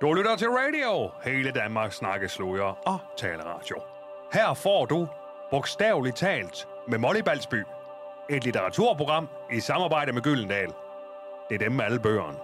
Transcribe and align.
Du 0.00 0.12
lytter 0.12 0.36
til 0.36 0.48
radio, 0.48 1.10
hele 1.24 1.50
Danmark 1.50 1.92
snakkesluger 1.92 2.78
og 2.86 2.98
taleradio. 3.16 3.76
Her 4.32 4.54
får 4.54 4.86
du, 4.86 5.08
bogstaveligt 5.50 6.16
talt, 6.16 6.68
med 6.88 6.98
Molly 6.98 7.20
Balsby, 7.20 7.64
et 8.30 8.44
litteraturprogram 8.44 9.28
i 9.52 9.60
samarbejde 9.60 10.12
med 10.12 10.22
Gyldendal. 10.22 10.72
Det 11.48 11.54
er 11.54 11.58
dem 11.58 11.72
med 11.72 11.84
alle 11.84 12.00
bøgerne. 12.00 12.38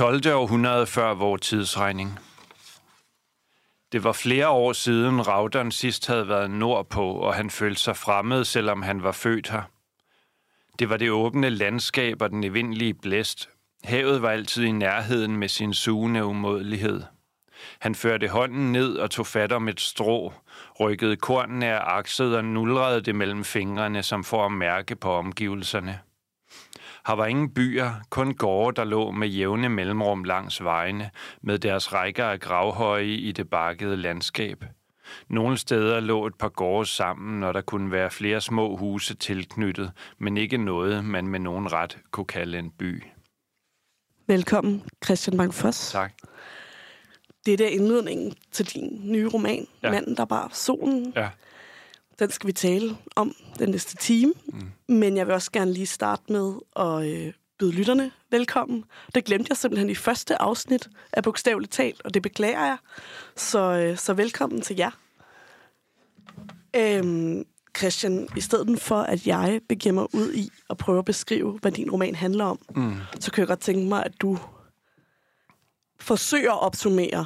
12. 0.00 0.32
århundrede 0.32 0.86
før 0.86 1.14
vores 1.14 1.40
tidsregning. 1.40 2.18
Det 3.92 4.04
var 4.04 4.12
flere 4.12 4.48
år 4.48 4.72
siden 4.72 5.28
Raudern 5.28 5.70
sidst 5.70 6.06
havde 6.06 6.28
været 6.28 6.50
nordpå, 6.50 7.10
og 7.12 7.34
han 7.34 7.50
følte 7.50 7.80
sig 7.80 7.96
fremmed, 7.96 8.44
selvom 8.44 8.82
han 8.82 9.02
var 9.02 9.12
født 9.12 9.50
her. 9.50 9.62
Det 10.78 10.90
var 10.90 10.96
det 10.96 11.10
åbne 11.10 11.50
landskab 11.50 12.22
og 12.22 12.30
den 12.30 12.44
evindelige 12.44 12.94
blæst. 12.94 13.48
Havet 13.84 14.22
var 14.22 14.30
altid 14.30 14.64
i 14.64 14.72
nærheden 14.72 15.36
med 15.36 15.48
sin 15.48 15.74
sugende 15.74 16.24
umådelighed. 16.24 17.02
Han 17.78 17.94
førte 17.94 18.28
hånden 18.28 18.72
ned 18.72 18.96
og 18.96 19.10
tog 19.10 19.26
fat 19.26 19.52
om 19.52 19.68
et 19.68 19.80
strå, 19.80 20.32
rykkede 20.80 21.16
kornene 21.16 21.66
af 21.66 21.96
akset 21.96 22.36
og 22.36 22.44
nulrede 22.44 23.00
det 23.00 23.14
mellem 23.14 23.44
fingrene, 23.44 24.02
som 24.02 24.24
for 24.24 24.46
at 24.46 24.52
mærke 24.52 24.96
på 24.96 25.12
omgivelserne. 25.12 26.00
Her 27.06 27.14
var 27.14 27.26
ingen 27.26 27.54
byer, 27.54 27.90
kun 28.10 28.34
gårde, 28.34 28.76
der 28.76 28.84
lå 28.84 29.10
med 29.10 29.28
jævne 29.28 29.68
mellemrum 29.68 30.24
langs 30.24 30.64
vejene, 30.64 31.10
med 31.42 31.58
deres 31.58 31.92
rækker 31.92 32.24
af 32.24 32.40
gravhøje 32.40 33.04
i 33.04 33.32
det 33.32 33.50
bakkede 33.50 33.96
landskab. 33.96 34.64
Nogle 35.28 35.58
steder 35.58 36.00
lå 36.00 36.26
et 36.26 36.34
par 36.34 36.48
gårde 36.48 36.86
sammen, 36.86 37.42
og 37.42 37.54
der 37.54 37.60
kunne 37.60 37.92
være 37.92 38.10
flere 38.10 38.40
små 38.40 38.76
huse 38.76 39.14
tilknyttet, 39.16 39.92
men 40.18 40.36
ikke 40.36 40.56
noget, 40.56 41.04
man 41.04 41.26
med 41.26 41.40
nogen 41.40 41.72
ret 41.72 41.98
kunne 42.10 42.26
kalde 42.26 42.58
en 42.58 42.70
by. 42.70 43.02
Velkommen, 44.26 44.82
Christian 45.04 45.36
Bang 45.36 45.54
Foss. 45.54 45.90
Tak. 45.92 46.12
Det 47.46 47.60
er 47.60 47.68
indledningen 47.68 48.34
til 48.52 48.74
din 48.74 49.00
nye 49.12 49.28
roman, 49.28 49.66
Ja. 49.82 49.88
ja. 49.88 49.92
Manden, 49.94 50.16
der 50.16 50.24
bar 50.24 50.50
solen. 50.52 51.12
Ja. 51.16 51.28
Den 52.20 52.30
skal 52.30 52.46
vi 52.46 52.52
tale 52.52 52.96
om 53.16 53.34
den 53.58 53.68
næste 53.68 53.96
time. 53.96 54.32
Mm. 54.46 54.94
Men 54.94 55.16
jeg 55.16 55.26
vil 55.26 55.34
også 55.34 55.50
gerne 55.52 55.72
lige 55.72 55.86
starte 55.86 56.32
med 56.32 56.54
at 56.76 57.06
øh, 57.06 57.32
byde 57.58 57.72
lytterne 57.72 58.10
velkommen. 58.30 58.84
Det 59.14 59.24
glemte 59.24 59.46
jeg 59.50 59.56
simpelthen 59.56 59.90
i 59.90 59.94
første 59.94 60.42
afsnit 60.42 60.88
af 61.12 61.22
Bogstaveligt 61.22 61.72
Talt, 61.72 62.02
og 62.04 62.14
det 62.14 62.22
beklager 62.22 62.64
jeg. 62.64 62.76
Så, 63.36 63.58
øh, 63.58 63.98
så 63.98 64.12
velkommen 64.12 64.60
til 64.60 64.76
jer. 64.76 64.90
Øhm, 66.76 67.44
Christian, 67.78 68.28
i 68.36 68.40
stedet 68.40 68.80
for 68.80 68.96
at 68.96 69.26
jeg 69.26 69.60
begiver 69.68 69.94
mig 69.94 70.14
ud 70.14 70.32
i 70.32 70.48
at 70.70 70.76
prøve 70.76 70.98
at 70.98 71.04
beskrive, 71.04 71.58
hvad 71.62 71.72
din 71.72 71.90
roman 71.90 72.14
handler 72.14 72.44
om, 72.44 72.58
mm. 72.76 72.94
så 73.20 73.32
kan 73.32 73.40
jeg 73.40 73.48
godt 73.48 73.60
tænke 73.60 73.88
mig, 73.88 74.06
at 74.06 74.12
du 74.20 74.38
forsøger 76.00 76.52
at 76.52 76.60
opsummere 76.60 77.24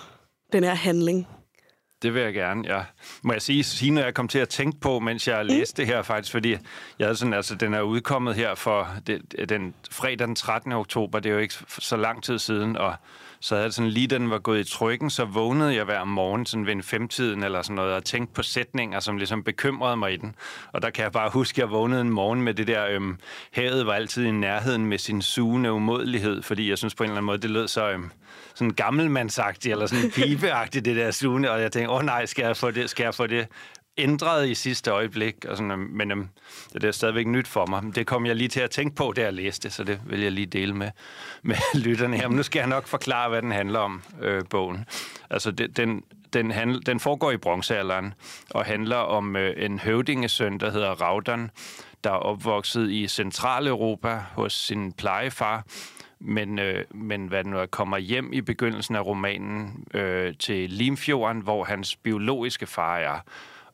den 0.53 0.65
her 0.65 0.75
handling. 0.75 1.27
Det 2.03 2.15
vil 2.15 2.23
jeg 2.23 2.35
gerne, 2.35 2.75
ja. 2.75 2.85
Må 3.23 3.33
jeg 3.33 3.43
sige, 3.43 3.91
noget, 3.91 4.07
jeg 4.07 4.15
kom 4.15 4.29
til 4.29 4.39
at 4.39 4.49
tænke 4.49 4.81
på, 4.81 4.99
mens 4.99 5.29
jeg 5.29 5.45
læste 5.45 5.83
det 5.83 5.87
her 5.87 6.03
faktisk, 6.03 6.33
fordi 6.33 6.51
jeg 6.99 7.07
havde 7.07 7.17
sådan, 7.17 7.35
altså, 7.35 7.55
den 7.55 7.75
er 7.75 7.81
udkommet 7.81 8.35
her 8.35 8.55
for 8.55 8.89
det, 9.07 9.49
den 9.49 9.75
fredag 9.91 10.27
den 10.27 10.37
13. 10.37 10.73
oktober, 10.73 11.21
det 11.21 11.31
er 11.31 11.35
jo 11.35 11.41
ikke 11.41 11.55
så 11.69 11.97
lang 11.97 12.23
tid 12.23 12.39
siden, 12.39 12.77
og 12.77 12.95
så 13.45 13.55
havde 13.55 13.65
jeg 13.65 13.73
sådan 13.73 13.91
lige, 13.91 14.07
da 14.07 14.19
den 14.19 14.31
var 14.31 14.39
gået 14.39 14.61
i 14.61 14.73
trykken, 14.73 15.11
så 15.11 15.25
vågnede 15.25 15.75
jeg 15.75 15.85
hver 15.85 16.05
morgen 16.05 16.47
sådan 16.47 16.67
ved 16.67 16.73
en 16.73 16.83
femtiden 16.83 17.43
eller 17.43 17.63
sådan 17.63 17.77
noget, 17.77 17.95
og 17.95 18.05
tænkte 18.05 18.35
på 18.35 18.43
sætninger, 18.43 19.01
som 19.01 19.17
ligesom 19.17 19.43
bekymrede 19.43 19.97
mig 19.97 20.13
i 20.13 20.17
den. 20.17 20.35
Og 20.73 20.83
der 20.83 20.91
kan 20.91 21.03
jeg 21.03 21.13
bare 21.13 21.31
huske, 21.31 21.57
at 21.57 21.59
jeg 21.59 21.71
vågnede 21.71 22.01
en 22.01 22.11
morgen 22.11 22.43
med 22.43 22.55
det 22.55 22.67
der, 22.67 22.87
øhm, 22.87 23.19
havet 23.53 23.87
var 23.87 23.93
altid 23.93 24.25
i 24.25 24.31
nærheden 24.31 24.87
med 24.87 24.99
sin 24.99 25.23
sugende 25.23 25.73
umådelighed, 25.73 26.43
fordi 26.43 26.71
jeg 26.71 26.79
synes 26.79 26.95
på 26.95 27.03
en 27.03 27.11
eller 27.11 27.17
anden 27.17 27.27
måde, 27.27 27.39
det 27.39 27.51
lød 27.51 27.69
så 27.69 27.91
øhm, 27.91 28.11
sådan 28.55 28.71
gammelmandsagtigt, 28.71 29.73
eller 29.73 29.87
sådan 29.87 30.11
pibeagtigt, 30.11 30.85
det 30.85 30.97
der 30.97 31.11
sugende, 31.11 31.51
og 31.51 31.61
jeg 31.61 31.73
tænkte, 31.73 31.91
åh 31.91 31.97
oh, 31.97 32.05
nej, 32.05 32.27
skal 32.27 32.45
jeg 32.45 32.57
få 32.57 32.71
det, 32.71 32.91
skal 32.91 33.05
jeg 33.05 33.15
få 33.15 33.27
det 33.27 33.47
ændret 33.99 34.49
i 34.49 34.55
sidste 34.55 34.91
øjeblik, 34.91 35.45
og 35.45 35.57
sådan, 35.57 35.71
øhm, 35.71 35.81
men 35.81 36.11
øhm, 36.11 36.29
det 36.73 36.85
er 36.85 36.93
stadigvæk 36.93 37.27
nyt 37.27 37.49
for 37.49 37.67
mig. 37.67 37.83
Det 37.95 38.07
kom 38.07 38.27
jeg 38.27 38.37
lige 38.37 38.49
til 38.49 38.61
at 38.61 38.71
tænke 38.71 38.97
på, 38.97 39.13
da 39.17 39.23
jeg 39.23 39.33
læste, 39.33 39.71
så 39.71 39.85
det 39.85 40.01
vil 40.07 40.21
jeg 40.21 40.33
lige 40.33 40.47
dele 40.47 40.75
med, 40.75 40.91
med 41.43 41.57
lytterne 41.85 42.17
her. 42.17 42.29
Men 42.29 42.37
nu 42.37 42.43
skal 42.43 42.61
jeg 42.61 42.69
nok 42.69 42.87
forklare, 42.87 43.29
hvad 43.29 43.43
den 43.43 43.53
handler 43.53 43.79
om, 43.79 44.03
øh, 44.23 44.43
bogen. 44.51 44.85
Altså, 45.31 45.51
det, 45.51 45.77
den, 45.77 46.03
den, 46.33 46.51
handl, 46.51 46.87
den 46.87 47.01
foregår 47.01 47.31
i 47.31 47.37
bronzealderen, 47.37 48.15
og 48.51 48.65
handler 48.65 48.97
om 48.97 49.37
øh, 49.37 49.65
en 49.65 49.79
høvdingesøn, 49.79 50.59
der 50.59 50.71
hedder 50.71 50.91
Raudan, 50.91 51.51
der 52.05 52.11
er 52.11 52.15
opvokset 52.15 52.91
i 52.91 53.09
Centraleuropa 53.09 54.23
hos 54.33 54.53
sin 54.53 54.93
plejefar, 54.93 55.65
men, 56.21 56.59
øh, 56.59 56.85
men 56.91 57.27
hvad 57.27 57.45
nu 57.45 57.59
er, 57.59 57.67
kommer 57.67 57.99
hjem 57.99 58.33
i 58.33 58.41
begyndelsen 58.41 58.97
af 58.97 59.07
romanen 59.07 59.87
øh, 59.95 60.35
til 60.39 60.71
Limfjorden, 60.71 61.43
hvor 61.43 61.65
hans 61.65 61.97
biologiske 61.97 62.67
far 62.67 62.97
er. 62.97 63.19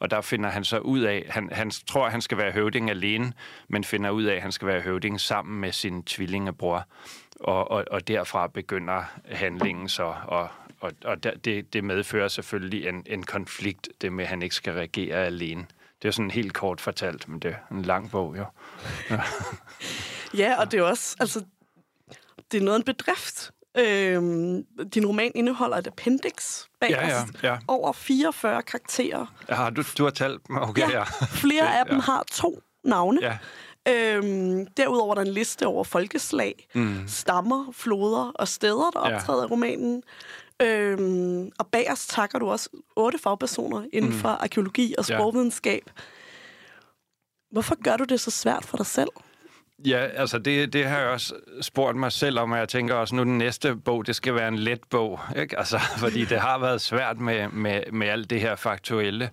Og 0.01 0.11
der 0.11 0.21
finder 0.21 0.51
han 0.51 0.65
så 0.65 0.79
ud 0.79 1.01
af, 1.01 1.27
han, 1.29 1.49
han 1.53 1.71
tror, 1.71 2.09
han 2.09 2.21
skal 2.21 2.39
være 2.39 2.53
høvding 2.53 2.91
alene, 2.91 3.33
men 3.69 3.85
finder 3.85 4.11
ud 4.11 4.25
af, 4.25 4.35
at 4.37 4.43
han 4.43 4.53
skal 4.53 4.69
være 4.69 4.81
høvding 4.81 5.21
sammen 5.21 5.61
med 5.61 5.73
sin 5.73 6.03
tvillingebror. 6.03 6.87
Og, 7.41 7.71
og, 7.71 7.85
og 7.91 8.09
derfra 8.09 8.47
begynder 8.47 9.05
handlingen 9.25 9.89
så, 9.89 10.15
og, 10.25 10.49
og, 10.81 10.93
og 11.05 11.23
der- 11.23 11.35
det, 11.37 11.73
det 11.73 11.85
medfører 11.85 12.29
selvfølgelig 12.29 12.89
en, 12.89 13.03
en 13.07 13.23
konflikt, 13.23 13.89
det 14.01 14.13
med, 14.13 14.25
at 14.25 14.31
han 14.31 14.43
ikke 14.43 14.55
skal 14.55 14.73
regere 14.73 15.17
alene. 15.17 15.67
Det 16.03 16.09
er 16.09 16.13
sådan 16.13 16.31
helt 16.31 16.55
kort 16.55 16.81
fortalt, 16.81 17.29
men 17.29 17.39
det 17.41 17.51
er 17.51 17.75
en 17.77 17.83
lang 17.83 18.11
bog, 18.11 18.37
jo. 18.39 18.45
Ja, 20.35 20.61
og 20.61 20.73
det 20.73 20.81
er 20.81 20.85
også, 20.85 21.17
altså, 21.21 21.45
det 22.53 22.61
er 22.61 22.65
noget 22.65 22.75
af 22.75 22.79
en 22.81 22.85
bedrift. 22.85 23.51
Øhm, 23.79 24.65
din 24.95 25.07
roman 25.07 25.33
indeholder 25.35 25.77
et 25.77 25.87
appendix 25.87 26.65
bag 26.81 26.91
Ja, 26.91 27.09
ja, 27.09 27.25
ja. 27.43 27.59
Over 27.69 27.93
44 27.93 28.63
karakterer. 28.63 29.27
Ja, 29.49 29.71
du, 29.71 29.83
du 29.99 30.05
har 30.05 30.11
talt 30.11 30.41
okay, 30.51 30.91
ja. 30.91 31.03
Flere 31.31 31.79
af 31.79 31.87
dem 31.87 31.95
Ja. 31.97 32.01
har 32.01 32.25
to 32.33 32.61
navne. 32.85 33.19
Ja, 33.23 33.39
Øhm, 33.89 34.67
derudover 34.77 35.11
er 35.11 35.15
der 35.15 35.23
en 35.23 35.35
liste 35.35 35.67
over 35.67 35.85
folkeslag, 35.85 36.67
mm. 36.75 37.09
stammer, 37.09 37.73
floder 37.73 38.33
og 38.35 38.49
steder, 38.49 38.91
der 38.91 39.09
Ja. 39.09 39.15
optræder 39.17 39.43
i 39.43 39.47
romanen. 39.47 40.03
Øhm, 40.63 41.51
og 41.59 41.67
bag 41.67 41.93
os 41.93 42.07
takker 42.07 42.39
du 42.39 42.51
også 42.51 42.69
otte 42.97 43.19
fagpersoner 43.19 43.87
inden 43.93 44.13
for 44.13 44.29
arkeologi 44.29 44.95
og 44.99 45.05
Ja. 45.09 45.17
sprogvidenskab. 45.17 45.91
Hvorfor 47.51 47.83
gør 47.83 47.97
du 47.97 48.05
det 48.05 48.21
så 48.21 48.31
svært 48.31 48.65
for 48.65 48.77
dig 48.77 48.87
selv? 48.87 49.09
Ja, 49.87 49.99
altså 49.99 50.39
det, 50.39 50.73
det 50.73 50.85
har 50.85 50.99
jeg 50.99 51.09
også 51.09 51.35
spurgt 51.61 51.97
mig 51.97 52.13
selv 52.13 52.39
om, 52.39 52.53
og 52.53 52.59
jeg 52.59 52.69
tænker 52.69 52.95
også, 52.95 53.15
nu 53.15 53.23
den 53.23 53.39
næste 53.39 53.77
bog, 53.77 54.07
det 54.07 54.17
skal 54.17 54.35
være 54.35 54.49
en 54.49 54.59
let 54.59 54.81
bog, 54.91 55.21
ikke? 55.37 55.59
Altså, 55.59 55.79
fordi 56.03 56.25
det 56.25 56.41
har 56.41 56.59
været 56.59 56.81
svært 56.81 57.19
med, 57.19 57.49
med, 57.49 57.83
med 57.93 58.09
alt 58.09 58.31
det 58.31 58.41
her 58.41 58.57
faktuelle. 58.57 59.31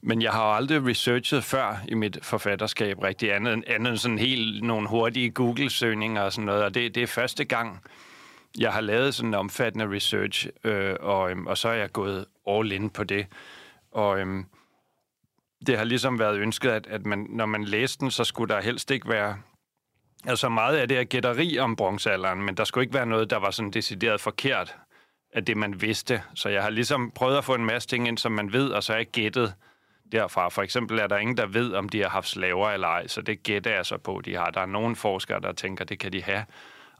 Men 0.00 0.22
jeg 0.22 0.32
har 0.32 0.42
aldrig 0.42 0.86
researchet 0.86 1.44
før 1.44 1.82
i 1.88 1.94
mit 1.94 2.18
forfatterskab 2.22 3.02
rigtig 3.02 3.34
andet, 3.34 3.64
andet 3.66 3.90
end 3.90 3.98
sådan 3.98 4.18
helt 4.18 4.64
nogle 4.64 4.88
hurtige 4.88 5.30
Google-søgninger 5.30 6.22
og 6.22 6.32
sådan 6.32 6.46
noget, 6.46 6.64
og 6.64 6.74
det, 6.74 6.94
det 6.94 7.02
er 7.02 7.06
første 7.06 7.44
gang, 7.44 7.80
jeg 8.58 8.72
har 8.72 8.80
lavet 8.80 9.14
sådan 9.14 9.30
en 9.30 9.34
omfattende 9.34 9.94
research, 9.96 10.48
øh, 10.64 10.96
og, 11.00 11.30
øhm, 11.30 11.46
og 11.46 11.58
så 11.58 11.68
er 11.68 11.74
jeg 11.74 11.92
gået 11.92 12.26
all 12.48 12.72
in 12.72 12.90
på 12.90 13.04
det. 13.04 13.26
Og 13.92 14.20
øhm, 14.20 14.44
det 15.66 15.78
har 15.78 15.84
ligesom 15.84 16.18
været 16.18 16.38
ønsket, 16.38 16.70
at, 16.70 16.86
at 16.86 17.06
man, 17.06 17.26
når 17.30 17.46
man 17.46 17.64
læste 17.64 18.00
den, 18.00 18.10
så 18.10 18.24
skulle 18.24 18.54
der 18.54 18.60
helst 18.60 18.90
ikke 18.90 19.08
være 19.08 19.36
Altså 20.26 20.48
meget 20.48 20.76
af 20.76 20.88
det 20.88 20.98
er 20.98 21.04
gætteri 21.04 21.58
om 21.58 21.76
bronzealderen, 21.76 22.42
men 22.42 22.54
der 22.56 22.64
skulle 22.64 22.84
ikke 22.84 22.94
være 22.94 23.06
noget, 23.06 23.30
der 23.30 23.36
var 23.36 23.50
sådan 23.50 23.70
decideret 23.70 24.20
forkert 24.20 24.76
af 25.32 25.44
det, 25.44 25.56
man 25.56 25.80
vidste. 25.80 26.22
Så 26.34 26.48
jeg 26.48 26.62
har 26.62 26.70
ligesom 26.70 27.10
prøvet 27.10 27.38
at 27.38 27.44
få 27.44 27.54
en 27.54 27.64
masse 27.64 27.88
ting 27.88 28.08
ind, 28.08 28.18
som 28.18 28.32
man 28.32 28.52
ved, 28.52 28.70
og 28.70 28.82
så 28.82 28.92
er 28.92 28.96
jeg 28.96 29.06
gættet 29.06 29.54
derfra. 30.12 30.48
For 30.48 30.62
eksempel 30.62 30.98
er 30.98 31.06
der 31.06 31.18
ingen, 31.18 31.36
der 31.36 31.46
ved, 31.46 31.72
om 31.72 31.88
de 31.88 32.02
har 32.02 32.08
haft 32.08 32.28
slaver 32.28 32.70
eller 32.70 32.88
ej, 32.88 33.06
så 33.06 33.22
det 33.22 33.42
gætter 33.42 33.74
jeg 33.74 33.86
så 33.86 33.98
på, 33.98 34.20
de 34.24 34.34
har. 34.34 34.50
Der 34.50 34.60
er 34.60 34.66
nogle 34.66 34.96
forskere, 34.96 35.40
der 35.40 35.52
tænker, 35.52 35.84
det 35.84 35.98
kan 35.98 36.12
de 36.12 36.22
have. 36.22 36.44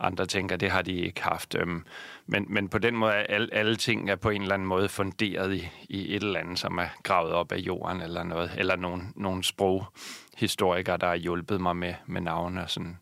Andre 0.00 0.26
tænker, 0.26 0.56
det 0.56 0.70
har 0.70 0.82
de 0.82 0.92
ikke 0.92 1.22
haft. 1.22 1.54
Øhm, 1.54 1.84
men, 2.26 2.46
men 2.48 2.68
på 2.68 2.78
den 2.78 2.96
måde 2.96 3.12
er 3.12 3.34
alle, 3.34 3.48
alle 3.52 3.76
ting 3.76 4.10
er 4.10 4.16
på 4.16 4.30
en 4.30 4.42
eller 4.42 4.54
anden 4.54 4.68
måde 4.68 4.88
funderet 4.88 5.54
i, 5.54 5.68
i 5.88 6.16
et 6.16 6.22
eller 6.22 6.40
andet, 6.40 6.58
som 6.58 6.78
er 6.78 6.88
gravet 7.02 7.32
op 7.32 7.52
af 7.52 7.56
jorden 7.56 8.00
eller 8.00 8.22
noget. 8.22 8.50
Eller 8.58 8.76
nogle, 8.76 9.02
nogle 9.16 9.44
sproghistorikere, 9.44 10.96
der 10.96 11.06
har 11.06 11.16
hjulpet 11.16 11.60
mig 11.60 11.76
med, 11.76 11.94
med 12.06 12.20
navne 12.20 12.62
og 12.62 12.70
sådan. 12.70 12.98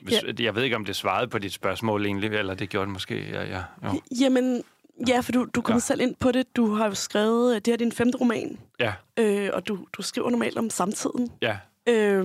Hvis, 0.00 0.22
Ja. 0.22 0.32
Jeg 0.44 0.54
ved 0.54 0.62
ikke, 0.62 0.76
om 0.76 0.84
det 0.84 0.96
svarede 0.96 1.28
på 1.28 1.38
dit 1.38 1.52
spørgsmål 1.52 2.06
egentlig, 2.06 2.30
eller 2.30 2.54
det 2.54 2.68
gjorde 2.68 2.86
det 2.86 2.92
måske. 2.92 3.28
Ja, 3.30 3.42
ja, 3.44 3.62
jo. 3.84 4.00
Jamen, 4.20 4.62
Ja, 5.08 5.20
for 5.20 5.32
du, 5.32 5.46
du 5.54 5.60
kommer 5.60 5.76
Ja. 5.76 5.80
selv 5.80 6.00
ind 6.00 6.14
på 6.14 6.32
det. 6.32 6.56
Du 6.56 6.74
har 6.74 6.86
jo 6.86 6.94
skrevet, 6.94 7.54
det 7.66 7.70
her 7.70 7.72
er 7.72 7.78
din 7.78 7.92
femte 7.92 8.18
roman, 8.18 8.58
Ja, 8.80 8.94
øh, 9.18 9.50
og 9.52 9.68
du, 9.68 9.86
du 9.92 10.02
skriver 10.02 10.30
normalt 10.30 10.58
om 10.58 10.70
samtiden. 10.70 11.30
ja. 11.42 11.58
Øh, 11.88 12.24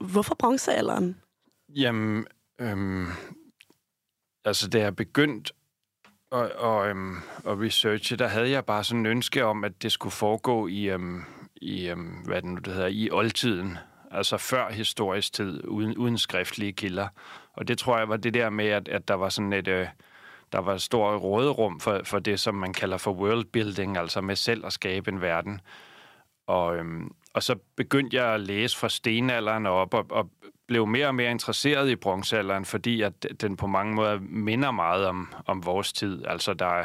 hvorfor 0.00 0.34
bronzealderen? 0.34 1.16
Jamen, 1.76 2.26
øhm, 2.60 3.06
altså 4.44 4.68
da 4.68 4.78
jeg 4.80 4.96
begyndte 4.96 5.52
at, 6.32 6.52
og, 6.52 6.88
øhm, 6.88 7.16
at 7.46 7.60
researche, 7.60 8.16
der 8.16 8.28
havde 8.28 8.50
jeg 8.50 8.64
bare 8.64 8.84
sådan 8.84 9.00
en 9.00 9.06
ønske 9.06 9.44
om, 9.44 9.64
at 9.64 9.82
det 9.82 9.92
skulle 9.92 10.12
foregå 10.12 10.66
i, 10.66 10.90
øhm, 10.90 11.22
i 11.56 11.88
øhm, 11.88 12.06
hvad 12.24 12.36
det 12.42 12.50
nu 12.50 12.56
det 12.56 12.72
hedder, 12.72 12.88
i 12.88 13.10
oldtiden. 13.12 13.78
Altså 14.14 14.36
før 14.36 14.70
historisk 14.70 15.32
tid, 15.32 15.68
uden, 15.68 15.96
uden 15.96 16.18
skriftlige 16.18 16.72
kilder. 16.72 17.08
Og 17.52 17.68
det 17.68 17.78
tror 17.78 17.98
jeg 17.98 18.08
var 18.08 18.16
det 18.16 18.34
der 18.34 18.50
med, 18.50 18.66
at, 18.66 18.88
at 18.88 19.08
der 19.08 19.14
var 19.14 19.28
sådan 19.28 19.52
et... 19.52 19.68
Øh, 19.68 19.86
der 20.52 20.60
var 20.60 20.76
stor 20.76 21.16
råderum 21.16 21.80
for, 21.80 22.00
for 22.04 22.18
det, 22.18 22.40
som 22.40 22.54
man 22.54 22.72
kalder 22.72 22.96
for 22.96 23.12
world 23.12 23.44
building, 23.44 23.96
altså 23.96 24.20
med 24.20 24.36
selv 24.36 24.66
at 24.66 24.72
skabe 24.72 25.10
en 25.10 25.20
verden. 25.20 25.60
Og, 26.46 26.76
øhm, 26.76 27.12
og 27.32 27.42
så 27.42 27.56
begyndte 27.76 28.16
jeg 28.16 28.26
at 28.26 28.40
læse 28.40 28.78
fra 28.78 28.88
stenalderen 28.88 29.66
op, 29.66 29.94
og, 29.94 30.06
og 30.10 30.30
blev 30.66 30.86
mere 30.86 31.06
og 31.06 31.14
mere 31.14 31.30
interesseret 31.30 31.90
i 31.90 31.96
bronzealderen, 31.96 32.64
fordi 32.64 33.02
at 33.02 33.26
den 33.40 33.56
på 33.56 33.66
mange 33.66 33.94
måder 33.94 34.18
minder 34.20 34.70
meget 34.70 35.06
om, 35.06 35.34
om 35.46 35.66
vores 35.66 35.92
tid. 35.92 36.24
Altså 36.26 36.54
der, 36.54 36.84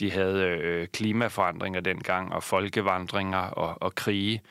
de 0.00 0.10
havde 0.10 0.46
øh, 0.46 0.88
klimaforandringer 0.88 1.80
dengang, 1.80 2.32
og 2.32 2.42
folkevandringer 2.42 3.38
og, 3.38 3.82
og 3.82 3.94
krige. 3.94 4.42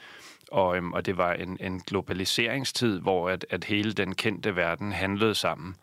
Og, 0.51 0.77
øhm, 0.77 0.93
og 0.93 1.05
det 1.05 1.17
var 1.17 1.33
en, 1.33 1.57
en 1.59 1.79
globaliseringstid, 1.79 2.99
hvor 2.99 3.29
at, 3.29 3.45
at 3.49 3.63
hele 3.63 3.93
den 3.93 4.15
kendte 4.15 4.55
verden 4.55 4.91
handlede 4.91 5.35
sammen. 5.35 5.75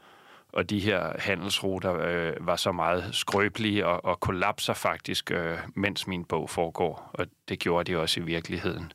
Og 0.52 0.70
de 0.70 0.80
her 0.80 1.12
handelsruter 1.18 1.94
øh, 1.94 2.46
var 2.46 2.56
så 2.56 2.72
meget 2.72 3.14
skrøbelige 3.14 3.86
og, 3.86 4.04
og 4.04 4.20
kollapser 4.20 4.74
faktisk, 4.74 5.30
øh, 5.30 5.58
mens 5.74 6.06
min 6.06 6.24
bog 6.24 6.50
foregår. 6.50 7.10
Og 7.12 7.26
det 7.48 7.58
gjorde 7.58 7.92
de 7.92 7.98
også 7.98 8.20
i 8.20 8.22
virkeligheden. 8.22 8.92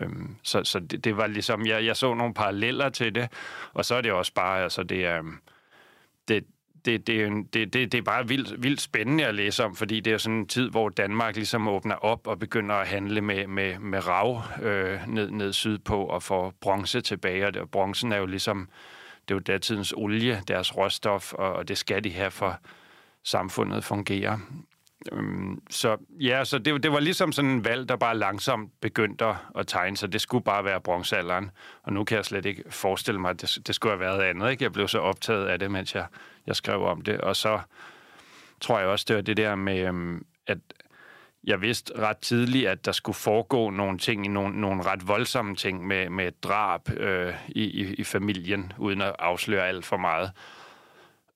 Øhm, 0.00 0.36
så 0.42 0.64
så 0.64 0.78
det, 0.78 1.04
det 1.04 1.16
var 1.16 1.26
ligesom, 1.26 1.66
jeg, 1.66 1.84
jeg 1.84 1.96
så 1.96 2.14
nogle 2.14 2.34
paralleller 2.34 2.88
til 2.88 3.14
det, 3.14 3.28
og 3.72 3.84
så 3.84 3.94
er 3.94 4.00
det 4.00 4.12
også 4.12 4.34
bare, 4.34 4.62
altså 4.62 4.82
det 4.82 5.06
er, 5.06 5.18
Øh, 5.18 5.24
det, 6.86 7.06
det, 7.06 7.22
er 7.22 7.26
en- 7.26 7.44
det, 7.44 7.72
det, 7.72 7.92
det 7.92 7.98
er 7.98 8.02
bare 8.02 8.28
vildt, 8.28 8.62
vildt 8.62 8.80
spændende 8.80 9.26
at 9.26 9.34
læse 9.34 9.64
om, 9.64 9.76
fordi 9.76 10.00
det 10.00 10.12
er 10.12 10.18
sådan 10.18 10.38
en 10.38 10.46
tid, 10.46 10.70
hvor 10.70 10.88
Danmark 10.88 11.34
ligesom 11.36 11.68
åbner 11.68 11.94
op 11.94 12.26
og 12.26 12.38
begynder 12.38 12.74
at 12.74 12.88
handle 12.88 13.20
med, 13.20 13.46
med, 13.46 13.78
med 13.78 14.06
rav 14.08 14.42
øh, 14.62 15.08
ned, 15.08 15.30
ned 15.30 15.52
sydpå 15.52 16.04
og 16.04 16.22
får 16.22 16.52
bronze 16.60 17.00
tilbage. 17.00 17.46
Og 17.46 17.54
det- 17.54 17.62
og 17.62 17.70
bronzen 17.70 18.12
er 18.12 18.16
jo 18.16 18.26
ligesom, 18.26 18.68
det 19.28 19.30
er 19.30 19.34
jo 19.34 19.40
datidens 19.40 19.94
olie, 19.96 20.42
deres 20.48 20.76
råstof, 20.76 21.32
og, 21.32 21.52
og 21.52 21.68
det 21.68 21.78
skal 21.78 22.04
de 22.04 22.12
have 22.12 22.30
for 22.30 22.58
samfundet 23.24 23.84
fungerer. 23.84 24.38
Øhm, 25.12 25.62
så 25.70 25.96
ja, 26.20 26.44
så 26.44 26.58
det, 26.58 26.82
det 26.82 26.92
var 26.92 27.00
ligesom 27.00 27.32
sådan 27.32 27.50
en 27.50 27.64
valg, 27.64 27.88
der 27.88 27.96
bare 27.96 28.18
langsomt 28.18 28.72
begyndte 28.80 29.24
at- 29.24 29.66
tegne 29.66 29.96
sig. 29.96 30.12
Det 30.12 30.20
skulle 30.20 30.44
bare 30.44 30.64
være 30.64 30.80
bronzealderen, 30.80 31.50
og 31.82 31.92
nu 31.92 32.04
kan 32.04 32.16
jeg 32.16 32.24
slet 32.24 32.46
ikke 32.46 32.62
forestille 32.70 33.20
mig, 33.20 33.30
at 33.30 33.40
det, 33.40 33.58
det 33.66 33.74
skulle 33.74 33.92
have 33.92 34.00
været 34.00 34.22
andet. 34.22 34.50
Ikke? 34.50 34.64
Jeg 34.64 34.72
blev 34.72 34.88
så 34.88 34.98
optaget 34.98 35.46
af 35.46 35.58
det, 35.58 35.70
mens 35.70 35.94
jeg, 35.94 36.06
jeg 36.46 36.56
skrev 36.56 36.82
om 36.82 37.00
det, 37.02 37.20
og 37.20 37.36
så 37.36 37.60
tror 38.60 38.78
jeg 38.78 38.88
også, 38.88 39.04
det 39.08 39.16
var 39.16 39.22
det 39.22 39.36
der 39.36 39.54
med, 39.54 39.78
øhm, 39.86 40.26
at 40.46 40.58
jeg 41.44 41.60
vidste 41.62 41.98
ret 41.98 42.18
tidligt, 42.18 42.68
at 42.68 42.84
der 42.84 42.92
skulle 42.92 43.16
foregå 43.16 43.70
nogle 43.70 43.98
ting, 43.98 44.24
i 44.26 44.28
nogle, 44.28 44.60
nogle 44.60 44.82
ret 44.82 45.08
voldsomme 45.08 45.56
ting 45.56 45.86
med, 45.86 46.08
med 46.10 46.32
drab 46.42 46.90
øh, 46.90 47.34
i, 47.48 47.62
i, 47.64 47.94
i 47.94 48.04
familien, 48.04 48.72
uden 48.78 49.00
at 49.00 49.16
afsløre 49.18 49.68
alt 49.68 49.84
for 49.84 49.96
meget. 49.96 50.30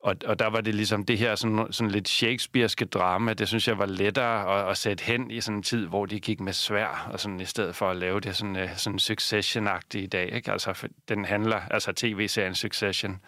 Og, 0.01 0.17
og 0.27 0.39
der 0.39 0.47
var 0.47 0.61
det 0.61 0.75
ligesom 0.75 1.05
det 1.05 1.19
her 1.19 1.35
sådan, 1.35 1.67
sådan 1.71 1.91
lidt 1.91 2.09
shakespearske 2.09 2.85
drama, 2.85 3.33
det 3.33 3.49
synes 3.49 3.69
jeg 3.69 3.79
var 3.79 3.87
lettere 3.87 4.61
at, 4.61 4.71
at 4.71 4.77
sætte 4.77 5.05
hen 5.05 5.31
i 5.31 5.41
sådan 5.41 5.57
en 5.57 5.63
tid, 5.63 5.87
hvor 5.87 6.07
de 6.07 6.21
gik 6.21 6.41
med 6.41 6.53
svær, 6.53 7.09
og 7.13 7.21
sådan 7.21 7.41
i 7.41 7.45
stedet 7.45 7.75
for 7.77 7.91
at 7.91 7.97
lave 7.97 8.21
det 8.21 8.37
sådan, 8.37 8.57
øh, 8.57 8.77
sådan 8.77 8.99
succession 8.99 9.69
i 9.95 10.07
dag. 10.07 10.33
Ikke? 10.33 10.53
Altså, 10.53 10.73
for 10.73 10.87
den 11.09 11.25
handler, 11.25 11.61
altså 11.71 11.93
tv-serien 11.93 12.55
Succession, 12.55 13.21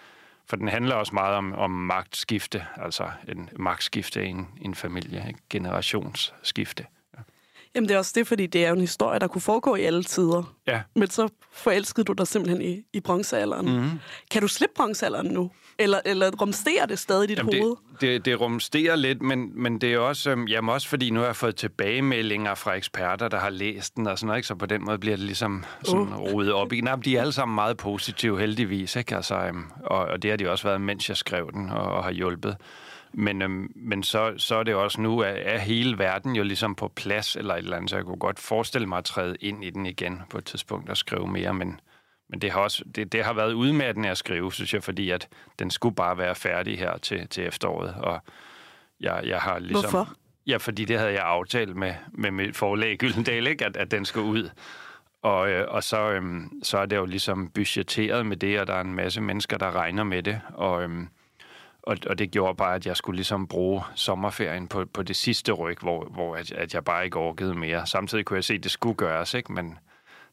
for 0.47 0.57
den 0.57 0.69
handler 0.69 0.95
også 0.95 1.15
meget 1.15 1.37
om, 1.37 1.53
om 1.53 1.71
magtskifte, 1.71 2.67
altså 2.77 3.11
en 3.29 3.49
magtskifte 3.57 4.25
i 4.27 4.29
en, 4.29 4.49
i 4.61 4.65
en 4.65 4.75
familie, 4.75 5.35
generationsskifte. 5.51 6.87
Jamen 7.75 7.89
det 7.89 7.95
er 7.95 7.99
også 7.99 8.13
det, 8.15 8.27
fordi 8.27 8.47
det 8.47 8.65
er 8.65 8.69
jo 8.69 8.75
en 8.75 8.81
historie, 8.81 9.19
der 9.19 9.27
kunne 9.27 9.43
foregå 9.43 9.75
i 9.77 9.83
alle 9.83 10.03
tider. 10.05 10.55
Ja, 10.67 10.83
Men 10.97 11.11
så 11.11 11.29
forelskede 11.53 12.05
du 12.05 12.13
dig 12.13 12.27
simpelthen 12.27 12.63
i, 12.63 12.83
i 12.93 13.01
bronzealderen. 13.01 13.67
Mhm. 13.67 13.85
Mm. 13.85 13.91
Kan 14.31 14.43
du 14.43 14.49
slippe 14.49 14.75
bronzealderen 14.77 15.27
nu? 15.27 15.51
Eller, 15.79 16.01
eller 16.05 16.31
rumsterer 16.41 16.87
det 16.87 16.99
stadig 16.99 17.25
i 17.25 17.27
dit 17.27 17.39
Jamen, 17.39 17.63
hoved? 17.63 17.77
det, 17.93 18.01
det, 18.01 18.25
det 18.25 18.41
rumsterer 18.41 18.97
lidt, 18.97 19.23
men, 19.23 19.63
men 19.63 19.79
det 19.79 19.93
er 19.95 19.99
også, 19.99 20.31
øhm, 20.31 20.47
jamen 20.47 20.69
også 20.69 20.89
fordi 20.89 21.11
nu 21.11 21.21
har 21.21 21.27
jeg 21.27 21.37
fået 21.37 21.57
tilbagemeldinger 21.57 22.55
fra 22.55 22.75
eksperter, 22.75 23.29
der 23.29 23.39
har 23.39 23.51
læst 23.51 23.97
den 23.97 24.07
og 24.07 24.19
sådan 24.19 24.27
noget, 24.27 24.39
ikke? 24.39 24.47
så 24.47 24.55
på 24.55 24.67
den 24.67 24.85
måde 24.85 24.99
bliver 24.99 25.17
det 25.17 25.25
ligesom 25.25 25.65
sådan 25.85 26.03
Uh. 26.03 26.19
rodet 26.19 26.53
op 26.53 26.73
i. 26.73 26.81
Nej, 26.81 26.97
de 26.97 27.17
er 27.17 27.21
alle 27.21 27.33
sammen 27.33 27.55
meget 27.55 27.77
positive, 27.77 28.41
heldigvis, 28.41 28.97
ikke? 28.97 29.17
Altså, 29.17 29.35
øhm, 29.35 29.65
og, 29.85 29.99
og 29.99 30.23
det 30.23 30.31
har 30.31 30.37
de 30.39 30.51
også 30.51 30.69
været, 30.69 30.81
mens 30.81 31.09
jeg 31.09 31.17
skrev 31.17 31.51
den 31.53 31.71
og, 31.71 31.83
og 31.83 32.05
har 32.05 32.11
hjulpet. 32.13 32.57
Men, 33.14 33.43
øhm, 33.43 33.73
men 33.75 34.03
så, 34.03 34.35
så 34.37 34.56
er 34.56 34.62
det 34.62 34.75
også 34.75 35.00
nu, 35.00 35.20
at 35.20 35.37
er 35.43 35.59
hele 35.59 35.99
verden 35.99 36.37
jo 36.37 36.43
ligesom 36.43 36.75
på 36.75 36.88
plads 36.88 37.37
eller 37.37 37.55
et 37.55 37.59
eller 37.59 37.76
andet, 37.76 37.91
så 37.91 37.97
jeg 37.97 38.05
kunne 38.05 38.19
godt 38.19 38.38
forestille 38.38 38.87
mig 38.87 38.99
at 38.99 39.05
træde 39.05 39.37
ind 39.41 39.64
i 39.64 39.70
den 39.70 39.87
igen 39.87 40.23
på 40.31 40.38
et 40.38 40.44
tidspunkt 40.44 40.91
og 40.91 40.97
skrive 40.97 41.29
mere, 41.29 41.55
men, 41.55 41.81
men 42.29 42.41
det 42.41 42.50
har 42.50 42.61
også 42.61 42.85
det, 42.94 43.12
det 43.12 43.25
har 43.25 43.32
været 43.32 43.53
udmattende 43.53 44.11
at 44.11 44.19
skrive, 44.19 44.53
synes 44.53 44.75
jeg, 44.75 44.82
fordi 44.82 45.11
at 45.11 45.29
den 45.59 45.70
skulle 45.70 45.94
bare 45.94 46.19
være 46.19 46.35
færdig 46.35 46.79
her 46.79 46.99
til, 46.99 47.29
til 47.29 47.47
efteråret, 47.47 47.94
og 47.94 48.20
jeg, 49.00 49.23
jeg 49.25 49.38
har 49.38 49.59
ligesom... 49.59 49.91
Hvorfor? 49.91 50.14
Ja, 50.47 50.56
fordi 50.56 50.85
det 50.85 50.99
havde 50.99 51.12
jeg 51.12 51.23
aftalt 51.25 51.76
med, 51.76 51.94
med 52.12 52.31
mit 52.31 52.56
forlag 52.56 52.97
Gyldendal, 52.99 53.47
ikke? 53.47 53.67
At, 53.67 53.76
at 53.76 53.91
den 53.91 54.05
skulle 54.05 54.26
ud. 54.26 54.50
Og, 55.23 55.50
øh, 55.50 55.67
og 55.69 55.85
så, 55.85 56.11
øhm, 56.11 56.62
så 56.62 56.79
er 56.79 56.87
det 56.87 56.97
jo 56.97 57.05
ligesom 57.05 57.50
budgetteret 57.50 58.26
med 58.26 58.37
det, 58.37 58.61
og 58.61 58.67
der 58.67 58.75
er 58.75 58.81
en 58.81 58.94
masse 58.94 59.20
mennesker, 59.20 59.59
der 59.59 59.76
regner 59.76 60.05
med 60.05 60.23
det. 60.23 60.41
Og, 60.55 60.82
øhm, 60.82 61.09
og, 61.82 61.96
og 62.06 62.19
det 62.19 62.31
gjorde 62.31 62.55
bare, 62.56 62.75
at 62.75 62.87
jeg 62.87 62.96
skulle 62.96 63.17
ligesom 63.17 63.46
bruge 63.46 63.82
sommerferien 63.94 64.69
på, 64.69 64.84
på 64.84 65.02
det 65.02 65.17
sidste 65.17 65.52
ryg, 65.52 65.79
hvor, 65.81 66.05
hvor 66.05 66.37
at, 66.37 66.52
at 66.52 66.75
jeg 66.75 66.84
bare 66.84 67.05
ikke 67.05 67.19
orkede 67.19 67.55
mere. 67.55 67.87
Samtidig 67.87 68.25
kunne 68.25 68.37
jeg 68.37 68.44
se, 68.44 68.55
at 68.55 68.62
det 68.62 68.70
skulle 68.70 68.94
gøres, 68.94 69.34
ikke? 69.34 69.52
men 69.52 69.79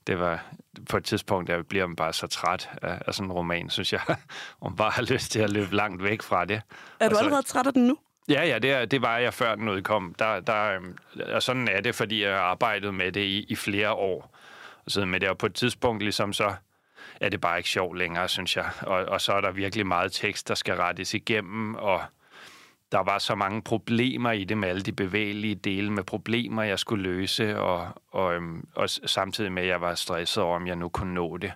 det 0.08 0.20
var 0.20 0.46
på 0.90 0.98
et 0.98 1.04
tidspunkt, 1.04 1.48
der 1.48 1.62
bliver 1.64 1.88
man 1.88 1.96
bare 1.96 2.14
så 2.14 2.28
træt 2.28 2.70
af, 2.82 3.02
af 3.08 3.14
sådan 3.14 3.28
en 3.28 3.32
roman, 3.34 3.70
synes 3.70 3.94
jeg, 3.94 4.02
man 4.64 4.76
bare 4.76 4.92
har 4.92 5.02
lyst 5.14 5.32
til 5.32 5.40
at 5.40 5.50
løbe 5.50 5.76
langt 5.76 6.04
væk 6.04 6.22
fra 6.22 6.46
det. 6.46 6.56
Er 6.56 6.62
du 7.00 7.04
Altså- 7.06 7.20
allerede 7.20 7.44
træt 7.48 7.68
af 7.68 7.74
den 7.74 7.88
nu? 7.88 7.98
Ja, 8.30 8.46
ja, 8.48 8.60
det, 8.60 8.72
er, 8.72 8.86
det 8.86 9.02
var 9.02 9.18
jeg 9.18 9.34
før 9.34 9.56
den 9.56 9.70
udkom. 9.70 10.16
Der, 10.20 10.40
der, 10.40 10.76
øhm, 10.76 10.98
og 11.34 11.44
sådan 11.44 11.68
er 11.68 11.82
det, 11.82 11.96
fordi 11.96 12.24
jeg 12.24 12.34
har 12.34 12.40
arbejdet 12.42 12.94
med 12.94 13.12
det 13.12 13.22
i, 13.22 13.46
i 13.50 13.56
flere 13.56 13.92
år. 13.94 14.36
Og, 14.86 14.92
så 14.92 15.06
med 15.06 15.20
det, 15.20 15.30
og 15.30 15.38
på 15.38 15.46
et 15.46 15.54
tidspunkt 15.54 16.04
ligesom 16.04 16.34
så 16.34 16.54
er 17.20 17.30
det 17.30 17.42
bare 17.42 17.58
ikke 17.58 17.70
sjovt 17.70 17.98
længere, 17.98 18.28
synes 18.28 18.58
jeg. 18.58 18.70
Og, 18.82 19.06
og 19.06 19.22
så 19.22 19.34
er 19.34 19.42
der 19.42 19.52
virkelig 19.52 19.88
meget 19.88 20.12
tekst, 20.12 20.48
der 20.48 20.56
skal 20.56 20.76
rettes 20.76 21.14
igennem, 21.14 21.76
og 21.76 22.02
der 22.92 23.00
var 23.00 23.18
så 23.18 23.36
mange 23.36 23.62
problemer 23.62 24.32
i 24.32 24.44
det 24.44 24.58
med 24.58 24.70
alle 24.70 24.82
de 24.82 24.92
bevægelige 24.92 25.56
dele 25.56 25.92
med 25.92 26.04
problemer, 26.04 26.64
jeg 26.64 26.80
skulle 26.80 27.04
løse, 27.04 27.60
og, 27.60 27.88
og, 28.12 28.36
øhm, 28.36 28.68
og 28.76 28.90
samtidig 28.90 29.52
med, 29.52 29.64
at 29.64 29.70
jeg 29.70 29.82
var 29.82 29.96
stresset 29.96 30.44
over, 30.44 30.56
om 30.56 30.68
jeg 30.68 30.76
nu 30.76 30.90
kunne 30.90 31.14
nå 31.14 31.38
det. 31.38 31.52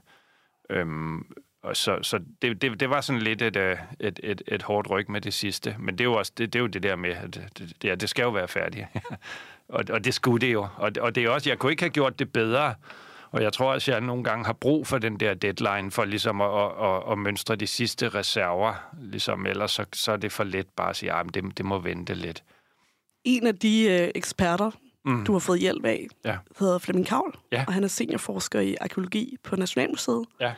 Øhm, 0.70 1.25
og 1.63 1.77
så 1.77 2.00
så 2.01 2.20
det, 2.41 2.62
det, 2.62 2.79
det 2.79 2.89
var 2.89 3.01
sådan 3.01 3.22
lidt 3.22 3.41
et, 3.41 3.55
øh, 3.55 3.77
et, 4.00 4.20
et, 4.24 4.41
et 4.48 4.62
hårdt 4.62 4.89
ryg 4.89 5.12
med 5.12 5.22
det 5.22 5.34
sidste. 5.34 5.75
Men 5.79 5.98
det 5.98 6.01
er 6.01 6.05
jo 6.05 6.13
også 6.13 6.32
det, 6.38 6.53
det, 6.53 6.60
er 6.60 6.62
jo 6.62 6.67
det 6.67 6.84
der 6.84 6.96
med, 6.96 7.10
at 7.10 7.36
det, 7.36 7.50
det, 7.58 7.84
ja, 7.84 7.96
det 7.96 8.10
skal 8.10 8.24
jo 8.24 8.29
være 8.29 8.48
færdigt. 8.48 8.86
og, 9.67 9.84
og 9.89 10.05
det 10.05 10.13
skulle 10.13 10.48
det 10.48 10.53
jo. 10.53 10.67
Og, 10.77 10.91
og 11.01 11.15
det 11.15 11.24
er 11.24 11.29
også, 11.29 11.50
jeg 11.50 11.60
kunne 11.60 11.72
ikke 11.72 11.84
have 11.84 11.89
gjort 11.89 12.20
det 12.20 12.34
bedre. 12.34 12.75
Og 13.34 13.44
jeg 13.44 13.54
tror 13.54 13.74
også, 13.74 13.92
jeg 13.92 14.02
nogle 14.02 14.24
gange 14.24 14.46
har 14.46 14.54
brug 14.54 14.88
for 14.88 14.98
den 14.98 15.20
der 15.20 15.34
deadline, 15.34 15.92
for 15.92 16.06
ligesom 16.06 16.42
at, 16.42 16.50
at, 16.50 16.86
at, 16.86 17.12
at 17.12 17.18
mønstre 17.18 17.56
de 17.56 17.68
sidste 17.68 18.10
reserver. 18.10 18.74
Ligesom, 19.02 19.46
ellers 19.46 19.72
så, 19.72 19.86
så 19.94 20.12
er 20.12 20.18
det 20.18 20.32
for 20.32 20.44
let 20.44 20.68
bare 20.75 20.90
at 20.90 20.96
sige, 20.96 21.13
at 21.13 21.25
det, 21.34 21.58
det 21.58 21.66
må 21.66 21.80
vente 21.80 22.13
lidt. 22.13 22.44
En 23.24 23.48
af 23.48 23.56
de 23.56 23.84
øh, 23.90 24.12
eksperter, 24.16 24.72
mm. 25.06 25.25
du 25.25 25.32
har 25.32 25.40
fået 25.40 25.60
hjælp 25.60 25.86
af, 25.86 26.08
Ja. 26.25 26.38
hedder 26.60 26.78
Flemming 26.78 27.08
Kavl, 27.08 27.36
Ja. 27.52 27.63
og 27.68 27.74
han 27.74 27.84
er 27.84 27.88
seniorforsker 27.88 28.60
i 28.60 28.75
arkeologi 28.82 29.38
på 29.44 29.56
Nationalmuseet. 29.56 30.25
Ja. 30.40 30.54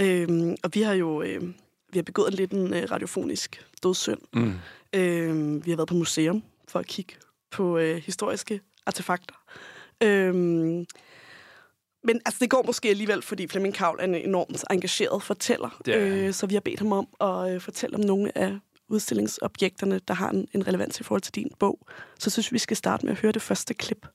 Øhm, 0.00 0.56
og 0.64 0.70
vi 0.74 0.82
har 0.82 0.92
jo 0.92 1.22
øh, 1.22 1.42
vi 1.92 1.98
har 1.98 2.02
begået 2.02 2.28
en 2.28 2.34
lidt 2.34 2.52
en 2.52 2.74
øh, 2.74 2.90
radiofonisk 2.90 3.66
dødssynd. 3.82 4.18
Mm. 4.34 4.54
Øhm, 4.94 5.64
vi 5.66 5.70
har 5.70 5.76
været 5.76 5.88
på 5.88 5.94
museum 5.94 6.42
for 6.68 6.78
at 6.78 6.86
kigge 6.86 7.14
på 7.50 7.78
øh, 7.78 7.96
historiske 7.96 8.60
artefakter. 8.86 9.34
Øhm, 10.02 10.86
men 12.04 12.20
altså, 12.26 12.38
det 12.40 12.50
går 12.50 12.62
måske 12.66 12.88
alligevel, 12.88 13.22
fordi 13.22 13.46
Flemming 13.46 13.74
Kavl 13.74 14.00
er 14.00 14.04
en 14.04 14.14
enormt 14.14 14.64
engageret 14.70 15.22
fortæller. 15.22 15.80
Er 15.88 15.98
han. 16.00 16.12
øh, 16.12 16.32
så 16.32 16.46
vi 16.46 16.54
har 16.54 16.60
bedt 16.60 16.78
ham 16.78 16.92
om 16.92 17.08
at 17.20 17.54
øh, 17.54 17.60
fortælle 17.60 17.96
om 17.96 18.00
nogle 18.04 18.38
af 18.38 18.58
udstillingsobjekterne, 18.88 20.00
der 20.08 20.14
har 20.14 20.30
en, 20.30 20.48
en 20.54 20.66
relevans 20.66 21.00
i 21.00 21.02
forhold 21.02 21.22
til 21.22 21.34
din 21.34 21.50
bog. 21.58 21.78
Så 22.18 22.30
synes 22.30 22.52
vi 22.52 22.58
skal 22.58 22.76
starte 22.76 23.06
med 23.06 23.12
at 23.12 23.18
høre 23.18 23.32
det 23.32 23.42
første 23.42 23.74
klip. 23.74 24.06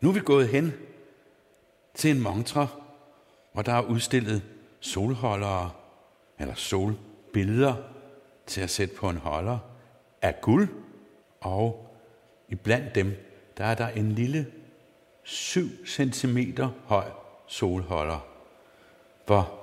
Nu 0.00 0.08
er 0.08 0.12
vi 0.12 0.20
gået 0.20 0.48
hen 0.48 0.72
til 1.94 2.10
en 2.10 2.20
montre, 2.20 2.68
hvor 3.52 3.62
der 3.62 3.72
er 3.72 3.82
udstillet 3.82 4.42
solholdere, 4.80 5.70
eller 6.38 6.54
solbilleder 6.54 7.74
til 8.46 8.60
at 8.60 8.70
sætte 8.70 8.94
på 8.94 9.08
en 9.08 9.16
holder 9.16 9.58
af 10.22 10.40
guld 10.40 10.68
Og 11.40 11.96
i 12.48 12.54
blandt 12.54 12.94
dem, 12.94 13.12
der 13.56 13.64
er 13.64 13.74
der 13.74 13.88
en 13.88 14.12
lille 14.12 14.46
7 15.30 15.86
cm 15.86 16.38
høj 16.84 17.04
solholder, 17.46 18.26
hvor 19.26 19.60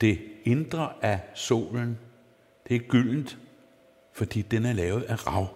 det 0.00 0.20
indre 0.44 0.92
af 1.02 1.20
solen, 1.34 1.98
det 2.68 2.76
er 2.76 2.80
gyldent, 2.80 3.38
fordi 4.12 4.42
den 4.42 4.66
er 4.66 4.72
lavet 4.72 5.02
af 5.02 5.26
rav. 5.26 5.46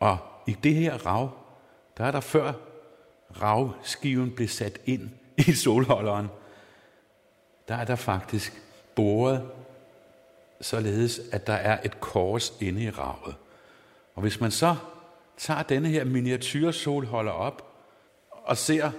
Og 0.00 0.18
i 0.46 0.52
det 0.52 0.74
her 0.74 1.06
rav, 1.06 1.30
der 1.98 2.04
er 2.04 2.10
der 2.10 2.20
før 2.20 2.52
ravskiven 3.42 4.30
blev 4.30 4.48
sat 4.48 4.80
ind 4.84 5.10
i 5.36 5.52
solholderen, 5.52 6.28
der 7.68 7.74
er 7.74 7.84
der 7.84 7.96
faktisk 7.96 8.62
boret 8.94 9.50
således, 10.60 11.20
at 11.32 11.46
der 11.46 11.52
er 11.52 11.80
et 11.84 12.00
kors 12.00 12.52
inde 12.60 12.82
i 12.82 12.90
ravet. 12.90 13.34
Og 14.14 14.22
hvis 14.22 14.40
man 14.40 14.50
så 14.50 14.76
tager 15.36 15.62
denne 15.62 15.88
her 15.88 16.04
miniatyrsolholder 16.04 17.32
op 17.32 17.76
og 18.30 18.56
ser 18.56 18.90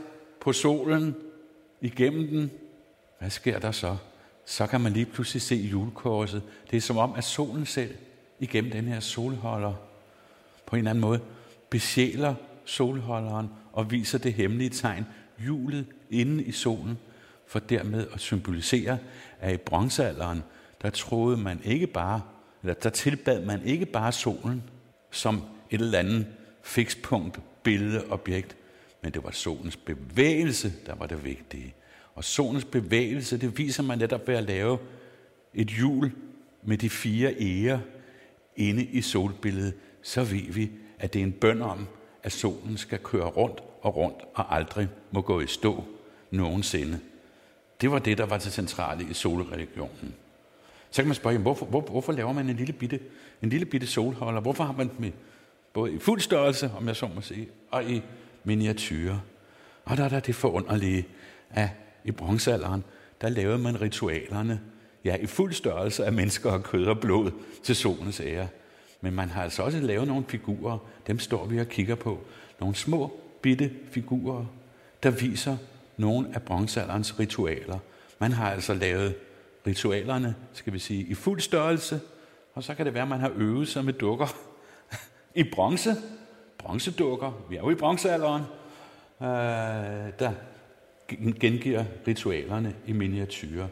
på 0.41 0.53
solen 0.53 1.15
igennem 1.81 2.27
den, 2.27 2.51
hvad 3.19 3.29
sker 3.29 3.59
der 3.59 3.71
så? 3.71 3.97
Så 4.45 4.67
kan 4.67 4.81
man 4.81 4.93
lige 4.93 5.05
pludselig 5.05 5.41
se 5.41 5.55
julekorset. 5.55 6.43
Det 6.71 6.77
er 6.77 6.81
som 6.81 6.97
om, 6.97 7.13
at 7.15 7.23
solen 7.23 7.65
selv 7.65 7.95
igennem 8.39 8.71
den 8.71 8.85
her 8.85 8.99
solholder 8.99 9.73
på 10.65 10.75
en 10.75 10.77
eller 10.77 10.89
anden 10.89 11.01
måde 11.01 11.19
besjæler 11.69 12.35
solholderen 12.65 13.49
og 13.73 13.91
viser 13.91 14.17
det 14.17 14.33
hemmelige 14.33 14.69
tegn, 14.69 15.05
hjulet 15.39 15.85
inde 16.09 16.43
i 16.43 16.51
solen, 16.51 16.97
for 17.47 17.59
dermed 17.59 18.07
at 18.13 18.19
symbolisere, 18.19 18.97
at 19.39 19.53
i 19.53 19.57
bronzealderen, 19.57 20.43
der 20.81 20.89
troede 20.89 21.37
man 21.37 21.61
ikke 21.63 21.87
bare, 21.87 22.21
eller 22.61 22.73
der 22.73 22.89
tilbad 22.89 23.45
man 23.45 23.65
ikke 23.65 23.85
bare 23.85 24.11
solen 24.11 24.63
som 25.11 25.41
et 25.71 25.81
eller 25.81 25.99
andet 25.99 26.27
fikspunkt, 26.61 27.39
billede, 27.63 28.05
objekt, 28.09 28.55
men 29.01 29.11
det 29.11 29.23
var 29.23 29.31
solens 29.31 29.77
bevægelse, 29.77 30.73
der 30.85 30.95
var 30.95 31.05
det 31.05 31.25
vigtige. 31.25 31.73
Og 32.15 32.23
solens 32.23 32.65
bevægelse, 32.65 33.37
det 33.37 33.57
viser 33.57 33.83
man 33.83 33.97
netop 33.97 34.27
ved 34.27 34.35
at 34.35 34.43
lave 34.43 34.77
et 35.53 35.67
hjul 35.67 36.11
med 36.63 36.77
de 36.77 36.89
fire 36.89 37.33
ære 37.39 37.81
inde 38.55 38.83
i 38.83 39.01
solbilledet. 39.01 39.73
Så 40.01 40.23
ved 40.23 40.53
vi, 40.53 40.71
at 40.99 41.13
det 41.13 41.19
er 41.19 41.23
en 41.23 41.31
bøn 41.31 41.61
om, 41.61 41.87
at 42.23 42.31
solen 42.31 42.77
skal 42.77 42.99
køre 42.99 43.27
rundt 43.27 43.63
og 43.81 43.95
rundt 43.95 44.17
og 44.33 44.55
aldrig 44.55 44.87
må 45.11 45.21
gå 45.21 45.39
i 45.41 45.47
stå 45.47 45.83
nogensinde. 46.31 46.99
Det 47.81 47.91
var 47.91 47.99
det, 47.99 48.17
der 48.17 48.25
var 48.25 48.37
det 48.37 48.53
centrale 48.53 49.07
i 49.09 49.13
solreligionen. 49.13 50.15
Så 50.91 51.01
kan 51.01 51.07
man 51.07 51.15
spørge, 51.15 51.37
hvorfor, 51.37 51.65
hvor, 51.65 51.81
hvorfor 51.81 52.11
laver 52.11 52.33
man 52.33 52.49
en 52.49 52.55
lille 52.55 52.73
bitte, 52.73 52.99
en 53.41 53.49
lille 53.49 53.65
bitte 53.65 53.87
solholder? 53.87 54.41
Hvorfor 54.41 54.63
har 54.63 54.73
man 54.73 54.91
med 54.99 55.11
både 55.77 55.93
i 55.93 55.99
fuld 55.99 56.21
størrelse, 56.21 56.71
om 56.77 56.87
jeg 56.87 56.95
så 56.95 57.09
må 57.15 57.21
sige, 57.21 57.47
og 57.71 57.83
i 57.83 58.01
miniature. 58.43 59.21
Og 59.85 59.97
der 59.97 60.03
er 60.03 60.09
der 60.09 60.19
det 60.19 60.35
forunderlige, 60.35 61.07
at 61.49 61.69
i 62.05 62.11
bronzealderen, 62.11 62.83
der 63.21 63.29
lavede 63.29 63.57
man 63.57 63.81
ritualerne, 63.81 64.61
ja, 65.05 65.15
i 65.15 65.25
fuld 65.25 65.53
størrelse 65.53 66.05
af 66.05 66.13
mennesker 66.13 66.51
og 66.51 66.63
kød 66.63 66.85
og 66.85 66.99
blod 66.99 67.31
til 67.63 67.75
solens 67.75 68.19
ære. 68.19 68.47
Men 69.01 69.13
man 69.13 69.29
har 69.29 69.43
altså 69.43 69.63
også 69.63 69.79
lavet 69.79 70.07
nogle 70.07 70.25
figurer, 70.27 70.77
dem 71.07 71.19
står 71.19 71.45
vi 71.45 71.59
og 71.59 71.67
kigger 71.67 71.95
på. 71.95 72.19
Nogle 72.59 72.75
små, 72.75 73.19
bitte 73.41 73.71
figurer, 73.91 74.45
der 75.03 75.09
viser 75.09 75.57
nogle 75.97 76.27
af 76.33 76.41
bronzealderens 76.41 77.19
ritualer. 77.19 77.79
Man 78.19 78.31
har 78.31 78.51
altså 78.51 78.73
lavet 78.73 79.15
ritualerne, 79.67 80.35
skal 80.53 80.73
vi 80.73 80.79
sige, 80.79 81.03
i 81.03 81.13
fuld 81.13 81.39
størrelse, 81.39 81.99
og 82.53 82.63
så 82.63 82.75
kan 82.75 82.85
det 82.85 82.93
være, 82.93 83.03
at 83.03 83.09
man 83.09 83.19
har 83.19 83.31
øvet 83.35 83.67
sig 83.67 83.85
med 83.85 83.93
dukker 83.93 84.27
i 85.37 85.43
bronze. 85.43 85.95
Bronzedukker, 86.57 87.31
vi 87.49 87.55
er 87.55 87.59
jo 87.59 87.69
i 87.69 87.75
bronzealderen, 87.75 88.43
øh, 89.21 89.27
der 90.19 90.31
gengiver 91.39 91.85
ritualerne 92.07 92.75
i 92.87 92.91
miniatyrer. 92.91 93.67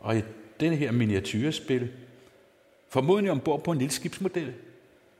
Og 0.00 0.16
i 0.16 0.22
denne 0.60 0.76
her 0.76 0.92
miniatyrespil, 0.92 1.90
formodentlig 2.88 3.30
ombord 3.30 3.64
på 3.64 3.72
en 3.72 3.78
lille 3.78 3.92
skibsmodel, 3.92 4.52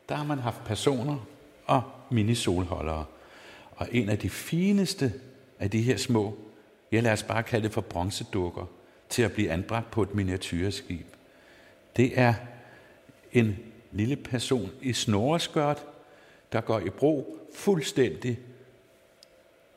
der 0.08 0.14
har 0.14 0.24
man 0.24 0.38
haft 0.38 0.64
personer 0.64 1.26
og 1.66 1.82
minisolholdere. 2.10 3.04
Og 3.76 3.88
en 3.92 4.08
af 4.08 4.18
de 4.18 4.30
fineste 4.30 5.12
af 5.58 5.70
de 5.70 5.82
her 5.82 5.96
små, 5.96 6.38
jeg 6.92 7.02
lader 7.02 7.12
os 7.12 7.22
bare 7.22 7.42
kalde 7.42 7.64
det 7.64 7.72
for 7.72 7.80
bronzedukker, 7.80 8.66
til 9.08 9.22
at 9.22 9.32
blive 9.32 9.50
anbragt 9.50 9.90
på 9.90 10.02
et 10.02 10.14
miniatyrskib. 10.14 11.06
Det 11.96 12.18
er 12.18 12.34
en 13.32 13.71
lille 13.92 14.16
person 14.16 14.70
i 14.82 14.92
snoreskørt, 14.92 15.84
der 16.52 16.60
går 16.60 16.80
i 16.80 16.90
bro 16.90 17.38
fuldstændig, 17.54 18.38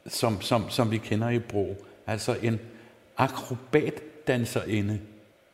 som, 0.07 0.41
som, 0.41 0.69
som 0.69 0.91
vi 0.91 0.97
kender 0.97 1.29
i 1.29 1.39
bro. 1.39 1.75
Altså 2.07 2.37
en 2.41 2.59
akrobatdanserinde, 3.17 4.99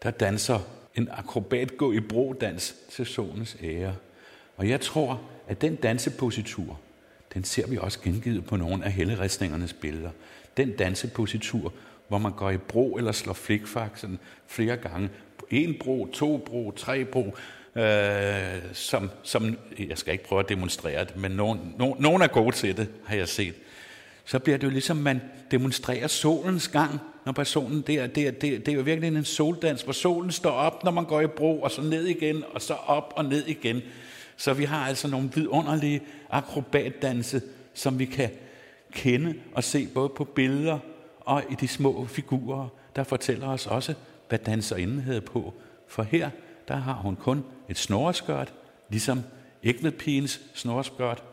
der 0.04 0.12
danser 0.12 0.60
en 0.96 1.10
akrobat 1.12 1.78
gå 1.78 1.92
i 1.92 2.00
bro-dans 2.00 2.76
til 2.90 3.06
solens 3.06 3.58
ære. 3.64 3.96
Og 4.58 4.70
jeg 4.70 4.82
tror, 4.82 5.22
at 5.48 5.62
den 5.62 5.76
dansepositur, 5.76 6.80
den 7.34 7.44
ser 7.44 7.68
vi 7.68 7.78
også 7.78 8.00
gengivet 8.04 8.46
på 8.46 8.58
nogle 8.58 8.86
af 8.86 8.92
helleristningernes 8.92 9.74
billeder. 9.74 10.10
Den 10.58 10.76
dansepositur, 10.76 11.74
hvor 12.08 12.18
man 12.18 12.32
går 12.32 12.50
i 12.50 12.58
bro 12.58 12.98
eller 12.98 13.12
slår 13.12 13.34
flikfak 13.34 13.98
sådan 13.98 14.20
flere 14.48 14.78
gange. 14.78 15.10
En 15.50 15.76
bro, 15.80 16.08
to 16.14 16.38
bro, 16.38 16.72
tre 16.72 17.06
bro, 17.06 17.36
øh, 17.76 18.74
som, 18.74 19.10
som, 19.24 19.58
jeg 19.90 19.98
skal 19.98 20.14
ikke 20.14 20.24
prøve 20.24 20.40
at 20.40 20.50
demonstrere 20.50 21.06
det, 21.06 21.18
men 21.18 21.32
nogen, 21.32 21.76
nogen, 21.78 21.96
nogen 22.00 22.22
er 22.22 22.28
gode 22.28 22.56
til 22.56 22.78
det, 22.78 22.90
har 23.06 23.16
jeg 23.16 23.28
set. 23.28 23.56
Så 24.26 24.40
bliver 24.40 24.58
det 24.58 24.68
jo 24.68 24.72
ligesom, 24.72 24.98
man 24.98 25.22
demonstrerer 25.52 26.08
solens 26.08 26.68
gang, 26.68 27.00
når 27.26 27.32
personen, 27.32 27.82
der, 27.82 28.08
der, 28.08 28.08
det, 28.08 28.28
er, 28.28 28.32
det, 28.32 28.66
det 28.66 28.72
er 28.72 28.76
jo 28.76 28.82
virkelig 28.82 29.08
en 29.08 29.26
soldans, 29.26 29.82
hvor 29.82 29.94
solen 29.94 30.32
står 30.32 30.52
op, 30.52 30.84
når 30.84 30.92
man 30.92 31.06
går 31.06 31.22
i 31.22 31.28
bro, 31.28 31.62
og 31.62 31.72
så 31.72 31.82
ned 31.82 32.06
igen, 32.06 32.44
og 32.54 32.62
så 32.62 32.74
op 32.74 33.14
og 33.16 33.26
ned 33.26 33.48
igen. 33.48 33.82
Så 34.38 34.54
vi 34.54 34.64
har 34.64 34.88
altså 34.88 35.08
nogle 35.08 35.30
vidunderlige 35.36 36.02
akrobatdanse, 36.30 37.42
som 37.74 38.00
vi 38.00 38.06
kan 38.06 38.30
kende 38.92 39.36
og 39.54 39.64
se 39.64 39.88
både 39.94 40.10
på 40.10 40.24
billeder 40.24 40.80
og 41.20 41.44
i 41.50 41.56
de 41.56 41.68
små 41.68 42.06
figurer, 42.06 42.68
der 42.96 43.04
fortæller 43.04 43.48
os 43.48 43.68
også, 43.68 43.94
hvad 44.30 44.40
danserinden 44.40 45.02
havde 45.02 45.22
på. 45.22 45.54
For 45.88 46.04
her, 46.04 46.30
der 46.68 46.76
har 46.76 46.94
hun 46.94 47.16
kun 47.16 47.44
et 47.70 47.78
snoreskørt, 47.78 48.54
ligesom 48.90 49.22
ægtvedpigens 49.64 50.42
snoreskørt. 50.54 51.24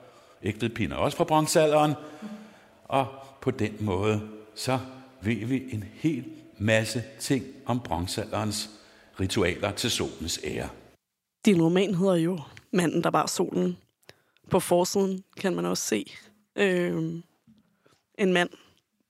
Ægtvedpigen 0.42 0.92
er 0.92 0.96
også 0.96 1.16
fra 1.16 1.24
bronzealderen. 1.24 1.94
Og 2.84 3.06
på 3.40 3.50
den 3.50 3.76
måde, 3.80 4.28
så 4.54 4.78
ved 5.22 5.46
vi 5.46 5.62
en 5.70 5.84
hel 5.94 6.24
masse 6.58 7.04
ting 7.20 7.44
om 7.66 7.80
bronzealderens 7.80 8.70
ritualer 9.20 9.70
til 9.70 9.90
solens 9.90 10.40
ære. 10.44 10.68
Din 11.44 11.62
roman 11.62 11.94
hedder 11.94 12.14
jo 12.14 12.40
Manden, 12.72 13.04
der 13.04 13.10
bar 13.10 13.26
solen. 13.26 13.76
På 14.50 14.60
forsiden 14.60 15.24
kan 15.40 15.56
man 15.56 15.64
også 15.64 15.82
se 15.82 16.12
øh, 16.56 17.22
en 18.18 18.32
mand, 18.32 18.50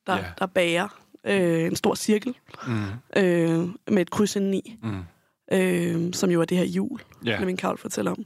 der, 0.06 0.18
yeah. 0.18 0.26
der 0.38 0.46
bærer 0.46 1.00
øh, 1.24 1.66
en 1.66 1.76
stor 1.76 1.94
cirkel 1.94 2.34
mm. 2.66 2.84
øh, 3.16 3.68
med 3.86 4.02
et 4.02 4.10
kryds 4.10 4.36
indeni, 4.36 4.76
mm. 4.82 5.02
Øh, 5.52 6.12
som 6.12 6.30
jo 6.30 6.40
er 6.40 6.44
det 6.44 6.58
her 6.58 6.64
jul, 6.64 7.00
yeah. 7.26 7.46
min 7.46 7.56
Karl 7.56 7.78
fortæller 7.78 8.10
om. 8.10 8.24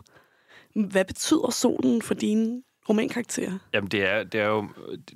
Hvad 0.74 1.04
betyder 1.04 1.50
solen 1.50 2.02
for 2.02 2.14
dine 2.14 2.62
romankarakterer? 2.88 3.58
Jamen, 3.72 3.88
det 3.88 4.04
er, 4.04 4.24
det 4.24 4.40
er, 4.40 4.46
jo, 4.46 4.68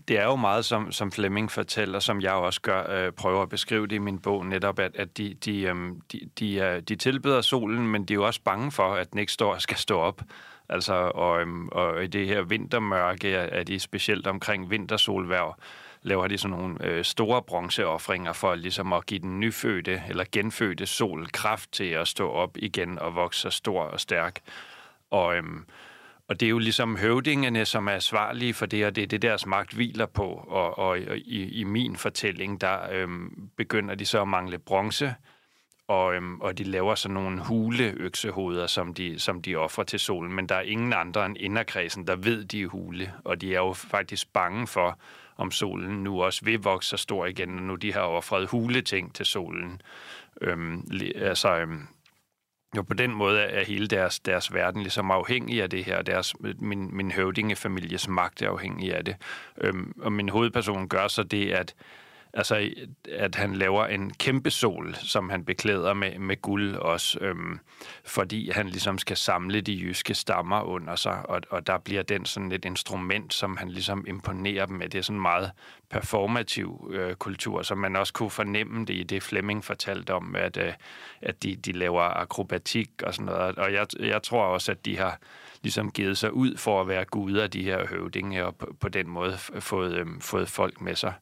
det 0.08 0.18
er 0.18 0.24
jo 0.24 0.36
meget, 0.36 0.64
som, 0.64 0.92
som 0.92 1.12
Flemming 1.12 1.50
fortæller, 1.50 1.98
som 1.98 2.20
jeg 2.20 2.32
også 2.32 2.60
gør, 2.60 3.06
øh, 3.06 3.12
prøver 3.12 3.42
at 3.42 3.48
beskrive 3.48 3.86
det 3.86 3.96
i 3.96 3.98
min 3.98 4.18
bog, 4.18 4.46
netop 4.46 4.78
at, 4.78 4.96
at 4.96 5.18
de, 5.18 5.34
de, 5.44 5.60
øh, 5.60 5.74
de, 6.12 6.20
de, 6.38 6.54
øh, 6.54 6.82
de 6.82 6.96
tilbeder 6.96 7.40
solen, 7.40 7.86
men 7.86 8.04
de 8.04 8.12
er 8.12 8.14
jo 8.14 8.26
også 8.26 8.40
bange 8.44 8.72
for, 8.72 8.94
at 8.94 9.12
den 9.12 9.18
ikke 9.18 9.32
står, 9.32 9.58
skal 9.66 9.76
stå 9.76 9.98
op. 9.98 10.22
Altså, 10.68 10.94
og, 10.94 11.40
øhm, 11.40 11.68
og 11.68 12.04
i 12.04 12.06
det 12.06 12.26
her 12.26 12.42
vintermørke 12.42 13.32
er 13.32 13.62
de 13.62 13.78
specielt 13.78 14.26
omkring 14.26 14.70
vintersolværv, 14.70 15.56
laver 16.06 16.26
de 16.26 16.38
sådan 16.38 16.56
nogle 16.56 16.84
øh, 16.84 17.04
store 17.04 17.42
bronzeoffringer 17.42 18.32
for 18.32 18.54
ligesom 18.54 18.92
at 18.92 19.06
give 19.06 19.20
den 19.20 19.40
nyfødte 19.40 20.02
eller 20.08 20.24
genfødte 20.32 20.86
sol 20.86 21.26
kraft 21.32 21.72
til 21.72 21.84
at 21.84 22.08
stå 22.08 22.30
op 22.30 22.56
igen 22.56 22.98
og 22.98 23.14
vokse 23.14 23.40
så 23.40 23.50
stor 23.50 23.82
og 23.82 24.00
stærk. 24.00 24.40
Og, 25.10 25.36
øhm, 25.36 25.64
og 26.28 26.40
det 26.40 26.46
er 26.46 26.50
jo 26.50 26.58
ligesom 26.58 26.96
høvdingene, 26.96 27.64
som 27.64 27.86
er 27.86 27.92
ansvarlige 27.92 28.54
for 28.54 28.66
det, 28.66 28.86
og 28.86 28.96
det 28.96 29.02
er 29.02 29.06
det, 29.06 29.22
deres 29.22 29.46
magt 29.46 29.72
hviler 29.72 30.06
på. 30.06 30.44
Og, 30.48 30.78
og, 30.78 30.88
og 30.88 31.18
i, 31.18 31.48
i 31.60 31.64
min 31.64 31.96
fortælling, 31.96 32.60
der 32.60 32.78
øhm, 32.92 33.50
begynder 33.56 33.94
de 33.94 34.06
så 34.06 34.22
at 34.22 34.28
mangle 34.28 34.58
bronze, 34.58 35.14
og, 35.88 36.14
øhm, 36.14 36.40
og 36.40 36.58
de 36.58 36.64
laver 36.64 36.94
sådan 36.94 37.14
nogle 37.14 37.44
huleøksehoveder, 37.44 38.66
som 38.66 38.94
de, 38.94 39.18
som 39.18 39.42
de 39.42 39.56
offrer 39.56 39.84
til 39.84 39.98
solen. 40.00 40.32
Men 40.32 40.48
der 40.48 40.54
er 40.54 40.60
ingen 40.60 40.92
andre 40.92 41.26
end 41.26 41.36
inderkredsen, 41.40 42.06
der 42.06 42.16
ved, 42.16 42.44
de 42.44 42.62
er 42.62 42.66
hule, 42.66 43.12
og 43.24 43.40
de 43.40 43.54
er 43.54 43.58
jo 43.58 43.72
faktisk 43.72 44.32
bange 44.32 44.66
for, 44.66 44.98
om 45.36 45.50
solen 45.50 46.02
nu 46.04 46.22
også 46.22 46.44
vil 46.44 46.62
vokse 46.62 46.90
så 46.90 46.96
stor 46.96 47.26
igen, 47.26 47.48
når 47.48 47.60
nu 47.60 47.74
de 47.74 47.92
har 47.92 48.00
offret 48.00 48.48
huleting 48.48 49.14
til 49.14 49.26
solen. 49.26 49.80
Øhm, 50.40 50.84
altså, 51.14 51.56
øhm, 51.56 51.86
jo 52.76 52.82
på 52.82 52.94
den 52.94 53.14
måde 53.14 53.40
er 53.40 53.64
hele 53.64 53.86
deres, 53.86 54.20
deres 54.20 54.54
verden 54.54 54.82
ligesom 54.82 55.10
afhængig 55.10 55.62
af 55.62 55.70
det 55.70 55.84
her. 55.84 56.02
Deres, 56.02 56.34
min, 56.58 56.96
min 56.96 57.10
høvdingefamilies 57.10 58.08
magt 58.08 58.42
er 58.42 58.50
afhængig 58.50 58.94
af 58.94 59.04
det. 59.04 59.16
Øhm, 59.58 59.92
og 60.02 60.12
min 60.12 60.28
hovedperson 60.28 60.88
gør 60.88 61.08
så 61.08 61.22
det, 61.22 61.50
at 61.50 61.74
Altså, 62.36 62.70
at 63.12 63.34
han 63.34 63.54
laver 63.54 63.86
en 63.86 64.10
kæmpe 64.10 64.50
sol, 64.50 64.94
som 64.94 65.30
han 65.30 65.44
beklæder 65.44 65.94
med, 65.94 66.18
med 66.18 66.42
guld 66.42 66.76
også, 66.76 67.18
øhm, 67.20 67.58
fordi 68.04 68.50
han 68.50 68.68
ligesom 68.68 68.98
skal 68.98 69.16
samle 69.16 69.60
de 69.60 69.72
jyske 69.72 70.14
stammer 70.14 70.62
under 70.62 70.96
sig, 70.96 71.26
og, 71.28 71.40
og 71.50 71.66
der 71.66 71.78
bliver 71.78 72.02
den 72.02 72.24
sådan 72.24 72.52
et 72.52 72.64
instrument, 72.64 73.34
som 73.34 73.56
han 73.56 73.68
ligesom 73.68 74.04
imponerer 74.08 74.66
dem 74.66 74.76
med. 74.76 74.88
Det 74.88 74.98
er 74.98 75.02
sådan 75.02 75.20
meget 75.20 75.50
performativ 75.90 76.90
øh, 76.94 77.14
kultur, 77.14 77.62
som 77.62 77.78
man 77.78 77.96
også 77.96 78.12
kunne 78.12 78.30
fornemme 78.30 78.84
det 78.84 78.94
i 78.94 79.02
det 79.02 79.22
Flemming 79.22 79.64
fortalte 79.64 80.14
om, 80.14 80.36
at, 80.36 80.56
øh, 80.56 80.72
at 81.22 81.42
de, 81.42 81.56
de 81.56 81.72
laver 81.72 82.02
akrobatik 82.02 82.90
og 83.02 83.14
sådan 83.14 83.26
noget. 83.26 83.58
Og 83.58 83.72
jeg, 83.72 83.86
jeg 84.00 84.22
tror 84.22 84.44
også, 84.44 84.72
at 84.72 84.84
de 84.84 84.98
har 84.98 85.18
ligesom 85.62 85.90
givet 85.90 86.18
sig 86.18 86.32
ud 86.32 86.56
for 86.56 86.80
at 86.80 86.88
være 86.88 87.04
guder, 87.04 87.46
de 87.46 87.62
her 87.62 87.86
høvdinge, 87.86 88.44
og 88.44 88.56
på, 88.56 88.76
på 88.80 88.88
den 88.88 89.08
måde 89.08 89.38
fået, 89.60 89.94
øh, 89.94 90.06
fået 90.20 90.48
folk 90.48 90.80
med 90.80 90.94
sig. 90.94 91.12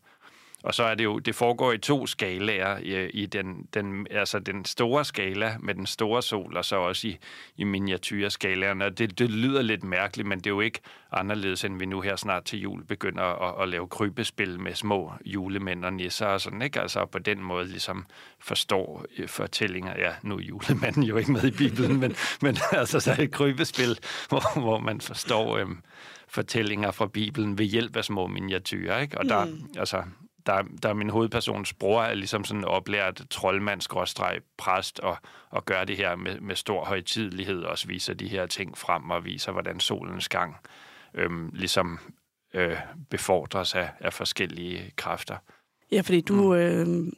Og 0.64 0.74
så 0.74 0.82
er 0.82 0.94
det 0.94 1.04
jo, 1.04 1.18
det 1.18 1.34
foregår 1.34 1.72
i 1.72 1.78
to 1.78 2.06
skalaer, 2.06 2.78
i, 2.78 3.10
i 3.10 3.26
den, 3.26 3.68
den, 3.74 4.06
altså 4.10 4.38
den 4.38 4.64
store 4.64 5.04
skala 5.04 5.56
med 5.60 5.74
den 5.74 5.86
store 5.86 6.22
sol, 6.22 6.56
og 6.56 6.64
så 6.64 6.76
også 6.76 7.08
i, 7.08 7.18
i 7.56 7.64
miniatyrskalaerne. 7.64 8.90
Det, 8.90 9.18
det 9.18 9.30
lyder 9.30 9.62
lidt 9.62 9.84
mærkeligt, 9.84 10.28
men 10.28 10.38
det 10.38 10.46
er 10.46 10.50
jo 10.50 10.60
ikke 10.60 10.80
anderledes, 11.12 11.64
end 11.64 11.78
vi 11.78 11.86
nu 11.86 12.00
her 12.00 12.16
snart 12.16 12.44
til 12.44 12.60
jul 12.60 12.84
begynder 12.84 13.22
at, 13.22 13.62
at 13.62 13.68
lave 13.68 13.88
krybespil 13.88 14.60
med 14.60 14.74
små 14.74 15.12
julemænd 15.24 15.84
og 15.84 15.92
nisser 15.92 16.26
og 16.26 16.40
sådan, 16.40 16.62
ikke? 16.62 16.80
Altså 16.80 17.06
på 17.06 17.18
den 17.18 17.42
måde 17.42 17.64
ligesom 17.64 18.06
forstår 18.38 19.04
øh, 19.18 19.28
fortællinger. 19.28 19.94
Ja, 19.98 20.12
nu 20.22 20.36
er 20.36 20.42
julemanden 20.42 21.02
jo 21.02 21.16
ikke 21.16 21.32
med 21.32 21.44
i 21.44 21.50
Bibelen, 21.50 22.00
men, 22.00 22.16
men 22.42 22.56
altså 22.72 23.00
så 23.00 23.10
er 23.10 23.22
et 23.22 23.30
krybespil, 23.30 23.98
hvor, 24.28 24.60
hvor 24.60 24.78
man 24.78 25.00
forstår 25.00 25.56
øhm, 25.56 25.78
fortællinger 26.28 26.90
fra 26.90 27.06
Bibelen 27.06 27.58
ved 27.58 27.66
hjælp 27.66 27.96
af 27.96 28.04
små 28.04 28.26
miniatyrer, 28.26 29.00
ikke? 29.00 29.18
Og 29.18 29.24
der, 29.24 29.44
mm. 29.44 29.68
altså, 29.78 30.02
der, 30.46 30.62
der 30.82 30.88
er 30.88 30.94
min 30.94 31.10
hovedpersons 31.10 31.72
bror 31.72 32.02
er 32.02 32.14
ligesom 32.14 32.44
sådan 32.44 32.60
en 32.60 32.64
oplært 32.64 33.22
troldmand, 33.30 33.80
præst, 34.58 35.00
og, 35.00 35.16
og 35.50 35.64
gør 35.64 35.84
det 35.84 35.96
her 35.96 36.16
med, 36.16 36.40
med 36.40 36.56
stor 36.56 36.84
højtidlighed, 36.84 37.62
og 37.62 37.70
også 37.70 37.86
viser 37.86 38.14
de 38.14 38.28
her 38.28 38.46
ting 38.46 38.78
frem, 38.78 39.10
og 39.10 39.24
viser, 39.24 39.52
hvordan 39.52 39.80
solens 39.80 40.28
gang 40.28 40.56
øhm, 41.14 41.50
ligesom 41.52 41.98
øh, 42.54 42.76
befordres 43.10 43.74
af, 43.74 43.90
af 44.00 44.12
forskellige 44.12 44.92
kræfter. 44.96 45.36
Ja, 45.92 46.00
fordi 46.00 46.20
du, 46.20 46.34
mm. 46.34 46.52
øh, 46.52 47.12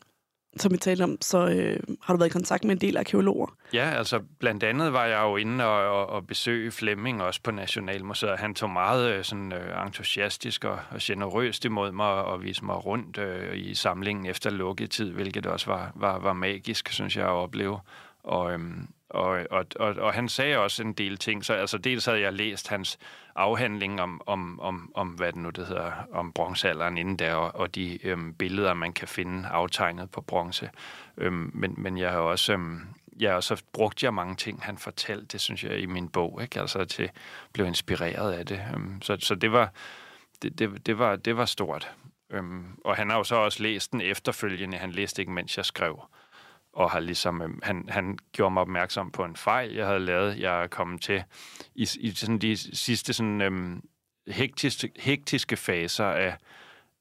som 0.59 0.73
vi 0.73 0.77
talte 0.77 1.03
om, 1.03 1.19
så 1.21 1.49
øh, 1.49 1.79
har 2.03 2.15
du 2.15 2.19
været 2.19 2.31
i 2.31 2.33
kontakt 2.33 2.65
med 2.65 2.73
en 2.73 2.81
del 2.81 2.97
arkeologer. 2.97 3.47
Ja, 3.73 3.91
altså 3.91 4.21
blandt 4.41 4.63
andet 4.63 4.93
var 4.93 5.05
jeg 5.05 5.23
jo 5.23 5.37
inde 5.37 5.65
og, 5.65 6.01
og, 6.01 6.07
og 6.07 6.27
besøge 6.27 6.71
Flemming 6.71 7.23
også 7.23 7.41
på 7.43 7.51
Nationalmuseet. 7.51 8.39
Han 8.39 8.55
tog 8.55 8.71
meget 8.71 9.13
øh, 9.13 9.25
sådan, 9.25 9.53
øh, 9.53 9.87
entusiastisk 9.87 10.65
og, 10.65 10.79
og 10.91 10.99
generøst 11.01 11.65
imod 11.65 11.93
mig 11.93 12.07
og 12.07 12.43
viste 12.43 12.65
mig 12.65 12.87
rundt 12.87 13.19
øh, 13.19 13.57
i 13.59 13.75
samlingen 13.75 14.27
efter 14.27 14.51
lukketid, 14.51 15.13
hvilket 15.13 15.47
også 15.47 15.67
var, 15.67 15.93
var, 15.95 16.19
var 16.19 16.33
magisk, 16.33 16.89
synes 16.89 17.17
jeg, 17.17 17.25
at 17.25 17.31
opleve. 17.31 17.79
Og, 18.25 18.53
øhm, 18.53 18.89
og, 19.17 19.47
og, 19.51 19.67
og, 19.77 19.95
og 19.95 20.15
han 20.15 20.29
sagde 20.29 20.59
også 20.59 20.83
en 20.83 20.93
del 20.93 21.17
ting. 21.17 21.45
Så 21.45 21.55
altså, 21.55 21.79
dels 21.79 22.05
havde 22.05 22.21
jeg 22.21 22.33
læst 22.33 22.69
hans 22.69 22.99
afhandling 23.35 24.01
om, 24.01 24.21
om, 24.27 24.61
om, 24.61 24.93
om 24.95 25.09
hvad 25.09 25.33
det 25.33 25.37
nu 25.37 25.51
det 25.51 25.67
hedder, 25.67 25.93
om 26.13 26.33
bronzealderen 26.33 26.99
inden 26.99 27.17
der, 27.17 27.35
og, 27.35 27.61
og 27.61 27.75
de 27.75 28.07
øhm, 28.07 28.35
billeder, 28.35 28.75
man 28.75 28.93
kan 28.93 29.09
finde 29.09 29.49
aftegnet 29.49 30.11
på 30.11 30.21
bronze. 30.21 30.71
Øhm, 31.17 31.51
men, 31.55 31.75
men 31.79 31.99
jeg 31.99 32.11
har 32.11 32.19
også... 32.19 32.53
Øhm, 32.53 32.81
ja, 33.21 33.35
og 33.35 33.45
så 33.45 33.63
brugte 33.73 34.05
jeg 34.05 34.15
mange 34.15 34.37
ting, 34.37 34.63
han 34.63 34.79
fortalte, 34.79 35.27
det 35.27 35.41
synes 35.41 35.65
jeg, 35.65 35.79
i 35.79 35.87
min 35.87 36.09
bog, 36.09 36.43
ikke? 36.43 36.61
Altså 36.61 36.85
til 36.85 37.11
blev 37.53 37.67
inspireret 37.67 38.33
af 38.33 38.47
det. 38.47 38.63
Øhm, 38.75 39.03
så, 39.03 39.17
så 39.21 39.35
det 39.35 39.53
var, 39.53 39.73
det, 40.43 40.59
det, 40.59 40.87
det, 40.87 40.99
var, 40.99 41.17
det 41.17 41.37
var 41.37 41.45
stort. 41.45 41.93
Øhm, 42.31 42.65
og 42.85 42.97
han 42.97 43.11
har 43.11 43.17
jo 43.17 43.25
så 43.25 43.37
også 43.37 43.63
læst 43.63 43.93
den 43.93 44.01
efterfølgende. 44.01 44.77
Han 44.77 44.91
læste 44.91 45.23
ikke, 45.23 45.33
mens 45.33 45.57
jeg 45.57 45.65
skrev 45.65 46.01
og 46.77 46.91
har 46.91 47.01
ligesom, 47.01 47.43
øh, 47.43 47.51
han, 47.63 47.85
han 47.89 48.19
gjorde 48.33 48.53
mig 48.53 48.61
opmærksom 48.61 49.11
på 49.11 49.25
en 49.25 49.37
fejl, 49.37 49.75
jeg 49.75 49.87
havde 49.87 50.01
lavet. 50.01 50.39
Jeg 50.39 50.63
er 50.63 50.67
kommet 50.67 51.03
til 51.03 51.23
i, 51.75 51.89
i 52.01 52.11
sådan 52.11 52.39
de 52.39 52.77
sidste 52.77 53.13
sådan, 53.13 53.41
øhm, 53.41 53.83
hektiske, 54.29 54.91
hektiske 54.97 55.57
faser 55.57 56.05
af, 56.05 56.37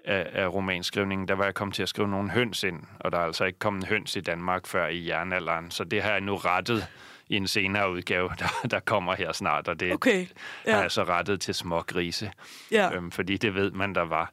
af, 0.06 0.30
af 0.34 0.54
romanskrivningen, 0.54 1.28
der 1.28 1.34
var 1.34 1.44
jeg 1.44 1.54
kommet 1.54 1.76
til 1.76 1.84
at 1.84 1.90
skrive 1.90 2.08
nogle 2.08 2.32
høns 2.32 2.64
ind, 2.64 2.84
og 3.00 3.12
der 3.12 3.18
er 3.18 3.26
altså 3.26 3.46
ikke 3.46 3.60
kommet 3.60 3.86
høns 3.86 4.16
i 4.16 4.22
Danmark 4.22 4.68
før 4.68 4.88
i 4.88 5.08
jernalderen, 5.08 5.72
så 5.72 5.84
det 5.84 6.02
har 6.02 6.12
jeg 6.12 6.22
nu 6.22 6.36
rettet 6.36 6.88
i 7.30 7.36
en 7.36 7.48
senere 7.48 7.92
udgave, 7.92 8.30
der, 8.40 8.68
der 8.72 8.80
kommer 8.80 9.16
her 9.16 9.32
snart, 9.32 9.68
og 9.68 9.80
det 9.80 9.94
okay. 9.94 10.28
ja. 10.66 10.74
har 10.74 10.82
jeg 10.82 10.92
så 10.92 11.04
rettet 11.04 11.42
til 11.42 11.54
små 11.54 11.82
grise, 11.82 12.32
ja. 12.72 12.96
øhm, 12.96 13.12
fordi 13.12 13.38
det 13.38 13.56
ved 13.56 13.72
man, 13.72 13.96
der 13.96 14.06
var. 14.06 14.32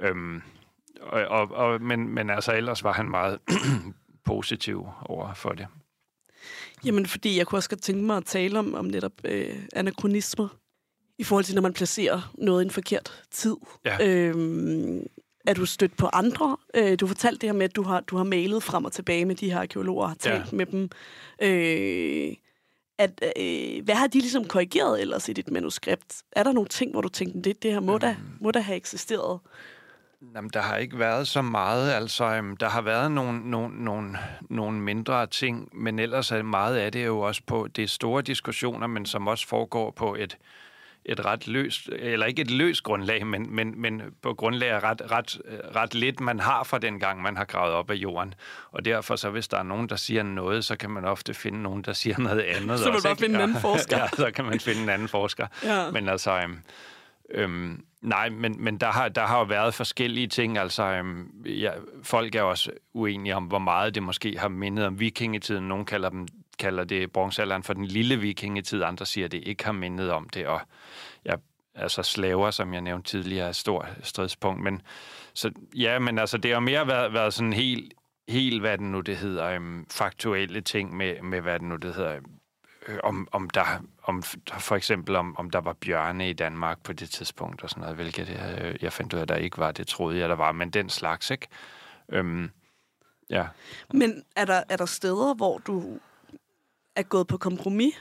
Øhm, 0.00 0.42
og, 1.00 1.24
og, 1.24 1.50
og, 1.50 1.82
men, 1.82 2.08
men 2.08 2.30
altså 2.30 2.52
ellers 2.52 2.84
var 2.84 2.92
han 2.92 3.08
meget 3.08 3.38
positiv 4.24 4.86
over 5.06 5.34
for 5.34 5.50
det. 5.50 5.66
Jamen, 6.84 7.06
fordi 7.06 7.38
jeg 7.38 7.46
kunne 7.46 7.58
også 7.58 7.68
godt 7.68 7.82
tænke 7.82 8.02
mig 8.02 8.16
at 8.16 8.24
tale 8.24 8.58
om, 8.58 8.74
om 8.74 8.84
netop 8.84 9.12
øh, 9.24 9.56
anachronismer, 9.72 10.48
i 11.18 11.24
forhold 11.24 11.44
til, 11.44 11.54
når 11.54 11.62
man 11.62 11.72
placerer 11.72 12.32
noget 12.34 12.62
i 12.62 12.64
en 12.64 12.70
forkert 12.70 13.24
tid. 13.30 13.56
Ja. 13.84 14.08
Øhm, 14.08 15.06
er 15.46 15.54
du 15.54 15.66
stødt 15.66 15.96
på 15.96 16.06
andre? 16.12 16.56
Øh, 16.74 17.00
du 17.00 17.06
fortalte 17.06 17.40
det 17.40 17.48
her 17.48 17.54
med, 17.54 17.64
at 17.64 17.76
du 17.76 17.82
har, 17.82 18.00
du 18.00 18.16
har 18.16 18.24
mailet 18.24 18.62
frem 18.62 18.84
og 18.84 18.92
tilbage 18.92 19.24
med 19.24 19.34
de 19.34 19.50
her 19.50 19.60
arkeologer 19.60 20.02
og 20.02 20.08
har 20.08 20.14
talt 20.14 20.52
ja. 20.52 20.56
med 20.56 20.66
dem. 20.66 20.90
Øh, 21.42 22.36
at, 22.98 23.24
øh, 23.36 23.84
hvad 23.84 23.94
har 23.94 24.06
de 24.06 24.18
ligesom 24.18 24.44
korrigeret 24.44 25.00
ellers 25.00 25.28
i 25.28 25.32
dit 25.32 25.50
manuskript? 25.50 26.22
Er 26.32 26.42
der 26.42 26.52
nogle 26.52 26.68
ting, 26.68 26.92
hvor 26.92 27.00
du 27.00 27.08
tænkte, 27.08 27.40
det, 27.40 27.62
det 27.62 27.72
her 27.72 27.80
må, 27.80 27.98
da, 27.98 28.16
må 28.40 28.50
da 28.50 28.58
have 28.58 28.76
eksisteret? 28.76 29.40
Jamen, 30.34 30.50
der 30.54 30.60
har 30.60 30.76
ikke 30.76 30.98
været 30.98 31.28
så 31.28 31.42
meget. 31.42 31.92
Altså, 31.92 32.24
øhm, 32.24 32.56
der 32.56 32.68
har 32.68 32.82
været 32.82 33.12
nogle, 33.12 33.50
nogle, 33.50 33.84
nogle, 33.84 34.18
nogle 34.50 34.80
mindre 34.80 35.26
ting, 35.26 35.68
men 35.72 35.98
ellers 35.98 36.32
er 36.32 36.42
meget 36.42 36.76
af 36.76 36.92
det 36.92 37.06
jo 37.06 37.20
også 37.20 37.42
på 37.46 37.68
det 37.76 37.90
store 37.90 38.22
diskussioner, 38.22 38.86
men 38.86 39.06
som 39.06 39.26
også 39.26 39.48
foregår 39.48 39.90
på 39.90 40.14
et, 40.14 40.36
et 41.04 41.24
ret 41.24 41.46
løst, 41.46 41.88
eller 41.88 42.26
ikke 42.26 42.42
et 42.42 42.50
løst 42.50 42.82
grundlag, 42.82 43.26
men, 43.26 43.54
men, 43.54 43.80
men 43.80 44.02
på 44.22 44.34
grundlag 44.34 44.70
af 44.70 44.82
ret, 44.82 45.02
ret, 45.10 45.40
ret 45.76 45.94
lidt, 45.94 46.20
man 46.20 46.40
har 46.40 46.64
fra 46.64 46.78
den 46.78 47.00
gang, 47.00 47.22
man 47.22 47.36
har 47.36 47.44
gravet 47.44 47.74
op 47.74 47.90
af 47.90 47.94
jorden. 47.94 48.34
Og 48.70 48.84
derfor 48.84 49.16
så, 49.16 49.30
hvis 49.30 49.48
der 49.48 49.58
er 49.58 49.62
nogen, 49.62 49.88
der 49.88 49.96
siger 49.96 50.22
noget, 50.22 50.64
så 50.64 50.76
kan 50.76 50.90
man 50.90 51.04
ofte 51.04 51.34
finde 51.34 51.62
nogen, 51.62 51.82
der 51.82 51.92
siger 51.92 52.18
noget 52.18 52.40
andet. 52.40 52.78
så 52.80 52.92
man 52.92 53.02
bare 53.02 53.16
finde 53.16 53.34
en 53.34 53.40
anden 53.40 53.60
forsker. 53.60 53.98
Ja, 54.02 54.08
så 54.08 54.30
kan 54.34 54.44
man 54.44 54.60
finde 54.60 54.82
en 54.82 54.88
anden 54.88 55.08
forsker. 55.08 55.46
Ja. 55.64 55.90
Men 55.90 56.08
altså, 56.08 56.40
øhm, 56.42 56.58
øhm, 57.32 57.84
Nej, 58.02 58.28
men, 58.28 58.64
men 58.64 58.78
der, 58.78 58.86
har, 58.86 59.08
der 59.08 59.26
har 59.26 59.38
jo 59.38 59.44
været 59.44 59.74
forskellige 59.74 60.26
ting. 60.26 60.58
Altså, 60.58 60.82
øhm, 60.82 61.44
ja, 61.46 61.70
folk 62.02 62.34
er 62.34 62.42
også 62.42 62.70
uenige 62.94 63.36
om, 63.36 63.44
hvor 63.44 63.58
meget 63.58 63.94
det 63.94 64.02
måske 64.02 64.38
har 64.38 64.48
mindet 64.48 64.86
om 64.86 65.00
vikingetiden. 65.00 65.68
Nogle 65.68 65.84
kalder, 65.84 66.08
dem, 66.08 66.28
kalder 66.58 66.84
det 66.84 67.12
bronzealderen 67.12 67.62
for 67.62 67.72
den 67.72 67.84
lille 67.84 68.16
vikingetid, 68.16 68.82
andre 68.82 69.06
siger, 69.06 69.24
at 69.24 69.32
det 69.32 69.42
ikke 69.46 69.64
har 69.64 69.72
mindet 69.72 70.10
om 70.10 70.28
det. 70.28 70.46
Og 70.46 70.60
ja, 71.26 71.34
altså 71.74 72.02
slaver, 72.02 72.50
som 72.50 72.74
jeg 72.74 72.80
nævnte 72.80 73.10
tidligere, 73.10 73.44
er 73.44 73.50
et 73.50 73.56
stort 73.56 73.88
stridspunkt. 74.02 74.62
Men, 74.62 74.82
så, 75.34 75.50
ja, 75.76 75.98
men 75.98 76.18
altså, 76.18 76.38
det 76.38 76.52
har 76.52 76.60
mere 76.60 76.86
været, 76.86 77.12
været 77.12 77.34
sådan 77.34 77.52
helt, 77.52 77.94
helt, 78.28 78.60
hvad 78.60 78.78
det 78.78 78.86
nu 78.86 79.00
det 79.00 79.16
hedder, 79.16 79.46
øhm, 79.46 79.86
faktuelle 79.90 80.60
ting 80.60 80.96
med, 80.96 81.22
med, 81.22 81.40
hvad 81.40 81.58
det 81.58 81.68
nu 81.68 81.76
det 81.76 81.94
hedder, 81.94 82.16
øhm, 82.16 82.24
øh, 82.88 82.98
om, 83.02 83.28
om 83.32 83.50
der 83.50 83.64
om 84.02 84.22
for 84.58 84.76
eksempel 84.76 85.16
om, 85.16 85.38
om 85.38 85.50
der 85.50 85.58
var 85.58 85.72
bjørne 85.72 86.30
i 86.30 86.32
Danmark 86.32 86.82
på 86.82 86.92
det 86.92 87.10
tidspunkt 87.10 87.62
og 87.62 87.70
sådan 87.70 87.80
noget, 87.80 87.96
hvilket 87.96 88.28
jeg, 88.28 88.58
øh, 88.62 88.74
jeg 88.82 88.92
fandt 88.92 89.14
ud 89.14 89.18
af, 89.18 89.26
der 89.26 89.36
ikke 89.36 89.58
var. 89.58 89.72
Det 89.72 89.86
troede 89.86 90.18
jeg, 90.18 90.28
der 90.28 90.34
var, 90.34 90.52
men 90.52 90.70
den 90.70 90.88
slags, 90.88 91.30
ikke? 91.30 91.46
Øhm, 92.08 92.50
ja. 93.30 93.46
Men 93.94 94.24
er 94.36 94.44
der, 94.44 94.62
er 94.68 94.76
der 94.76 94.86
steder, 94.86 95.34
hvor 95.34 95.58
du 95.58 95.98
er 96.96 97.02
gået 97.02 97.26
på 97.26 97.36
kompromis 97.36 97.94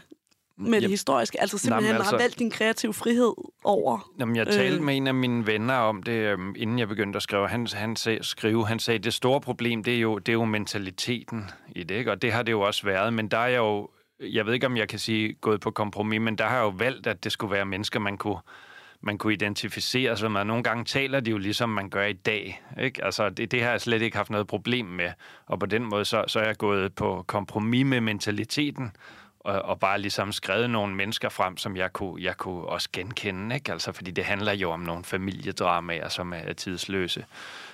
med 0.57 0.73
yep. 0.73 0.81
det 0.81 0.89
historiske? 0.89 1.41
Altså 1.41 1.57
simpelthen 1.57 1.87
jamen, 1.87 2.01
altså, 2.01 2.15
har 2.15 2.23
valgt 2.23 2.39
din 2.39 2.51
kreative 2.51 2.93
frihed 2.93 3.33
over? 3.63 4.11
Jamen, 4.19 4.35
jeg 4.35 4.47
talte 4.47 4.77
øh, 4.77 4.83
med 4.83 4.97
en 4.97 5.07
af 5.07 5.13
mine 5.13 5.47
venner 5.47 5.75
om 5.75 6.03
det, 6.03 6.11
øhm, 6.11 6.55
inden 6.57 6.79
jeg 6.79 6.87
begyndte 6.87 7.17
at 7.17 7.23
skrive. 7.23 7.47
Han, 7.47 7.67
han, 7.73 7.95
sag, 7.95 8.25
skrive. 8.25 8.67
han 8.67 8.79
sagde, 8.79 8.99
det 8.99 9.13
store 9.13 9.41
problem, 9.41 9.83
det 9.83 9.95
er, 9.95 9.99
jo, 9.99 10.17
det 10.17 10.29
er 10.29 10.33
jo 10.33 10.45
mentaliteten 10.45 11.49
i 11.75 11.83
det, 11.83 11.95
ikke? 11.95 12.11
og 12.11 12.21
det 12.21 12.31
har 12.31 12.43
det 12.43 12.51
jo 12.51 12.61
også 12.61 12.85
været. 12.85 13.13
Men 13.13 13.27
der 13.27 13.37
er 13.37 13.47
jeg 13.47 13.57
jo 13.57 13.89
jeg 14.21 14.45
ved 14.45 14.53
ikke, 14.53 14.65
om 14.65 14.77
jeg 14.77 14.87
kan 14.87 14.99
sige 14.99 15.33
gået 15.33 15.61
på 15.61 15.71
kompromis, 15.71 16.21
men 16.21 16.37
der 16.37 16.45
har 16.45 16.55
jeg 16.55 16.63
jo 16.63 16.69
valgt, 16.69 17.07
at 17.07 17.23
det 17.23 17.31
skulle 17.31 17.51
være 17.51 17.65
mennesker, 17.65 17.99
man 17.99 18.17
kunne, 18.17 18.39
man 19.01 19.17
kunne 19.17 19.33
identificere 19.33 20.17
sig 20.17 20.31
med. 20.31 20.43
Nogle 20.43 20.63
gange 20.63 20.85
taler 20.85 21.19
de 21.19 21.31
jo 21.31 21.37
ligesom 21.37 21.69
man 21.69 21.89
gør 21.89 22.05
i 22.05 22.13
dag. 22.13 22.61
Ikke? 22.79 23.03
Altså, 23.03 23.29
det, 23.29 23.51
det 23.51 23.63
har 23.63 23.71
jeg 23.71 23.81
slet 23.81 24.01
ikke 24.01 24.17
haft 24.17 24.29
noget 24.29 24.47
problem 24.47 24.85
med. 24.85 25.11
Og 25.45 25.59
på 25.59 25.65
den 25.65 25.83
måde, 25.83 26.05
så, 26.05 26.23
så 26.27 26.39
er 26.39 26.45
jeg 26.45 26.57
gået 26.57 26.95
på 26.95 27.23
kompromis 27.27 27.85
med 27.85 28.01
mentaliteten, 28.01 28.91
og, 29.39 29.61
og 29.61 29.79
bare 29.79 29.99
ligesom 29.99 30.31
skrevet 30.31 30.69
nogle 30.69 30.95
mennesker 30.95 31.29
frem, 31.29 31.57
som 31.57 31.77
jeg 31.77 31.93
kunne, 31.93 32.23
jeg 32.23 32.37
kunne 32.37 32.65
også 32.65 32.89
genkende. 32.93 33.55
Ikke? 33.55 33.71
Altså, 33.71 33.91
fordi 33.91 34.11
det 34.11 34.23
handler 34.23 34.53
jo 34.53 34.71
om 34.71 34.79
nogle 34.79 35.03
familiedramaer, 35.03 36.09
som 36.09 36.33
er 36.33 36.53
tidsløse. 36.53 37.25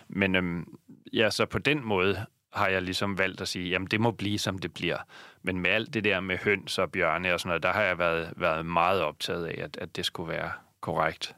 Men 0.10 0.36
øhm, 0.36 0.78
ja, 1.14 1.30
så 1.30 1.46
på 1.46 1.60
den 1.60 1.86
måde 1.86 2.26
har 2.58 2.67
jeg 2.67 2.82
ligesom 2.82 3.17
valgt 3.17 3.41
at 3.41 3.48
sige, 3.48 3.70
jamen 3.70 3.88
det 3.88 4.02
må 4.02 4.12
blive, 4.12 4.39
som 4.39 4.58
det 4.58 4.74
bliver. 4.74 4.98
Men 5.43 5.60
med 5.60 5.70
alt 5.70 5.93
det 5.93 6.04
der 6.04 6.20
med 6.20 6.38
høns 6.38 6.78
og 6.78 6.91
bjørne 6.91 7.34
og 7.34 7.39
sådan 7.39 7.50
noget, 7.50 7.63
der 7.63 7.74
har 7.74 7.82
jeg 7.82 7.98
været, 7.98 8.34
været 8.38 8.65
meget 8.65 9.02
optaget 9.02 9.46
af, 9.46 9.63
at, 9.63 9.78
at 9.78 9.96
det 9.96 10.06
skulle 10.06 10.30
være 10.30 10.52
korrekt. 10.82 11.36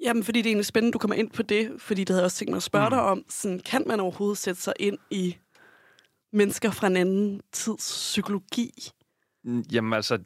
Jamen, 0.00 0.24
fordi 0.24 0.38
det 0.38 0.46
er 0.46 0.50
egentlig 0.50 0.66
spændende, 0.66 0.92
du 0.92 0.98
kommer 0.98 1.14
ind 1.14 1.30
på 1.30 1.42
det, 1.42 1.72
fordi 1.78 2.00
det 2.00 2.08
havde 2.08 2.20
jeg 2.20 2.24
også 2.24 2.36
tænkt 2.36 2.50
mig 2.50 2.56
at 2.56 2.62
spørge 2.62 2.88
mm. 2.88 2.90
dig 2.90 3.02
om. 3.02 3.24
Sådan, 3.28 3.60
kan 3.60 3.84
man 3.86 4.00
overhovedet 4.00 4.38
sætte 4.38 4.60
sig 4.60 4.72
ind 4.80 4.98
i 5.10 5.36
mennesker 6.32 6.70
fra 6.70 6.86
en 6.86 6.96
anden 6.96 7.40
tids 7.52 8.10
psykologi? 8.10 8.90
Jamen 9.72 9.92
altså, 9.92 10.18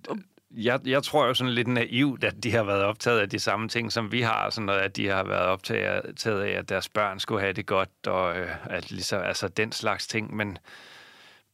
jeg, 0.56 0.80
jeg 0.84 1.02
tror 1.02 1.26
jo 1.26 1.34
sådan 1.34 1.52
lidt 1.52 1.68
naivt, 1.68 2.24
at 2.24 2.44
de 2.44 2.52
har 2.52 2.62
været 2.62 2.82
optaget 2.82 3.20
af 3.20 3.30
de 3.30 3.38
samme 3.38 3.68
ting, 3.68 3.92
som 3.92 4.12
vi 4.12 4.20
har. 4.20 4.50
Sådan 4.50 4.66
noget, 4.66 4.80
at 4.80 4.96
de 4.96 5.08
har 5.08 5.24
været 5.24 5.46
optaget 5.46 6.42
af, 6.42 6.58
at 6.58 6.68
deres 6.68 6.88
børn 6.88 7.20
skulle 7.20 7.40
have 7.40 7.52
det 7.52 7.66
godt, 7.66 8.06
og 8.06 8.38
øh, 8.38 8.50
at 8.64 8.90
ligesom, 8.90 9.22
altså 9.22 9.48
den 9.48 9.72
slags 9.72 10.06
ting. 10.06 10.36
Men, 10.36 10.58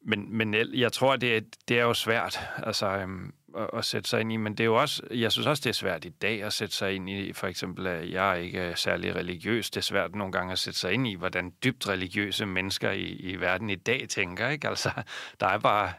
men, 0.06 0.36
men 0.36 0.54
jeg 0.74 0.92
tror, 0.92 1.16
det, 1.16 1.44
det 1.68 1.78
er 1.78 1.82
jo 1.82 1.94
svært 1.94 2.40
altså, 2.62 2.86
øhm, 2.86 3.32
at, 3.58 3.70
at 3.72 3.84
sætte 3.84 4.10
sig 4.10 4.20
ind 4.20 4.32
i. 4.32 4.36
Men 4.36 4.52
det 4.52 4.60
er 4.60 4.64
jo 4.64 4.80
også, 4.80 5.02
jeg 5.10 5.32
synes 5.32 5.46
også, 5.46 5.60
det 5.60 5.70
er 5.70 5.74
svært 5.74 6.04
i 6.04 6.08
dag 6.08 6.42
at 6.42 6.52
sætte 6.52 6.74
sig 6.74 6.94
ind 6.94 7.10
i, 7.10 7.32
for 7.32 7.46
eksempel, 7.46 7.86
at 7.86 8.10
jeg 8.10 8.30
er 8.30 8.34
ikke 8.34 8.72
særlig 8.76 9.16
religiøs. 9.16 9.70
Det 9.70 9.76
er 9.76 9.84
svært 9.84 10.14
nogle 10.14 10.32
gange 10.32 10.52
at 10.52 10.58
sætte 10.58 10.78
sig 10.78 10.92
ind 10.92 11.06
i, 11.06 11.14
hvordan 11.14 11.52
dybt 11.64 11.88
religiøse 11.88 12.46
mennesker 12.46 12.90
i, 12.90 13.04
i 13.06 13.36
verden 13.36 13.70
i 13.70 13.74
dag 13.74 14.06
tænker. 14.08 14.48
Ikke? 14.48 14.68
Altså, 14.68 14.90
der 15.40 15.46
er 15.46 15.58
bare 15.58 15.92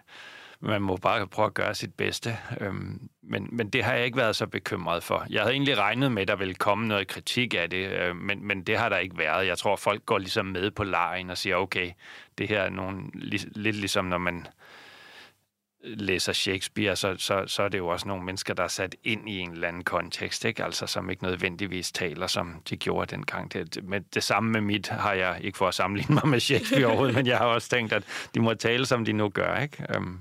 man 0.62 0.82
må 0.82 0.98
bare 0.98 1.28
prøve 1.28 1.45
at 1.45 1.54
gøre 1.54 1.76
sit 1.76 1.93
bedste. 1.93 2.38
Øhm, 2.62 3.10
men, 3.24 3.48
men 3.52 3.69
det 3.69 3.84
har 3.84 3.93
jeg 3.93 4.06
ikke 4.06 4.17
været 4.17 4.36
så 4.36 4.48
bekymret 4.48 5.04
for. 5.04 5.26
Jeg 5.30 5.41
havde 5.41 5.54
egentlig 5.54 5.78
regnet 5.78 6.12
med, 6.12 6.22
at 6.22 6.28
der 6.28 6.36
ville 6.36 6.54
komme 6.54 6.88
noget 6.88 7.08
kritik 7.08 7.54
af 7.54 7.69
det, 7.69 7.91
øh, 7.91 8.15
men, 8.15 8.48
men 8.48 8.63
det 8.63 8.78
har 8.78 8.89
der 8.89 8.98
ikke 8.98 9.17
været. 9.17 9.48
Jeg 9.48 9.58
tror, 9.58 9.76
folk 9.76 10.06
går 10.06 10.17
ligesom 10.17 10.45
med 10.45 10.72
på 10.72 10.84
lejen 10.84 11.30
og 11.30 11.38
siger, 11.38 11.56
okay, 11.56 11.91
det 12.38 12.48
her 12.48 12.62
er 12.62 12.69
nogen, 12.69 13.12
lidt 13.56 13.76
ligesom 13.76 14.06
når 14.06 14.17
man 14.17 14.48
læser 15.84 16.34
Shakespeare, 16.34 16.95
så, 16.95 17.15
så, 17.17 17.43
så 17.48 17.63
er 17.63 17.69
det 17.69 17.78
jo 17.78 17.88
også 17.88 18.08
nogle 18.08 18.24
mennesker, 18.24 18.54
der 18.54 18.63
er 18.63 18.67
sat 18.67 18.95
ind 19.04 19.30
i 19.30 19.39
en 19.39 19.52
eller 19.52 19.67
anden 19.67 19.84
kontekst, 19.84 20.45
ikke? 20.45 20.63
Altså, 20.63 20.88
som 20.88 21.10
ikke 21.10 21.24
nødvendigvis 21.24 21.91
taler, 21.91 22.28
som 22.28 22.62
de 22.69 22.78
gjorde 22.78 23.15
dengang. 23.15 23.54
Det, 23.54 23.84
men 23.84 24.04
det 24.13 24.24
samme 24.24 24.52
med 24.52 24.62
mit 24.62 24.88
har 24.88 25.13
jeg, 25.13 25.39
ikke 25.41 25.58
for 25.58 25.67
at 25.67 25.74
sammenligne 25.74 26.15
mig 26.15 26.28
med 26.28 26.39
Shakespeare 26.39 26.86
overhovedet, 26.86 27.15
men 27.15 27.28
jeg 27.28 27.38
har 27.38 27.45
også 27.45 27.69
tænkt, 27.69 27.93
at 27.93 28.04
de 28.34 28.39
må 28.39 28.54
tale, 28.54 28.86
som 28.86 29.06
de 29.06 29.13
nu 29.13 29.30
gør, 29.30 29.58
ikke? 29.58 29.86
Um, 29.98 30.19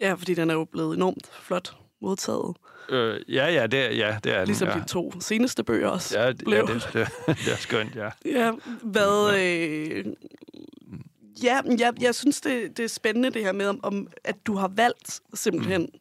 Ja, 0.00 0.14
fordi 0.14 0.34
den 0.34 0.50
er 0.50 0.54
jo 0.54 0.64
blevet 0.64 0.96
enormt 0.96 1.30
flot 1.42 1.76
modtaget. 2.00 2.56
Øh, 2.88 3.20
ja, 3.28 3.46
ja, 3.46 3.66
det, 3.66 3.98
ja, 3.98 4.18
det 4.24 4.34
er 4.34 4.44
Ligesom 4.44 4.68
den, 4.68 4.76
ja. 4.76 4.82
de 4.82 4.88
to 4.88 5.12
seneste 5.20 5.64
bøger 5.64 5.88
også 5.88 6.20
ja, 6.20 6.32
blev. 6.32 6.56
Ja, 6.56 6.74
det, 6.74 6.88
det, 6.92 7.08
det 7.44 7.52
er 7.52 7.56
skønt, 7.56 7.96
ja. 7.96 8.10
ja, 8.24 8.52
hvad... 8.82 9.38
Øh, 9.38 10.04
ja, 11.42 11.60
jeg, 11.78 11.92
jeg 12.00 12.14
synes, 12.14 12.40
det, 12.40 12.76
det 12.76 12.84
er 12.84 12.88
spændende 12.88 13.30
det 13.30 13.42
her 13.42 13.52
med, 13.52 13.66
om, 13.66 13.80
om 13.82 14.08
at 14.24 14.36
du 14.46 14.56
har 14.56 14.68
valgt 14.68 15.20
simpelthen 15.34 15.80
mm. 15.80 15.98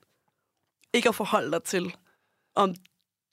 ikke 0.94 1.10
at 1.10 1.16
forholde 1.16 1.52
dig 1.52 1.64
til, 1.64 1.96
om 2.56 2.76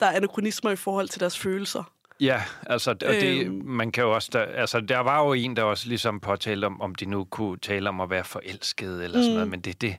der 0.00 0.06
er 0.06 0.16
anachronismer 0.16 0.70
i 0.70 0.76
forhold 0.76 1.08
til 1.08 1.20
deres 1.20 1.38
følelser. 1.38 1.94
Ja, 2.20 2.42
altså, 2.66 2.90
og 2.90 2.98
det, 3.00 3.46
øhm. 3.46 3.62
man 3.64 3.92
kan 3.92 4.04
jo 4.04 4.14
også, 4.14 4.28
der, 4.32 4.40
altså, 4.40 4.80
der 4.80 4.98
var 4.98 5.24
jo 5.24 5.32
en, 5.32 5.56
der 5.56 5.62
også 5.62 5.88
ligesom 5.88 6.20
påtalte 6.20 6.64
om, 6.64 6.80
om 6.80 6.94
de 6.94 7.06
nu 7.06 7.24
kunne 7.24 7.58
tale 7.58 7.88
om 7.88 8.00
at 8.00 8.10
være 8.10 8.24
forelsket 8.24 9.04
eller 9.04 9.18
mm. 9.18 9.22
sådan 9.22 9.34
noget, 9.34 9.48
men 9.48 9.60
det, 9.60 9.80
det, 9.80 9.96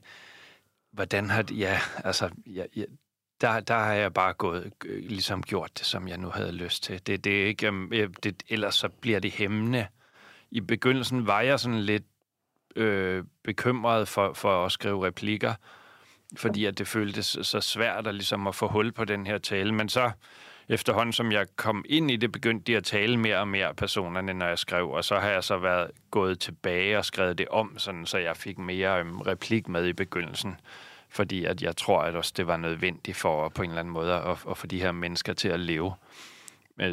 hvordan 0.96 1.30
har 1.30 1.42
det, 1.42 1.58
ja, 1.58 1.80
altså, 2.04 2.30
ja, 2.46 2.64
ja, 2.76 2.84
der, 3.40 3.60
der 3.60 3.74
har 3.74 3.92
jeg 3.92 4.14
bare 4.14 4.32
gået, 4.32 4.72
øh, 4.84 5.04
ligesom 5.08 5.42
gjort 5.42 5.70
det, 5.78 5.86
som 5.86 6.08
jeg 6.08 6.18
nu 6.18 6.28
havde 6.28 6.52
lyst 6.52 6.82
til. 6.82 7.06
Det, 7.06 7.24
det 7.24 7.42
er 7.42 7.46
ikke, 7.46 7.72
det, 8.22 8.42
ellers 8.48 8.74
så 8.74 8.88
bliver 8.88 9.20
det 9.20 9.32
hæmmende. 9.32 9.86
I 10.50 10.60
begyndelsen 10.60 11.26
var 11.26 11.40
jeg 11.40 11.60
sådan 11.60 11.80
lidt 11.80 12.04
øh, 12.76 13.24
bekymret 13.44 14.08
for, 14.08 14.32
for 14.32 14.66
at 14.66 14.72
skrive 14.72 15.06
replikker, 15.06 15.54
fordi 16.36 16.64
at 16.64 16.78
det 16.78 16.88
føltes 16.88 17.38
så 17.42 17.60
svært 17.60 18.06
at, 18.06 18.14
ligesom 18.14 18.46
at 18.46 18.54
få 18.54 18.68
hul 18.68 18.92
på 18.92 19.04
den 19.04 19.26
her 19.26 19.38
tale. 19.38 19.74
Men 19.74 19.88
så 19.88 20.10
efterhånden 20.68 21.12
som 21.12 21.32
jeg 21.32 21.46
kom 21.56 21.84
ind 21.88 22.10
i 22.10 22.16
det, 22.16 22.32
begyndte 22.32 22.72
de 22.72 22.76
at 22.76 22.84
tale 22.84 23.16
mere 23.16 23.38
og 23.38 23.48
mere 23.48 23.74
personerne, 23.74 24.32
når 24.32 24.46
jeg 24.46 24.58
skrev, 24.58 24.90
og 24.90 25.04
så 25.04 25.18
har 25.18 25.28
jeg 25.28 25.44
så 25.44 25.58
været 25.58 25.90
gået 26.10 26.40
tilbage 26.40 26.98
og 26.98 27.04
skrevet 27.04 27.38
det 27.38 27.48
om, 27.48 27.78
sådan, 27.78 28.06
så 28.06 28.18
jeg 28.18 28.36
fik 28.36 28.58
mere 28.58 29.00
um, 29.00 29.20
replik 29.20 29.68
med 29.68 29.86
i 29.86 29.92
begyndelsen 29.92 30.56
fordi 31.08 31.44
at 31.44 31.62
jeg 31.62 31.76
tror, 31.76 32.00
at 32.00 32.14
også 32.14 32.32
det 32.36 32.46
var 32.46 32.56
nødvendigt 32.56 33.16
for 33.16 33.48
på 33.48 33.62
en 33.62 33.70
eller 33.70 33.80
anden 33.80 33.94
måde 33.94 34.12
at, 34.12 34.38
at 34.50 34.58
få 34.58 34.66
de 34.66 34.80
her 34.80 34.92
mennesker 34.92 35.32
til 35.32 35.48
at 35.48 35.60
leve. 35.60 35.94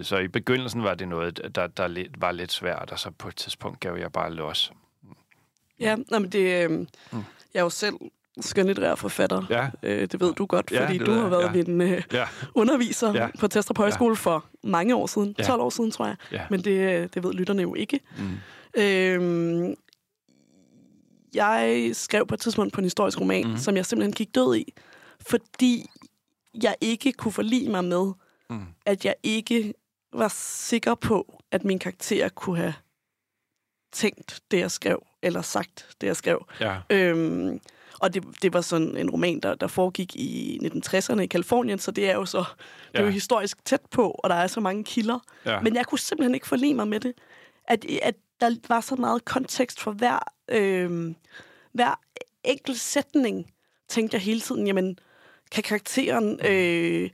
Så 0.01 0.17
i 0.17 0.27
begyndelsen 0.27 0.83
var 0.83 0.93
det 0.95 1.07
noget, 1.07 1.55
der, 1.55 1.67
der 1.67 2.05
var 2.17 2.31
lidt 2.31 2.51
svært, 2.51 2.91
og 2.91 2.99
så 2.99 3.11
på 3.11 3.27
et 3.27 3.35
tidspunkt 3.35 3.79
gav 3.79 3.95
jeg 3.95 4.11
bare 4.11 4.33
los. 4.33 4.71
Ja, 5.79 5.95
men 5.95 6.31
det, 6.31 6.63
øh, 6.63 6.71
mm. 6.71 6.87
jeg 7.53 7.59
er 7.59 7.63
jo 7.63 7.69
selv 7.69 7.95
skønlitterær 8.41 8.95
forfatter. 8.95 9.45
Ja. 9.49 9.69
Øh, 9.83 10.01
det 10.01 10.19
ved 10.19 10.33
du 10.33 10.45
godt, 10.45 10.69
fordi 10.69 10.97
ja, 10.97 11.03
du 11.05 11.11
har 11.11 11.29
været 11.29 11.55
ja. 11.55 11.63
min 11.63 11.81
øh, 11.81 12.03
ja. 12.13 12.27
underviser 12.53 13.13
ja. 13.13 13.27
på 13.39 13.47
Testrup 13.47 13.77
Højskole 13.77 14.11
ja. 14.11 14.15
for 14.15 14.45
mange 14.63 14.95
år 14.95 15.07
siden. 15.07 15.35
Ja. 15.37 15.43
12 15.43 15.61
år 15.61 15.69
siden, 15.69 15.91
tror 15.91 16.05
jeg. 16.05 16.15
Ja. 16.31 16.41
Men 16.49 16.63
det, 16.63 17.13
det 17.13 17.23
ved 17.23 17.33
lytterne 17.33 17.61
jo 17.61 17.75
ikke. 17.75 17.99
Mm. 18.17 18.81
Øh, 18.81 19.75
jeg 21.33 21.89
skrev 21.93 22.27
på 22.27 22.33
et 22.33 22.39
tidspunkt 22.39 22.73
på 22.73 22.81
en 22.81 22.85
historisk 22.85 23.21
roman, 23.21 23.47
mm. 23.47 23.57
som 23.57 23.75
jeg 23.75 23.85
simpelthen 23.85 24.13
gik 24.13 24.35
død 24.35 24.55
i, 24.55 24.73
fordi 25.27 25.89
jeg 26.63 26.75
ikke 26.81 27.13
kunne 27.13 27.31
forlige 27.31 27.69
mig 27.69 27.85
med, 27.85 28.11
mm. 28.49 28.65
at 28.85 29.05
jeg 29.05 29.15
ikke 29.23 29.73
var 30.13 30.33
sikker 30.37 30.95
på, 30.95 31.41
at 31.51 31.65
min 31.65 31.79
karakter 31.79 32.29
kunne 32.29 32.57
have 32.57 32.73
tænkt 33.91 34.39
det, 34.51 34.59
jeg 34.59 34.71
skrev, 34.71 35.05
eller 35.21 35.41
sagt 35.41 35.87
det, 36.01 36.07
jeg 36.07 36.15
skrev. 36.15 36.45
Ja. 36.59 36.77
Øhm, 36.89 37.59
og 38.03 38.13
det, 38.13 38.23
det 38.41 38.53
var 38.53 38.61
sådan 38.61 38.97
en 38.97 39.09
roman, 39.09 39.39
der, 39.39 39.55
der 39.55 39.67
foregik 39.67 40.15
i 40.15 40.59
1960'erne 40.63 41.19
i 41.19 41.25
Kalifornien, 41.25 41.79
så 41.79 41.91
det 41.91 42.09
er 42.09 42.13
jo 42.13 42.25
så 42.25 42.37
det 42.37 42.99
er 42.99 43.01
ja. 43.01 43.05
jo 43.05 43.11
historisk 43.11 43.65
tæt 43.65 43.81
på, 43.91 44.11
og 44.11 44.29
der 44.29 44.35
er 44.35 44.47
så 44.47 44.59
mange 44.59 44.83
kilder. 44.83 45.19
Ja. 45.45 45.59
Men 45.61 45.75
jeg 45.75 45.85
kunne 45.85 45.99
simpelthen 45.99 46.33
ikke 46.33 46.47
forlige 46.47 46.73
mig 46.73 46.87
med 46.87 46.99
det. 46.99 47.13
At, 47.67 47.85
at 48.01 48.15
der 48.41 48.55
var 48.69 48.81
så 48.81 48.95
meget 48.95 49.25
kontekst 49.25 49.79
for 49.79 49.91
hver, 49.91 50.19
øh, 50.49 51.15
hver 51.71 51.99
enkelt 52.43 52.79
sætning, 52.79 53.53
tænkte 53.89 54.15
jeg 54.15 54.21
hele 54.21 54.41
tiden, 54.41 54.67
jamen, 54.67 54.99
kan 55.51 55.63
karakteren, 55.63 56.39
øh, 56.45 57.09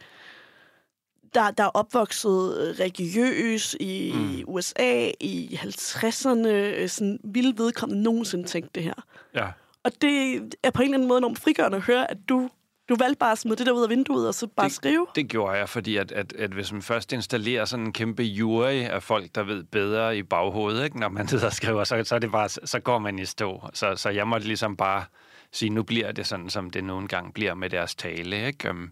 der, 1.33 1.51
der 1.51 1.63
er 1.63 1.71
opvokset 1.73 2.75
religiøs 2.79 3.75
i 3.79 4.11
mm. 4.15 4.43
USA 4.47 5.11
i 5.19 5.59
50'erne, 5.61 6.47
øh, 6.47 6.89
sådan, 6.89 7.19
ville 7.23 7.53
vedkommende 7.57 8.03
nogensinde 8.03 8.47
tænke 8.47 8.69
det 8.75 8.83
her. 8.83 9.05
Ja. 9.35 9.47
Og 9.89 10.01
det 10.01 10.41
er 10.63 10.71
på 10.71 10.81
en 10.81 10.85
eller 10.85 10.97
anden 10.97 11.07
måde 11.07 11.17
enormt 11.17 11.39
frigørende 11.39 11.77
at 11.77 11.83
høre, 11.83 12.11
at 12.11 12.17
du 12.29 12.49
du 12.89 12.95
valgte 12.99 13.17
bare 13.17 13.31
at 13.31 13.37
smide 13.37 13.55
det 13.55 13.65
der 13.65 13.71
ud 13.71 13.83
af 13.83 13.89
vinduet, 13.89 14.27
og 14.27 14.33
så 14.33 14.47
bare 14.47 14.65
det, 14.65 14.75
skrive? 14.75 15.07
Det 15.15 15.27
gjorde 15.27 15.57
jeg, 15.57 15.69
fordi 15.69 15.97
at, 15.97 16.11
at, 16.11 16.33
at 16.33 16.51
hvis 16.51 16.71
man 16.71 16.81
først 16.81 17.13
installerer 17.13 17.65
sådan 17.65 17.85
en 17.85 17.93
kæmpe 17.93 18.23
jury 18.23 18.83
af 18.83 19.03
folk, 19.03 19.35
der 19.35 19.43
ved 19.43 19.63
bedre 19.63 20.17
i 20.17 20.23
baghovedet, 20.23 20.83
ikke? 20.83 20.99
når 20.99 21.09
man 21.09 21.27
sidder 21.27 21.45
og 21.45 21.53
skriver, 21.53 21.83
så, 21.83 22.03
så, 22.03 22.15
er 22.15 22.19
det 22.19 22.31
bare, 22.31 22.49
så 22.49 22.79
går 22.79 22.99
man 22.99 23.19
i 23.19 23.25
stå. 23.25 23.69
Så, 23.73 23.95
så 23.95 24.09
jeg 24.09 24.27
måtte 24.27 24.47
ligesom 24.47 24.77
bare 24.77 25.03
sige, 25.51 25.69
nu 25.69 25.83
bliver 25.83 26.11
det 26.11 26.27
sådan, 26.27 26.49
som 26.49 26.69
det 26.69 26.83
nogle 26.83 27.07
gange 27.07 27.33
bliver 27.33 27.53
med 27.53 27.69
deres 27.69 27.95
tale. 27.95 28.47
Ikke? 28.47 28.69
Um, 28.69 28.91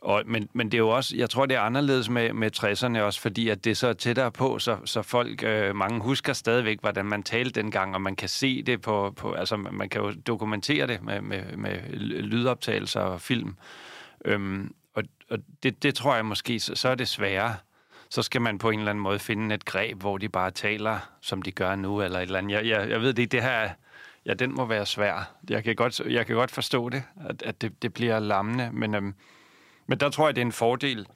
og, 0.00 0.22
men, 0.26 0.48
men 0.52 0.66
det 0.66 0.74
er 0.74 0.78
jo 0.78 0.88
også, 0.88 1.16
jeg 1.16 1.30
tror, 1.30 1.46
det 1.46 1.56
er 1.56 1.60
anderledes 1.60 2.08
med, 2.08 2.32
med 2.32 2.50
60'erne 2.56 3.00
også, 3.00 3.20
fordi 3.20 3.48
at 3.48 3.64
det 3.64 3.70
er 3.70 3.74
så 3.74 3.92
tættere 3.92 4.32
på, 4.32 4.58
så, 4.58 4.76
så 4.84 5.02
folk, 5.02 5.42
øh, 5.42 5.76
mange 5.76 6.00
husker 6.00 6.32
stadigvæk, 6.32 6.80
hvordan 6.80 7.06
man 7.06 7.22
talte 7.22 7.62
dengang, 7.62 7.94
og 7.94 8.02
man 8.02 8.16
kan 8.16 8.28
se 8.28 8.62
det 8.62 8.80
på, 8.80 9.12
på 9.16 9.32
altså 9.32 9.56
man 9.56 9.88
kan 9.88 10.00
jo 10.00 10.12
dokumentere 10.26 10.86
det 10.86 11.02
med, 11.02 11.20
med, 11.20 11.56
med 11.56 11.92
lydoptagelser 12.22 13.00
og 13.00 13.20
film. 13.20 13.56
Øhm, 14.24 14.74
og 14.94 15.02
og 15.30 15.38
det, 15.62 15.82
det 15.82 15.94
tror 15.94 16.14
jeg 16.14 16.26
måske, 16.26 16.60
så, 16.60 16.74
så 16.74 16.88
er 16.88 16.94
det 16.94 17.08
sværere. 17.08 17.56
Så 18.08 18.22
skal 18.22 18.40
man 18.40 18.58
på 18.58 18.70
en 18.70 18.78
eller 18.78 18.90
anden 18.90 19.02
måde 19.02 19.18
finde 19.18 19.54
et 19.54 19.64
greb, 19.64 19.98
hvor 19.98 20.18
de 20.18 20.28
bare 20.28 20.50
taler, 20.50 20.98
som 21.20 21.42
de 21.42 21.52
gør 21.52 21.74
nu, 21.74 22.02
eller 22.02 22.18
et 22.18 22.22
eller 22.22 22.38
andet. 22.38 22.52
Jeg, 22.52 22.66
jeg, 22.66 22.90
jeg 22.90 23.00
ved 23.00 23.14
det, 23.14 23.32
det 23.32 23.42
her, 23.42 23.70
ja, 24.26 24.34
den 24.34 24.54
må 24.54 24.64
være 24.64 24.86
svær. 24.86 25.34
Jeg 25.50 25.64
kan 25.64 25.76
godt, 25.76 26.00
jeg 26.00 26.26
kan 26.26 26.36
godt 26.36 26.50
forstå 26.50 26.88
det, 26.88 27.02
at, 27.28 27.42
at 27.42 27.62
det, 27.62 27.82
det 27.82 27.94
bliver 27.94 28.18
lammende, 28.18 28.70
men... 28.72 28.94
Øhm, 28.94 29.14
men 29.90 30.00
der 30.00 30.10
tror 30.10 30.28
jeg, 30.28 30.36
det 30.36 30.42
er 30.42 30.46
en 30.46 30.52
fordel, 30.52 31.06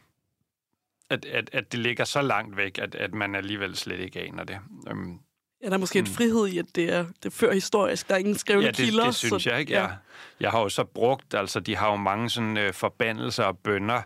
at, 1.11 1.25
at, 1.25 1.51
at 1.53 1.73
det 1.73 1.81
ligger 1.81 2.05
så 2.05 2.23
langt 2.23 2.57
væk, 2.57 2.79
at, 2.79 2.95
at 2.95 3.15
man 3.15 3.35
alligevel 3.35 3.77
slet 3.77 4.01
ikke 4.01 4.21
aner 4.21 4.45
det. 4.45 4.59
Um, 4.91 5.21
ja, 5.63 5.67
der 5.67 5.75
er 5.75 5.79
måske 5.79 6.01
mm. 6.01 6.07
en 6.07 6.13
frihed 6.13 6.47
i, 6.47 6.59
at 6.59 6.67
det 6.75 6.93
er, 6.93 7.05
det 7.23 7.27
er 7.27 7.31
før 7.31 7.53
historisk. 7.53 8.09
Der 8.09 8.15
er 8.15 8.19
ingen 8.19 8.35
skrevne 8.35 8.65
ja, 8.65 8.71
det, 8.71 8.77
kilder. 8.77 9.05
det 9.05 9.15
synes 9.15 9.43
så, 9.43 9.51
jeg 9.51 9.61
ikke. 9.61 9.73
Ja. 9.73 9.81
Jeg, 9.81 9.97
jeg 10.41 10.51
har 10.51 10.61
jo 10.61 10.69
så 10.69 10.85
brugt, 10.85 11.35
altså 11.35 11.61
de 11.61 11.77
har 11.77 11.91
jo 11.91 11.97
mange 11.97 12.31
sådan 12.31 12.57
øh, 12.57 12.73
forbandelser 12.73 13.45
og 13.45 13.59
bønder, 13.59 14.03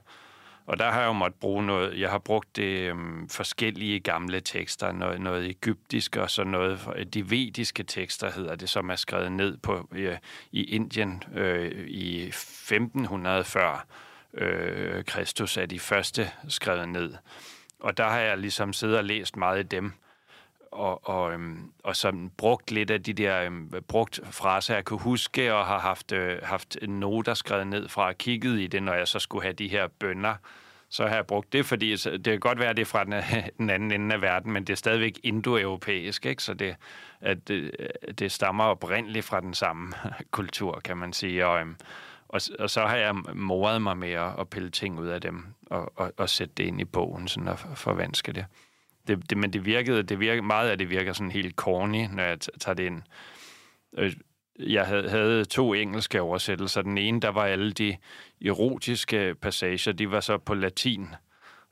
og 0.67 0.79
der 0.79 0.91
har 0.91 1.01
jeg 1.01 1.07
jo 1.07 1.13
måttet 1.13 1.41
bruge 1.41 1.67
noget, 1.67 2.01
jeg 2.01 2.11
har 2.11 2.19
brugt 2.19 2.57
det 2.57 2.79
øhm, 2.79 3.29
forskellige 3.29 4.01
gamle 4.01 4.41
tekster, 4.41 4.93
noget, 4.93 5.21
noget 5.21 5.47
egyptisk 5.47 6.17
og 6.17 6.31
så 6.31 6.45
noget, 6.45 6.81
de 7.15 7.31
vediske 7.31 7.83
tekster 7.83 8.31
hedder 8.31 8.57
det, 8.57 8.69
som 8.69 8.91
er 8.91 8.97
skrevet 8.97 9.33
ned 9.33 9.57
på 9.57 9.89
øh, 9.93 10.17
i 10.53 10.65
Indien 10.65 11.23
øh, 11.35 11.89
i 11.89 12.27
1500 12.27 13.45
før 13.45 13.87
øh, 14.35 15.05
Kristus 15.05 15.57
er 15.57 15.67
de 15.67 15.81
første 15.81 16.31
skrevet 16.49 16.89
ned. 16.89 17.15
Og 17.81 17.97
der 17.97 18.05
har 18.05 18.19
jeg 18.19 18.39
ligesom 18.39 18.73
siddet 18.73 18.99
og 18.99 19.05
læst 19.05 19.37
meget 19.37 19.59
af 19.59 19.69
dem. 19.69 19.93
og, 20.73 21.09
og, 21.09 21.33
øhm, 21.33 21.73
og 21.85 21.97
sådan 21.97 22.31
brugt 22.37 22.71
lidt 22.71 22.91
af 22.91 23.03
de 23.03 23.13
der 23.13 23.43
øhm, 23.43 23.73
brugt 23.89 24.21
fraser, 24.31 24.75
jeg 24.75 24.85
kunne 24.85 25.01
huske, 25.01 25.55
og 25.55 25.67
har 25.67 25.79
haft, 25.79 26.13
øh, 26.13 26.39
haft 26.43 26.77
noter 26.83 27.35
skrevet 27.35 27.67
ned 27.67 27.89
fra 27.89 28.07
og 28.07 28.19
kigget 28.19 28.61
i 28.61 28.67
det, 28.67 28.83
når 28.83 28.95
jeg 28.95 29.09
så 29.09 29.19
skulle 29.19 29.43
have 29.43 29.53
de 29.53 29.69
her 29.69 29.87
bønder. 29.87 30.35
Så 30.91 31.07
har 31.07 31.15
jeg 31.15 31.27
brugt 31.27 31.53
det, 31.53 31.67
fordi 31.67 31.97
det 31.97 32.25
kan 32.25 32.41
godt 32.41 32.59
være, 32.59 32.71
at 32.71 32.77
det 32.77 32.83
er 32.83 32.87
fra 32.87 33.05
den, 33.05 33.13
den 33.59 33.71
anden 33.71 33.93
ende 33.93 34.15
af 34.15 34.23
verden, 34.23 34.53
men 34.53 34.65
det 34.65 34.73
er 34.73 34.77
stadigvæk 34.77 35.21
indoeuropæisk, 35.23 36.27
ikke? 36.27 36.43
så 36.43 36.55
det, 36.55 36.77
at 37.21 37.49
det, 37.49 37.71
det 38.19 38.33
stammer 38.33 38.65
oprindeligt 38.65 39.25
fra 39.25 39.41
den 39.41 39.55
samme 39.55 39.93
kultur, 40.31 40.81
kan 40.85 40.97
man 40.97 41.13
sige. 41.13 41.47
Og, 41.47 41.61
øhm, 41.61 41.77
og, 42.29 42.41
og 42.59 42.71
så 42.71 42.81
har 42.81 42.97
jeg 42.97 43.15
moret 43.35 43.83
mig 43.83 43.97
med 43.97 44.13
at, 44.13 44.41
at 44.41 44.51
pille 44.51 44.71
ting 44.71 44.99
ud 44.99 45.07
af 45.07 45.21
dem 45.21 45.47
og, 45.67 45.93
og, 45.97 46.13
og 46.17 46.29
sætte 46.29 46.55
det 46.57 46.65
ind 46.65 46.81
i 46.81 46.85
bogen, 46.85 47.29
sådan 47.29 47.49
at 47.49 47.59
forvanske 47.75 48.33
det 48.33 48.45
det, 49.09 49.31
det, 49.31 49.39
men 49.39 49.53
det 49.53 49.65
virkede, 49.65 50.03
det 50.03 50.21
virkede, 50.21 50.47
meget 50.47 50.71
af 50.71 50.79
det 50.79 50.91
virker 50.91 51.13
sådan 51.13 51.31
helt 51.31 51.57
corny, 51.57 52.07
når 52.13 52.23
jeg 52.23 52.41
tager 52.41 52.75
det 52.75 52.85
ind. 52.85 53.03
Øh, 53.99 54.13
jeg 54.59 54.87
havde, 54.87 55.11
havde 55.11 55.45
to 55.45 55.75
engelske 55.75 56.21
oversættelser. 56.21 56.83
Den 56.83 56.99
ene, 56.99 57.21
der 57.21 57.29
var 57.29 57.45
alle 57.45 57.73
de 57.73 57.97
erotiske 58.45 59.35
passager, 59.43 59.93
de 59.93 60.11
var 60.11 60.21
så 60.21 60.39
på 60.39 60.55
latin. 60.55 61.09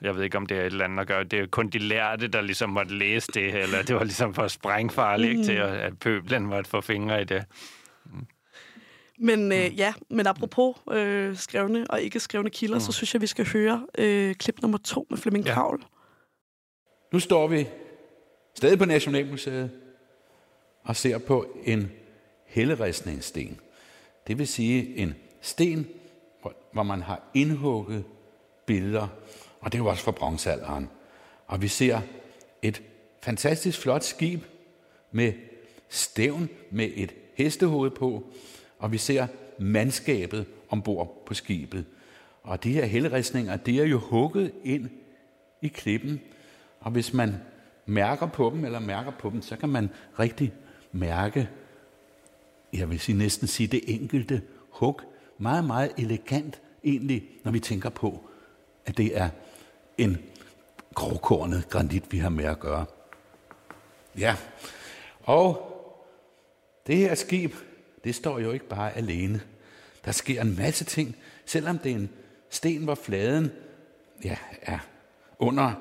Jeg 0.03 0.16
ved 0.16 0.25
ikke, 0.25 0.37
om 0.37 0.47
det 0.47 0.57
er 0.57 0.61
et 0.61 0.66
eller 0.66 0.85
andet 0.85 1.01
at 1.01 1.07
gøre. 1.07 1.25
Det 1.25 1.38
er 1.38 1.47
kun 1.47 1.69
de 1.69 1.79
lærte, 1.79 2.29
der 2.29 2.40
ligesom 2.40 2.71
måtte 2.71 2.95
læse 2.95 3.33
det, 3.35 3.55
eller 3.55 3.83
det 3.83 3.97
var 3.97 4.05
ligesom 4.05 4.35
for 4.35 4.49
sprængfarligt 4.49 5.38
mm. 5.38 5.45
til, 5.45 5.53
at 5.53 5.99
pøblen 5.99 6.47
måtte 6.47 6.71
få 6.71 6.81
fingre 6.81 7.23
i 7.23 7.25
det. 7.25 7.45
Mm. 8.05 8.27
Men 9.19 9.53
øh, 9.53 9.79
ja, 9.79 9.95
men 10.11 10.27
apropos 10.27 10.77
øh, 10.93 11.37
skrevne 11.37 11.87
og 11.91 12.03
ikke 12.03 12.21
skrevne 12.21 12.51
kilder, 12.51 12.77
mm. 12.77 12.81
så 12.81 12.93
synes 12.93 13.15
jeg, 13.15 13.23
vi 13.23 13.27
skal 13.27 13.47
høre 13.53 13.87
øh, 13.99 14.35
klip 14.35 14.63
nummer 14.63 14.79
to 14.79 15.07
med 15.11 15.19
Flemming 15.19 15.47
ja. 15.47 15.55
Kravl. 15.55 15.85
Nu 17.13 17.21
står 17.21 17.47
vi 17.47 17.69
stadig 18.55 18.79
på 18.79 18.85
Nationalmuseet 18.85 19.71
og 20.83 20.97
ser 20.97 21.19
på 21.19 21.47
en 21.65 21.93
helleristningssten. 22.47 23.61
Det 24.27 24.39
vil 24.39 24.49
sige 24.49 24.97
en 24.97 25.15
sten, 25.41 25.87
hvor 26.73 26.83
man 26.83 27.03
har 27.03 27.23
indhugget 27.35 28.05
billeder, 28.67 29.09
og 29.61 29.73
det 29.73 29.79
er 29.79 29.83
jo 29.83 29.91
også 29.91 30.05
fra 30.05 30.11
bronzealderen. 30.11 30.89
Og 31.47 31.63
vi 31.63 31.69
ser 31.69 32.01
et 32.63 32.83
fantastisk 33.23 33.81
flot 33.81 34.03
skib 34.03 34.45
med 35.13 35.33
stævn 35.89 36.49
med 36.71 36.91
et 36.95 37.15
hestehoved 37.35 37.91
på, 37.91 38.33
og 38.79 38.93
vi 38.93 38.99
ser 38.99 39.27
mandskabet 39.59 40.47
ombord 40.69 41.23
på 41.27 41.35
skibet. 41.35 41.85
Og 42.43 42.65
de 42.65 42.73
her 42.73 42.85
helleristninger, 42.85 43.57
det 43.57 43.81
er 43.81 43.85
jo 43.85 43.99
hugget 43.99 44.53
ind 44.65 44.91
i 45.62 45.69
klippen, 45.69 46.21
og 46.81 46.91
hvis 46.91 47.12
man 47.12 47.35
mærker 47.87 48.27
på 48.27 48.51
dem, 48.55 48.65
eller 48.65 48.79
mærker 48.79 49.12
på 49.19 49.31
dem, 49.31 49.43
så 49.43 49.57
kan 49.57 49.69
man 49.69 49.91
rigtig 50.19 50.53
mærke, 50.93 51.49
jeg 52.73 52.91
vil 52.91 53.01
sige, 53.01 53.19
næsten 53.19 53.49
sige 53.49 53.67
det 53.67 53.81
enkelte 53.87 54.43
hug. 54.71 55.01
Meget, 55.39 55.65
meget 55.65 55.93
elegant 55.99 56.61
egentlig, 56.85 57.29
når 57.45 57.53
vi 57.53 57.61
tænker 57.61 57.89
på, 57.89 58.29
at 58.87 58.97
det 58.97 59.19
er 59.19 59.29
en 59.99 60.19
grovkornet 60.95 61.69
granit, 61.69 62.12
vi 62.12 62.19
har 62.19 62.29
med 62.29 62.45
at 62.45 62.61
gøre. 62.61 62.85
Ja, 64.19 64.37
og 65.23 65.73
det 66.87 66.97
her 66.97 67.15
skib, 67.15 67.55
det 68.07 68.14
står 68.14 68.38
jo 68.38 68.53
ikke 68.53 68.69
bare 68.69 68.97
alene. 68.97 69.40
Der 70.05 70.12
sker 70.12 70.40
en 70.40 70.57
masse 70.57 70.85
ting, 70.85 71.16
selvom 71.45 71.79
det 71.79 71.92
er 71.92 71.97
en 71.97 72.11
sten, 72.51 72.85
hvor 72.85 72.95
fladen 72.95 73.51
ja, 74.25 74.37
er 74.62 74.79
under 75.38 75.73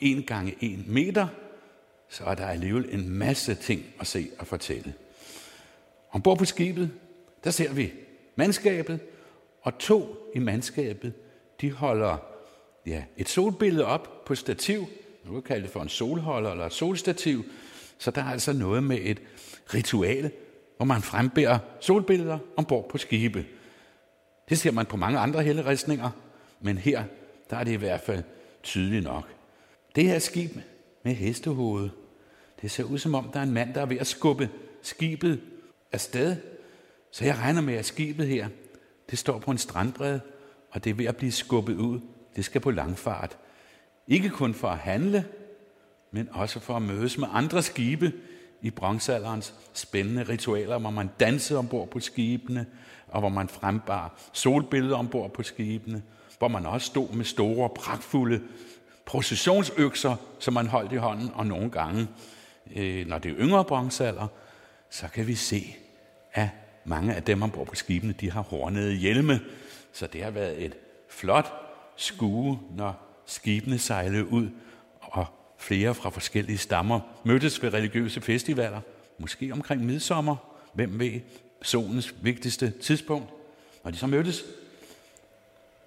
1 0.00 0.26
gange 0.26 0.54
1 0.60 0.86
meter, 0.86 1.28
så 2.08 2.24
er 2.24 2.34
der 2.34 2.46
alligevel 2.46 2.88
en 2.90 3.10
masse 3.10 3.54
ting 3.54 3.84
at 4.00 4.06
se 4.06 4.30
og 4.38 4.46
fortælle. 4.46 4.94
Ombord 6.10 6.38
på 6.38 6.44
skibet, 6.44 6.90
der 7.44 7.50
ser 7.50 7.72
vi 7.72 7.92
mandskabet, 8.36 9.00
og 9.62 9.78
to 9.78 10.30
i 10.34 10.38
mandskabet, 10.38 11.12
de 11.60 11.72
holder 11.72 12.16
ja, 12.86 13.04
et 13.16 13.28
solbillede 13.28 13.84
op 13.84 14.24
på 14.26 14.34
stativ. 14.34 14.86
Nu 15.24 15.32
kan 15.32 15.42
kalde 15.42 15.62
det 15.62 15.70
for 15.70 15.82
en 15.82 15.88
solholder 15.88 16.50
eller 16.50 16.66
et 16.66 16.72
solstativ. 16.72 17.44
Så 17.98 18.10
der 18.10 18.22
er 18.22 18.30
altså 18.30 18.52
noget 18.52 18.82
med 18.82 18.98
et 19.02 19.22
ritual, 19.74 20.30
hvor 20.76 20.84
man 20.84 21.02
frembærer 21.02 21.58
solbilleder 21.80 22.38
ombord 22.56 22.88
på 22.88 22.98
skibe. 22.98 23.46
Det 24.48 24.58
ser 24.58 24.70
man 24.70 24.86
på 24.86 24.96
mange 24.96 25.18
andre 25.18 25.42
helleristninger, 25.42 26.10
men 26.60 26.78
her 26.78 27.04
der 27.50 27.56
er 27.56 27.64
det 27.64 27.72
i 27.72 27.76
hvert 27.76 28.00
fald 28.00 28.22
tydeligt 28.62 29.04
nok. 29.04 29.28
Det 29.94 30.04
her 30.04 30.18
skib 30.18 30.50
med 31.02 31.14
hestehoved, 31.14 31.90
det 32.62 32.70
ser 32.70 32.84
ud 32.84 32.98
som 32.98 33.14
om, 33.14 33.30
der 33.32 33.38
er 33.38 33.42
en 33.42 33.52
mand, 33.52 33.74
der 33.74 33.80
er 33.80 33.86
ved 33.86 33.98
at 33.98 34.06
skubbe 34.06 34.50
skibet 34.82 35.40
afsted. 35.92 36.36
Så 37.10 37.24
jeg 37.24 37.38
regner 37.38 37.60
med, 37.60 37.74
at 37.74 37.84
skibet 37.84 38.26
her, 38.26 38.48
det 39.10 39.18
står 39.18 39.38
på 39.38 39.50
en 39.50 39.58
strandbred, 39.58 40.20
og 40.70 40.84
det 40.84 40.90
er 40.90 40.94
ved 40.94 41.04
at 41.04 41.16
blive 41.16 41.32
skubbet 41.32 41.76
ud. 41.76 42.00
Det 42.36 42.44
skal 42.44 42.60
på 42.60 42.70
langfart. 42.70 43.38
Ikke 44.08 44.28
kun 44.28 44.54
for 44.54 44.68
at 44.68 44.78
handle, 44.78 45.24
men 46.10 46.28
også 46.32 46.60
for 46.60 46.76
at 46.76 46.82
mødes 46.82 47.18
med 47.18 47.28
andre 47.30 47.62
skibe 47.62 48.12
i 48.64 48.70
bronzealderens 48.70 49.54
spændende 49.72 50.22
ritualer, 50.22 50.78
hvor 50.78 50.90
man 50.90 51.10
dansede 51.20 51.58
ombord 51.58 51.88
på 51.88 52.00
skibene, 52.00 52.66
og 53.08 53.20
hvor 53.20 53.28
man 53.28 53.48
frembar 53.48 54.18
solbilleder 54.32 54.96
ombord 54.96 55.32
på 55.32 55.42
skibene, 55.42 56.02
hvor 56.38 56.48
man 56.48 56.66
også 56.66 56.86
stod 56.86 57.08
med 57.12 57.24
store, 57.24 57.68
pragtfulde 57.68 58.40
processionsøkser, 59.06 60.16
som 60.38 60.54
man 60.54 60.66
holdt 60.66 60.92
i 60.92 60.96
hånden, 60.96 61.30
og 61.34 61.46
nogle 61.46 61.70
gange, 61.70 62.08
øh, 62.76 63.06
når 63.06 63.18
det 63.18 63.30
er 63.30 63.36
yngre 63.38 63.64
bronzealder, 63.64 64.26
så 64.90 65.08
kan 65.08 65.26
vi 65.26 65.34
se, 65.34 65.76
at 66.32 66.48
mange 66.84 67.14
af 67.14 67.22
dem 67.22 67.42
ombord 67.42 67.66
på 67.66 67.74
skibene, 67.74 68.12
de 68.12 68.30
har 68.30 68.42
hornede 68.42 68.94
hjelme. 68.94 69.40
Så 69.92 70.06
det 70.06 70.22
har 70.22 70.30
været 70.30 70.64
et 70.64 70.76
flot 71.08 71.52
skue, 71.96 72.58
når 72.76 73.22
skibene 73.26 73.78
sejlede 73.78 74.32
ud, 74.32 74.48
flere 75.58 75.94
fra 75.94 76.10
forskellige 76.10 76.58
stammer 76.58 77.00
mødtes 77.24 77.62
ved 77.62 77.74
religiøse 77.74 78.20
festivaler, 78.20 78.80
måske 79.18 79.52
omkring 79.52 79.84
midsommer, 79.84 80.36
hvem 80.72 80.98
ved, 80.98 81.20
solens 81.62 82.14
vigtigste 82.22 82.70
tidspunkt. 82.70 83.30
Når 83.84 83.90
de 83.90 83.96
så 83.96 84.06
mødtes, 84.06 84.44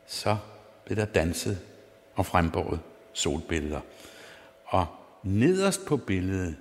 så 0.08 0.38
blev 0.86 0.98
der 0.98 1.06
danset 1.06 1.60
og 2.16 2.26
frembåret 2.26 2.80
solbilleder. 3.14 3.82
Og 4.66 4.88
nederst 5.24 5.86
på 5.86 5.98
billedet, 5.98 6.56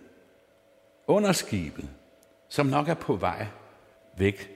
under 1.06 1.32
skibet, 1.32 1.88
som 2.48 2.66
nok 2.66 2.88
er 2.88 2.94
på 2.94 3.16
vej 3.16 3.46
væk 4.16 4.50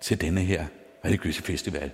til 0.00 0.20
denne 0.20 0.40
her 0.40 0.66
religiøse 1.04 1.42
festival. 1.42 1.90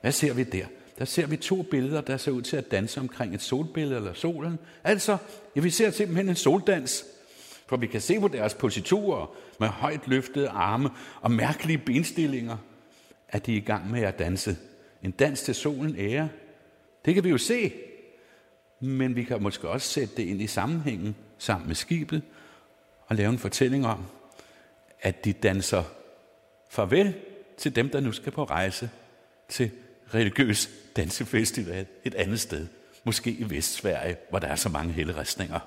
Hvad 0.00 0.12
ser 0.12 0.34
vi 0.34 0.44
der? 0.44 0.66
Der 0.98 1.04
ser 1.04 1.26
vi 1.26 1.36
to 1.36 1.62
billeder, 1.62 2.00
der 2.00 2.16
ser 2.16 2.32
ud 2.32 2.42
til 2.42 2.56
at 2.56 2.70
danse 2.70 3.00
omkring 3.00 3.34
et 3.34 3.42
solbillede 3.42 3.96
eller 3.96 4.12
solen. 4.12 4.58
Altså, 4.84 5.16
ja, 5.56 5.60
vi 5.60 5.70
ser 5.70 5.90
simpelthen 5.90 6.28
en 6.28 6.36
soldans, 6.36 7.04
for 7.66 7.76
vi 7.76 7.86
kan 7.86 8.00
se 8.00 8.20
på 8.20 8.28
deres 8.28 8.54
positurer 8.54 9.34
med 9.60 9.68
højt 9.68 10.08
løftede 10.08 10.48
arme 10.48 10.90
og 11.20 11.30
mærkelige 11.30 11.78
benstillinger, 11.78 12.56
at 13.28 13.46
de 13.46 13.52
er 13.52 13.56
i 13.56 13.60
gang 13.64 13.90
med 13.90 14.02
at 14.02 14.18
danse. 14.18 14.56
En 15.02 15.10
dans 15.10 15.42
til 15.42 15.54
solen 15.54 15.96
ære. 15.98 16.28
Det 17.04 17.14
kan 17.14 17.24
vi 17.24 17.28
jo 17.28 17.38
se 17.38 17.72
men 18.82 19.16
vi 19.16 19.24
kan 19.24 19.42
måske 19.42 19.68
også 19.68 19.88
sætte 19.88 20.16
det 20.16 20.22
ind 20.22 20.42
i 20.42 20.46
sammenhængen 20.46 21.16
sammen 21.38 21.66
med 21.66 21.74
skibet 21.74 22.22
og 23.06 23.16
lave 23.16 23.30
en 23.30 23.38
fortælling 23.38 23.86
om, 23.86 24.04
at 25.00 25.24
de 25.24 25.32
danser 25.32 25.82
farvel 26.70 27.14
til 27.56 27.76
dem, 27.76 27.88
der 27.88 28.00
nu 28.00 28.12
skal 28.12 28.32
på 28.32 28.44
rejse 28.44 28.90
til 29.48 29.70
religiøs 30.14 30.70
dansefestival 30.96 31.86
et 32.04 32.14
andet 32.14 32.40
sted. 32.40 32.68
Måske 33.04 33.30
i 33.30 33.50
Vestsverige, 33.50 34.16
hvor 34.30 34.38
der 34.38 34.48
er 34.48 34.56
så 34.56 34.68
mange 34.68 34.92
helleristninger. 34.92 35.60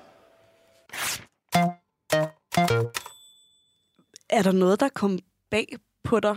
Er 4.30 4.42
der 4.42 4.52
noget, 4.52 4.80
der 4.80 4.88
kom 4.88 5.18
bag 5.50 5.66
på 6.04 6.20
dig 6.20 6.36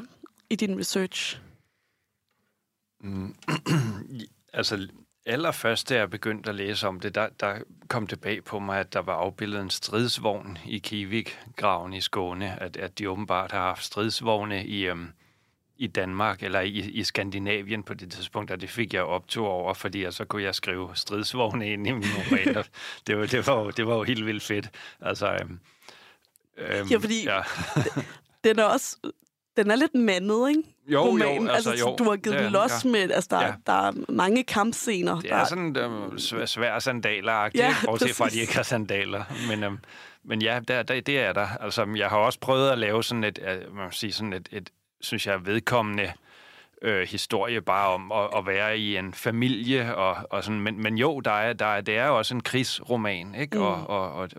i 0.50 0.56
din 0.56 0.80
research? 0.80 1.42
Mm, 3.02 3.36
altså, 4.54 4.88
allerførst, 5.26 5.90
da 5.90 5.96
jeg 5.96 6.10
begyndte 6.10 6.50
at 6.50 6.56
læse 6.56 6.88
om 6.88 7.00
det, 7.00 7.16
der, 7.16 7.30
der 7.40 7.60
kom 7.88 8.08
det 8.08 8.22
bag 8.22 8.44
på 8.44 8.60
mig, 8.60 8.80
at 8.80 8.94
der 8.94 9.00
var 9.00 9.14
afbildet 9.14 9.62
en 9.62 9.70
stridsvogn 9.70 10.58
i 10.66 10.78
Kivik-graven 10.78 11.94
i 11.94 12.02
Skåne, 12.02 12.62
at, 12.62 12.78
at 12.78 13.00
de 13.00 13.10
åbenbart 13.10 13.52
har 13.52 13.60
haft 13.60 13.84
stridsvogne 13.84 14.66
i, 14.66 14.88
øhm, 14.88 15.12
i 15.80 15.88
Danmark, 15.88 16.44
eller 16.44 16.60
i, 16.60 16.70
i 16.70 17.04
Skandinavien 17.04 17.84
på 17.84 17.94
det 17.94 18.12
tidspunkt, 18.12 18.52
og 18.52 18.62
det 18.62 18.70
fik 18.70 18.94
jeg 18.94 19.04
optog 19.04 19.48
over, 19.48 19.74
fordi 19.74 20.12
så 20.12 20.26
kunne 20.26 20.44
jeg 20.44 20.56
skrive 20.56 20.90
stridsvogne 20.94 21.74
ind 21.74 21.88
i 21.88 21.92
mine 21.92 22.06
romaner. 22.18 22.64
det, 23.08 23.18
var, 23.18 23.26
det, 23.26 23.48
var, 23.48 23.72
det 23.72 23.88
var 23.88 23.96
jo 23.96 24.04
helt 24.04 24.26
vildt 24.26 24.44
fedt. 24.44 24.70
Altså, 25.02 25.28
øhm, 25.28 25.60
øhm, 26.58 26.88
ja, 26.88 26.98
fordi 26.98 27.24
ja. 27.26 27.42
den 28.44 28.60
er 28.60 28.64
også 28.64 28.98
den 29.58 29.72
er 29.72 29.76
lidt 29.76 29.96
mandet, 29.96 30.50
ikke? 30.50 30.64
Jo, 30.88 31.02
Roman. 31.02 31.44
jo, 31.44 31.50
altså, 31.50 31.70
altså 31.72 31.86
jo. 31.86 31.96
Du 31.96 32.04
har 32.04 32.16
givet 32.16 32.40
den 32.40 32.52
los 32.52 32.86
ja. 32.86 32.90
med, 32.90 33.12
altså 33.12 33.28
der, 33.32 33.46
ja. 33.46 33.54
der 33.66 33.88
er 33.88 33.92
mange 34.10 34.44
kampscener. 34.44 35.20
Det 35.20 35.32
er 35.32 35.38
der... 35.38 35.46
sådan 35.46 35.78
um, 35.86 36.20
svære 36.48 36.82
sandaler 36.82 37.50
ja, 37.56 37.76
bortset 37.86 38.16
fra, 38.16 38.26
at 38.26 38.32
de 38.32 38.40
ikke 38.40 38.56
har 38.56 38.64
sandaler. 38.64 39.24
Men, 39.48 39.64
um, 39.64 39.80
men 40.24 40.42
ja, 40.42 40.60
der, 40.68 40.84
der, 40.84 41.02
det 41.02 41.20
er 41.20 41.34
der. 41.34 41.48
Altså, 41.60 41.88
jeg 41.96 42.10
har 42.10 42.18
også 42.18 42.40
prøvet 42.40 42.70
at 42.70 42.78
lave 42.78 43.04
sådan 43.04 43.24
et, 43.24 43.40
øh, 43.48 43.76
man 43.76 43.92
sige, 43.92 44.14
sådan 44.14 44.34
et, 44.34 44.50
et 44.52 44.70
synes 45.02 45.28
jeg, 45.28 45.46
vedkommende 45.46 46.14
øh, 46.82 47.08
historie 47.08 47.62
bare 47.62 47.88
om 47.88 48.12
at, 48.12 48.30
at 48.38 48.46
være 48.46 48.78
i 48.78 48.98
en 48.98 49.14
familie 49.14 49.96
og, 49.96 50.18
og 50.30 50.44
sådan, 50.44 50.62
men, 50.62 50.84
men 50.84 50.98
jo, 50.98 51.20
der 51.20 51.32
er, 51.32 51.54
der 51.54 51.66
er, 51.66 51.82
det 51.82 51.98
er 51.98 52.08
jo 52.08 52.18
også 52.18 52.36
en 52.36 52.42
krigsroman, 52.42 53.36
ikke? 53.36 53.58
Mm. 53.58 53.64
Og, 53.64 53.88
og, 53.88 54.14
og 54.14 54.30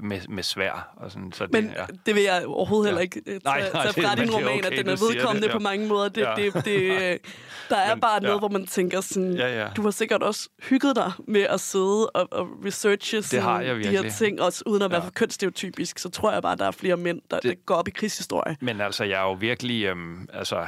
med, 0.00 0.28
med 0.28 0.42
svær 0.42 0.92
og 0.96 1.10
sådan. 1.10 1.32
Så 1.32 1.46
men 1.52 1.64
det, 1.64 1.74
ja. 1.76 1.84
det 2.06 2.14
vil 2.14 2.22
jeg 2.22 2.46
overhovedet 2.46 2.84
ja. 2.84 2.90
heller 2.90 3.02
ikke 3.02 3.22
tage, 3.26 3.40
nej, 3.44 3.70
nej, 3.72 3.82
tage 3.82 4.06
fra 4.06 4.14
din 4.14 4.34
roman, 4.34 4.58
okay, 4.58 4.66
at 4.66 4.72
den 4.72 4.88
er 4.88 5.12
vedkommende 5.12 5.42
det, 5.42 5.48
ja. 5.48 5.52
på 5.52 5.58
mange 5.58 5.86
måder. 5.86 6.08
Det, 6.08 6.20
ja. 6.20 6.34
det, 6.36 6.54
det, 6.54 6.64
det, 6.64 7.20
der 7.68 7.76
er 7.76 7.94
men, 7.94 8.00
bare 8.00 8.22
noget, 8.22 8.34
ja. 8.34 8.38
hvor 8.38 8.48
man 8.48 8.66
tænker 8.66 9.00
sådan, 9.00 9.32
ja, 9.32 9.62
ja. 9.62 9.68
du 9.76 9.82
har 9.82 9.90
sikkert 9.90 10.22
også 10.22 10.48
hygget 10.62 10.96
dig 10.96 11.12
med 11.26 11.42
at 11.42 11.60
sidde 11.60 12.10
og, 12.10 12.28
og 12.30 12.48
researche 12.64 13.22
sådan, 13.22 13.36
det 13.36 13.50
har 13.50 13.60
jeg 13.60 13.76
de 13.76 13.88
her 13.88 14.10
ting, 14.10 14.42
også 14.42 14.62
uden 14.66 14.82
at 14.82 14.90
være 14.90 15.00
ja. 15.00 15.06
for 15.06 15.10
kønsstereotypisk, 15.10 15.98
så 15.98 16.10
tror 16.10 16.32
jeg 16.32 16.42
bare, 16.42 16.56
der 16.56 16.66
er 16.66 16.70
flere 16.70 16.96
mænd, 16.96 17.20
der, 17.30 17.40
det, 17.40 17.50
der 17.50 17.54
går 17.66 17.74
op 17.74 17.88
i 17.88 17.90
krigshistorie. 17.90 18.56
Men 18.60 18.80
altså, 18.80 19.04
jeg 19.04 19.20
er 19.20 19.24
jo 19.24 19.32
virkelig, 19.32 19.84
øhm, 19.84 20.28
altså, 20.32 20.66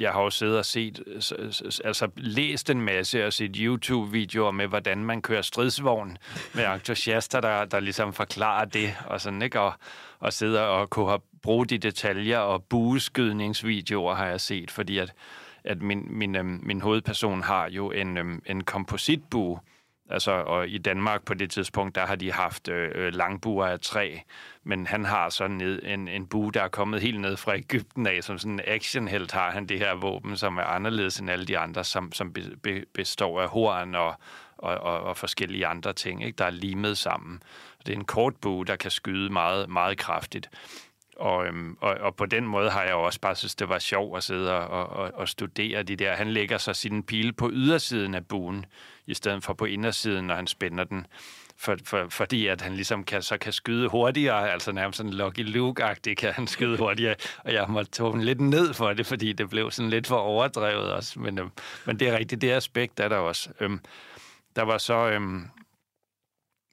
jeg 0.00 0.12
har 0.12 0.22
jo 0.22 0.30
siddet 0.30 0.58
og 0.58 0.64
set, 0.64 1.02
øh, 1.06 1.52
altså 1.84 2.08
læst 2.16 2.70
en 2.70 2.80
masse 2.80 3.26
og 3.26 3.32
set 3.32 3.56
YouTube-videoer 3.56 4.50
med, 4.50 4.66
hvordan 4.66 5.04
man 5.04 5.22
kører 5.22 5.42
stridsvogn 5.42 6.18
med 6.54 6.66
entusiaster, 6.74 7.40
der, 7.40 7.64
der 7.64 7.80
ligesom 7.80 8.12
forklarer 8.12 8.64
det, 8.64 8.94
og 9.06 9.20
sådan, 9.20 9.42
ikke? 9.42 9.60
Og, 9.60 9.72
og 10.18 10.32
sidder 10.32 10.60
og 10.60 10.90
kunne 10.90 11.08
have 11.08 11.20
brugt 11.42 11.70
de 11.70 11.78
detaljer, 11.78 12.38
og 12.38 12.64
bueskydningsvideoer 12.64 14.14
har 14.14 14.26
jeg 14.26 14.40
set, 14.40 14.70
fordi 14.70 14.98
at, 14.98 15.12
at 15.64 15.82
min, 15.82 16.06
min, 16.10 16.36
øhm, 16.36 16.60
min 16.62 16.80
hovedperson 16.80 17.42
har 17.42 17.68
jo 17.68 17.90
en, 17.90 18.16
øhm, 18.18 18.42
en 18.46 18.64
kompositbue, 18.64 19.60
Altså, 20.10 20.30
og 20.32 20.68
i 20.68 20.78
Danmark 20.78 21.24
på 21.24 21.34
det 21.34 21.50
tidspunkt, 21.50 21.94
der 21.94 22.06
har 22.06 22.16
de 22.16 22.32
haft 22.32 22.68
øh, 22.68 22.90
øh 22.94 23.12
langbuer 23.14 23.66
af 23.66 23.80
træ, 23.80 24.18
men 24.64 24.86
han 24.86 25.04
har 25.04 25.28
sådan 25.28 25.56
ned, 25.56 25.82
en, 25.84 26.08
en 26.08 26.26
bue, 26.26 26.52
der 26.52 26.62
er 26.62 26.68
kommet 26.68 27.02
helt 27.02 27.20
ned 27.20 27.36
fra 27.36 27.56
Ægypten 27.56 28.06
af, 28.06 28.24
som 28.24 28.38
sådan 28.38 28.52
en 28.52 28.60
actionhelt 28.66 29.32
har 29.32 29.50
han 29.50 29.66
det 29.66 29.78
her 29.78 29.94
våben, 29.94 30.36
som 30.36 30.58
er 30.58 30.62
anderledes 30.62 31.18
end 31.18 31.30
alle 31.30 31.44
de 31.44 31.58
andre, 31.58 31.84
som, 31.84 32.12
som 32.12 32.32
be, 32.62 32.84
består 32.94 33.40
af 33.40 33.48
horn 33.48 33.94
og, 33.94 34.14
og, 34.58 34.74
og, 34.78 35.00
og 35.00 35.16
forskellige 35.16 35.66
andre 35.66 35.92
ting, 35.92 36.24
ikke, 36.24 36.36
der 36.36 36.44
er 36.44 36.50
limet 36.50 36.98
sammen. 36.98 37.42
Det 37.86 37.92
er 37.92 37.96
en 37.96 38.04
kort 38.04 38.36
bue, 38.36 38.64
der 38.64 38.76
kan 38.76 38.90
skyde 38.90 39.32
meget, 39.32 39.68
meget 39.68 39.98
kraftigt. 39.98 40.50
Og, 41.16 41.46
øhm, 41.46 41.76
og, 41.80 41.94
og 42.00 42.16
på 42.16 42.26
den 42.26 42.46
måde 42.46 42.70
har 42.70 42.82
jeg 42.82 42.94
også 42.94 43.20
bare 43.20 43.34
synes, 43.34 43.54
det 43.54 43.68
var 43.68 43.78
sjovt 43.78 44.16
at 44.16 44.24
sidde 44.24 44.58
og, 44.58 44.86
og, 44.86 45.10
og 45.14 45.28
studere 45.28 45.82
de 45.82 45.96
der. 45.96 46.14
Han 46.14 46.30
lægger 46.30 46.58
så 46.58 46.72
sin 46.72 47.02
pile 47.02 47.32
på 47.32 47.50
ydersiden 47.52 48.14
af 48.14 48.26
buen, 48.26 48.66
i 49.06 49.14
stedet 49.14 49.44
for 49.44 49.52
på 49.54 49.64
indersiden, 49.64 50.26
når 50.26 50.34
han 50.34 50.46
spænder 50.46 50.84
den. 50.84 51.06
For, 51.56 51.76
for, 51.84 52.06
fordi 52.08 52.46
at 52.46 52.60
han 52.60 52.74
ligesom 52.74 53.04
kan, 53.04 53.22
så 53.22 53.38
kan 53.38 53.52
skyde 53.52 53.88
hurtigere, 53.88 54.50
altså 54.50 54.72
nærmest 54.72 54.96
sådan 54.96 55.12
Lucky 55.12 55.56
Luke-agtigt 55.56 56.14
kan 56.14 56.32
han 56.32 56.46
skyde 56.46 56.78
hurtigere, 56.78 57.14
og 57.44 57.52
jeg 57.52 57.66
måtte 57.68 57.90
tage 57.90 58.12
den 58.12 58.22
lidt 58.22 58.40
ned 58.40 58.74
for 58.74 58.92
det, 58.92 59.06
fordi 59.06 59.32
det 59.32 59.50
blev 59.50 59.70
sådan 59.70 59.90
lidt 59.90 60.06
for 60.06 60.16
overdrevet 60.16 60.92
også, 60.92 61.20
men, 61.20 61.38
øhm, 61.38 61.50
men 61.86 61.98
det 62.00 62.08
er 62.08 62.18
rigtigt, 62.18 62.40
det 62.40 62.50
aspekt 62.50 63.00
er 63.00 63.08
der 63.08 63.16
også. 63.16 63.50
Øhm, 63.60 63.80
der 64.56 64.62
var 64.62 64.78
så, 64.78 65.10
øhm, 65.10 65.48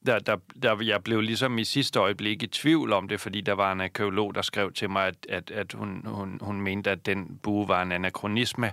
der, 0.05 0.19
der, 0.19 0.37
der, 0.63 0.81
jeg 0.81 1.03
blev 1.03 1.21
ligesom 1.21 1.57
i 1.57 1.63
sidste 1.63 1.99
øjeblik 1.99 2.43
i 2.43 2.47
tvivl 2.47 2.93
om 2.93 3.07
det, 3.07 3.19
fordi 3.19 3.41
der 3.41 3.53
var 3.53 3.71
en 3.71 3.81
arkeolog, 3.81 4.35
der 4.35 4.41
skrev 4.41 4.71
til 4.73 4.89
mig, 4.89 5.07
at, 5.07 5.15
at, 5.29 5.51
at 5.51 5.73
hun, 5.73 6.01
hun, 6.05 6.39
hun 6.41 6.61
mente, 6.61 6.91
at 6.91 7.05
den 7.05 7.39
bue 7.43 7.67
var 7.67 7.81
en 7.81 7.91
anachronisme, 7.91 8.71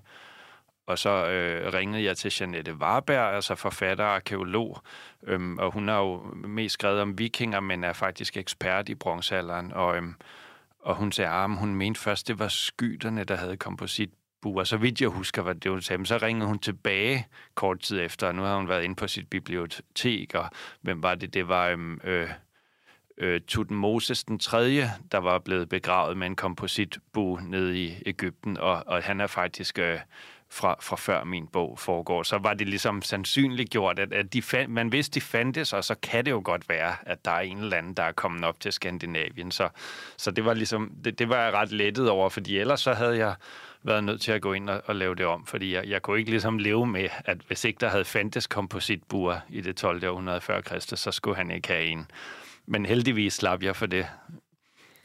og 0.87 0.99
så 0.99 1.11
øh, 1.11 1.73
ringede 1.75 2.05
jeg 2.05 2.17
til 2.17 2.37
Janette 2.41 2.75
Warberg, 2.75 3.35
altså 3.35 3.55
forfatter 3.55 4.05
og 4.05 4.15
arkeolog, 4.15 4.83
øhm, 5.27 5.59
og 5.59 5.73
hun 5.73 5.89
har 5.89 5.99
jo 5.99 6.17
mest 6.35 6.73
skrevet 6.73 7.01
om 7.01 7.19
vikinger, 7.19 7.61
men 7.61 7.85
er 7.85 7.93
faktisk 7.93 8.37
ekspert 8.37 8.89
i 8.89 8.95
bronzealderen, 8.95 9.73
og, 9.73 9.97
øhm, 9.97 10.15
og 10.81 10.97
hun 10.97 11.13
sagde, 11.13 11.31
at 11.31 11.37
ah, 11.37 11.51
hun 11.51 11.75
mente 11.75 12.01
først, 12.01 12.29
det 12.29 12.39
var 12.39 12.49
skyterne, 12.49 13.25
der 13.25 13.37
havde 13.37 13.57
kompositbuer. 13.57 14.65
Så 14.65 14.77
vidt 14.77 15.01
jeg 15.01 15.09
husker, 15.09 15.43
var 15.43 15.53
det 15.53 15.71
hun 15.71 15.83
sagde. 15.83 15.99
Men 15.99 16.07
så 16.07 16.19
ringede 16.23 16.47
hun 16.47 16.59
tilbage 16.59 17.27
kort 17.55 17.81
tid 17.81 18.01
efter, 18.01 18.27
og 18.27 18.35
nu 18.35 18.43
har 18.43 18.57
hun 18.57 18.69
været 18.69 18.83
inde 18.83 18.95
på 18.95 19.07
sit 19.07 19.31
bibliotek, 19.31 20.35
og 20.35 20.51
hvem 20.81 21.03
var 21.03 21.15
det? 21.15 21.35
Det 21.35 21.49
var... 21.49 21.69
Øhm, 21.69 22.01
øh, 22.05 22.31
øh, 23.19 23.41
Tutmosis 23.49 24.25
den 24.25 24.39
tredje, 24.39 24.91
der 25.13 25.19
var 25.19 25.39
blevet 25.39 25.69
begravet 25.69 26.17
med 26.17 26.27
en 26.27 26.37
kompositbu 26.37 27.37
nede 27.37 27.85
i 27.85 28.03
Ægypten, 28.07 28.57
og, 28.57 28.83
og 28.87 29.03
han 29.03 29.21
er 29.21 29.27
faktisk 29.27 29.79
øh, 29.79 29.99
fra, 30.51 30.77
fra 30.81 30.97
før 30.97 31.25
min 31.25 31.47
bog 31.47 31.79
foregår, 31.79 32.23
så 32.23 32.39
var 32.39 32.55
det 32.55 32.69
ligesom 32.69 33.03
sandsynligt 33.03 33.71
gjort, 33.71 33.99
at, 33.99 34.13
at 34.13 34.33
de 34.33 34.43
fand, 34.43 34.73
man 34.73 34.93
vidste, 34.93 35.15
de 35.15 35.21
fandtes, 35.21 35.73
og 35.73 35.85
så 35.85 35.95
kan 36.03 36.25
det 36.25 36.31
jo 36.31 36.43
godt 36.45 36.69
være, 36.69 36.97
at 37.03 37.25
der 37.25 37.31
er 37.31 37.41
en 37.41 37.59
eller 37.59 37.77
anden, 37.77 37.95
der 37.95 38.03
er 38.03 38.13
kommet 38.13 38.45
op 38.45 38.61
til 38.61 38.73
Skandinavien. 38.73 39.51
Så, 39.51 39.69
så 40.17 40.31
det 40.31 40.45
var 40.45 40.55
ligesom, 40.55 40.93
det, 41.05 41.19
det 41.19 41.29
var 41.29 41.45
jeg 41.45 41.53
ret 41.53 41.73
lettet 41.73 42.11
over, 42.11 42.29
fordi 42.29 42.59
ellers 42.59 42.81
så 42.81 42.95
havde 42.95 43.17
jeg 43.17 43.35
været 43.83 44.05
nødt 44.05 44.21
til 44.21 44.33
at 44.33 44.43
gå 44.43 44.53
ind 44.53 44.71
og, 44.71 44.83
og 44.87 44.97
lave 44.97 45.15
det 45.15 45.27
om, 45.27 45.47
fordi 45.47 45.75
jeg, 45.75 45.89
jeg 45.89 46.03
kunne 46.03 46.19
ikke 46.19 46.31
ligesom 46.31 46.59
leve 46.59 46.87
med, 46.87 47.09
at 47.25 47.39
hvis 47.47 47.65
ikke 47.65 47.79
der 47.81 47.89
havde 47.89 48.05
fandtes 48.05 48.47
kompositbuer 48.47 49.37
i 49.49 49.61
det 49.61 49.77
12. 49.77 50.09
århundrede 50.09 50.41
før 50.41 50.61
Kristus, 50.61 51.01
så 51.01 51.13
skulle 51.13 51.37
han 51.37 51.51
ikke 51.51 51.69
have 51.69 51.85
en. 51.85 52.07
Men 52.67 52.87
heldigvis 52.87 53.35
slap 53.35 53.63
jeg 53.63 53.77
for 53.77 53.87
det. 53.87 54.07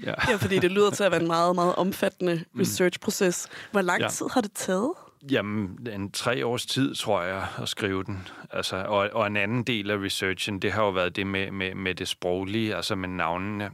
Ja. 0.04 0.13
ja, 0.30 0.36
fordi 0.36 0.60
det 0.60 0.71
lyder 0.71 0.89
til 0.89 1.04
at 1.04 1.12
være 1.12 1.21
en 1.21 1.27
meget, 1.27 1.56
meget 1.56 1.75
omfattende 1.75 2.43
mm. 2.54 2.62
research-proces. 2.62 3.47
Hvor 3.71 3.82
lang 3.82 4.01
ja. 4.01 4.08
tid 4.08 4.25
har 4.34 4.41
det 4.41 4.51
taget? 4.54 4.91
Jamen, 5.31 5.88
en 5.93 6.12
tre 6.12 6.45
års 6.45 6.65
tid, 6.65 6.95
tror 6.95 7.21
jeg, 7.21 7.47
at 7.62 7.69
skrive 7.69 8.03
den. 8.03 8.27
Altså, 8.51 8.75
og, 8.75 9.10
og 9.13 9.27
en 9.27 9.38
anden 9.38 9.63
del 9.63 9.91
af 9.91 9.97
researchen, 9.97 10.60
det 10.60 10.71
har 10.71 10.84
jo 10.84 10.89
været 10.89 11.15
det 11.15 11.27
med, 11.27 11.51
med, 11.51 11.75
med 11.75 11.95
det 11.95 12.07
sproglige, 12.07 12.75
altså 12.75 12.95
med 12.95 13.10
navnene. 13.10 13.71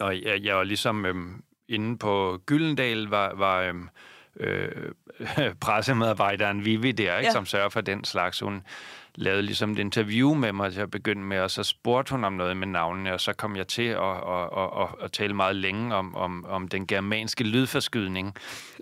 Og 0.00 0.22
jeg, 0.22 0.42
jeg 0.42 0.56
var 0.56 0.64
ligesom 0.64 1.06
øhm, 1.06 1.42
inde 1.68 1.98
på 1.98 2.42
Gyldendal, 2.46 3.06
var, 3.06 3.34
var 3.34 3.60
øhm, 3.60 3.88
øh, 4.36 4.92
pressemedarbejderen 5.60 6.64
Vivi 6.64 6.92
der, 6.92 7.16
ikke, 7.18 7.26
ja. 7.26 7.32
som 7.32 7.46
sørger 7.46 7.68
for 7.68 7.80
den 7.80 8.04
slags. 8.04 8.40
Hun 8.40 8.62
lavede 9.14 9.42
ligesom 9.42 9.72
et 9.72 9.78
interview 9.78 10.34
med 10.34 10.52
mig 10.52 10.72
til 10.72 10.80
at 10.80 10.90
begynde 10.90 11.22
med, 11.22 11.38
og 11.38 11.50
så 11.50 11.62
spurgte 11.62 12.10
hun 12.10 12.24
om 12.24 12.32
noget 12.32 12.56
med 12.56 12.66
navnene, 12.66 13.12
og 13.12 13.20
så 13.20 13.32
kom 13.32 13.56
jeg 13.56 13.68
til 13.68 13.82
at, 13.82 14.16
at, 14.16 14.48
at, 14.56 14.88
at, 15.02 15.12
tale 15.12 15.34
meget 15.34 15.56
længe 15.56 15.94
om, 15.94 16.14
om, 16.14 16.44
om 16.44 16.68
den 16.68 16.86
germanske 16.86 17.44
lydforskydning, 17.44 18.34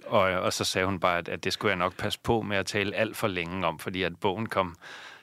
og, 0.06 0.20
og 0.20 0.52
så 0.52 0.64
sagde 0.64 0.86
hun 0.86 1.00
bare, 1.00 1.18
at, 1.18 1.28
at 1.28 1.44
det 1.44 1.52
skulle 1.52 1.70
jeg 1.70 1.78
nok 1.78 1.96
passe 1.96 2.18
på 2.22 2.42
med 2.42 2.56
at 2.56 2.66
tale 2.66 2.96
alt 2.96 3.16
for 3.16 3.28
længe 3.28 3.66
om, 3.66 3.78
fordi 3.78 4.02
at 4.02 4.16
bogen 4.20 4.46
kom 4.46 4.76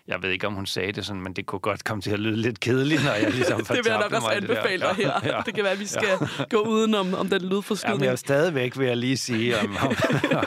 jeg 0.07 0.21
ved 0.21 0.29
ikke, 0.29 0.47
om 0.47 0.53
hun 0.53 0.65
sagde 0.65 0.91
det 0.91 1.05
sådan, 1.05 1.21
men 1.21 1.33
det 1.33 1.45
kunne 1.45 1.59
godt 1.59 1.83
komme 1.83 2.01
til 2.01 2.11
at 2.11 2.19
lyde 2.19 2.37
lidt 2.37 2.59
kedeligt, 2.59 3.03
når 3.03 3.11
jeg 3.11 3.31
ligesom 3.31 3.59
Det 3.65 3.69
vil 3.69 3.91
jeg 3.91 3.99
nok 3.99 4.13
også 4.13 4.29
anbefale 4.29 4.81
dig 4.81 4.95
her. 4.95 5.11
Ja, 5.23 5.35
ja. 5.35 5.41
Det 5.45 5.53
kan 5.53 5.63
være, 5.63 5.73
at 5.73 5.79
vi 5.79 5.85
skal 5.85 6.09
ja. 6.39 6.43
gå 6.49 6.57
uden 6.57 6.95
om, 6.95 7.29
den 7.29 7.41
lydforskydning. 7.41 7.93
Jamen, 7.93 8.05
jeg 8.05 8.11
er 8.11 8.15
stadigvæk, 8.15 8.77
vil 8.77 8.87
jeg 8.87 8.97
lige 8.97 9.17
sige, 9.17 9.59
om, 9.59 9.77
om, 9.81 9.95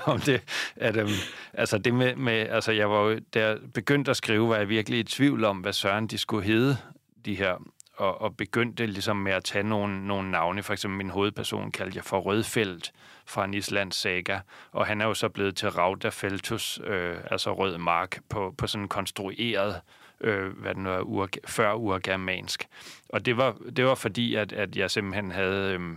om 0.14 0.20
det, 0.20 0.42
at 0.76 0.96
um, 0.96 1.08
altså 1.54 1.78
det 1.78 1.94
med, 1.94 2.16
med, 2.16 2.32
altså 2.32 2.72
jeg 2.72 2.90
var 2.90 3.02
jo, 3.02 3.18
der 3.34 3.56
begyndte 3.74 4.10
at 4.10 4.16
skrive, 4.16 4.48
var 4.48 4.56
jeg 4.56 4.68
virkelig 4.68 4.98
i 4.98 5.02
tvivl 5.02 5.44
om, 5.44 5.56
hvad 5.56 5.72
Søren 5.72 6.06
de 6.06 6.18
skulle 6.18 6.44
hedde, 6.46 6.76
de 7.24 7.34
her 7.34 7.54
og, 7.96 8.20
og 8.20 8.36
begyndte 8.36 8.86
ligesom 8.86 9.16
med 9.16 9.32
at 9.32 9.44
tage 9.44 9.62
nogle, 9.62 10.06
nogle 10.06 10.30
navne. 10.30 10.62
For 10.62 10.72
eksempel 10.72 10.96
min 10.96 11.10
hovedperson 11.10 11.70
kaldte 11.70 11.96
jeg 11.96 12.04
for 12.04 12.18
Rødfelt 12.20 12.92
fra 13.30 13.44
en 13.44 13.54
islands 13.54 13.96
saga, 13.96 14.38
og 14.72 14.86
han 14.86 15.00
er 15.00 15.06
jo 15.06 15.14
så 15.14 15.28
blevet 15.28 15.56
til 15.56 15.68
Raudafeltus, 15.70 16.80
øh, 16.84 17.16
altså 17.30 17.54
rød 17.54 17.78
mark, 17.78 18.20
på, 18.28 18.54
på 18.58 18.66
sådan 18.66 18.84
en 18.84 18.88
konstrueret 18.88 19.80
øh, 20.20 20.58
hvad 20.58 20.74
det 20.74 20.82
nu 20.82 20.90
er, 20.90 21.00
ur, 21.00 21.28
før 21.46 21.74
urgermansk. 21.74 22.66
Og 23.08 23.26
det 23.26 23.36
var, 23.36 23.56
det 23.76 23.84
var 23.84 23.94
fordi, 23.94 24.34
at, 24.34 24.52
at 24.52 24.76
jeg 24.76 24.90
simpelthen 24.90 25.30
havde... 25.30 25.72
Øh, 25.72 25.96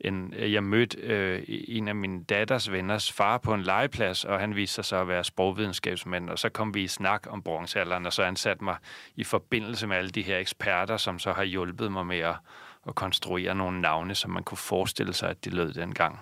en, 0.00 0.34
jeg 0.38 0.64
mødte 0.64 0.98
øh, 0.98 1.42
en 1.48 1.88
af 1.88 1.94
min 1.94 2.22
datters 2.22 2.72
venners 2.72 3.12
far 3.12 3.38
på 3.38 3.54
en 3.54 3.62
legeplads, 3.62 4.24
og 4.24 4.40
han 4.40 4.56
viste 4.56 4.74
sig 4.74 4.84
så 4.84 4.96
at 4.96 5.08
være 5.08 5.24
sprogvidenskabsmand, 5.24 6.30
og 6.30 6.38
så 6.38 6.48
kom 6.48 6.74
vi 6.74 6.82
i 6.82 6.88
snak 6.88 7.26
om 7.30 7.42
bronzealderen, 7.42 8.06
og 8.06 8.12
så 8.12 8.22
ansatte 8.22 8.64
mig 8.64 8.76
i 9.16 9.24
forbindelse 9.24 9.86
med 9.86 9.96
alle 9.96 10.10
de 10.10 10.22
her 10.22 10.38
eksperter, 10.38 10.96
som 10.96 11.18
så 11.18 11.32
har 11.32 11.44
hjulpet 11.44 11.92
mig 11.92 12.06
med 12.06 12.18
at, 12.18 12.34
at 12.88 12.94
konstruere 12.94 13.54
nogle 13.54 13.80
navne, 13.80 14.14
som 14.14 14.30
man 14.30 14.42
kunne 14.42 14.58
forestille 14.58 15.12
sig, 15.12 15.30
at 15.30 15.44
de 15.44 15.50
lød 15.50 15.72
dengang. 15.72 16.20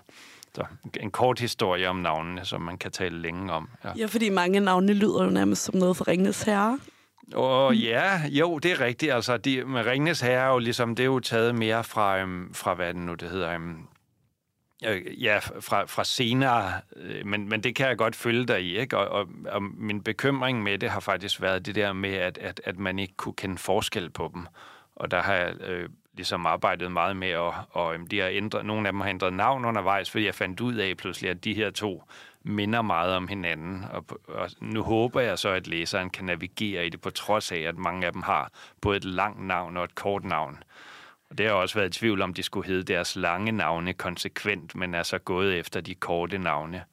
Så 0.55 0.64
en 1.00 1.11
kort 1.11 1.40
historie 1.40 1.88
om 1.88 1.96
navnene, 1.96 2.44
som 2.44 2.61
man 2.61 2.78
kan 2.78 2.90
tale 2.90 3.18
længe 3.18 3.53
om. 3.53 3.68
Ja, 3.84 3.92
ja 3.96 4.07
fordi 4.07 4.28
mange 4.28 4.61
navne 4.61 4.92
lyder 4.92 5.24
jo 5.24 5.30
nærmest 5.30 5.64
som 5.64 5.74
noget 5.74 5.96
for 5.96 6.09
Ringnes 6.09 6.42
Herre. 6.42 6.78
Og 7.34 7.76
ja, 7.76 8.20
jo, 8.30 8.59
det 8.59 8.72
er 8.72 8.80
rigtigt. 8.80 9.12
Altså, 9.12 9.36
de, 9.36 9.64
med 9.64 9.86
Ringnes 9.86 10.20
Herre 10.20 10.46
er 10.46 10.53
jo 10.53 10.59
ligesom, 10.59 10.94
det 10.94 11.03
er 11.03 11.07
jo 11.07 11.20
taget 11.20 11.55
mere 11.55 11.84
fra, 11.84 12.18
øhm, 12.18 12.55
fra 12.55 12.74
hvad 12.74 12.94
det 12.94 13.03
nu 13.03 13.14
det 13.14 13.30
hedder, 13.30 13.55
øhm, 13.55 13.86
øh, 14.86 15.22
ja, 15.22 15.38
fra, 15.38 15.84
fra 15.84 16.05
senere, 16.05 16.72
øh, 16.96 17.26
men, 17.26 17.48
men 17.48 17.62
det 17.62 17.74
kan 17.74 17.88
jeg 17.88 17.98
godt 17.98 18.16
følge 18.16 18.46
dig 18.46 18.62
i, 18.62 18.78
ikke? 18.78 18.98
Og, 18.98 19.09
og, 19.09 19.28
og 19.46 19.62
min 19.62 20.03
bekymring 20.03 20.62
med 20.62 20.78
det 20.78 20.90
har 20.90 21.00
faktisk 21.00 21.40
været 21.40 21.66
det 21.66 21.74
der 21.74 21.92
med, 21.92 22.14
at, 22.14 22.38
at, 22.38 22.61
at 22.64 22.78
man 22.78 22.98
ikke 22.98 23.14
kunne 23.16 23.34
kende 23.34 23.59
forskel 23.59 24.11
på 24.11 24.30
dem. 24.34 24.46
Og 24.96 25.11
der 25.11 25.22
har 25.22 25.34
jeg 25.34 25.61
øh, 25.61 25.88
ligesom 26.15 26.47
arbejdet 26.47 26.93
meget 26.93 27.17
med, 27.17 27.35
og, 27.35 27.55
og 27.71 27.95
de 28.11 28.19
har 28.19 28.29
ændret, 28.29 28.67
nogle 28.67 28.89
af 28.89 28.93
dem 28.93 29.01
har 29.01 29.09
ændret 29.09 29.33
navn 29.33 29.65
undervejs, 29.65 30.11
fordi 30.11 30.25
jeg 30.25 30.35
fandt 30.35 30.61
ud 30.61 30.75
af 30.75 30.97
pludselig, 30.97 31.31
at 31.31 31.45
de 31.45 31.55
her 31.55 31.71
to 31.71 32.03
minder 32.45 32.83
meget 32.83 33.17
om 33.17 33.29
hinanden. 33.29 33.85
Og, 33.93 34.05
og 34.29 34.51
nu 34.61 34.83
håber 34.83 35.21
jeg 35.21 35.39
så, 35.39 35.49
at 35.49 35.67
læseren 35.67 36.11
kan 36.11 36.25
navigere 36.25 36.87
i 36.87 36.89
det, 36.89 37.01
på 37.01 37.11
trods 37.11 37.53
af, 37.53 37.59
at 37.59 37.77
mange 37.77 38.07
af 38.07 38.13
dem 38.13 38.23
har 38.23 38.51
både 38.81 38.97
et 38.97 39.05
langt 39.05 39.47
navn 39.47 39.77
og 39.77 39.85
et 39.85 39.95
kort 39.95 40.25
navn. 40.25 40.63
Og 41.31 41.39
det 41.39 41.47
har 41.47 41.55
også 41.55 41.79
været 41.79 41.97
i 41.97 41.99
tvivl 41.99 42.23
om, 42.23 42.35
de 42.35 42.43
skulle 42.43 42.67
hedde 42.67 42.93
deres 42.93 43.17
lange 43.17 43.53
navne 43.53 43.93
konsekvent, 43.93 44.75
men 44.75 44.95
er 44.95 45.03
så 45.03 45.19
gået 45.19 45.59
efter 45.59 45.81
de 45.81 45.95
korte 45.95 46.39
navne. 46.39 46.85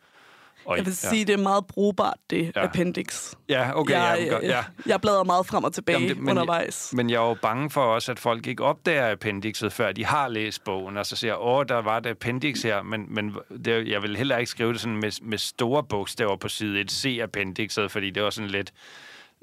Og, 0.70 0.78
jeg 0.78 0.86
vil 0.86 0.98
ja. 1.04 1.10
sige, 1.10 1.26
det 1.26 1.34
er 1.34 1.38
meget 1.38 1.68
brugbart, 1.68 2.18
det 2.30 2.52
ja. 2.56 2.64
appendix. 2.64 3.34
Ja, 3.50 3.80
okay. 3.80 3.94
Jeg, 3.94 4.18
ja, 4.20 4.34
godt, 4.34 4.44
ja. 4.44 4.64
jeg 4.86 5.02
bladrer 5.02 5.24
meget 5.24 5.46
frem 5.46 5.64
og 5.64 5.74
tilbage 5.74 5.98
Jamen 5.98 6.10
det, 6.10 6.18
men 6.18 6.30
undervejs. 6.30 6.90
Jeg, 6.92 6.98
men 6.98 7.10
jeg 7.10 7.16
er 7.24 7.28
jo 7.28 7.34
bange 7.34 7.70
for 7.70 7.82
også, 7.82 8.12
at 8.12 8.20
folk 8.20 8.48
ikke 8.48 8.64
opdager 8.64 9.12
appendixet, 9.12 9.74
før 9.74 9.92
de 9.92 10.06
har 10.06 10.28
læst 10.28 10.64
bogen, 10.64 10.98
og 10.98 11.06
så 11.06 11.16
siger, 11.16 11.36
åh, 11.36 11.66
der 11.70 11.76
var 11.76 11.98
et 11.98 12.06
appendix 12.06 12.62
her, 12.62 12.82
men, 12.82 13.14
men 13.14 13.36
det, 13.66 13.88
jeg 13.88 14.02
vil 14.02 14.18
heller 14.18 14.38
ikke 14.38 14.52
skrive 14.52 14.74
det 14.74 14.82
sådan 14.82 14.98
med, 14.98 15.12
med 15.22 15.38
store 15.38 15.84
bogstaver 15.84 16.36
på 16.36 16.48
side 16.48 16.80
1, 16.80 16.92
se 16.92 17.20
appendixet, 17.24 17.92
fordi 17.92 18.10
det 18.10 18.24
var 18.24 18.30
sådan 18.30 18.50
lidt... 18.50 18.74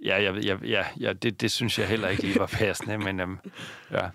Ja, 0.05 0.23
jeg, 0.23 0.45
jeg, 0.45 0.65
ja, 0.65 0.85
ja 1.01 1.13
det, 1.13 1.41
det 1.41 1.51
synes 1.51 1.79
jeg 1.79 1.89
heller 1.89 2.09
ikke 2.09 2.23
lige 2.23 2.39
var 2.39 2.47
passende, 2.47 2.99
men 3.07 3.21
øhm, 3.21 3.39
ja, 3.91 4.09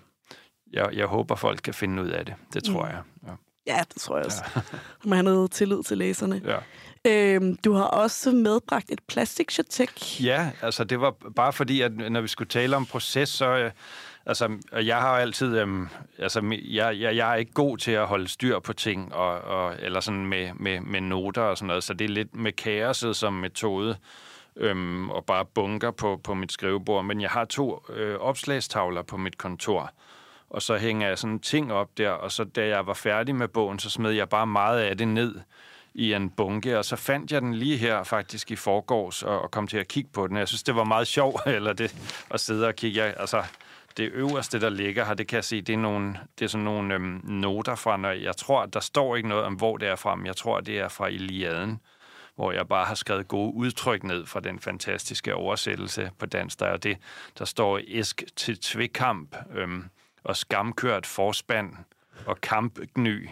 jeg, 0.72 0.88
jeg 0.92 1.06
håber, 1.06 1.34
folk 1.34 1.60
kan 1.64 1.74
finde 1.74 2.02
ud 2.02 2.08
af 2.08 2.26
det. 2.26 2.34
Det 2.54 2.64
tror 2.64 2.82
mm. 2.82 2.90
jeg. 2.90 3.00
Ja. 3.26 3.32
Ja, 3.66 3.82
det 3.94 4.02
tror 4.02 4.16
jeg 4.16 4.26
også. 4.26 4.42
Ja. 4.56 4.60
Man 5.04 5.16
har 5.16 5.22
noget 5.22 5.50
tillid 5.50 5.82
til 5.82 5.98
læserne. 5.98 6.42
Ja. 6.44 6.58
Øhm, 7.06 7.56
du 7.56 7.72
har 7.72 7.84
også 7.84 8.32
medbragt 8.32 8.90
et 8.90 9.00
plastikchatek. 9.08 10.24
Ja, 10.24 10.50
altså 10.62 10.84
det 10.84 11.00
var 11.00 11.14
bare 11.36 11.52
fordi, 11.52 11.80
at 11.80 11.92
når 11.92 12.20
vi 12.20 12.28
skulle 12.28 12.48
tale 12.48 12.76
om 12.76 12.86
proces, 12.86 13.28
så... 13.28 13.56
Øh, 13.56 13.70
altså, 14.26 14.58
jeg 14.72 14.96
har 15.00 15.18
altid... 15.18 15.58
Øhm, 15.58 15.88
altså, 16.18 16.58
jeg, 16.64 17.00
jeg, 17.00 17.16
jeg 17.16 17.30
er 17.30 17.34
ikke 17.34 17.52
god 17.52 17.78
til 17.78 17.92
at 17.92 18.06
holde 18.06 18.28
styr 18.28 18.58
på 18.58 18.72
ting, 18.72 19.14
og, 19.14 19.40
og, 19.40 19.74
eller 19.78 20.00
sådan 20.00 20.26
med, 20.26 20.50
med, 20.54 20.80
med 20.80 21.00
noter 21.00 21.42
og 21.42 21.58
sådan 21.58 21.66
noget, 21.66 21.84
så 21.84 21.94
det 21.94 22.04
er 22.04 22.08
lidt 22.08 22.34
med 22.36 22.52
kaoset 22.52 23.16
som 23.16 23.32
metode, 23.32 23.96
øhm, 24.56 25.10
og 25.10 25.24
bare 25.24 25.44
bunker 25.44 25.90
på, 25.90 26.20
på 26.24 26.34
mit 26.34 26.52
skrivebord. 26.52 27.04
Men 27.04 27.20
jeg 27.20 27.30
har 27.30 27.44
to 27.44 27.84
øh, 27.88 28.18
opslagstavler 28.18 29.02
på 29.02 29.16
mit 29.16 29.38
kontor, 29.38 29.92
og 30.50 30.62
så 30.62 30.76
hænger 30.76 31.08
jeg 31.08 31.18
sådan 31.18 31.40
ting 31.40 31.72
op 31.72 31.98
der, 31.98 32.10
og 32.10 32.32
så 32.32 32.44
da 32.44 32.66
jeg 32.66 32.86
var 32.86 32.94
færdig 32.94 33.34
med 33.34 33.48
bogen, 33.48 33.78
så 33.78 33.90
smed 33.90 34.10
jeg 34.10 34.28
bare 34.28 34.46
meget 34.46 34.80
af 34.80 34.98
det 34.98 35.08
ned 35.08 35.34
i 35.94 36.12
en 36.12 36.30
bunke, 36.30 36.78
og 36.78 36.84
så 36.84 36.96
fandt 36.96 37.32
jeg 37.32 37.42
den 37.42 37.54
lige 37.54 37.76
her 37.76 38.02
faktisk 38.02 38.50
i 38.50 38.56
forgårs 38.56 39.22
og, 39.22 39.42
og 39.42 39.50
kom 39.50 39.66
til 39.66 39.78
at 39.78 39.88
kigge 39.88 40.10
på 40.12 40.26
den. 40.26 40.36
Jeg 40.36 40.48
synes, 40.48 40.62
det 40.62 40.76
var 40.76 40.84
meget 40.84 41.06
sjovt 41.06 41.46
eller 41.56 41.72
det, 41.72 41.94
at 42.30 42.40
sidde 42.40 42.66
og 42.66 42.74
kigge. 42.74 43.02
Altså, 43.02 43.42
det 43.96 44.10
øverste, 44.12 44.60
der 44.60 44.68
ligger 44.68 45.04
her, 45.04 45.14
det 45.14 45.26
kan 45.26 45.36
jeg 45.36 45.44
se, 45.44 45.60
det 45.60 45.72
er, 45.72 45.78
nogle, 45.78 46.18
det 46.38 46.44
er 46.44 46.48
sådan 46.48 46.64
nogle 46.64 46.94
øhm, 46.94 47.20
noter 47.24 47.74
fra, 47.74 47.96
når 47.96 48.10
jeg 48.10 48.36
tror, 48.36 48.66
der 48.66 48.80
står 48.80 49.16
ikke 49.16 49.28
noget 49.28 49.44
om, 49.44 49.54
hvor 49.54 49.76
det 49.76 49.88
er 49.88 49.96
fra, 49.96 50.14
men 50.14 50.26
jeg 50.26 50.36
tror, 50.36 50.60
det 50.60 50.78
er 50.78 50.88
fra 50.88 51.06
Iliaden, 51.06 51.80
hvor 52.34 52.52
jeg 52.52 52.68
bare 52.68 52.84
har 52.84 52.94
skrevet 52.94 53.28
gode 53.28 53.54
udtryk 53.54 54.04
ned 54.04 54.26
fra 54.26 54.40
den 54.40 54.60
fantastiske 54.60 55.34
oversættelse 55.34 56.10
på 56.18 56.26
dansk. 56.26 56.60
Der 56.60 56.66
er 56.66 56.76
det, 56.76 56.98
der 57.38 57.44
står 57.44 57.80
æsk 57.88 58.22
til 58.36 58.58
tvekamp 58.58 59.36
øhm, 59.54 59.84
og 60.24 60.36
skamkørt 60.36 61.06
forspand 61.06 61.72
og 62.26 62.40
kampgny 62.40 63.28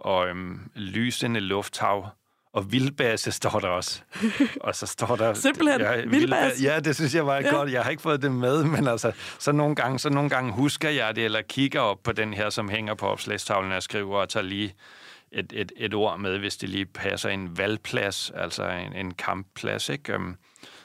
og 0.00 0.28
øhm, 0.28 0.60
lysende 0.74 1.40
lufthav, 1.40 2.08
og 2.52 2.72
vildbase 2.72 3.32
står 3.32 3.60
der 3.60 3.68
også. 3.68 4.02
Og 4.60 4.74
så 4.74 4.86
står 4.86 5.16
der... 5.16 5.34
Simpelthen, 5.34 5.80
ja, 5.80 6.04
vildbase. 6.06 6.62
Ja, 6.62 6.80
det 6.80 6.96
synes 6.96 7.14
jeg 7.14 7.26
var 7.26 7.36
ja. 7.36 7.50
godt. 7.50 7.72
Jeg 7.72 7.82
har 7.82 7.90
ikke 7.90 8.02
fået 8.02 8.22
det 8.22 8.32
med, 8.32 8.64
men 8.64 8.88
altså, 8.88 9.12
så 9.38 9.52
nogle, 9.52 9.74
gange, 9.74 9.98
så 9.98 10.10
nogle 10.10 10.30
gange 10.30 10.52
husker 10.52 10.90
jeg 10.90 11.16
det, 11.16 11.24
eller 11.24 11.42
kigger 11.42 11.80
op 11.80 12.02
på 12.02 12.12
den 12.12 12.34
her, 12.34 12.50
som 12.50 12.68
hænger 12.68 12.94
på 12.94 13.06
opslagstavlen, 13.06 13.72
og 13.72 13.82
skriver 13.82 14.18
og 14.18 14.28
tager 14.28 14.44
lige 14.44 14.74
et, 15.32 15.52
et, 15.56 15.72
et 15.76 15.94
ord 15.94 16.20
med, 16.20 16.38
hvis 16.38 16.56
det 16.56 16.68
lige 16.68 16.86
passer 16.86 17.28
en 17.28 17.58
valgplads, 17.58 18.30
altså 18.34 18.68
en, 18.68 18.92
en 18.92 19.14
kampplads, 19.14 19.88
ikke? 19.88 20.12
Øhm, 20.12 20.36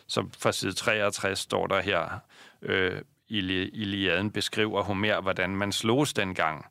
så 0.08 0.26
fra 0.40 0.52
side 0.52 0.74
63 0.74 1.40
står 1.40 1.68
der 1.68 1.82
her, 1.82 2.20
øh, 2.62 3.02
Iliaden 3.30 4.32
beskriver 4.32 4.84
Homer, 4.84 5.22
hvordan 5.22 5.56
man 5.56 5.72
slogs 5.72 6.14
dengang 6.14 6.66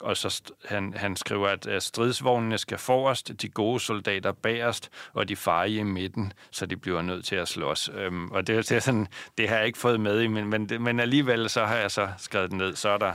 og 0.00 0.16
så 0.16 0.42
han, 0.64 0.94
han 0.94 1.16
skriver, 1.16 1.48
at 1.48 1.82
stridsvognene 1.82 2.58
skal 2.58 2.78
forrest, 2.78 3.42
de 3.42 3.48
gode 3.48 3.80
soldater 3.80 4.32
bagerst, 4.32 4.90
og 5.12 5.28
de 5.28 5.36
farlige 5.36 5.80
i 5.80 5.82
midten, 5.82 6.32
så 6.50 6.66
de 6.66 6.76
bliver 6.76 7.02
nødt 7.02 7.24
til 7.24 7.36
at 7.36 7.48
slås. 7.48 7.90
Øhm, 7.94 8.30
og 8.30 8.46
det, 8.46 8.68
det, 8.68 8.76
er 8.76 8.80
sådan, 8.80 9.06
det 9.38 9.48
har 9.48 9.56
jeg 9.56 9.66
ikke 9.66 9.78
fået 9.78 10.00
med 10.00 10.22
i, 10.22 10.26
men, 10.26 10.48
men, 10.50 10.70
men 10.80 11.00
alligevel 11.00 11.50
så 11.50 11.64
har 11.64 11.76
jeg 11.76 11.90
så 11.90 12.08
skrevet 12.18 12.52
ned. 12.52 12.76
Så 12.76 12.88
er 12.88 12.98
der 12.98 13.14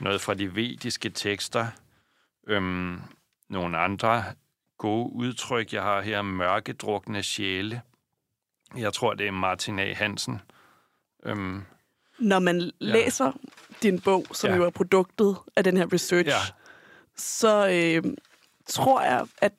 noget 0.00 0.20
fra 0.20 0.34
de 0.34 0.54
vediske 0.54 1.10
tekster, 1.10 1.66
øhm, 2.48 3.00
nogle 3.48 3.78
andre 3.78 4.24
gode 4.78 5.12
udtryk. 5.12 5.72
Jeg 5.72 5.82
har 5.82 6.00
her 6.00 6.22
mørkedrukne 6.22 7.22
sjæle. 7.22 7.82
Jeg 8.76 8.92
tror, 8.92 9.14
det 9.14 9.26
er 9.26 9.30
Martin 9.32 9.78
A. 9.78 9.94
Hansen. 9.94 10.40
Øhm, 11.24 11.64
når 12.18 12.38
man 12.38 12.60
ja. 12.60 12.70
læser 12.80 13.32
din 13.82 14.00
bog, 14.00 14.26
som 14.32 14.50
ja. 14.50 14.56
jo 14.56 14.64
er 14.64 14.70
produktet 14.70 15.36
af 15.56 15.64
den 15.64 15.76
her 15.76 15.92
research, 15.92 16.28
ja. 16.28 16.38
så 17.16 17.68
øh, 17.68 18.12
tror 18.68 19.02
jeg, 19.02 19.26
at 19.38 19.52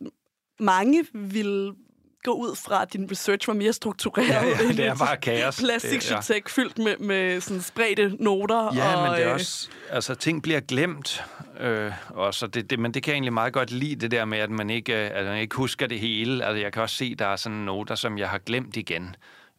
mange 0.59 1.05
vil 1.13 1.73
gå 2.23 2.33
ud 2.33 2.55
fra, 2.55 2.81
at 2.81 2.93
din 2.93 3.11
research 3.11 3.47
var 3.47 3.53
mere 3.53 3.73
struktureret. 3.73 4.27
Ja, 4.29 4.63
ja 4.63 4.67
det 4.67 4.85
er 4.85 4.95
bare 4.95 5.17
kaos. 5.17 5.59
Plastiksytek 5.59 6.43
ja. 6.45 6.49
fyldt 6.61 6.77
med, 6.77 6.97
med 6.97 7.41
sådan 7.41 7.61
spredte 7.61 8.15
noter. 8.19 8.75
Ja, 8.75 8.95
og, 8.95 9.03
men 9.03 9.11
det 9.11 9.23
er 9.23 9.27
øh, 9.27 9.33
også... 9.33 9.69
Altså, 9.89 10.15
ting 10.15 10.43
bliver 10.43 10.59
glemt. 10.59 11.23
Øh, 11.59 11.91
og 12.09 12.33
så 12.33 12.47
det, 12.47 12.69
det, 12.69 12.79
men 12.79 12.93
det 12.93 13.03
kan 13.03 13.11
jeg 13.11 13.15
egentlig 13.15 13.33
meget 13.33 13.53
godt 13.53 13.71
lide, 13.71 13.95
det 13.95 14.11
der 14.11 14.25
med, 14.25 14.37
at 14.37 14.49
man 14.49 14.69
ikke, 14.69 14.93
at 14.95 15.25
man 15.25 15.41
ikke 15.41 15.55
husker 15.55 15.87
det 15.87 15.99
hele. 15.99 16.45
Altså, 16.45 16.61
jeg 16.61 16.73
kan 16.73 16.81
også 16.81 16.95
se, 16.95 17.15
der 17.15 17.25
er 17.25 17.35
sådan 17.35 17.57
noter, 17.57 17.95
som 17.95 18.17
jeg 18.17 18.29
har 18.29 18.37
glemt 18.37 18.77
igen 18.77 19.15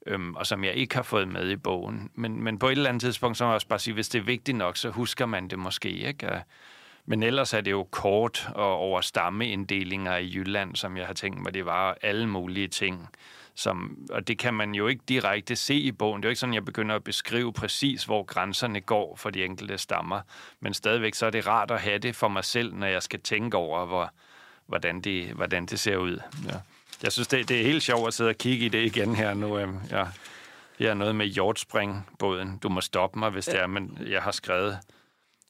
øhm, 0.08 0.34
og 0.34 0.46
som 0.46 0.64
jeg 0.64 0.74
ikke 0.74 0.94
har 0.94 1.02
fået 1.02 1.28
med 1.28 1.50
i 1.50 1.56
bogen. 1.56 2.10
Men, 2.14 2.42
men 2.42 2.58
på 2.58 2.66
et 2.66 2.72
eller 2.72 2.88
andet 2.88 3.00
tidspunkt, 3.00 3.38
så 3.38 3.44
må 3.44 3.50
jeg 3.50 3.54
også 3.54 3.68
bare 3.68 3.78
sige, 3.78 3.94
hvis 3.94 4.08
det 4.08 4.18
er 4.18 4.22
vigtigt 4.22 4.56
nok, 4.56 4.76
så 4.76 4.90
husker 4.90 5.26
man 5.26 5.48
det 5.48 5.58
måske, 5.58 5.90
ikke? 5.90 6.42
Men 7.06 7.22
ellers 7.22 7.54
er 7.54 7.60
det 7.60 7.70
jo 7.70 7.88
kort 7.90 8.50
og 8.54 8.76
over 8.76 9.00
stammeinddelinger 9.00 10.16
i 10.16 10.32
Jylland, 10.34 10.76
som 10.76 10.96
jeg 10.96 11.06
har 11.06 11.14
tænkt 11.14 11.42
mig, 11.42 11.54
det 11.54 11.66
var 11.66 11.96
alle 12.02 12.26
mulige 12.26 12.68
ting. 12.68 13.08
Som, 13.54 14.06
og 14.10 14.28
det 14.28 14.38
kan 14.38 14.54
man 14.54 14.74
jo 14.74 14.86
ikke 14.86 15.02
direkte 15.08 15.56
se 15.56 15.74
i 15.74 15.92
bogen. 15.92 16.22
Det 16.22 16.26
er 16.26 16.28
jo 16.28 16.30
ikke 16.30 16.40
sådan, 16.40 16.52
at 16.52 16.54
jeg 16.54 16.64
begynder 16.64 16.94
at 16.94 17.04
beskrive 17.04 17.52
præcis, 17.52 18.04
hvor 18.04 18.22
grænserne 18.22 18.80
går 18.80 19.16
for 19.16 19.30
de 19.30 19.44
enkelte 19.44 19.78
stammer. 19.78 20.20
Men 20.60 20.74
stadigvæk 20.74 21.14
så 21.14 21.26
er 21.26 21.30
det 21.30 21.46
rart 21.46 21.70
at 21.70 21.80
have 21.80 21.98
det 21.98 22.16
for 22.16 22.28
mig 22.28 22.44
selv, 22.44 22.74
når 22.74 22.86
jeg 22.86 23.02
skal 23.02 23.20
tænke 23.20 23.56
over, 23.56 23.86
hvor, 23.86 24.10
hvordan, 24.66 25.00
det, 25.00 25.26
hvordan 25.26 25.66
det 25.66 25.78
ser 25.80 25.96
ud. 25.96 26.20
Ja. 26.46 26.54
Jeg 27.02 27.12
synes, 27.12 27.28
det, 27.28 27.48
det 27.48 27.60
er 27.60 27.64
helt 27.64 27.82
sjovt 27.82 28.08
at 28.08 28.14
sidde 28.14 28.30
og 28.30 28.36
kigge 28.36 28.66
i 28.66 28.68
det 28.68 28.84
igen 28.84 29.14
her 29.14 29.34
nu. 29.34 29.58
Øhm, 29.58 29.78
ja. 29.90 30.04
Her 30.78 30.90
er 30.90 30.94
noget 30.94 31.16
med 31.16 31.26
hjortspringbåden. 31.26 32.58
Du 32.62 32.68
må 32.68 32.80
stoppe 32.80 33.18
mig, 33.18 33.30
hvis 33.30 33.44
det 33.44 33.60
er, 33.60 33.66
men 33.66 33.98
jeg 34.06 34.22
har 34.22 34.30
skrevet 34.30 34.78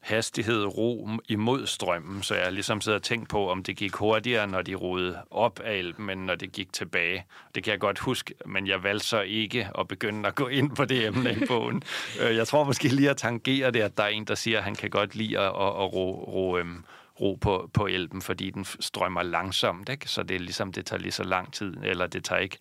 hastighed, 0.00 0.64
ro 0.64 1.08
imod 1.28 1.66
strømmen, 1.66 2.22
så 2.22 2.34
jeg 2.34 2.52
ligesom 2.52 2.80
sidder 2.80 2.98
og 2.98 3.02
tænkt 3.02 3.28
på, 3.28 3.50
om 3.50 3.62
det 3.62 3.76
gik 3.76 3.94
hurtigere, 3.94 4.46
når 4.46 4.62
de 4.62 4.74
rodede 4.74 5.18
op 5.30 5.60
af 5.60 5.74
elben, 5.74 6.10
end 6.10 6.20
når 6.20 6.34
det 6.34 6.52
gik 6.52 6.72
tilbage. 6.72 7.24
Det 7.54 7.64
kan 7.64 7.70
jeg 7.70 7.80
godt 7.80 7.98
huske, 7.98 8.34
men 8.46 8.66
jeg 8.66 8.82
valgte 8.82 9.06
så 9.06 9.20
ikke 9.20 9.68
at 9.78 9.88
begynde 9.88 10.28
at 10.28 10.34
gå 10.34 10.48
ind 10.48 10.76
på 10.76 10.84
det 10.84 11.06
emne 11.06 11.32
i 11.32 11.46
bogen. 11.48 11.82
Øh, 12.20 12.36
jeg 12.36 12.46
tror 12.46 12.64
måske 12.64 12.88
lige 12.88 13.10
at 13.10 13.16
tangere 13.16 13.70
det, 13.70 13.80
at 13.80 13.96
der 13.96 14.02
er 14.02 14.08
en, 14.08 14.24
der 14.24 14.34
siger, 14.34 14.58
at 14.58 14.64
han 14.64 14.74
kan 14.74 14.90
godt 14.90 15.14
lide 15.14 15.38
at, 15.38 15.44
at, 15.44 15.50
at 15.50 15.92
ro, 15.94 16.24
ro 16.28 16.56
øhm, 16.58 16.84
ro 17.20 17.34
på, 17.34 17.70
på 17.72 17.86
elben, 17.86 18.22
fordi 18.22 18.50
den 18.50 18.64
strømmer 18.64 19.22
langsomt, 19.22 19.88
ikke? 19.88 20.08
så 20.08 20.22
det 20.22 20.34
er 20.34 20.40
ligesom, 20.40 20.72
det 20.72 20.86
tager 20.86 21.00
lige 21.00 21.12
så 21.12 21.22
lang 21.22 21.52
tid, 21.52 21.74
eller 21.82 22.06
det 22.06 22.24
tager 22.24 22.40
ikke 22.40 22.58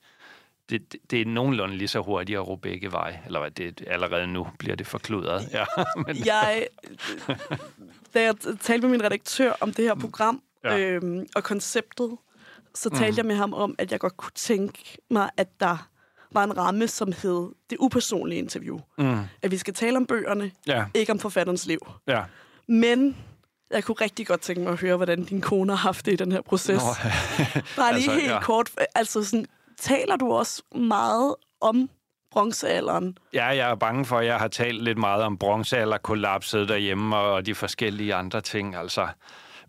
det, 0.69 0.91
det, 0.91 1.11
det 1.11 1.21
er 1.21 1.25
nogenlunde 1.25 1.77
lige 1.77 1.87
så 1.87 1.99
hurtigt 1.99 2.37
at 2.37 2.47
ro 2.47 2.55
begge 2.55 2.91
veje. 2.91 3.21
Eller 3.25 3.39
hvad, 3.39 3.51
det, 3.51 3.83
allerede 3.87 4.27
nu 4.27 4.47
bliver 4.59 4.75
det 4.75 4.87
forkludret. 4.87 5.49
Ja, 5.51 5.65
men... 6.07 6.25
Jeg, 6.25 6.67
da 8.13 8.21
jeg 8.21 8.35
talte 8.59 8.87
med 8.87 8.97
min 8.97 9.03
redaktør 9.03 9.53
om 9.61 9.73
det 9.73 9.85
her 9.85 9.95
program 9.95 10.41
ja. 10.63 10.79
øhm, 10.79 11.27
og 11.35 11.43
konceptet, 11.43 12.17
så 12.75 12.89
talte 12.89 13.11
mm. 13.11 13.17
jeg 13.17 13.25
med 13.25 13.35
ham 13.35 13.53
om, 13.53 13.75
at 13.77 13.91
jeg 13.91 13.99
godt 13.99 14.17
kunne 14.17 14.31
tænke 14.35 14.97
mig, 15.09 15.29
at 15.37 15.59
der 15.59 15.89
var 16.31 16.43
en 16.43 16.57
ramme, 16.57 16.87
som 16.87 17.13
hed 17.21 17.49
det 17.69 17.77
upersonlige 17.79 18.39
interview. 18.39 18.79
Mm. 18.97 19.19
At 19.41 19.51
vi 19.51 19.57
skal 19.57 19.73
tale 19.73 19.97
om 19.97 20.05
bøgerne, 20.05 20.51
ja. 20.67 20.85
ikke 20.93 21.11
om 21.11 21.19
forfatterens 21.19 21.65
liv. 21.65 21.79
Ja. 22.07 22.23
Men 22.67 23.17
jeg 23.71 23.83
kunne 23.83 23.95
rigtig 24.01 24.27
godt 24.27 24.41
tænke 24.41 24.61
mig 24.61 24.71
at 24.71 24.81
høre, 24.81 24.95
hvordan 24.95 25.23
din 25.23 25.41
kone 25.41 25.71
har 25.71 25.77
haft 25.77 26.05
det 26.05 26.13
i 26.13 26.15
den 26.15 26.31
her 26.31 26.41
proces. 26.41 26.83
Nå, 26.83 27.09
Bare 27.77 27.93
lige 27.93 28.11
altså, 28.11 28.11
helt 28.11 28.31
ja. 28.31 28.41
kort. 28.41 28.69
Altså 28.95 29.23
sådan, 29.23 29.45
taler 29.77 30.15
du 30.15 30.33
også 30.33 30.63
meget 30.75 31.35
om 31.61 31.89
bronzealderen? 32.31 33.17
Ja, 33.33 33.45
jeg 33.45 33.69
er 33.69 33.75
bange 33.75 34.05
for, 34.05 34.17
at 34.17 34.25
jeg 34.25 34.37
har 34.37 34.47
talt 34.47 34.83
lidt 34.83 34.97
meget 34.97 35.23
om 35.23 35.37
bronzealderkollapset 35.37 36.69
derhjemme 36.69 37.17
og 37.17 37.45
de 37.45 37.55
forskellige 37.55 38.15
andre 38.15 38.41
ting. 38.41 38.75
Altså, 38.75 39.07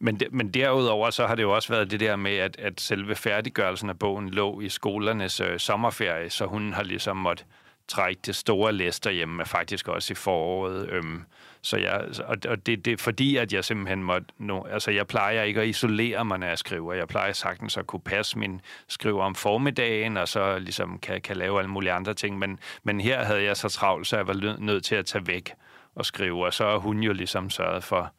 men, 0.00 0.20
de, 0.20 0.26
men 0.30 0.54
derudover 0.54 1.10
så 1.10 1.26
har 1.26 1.34
det 1.34 1.42
jo 1.42 1.54
også 1.54 1.68
været 1.68 1.90
det 1.90 2.00
der 2.00 2.16
med, 2.16 2.36
at, 2.36 2.56
at 2.58 2.80
selve 2.80 3.14
færdiggørelsen 3.14 3.90
af 3.90 3.98
bogen 3.98 4.30
lå 4.30 4.60
i 4.60 4.68
skolernes 4.68 5.40
øh, 5.40 5.58
sommerferie, 5.58 6.30
så 6.30 6.46
hun 6.46 6.72
har 6.72 6.82
ligesom 6.82 7.16
måttet 7.16 7.46
trække 7.88 8.20
det 8.26 8.36
store 8.36 8.72
læs 8.72 9.00
derhjemme, 9.00 9.44
faktisk 9.46 9.88
også 9.88 10.12
i 10.12 10.14
foråret. 10.14 10.88
Øhm, 10.90 11.24
så 11.62 11.76
jeg, 11.76 12.04
og, 12.24 12.36
og 12.48 12.66
det, 12.66 12.84
det 12.84 12.92
er 12.92 12.96
fordi, 12.96 13.36
at 13.36 13.52
jeg 13.52 13.64
simpelthen 13.64 14.02
måtte... 14.02 14.26
No, 14.38 14.62
altså, 14.64 14.90
jeg 14.90 15.06
plejer 15.06 15.42
ikke 15.42 15.60
at 15.60 15.68
isolere 15.68 16.24
mig, 16.24 16.38
når 16.38 16.46
jeg 16.46 16.58
skriver. 16.58 16.94
Jeg 16.94 17.08
plejer 17.08 17.32
sagtens 17.32 17.76
at 17.76 17.86
kunne 17.86 18.00
passe 18.00 18.38
min 18.38 18.60
skriver 18.88 19.24
om 19.24 19.34
formiddagen, 19.34 20.16
og 20.16 20.28
så 20.28 20.58
ligesom 20.58 20.98
kan, 20.98 21.20
kan 21.20 21.36
lave 21.36 21.58
alle 21.58 21.70
mulige 21.70 21.92
andre 21.92 22.14
ting. 22.14 22.38
Men, 22.38 22.58
men 22.82 23.00
her 23.00 23.24
havde 23.24 23.42
jeg 23.42 23.56
så 23.56 23.68
travlt, 23.68 24.06
så 24.06 24.16
jeg 24.16 24.26
var 24.26 24.58
nødt 24.60 24.84
til 24.84 24.94
at 24.94 25.06
tage 25.06 25.26
væk 25.26 25.52
og 25.94 26.06
skrive. 26.06 26.46
Og 26.46 26.54
så 26.54 26.64
har 26.64 26.78
hun 26.78 27.02
jo 27.02 27.12
ligesom 27.12 27.50
sørget 27.50 27.84
for, 27.84 28.12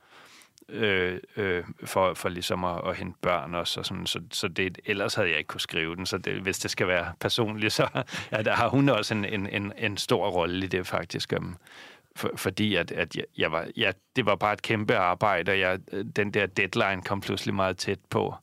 øh, 0.70 1.20
øh, 1.38 1.64
for, 1.84 2.14
for 2.14 2.30
ligesom 2.30 2.64
at, 2.64 2.82
at 2.88 2.96
hente 2.96 3.20
børn 3.22 3.56
også. 3.56 3.80
Og 3.80 3.86
sådan, 3.86 4.06
så, 4.06 4.20
så 4.32 4.48
det, 4.48 4.80
ellers 4.86 5.16
havde 5.16 5.30
jeg 5.30 5.38
ikke 5.38 5.48
kunne 5.48 5.62
skrive 5.62 5.96
den. 5.96 6.06
Så 6.06 6.18
det, 6.18 6.34
hvis 6.34 6.60
det 6.60 6.72
skal 6.72 6.88
være 6.88 7.14
personligt, 7.20 7.74
så 7.74 7.88
ja, 8.32 8.42
der 8.48 8.56
har 8.56 8.70
hun 8.70 8.90
også 8.90 9.14
en, 9.14 9.26
en, 9.26 9.48
en, 9.48 9.74
en 9.78 9.98
stor 9.98 10.30
rolle 10.30 10.66
i 10.66 10.68
det 10.68 10.88
faktisk. 10.88 11.34
Øhm 11.34 11.56
for, 12.20 12.32
fordi 12.36 12.76
at, 12.76 12.92
at 12.92 13.16
jeg, 13.16 13.26
jeg 13.38 13.52
var, 13.52 13.68
ja, 13.78 13.92
det 14.16 14.26
var 14.26 14.36
bare 14.36 14.54
et 14.54 14.62
kæmpe 14.62 14.96
arbejde, 14.96 15.52
og 15.52 15.60
jeg, 15.60 15.80
den 16.16 16.34
der 16.34 16.46
deadline 16.46 17.02
kom 17.02 17.22
pludselig 17.22 17.56
meget 17.56 17.78
tæt 17.78 18.00
på. 18.10 18.34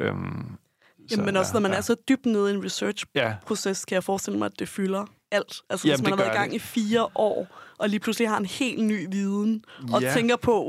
Øhm, 0.00 0.58
Jamen, 1.10 1.26
men 1.26 1.36
også 1.36 1.52
når 1.52 1.60
man 1.60 1.70
ja. 1.70 1.76
er 1.76 1.80
så 1.80 1.96
dybt 2.08 2.26
nede 2.26 2.52
i 2.52 2.54
en 2.54 2.64
research-proces, 2.64 3.84
ja. 3.84 3.88
kan 3.88 3.94
jeg 3.94 4.04
forestille 4.04 4.38
mig, 4.38 4.46
at 4.46 4.58
det 4.58 4.68
fylder 4.68 5.06
alt. 5.32 5.62
Altså 5.70 5.88
Jamen, 5.88 6.00
hvis 6.00 6.02
man 6.02 6.18
har 6.18 6.24
været 6.24 6.34
i 6.34 6.38
gang 6.38 6.50
det. 6.50 6.56
i 6.56 6.58
fire 6.58 7.08
år, 7.14 7.46
og 7.78 7.88
lige 7.88 8.00
pludselig 8.00 8.28
har 8.28 8.36
en 8.36 8.46
helt 8.46 8.84
ny 8.84 9.06
viden, 9.10 9.64
og 9.92 10.02
ja. 10.02 10.12
tænker 10.12 10.36
på, 10.36 10.62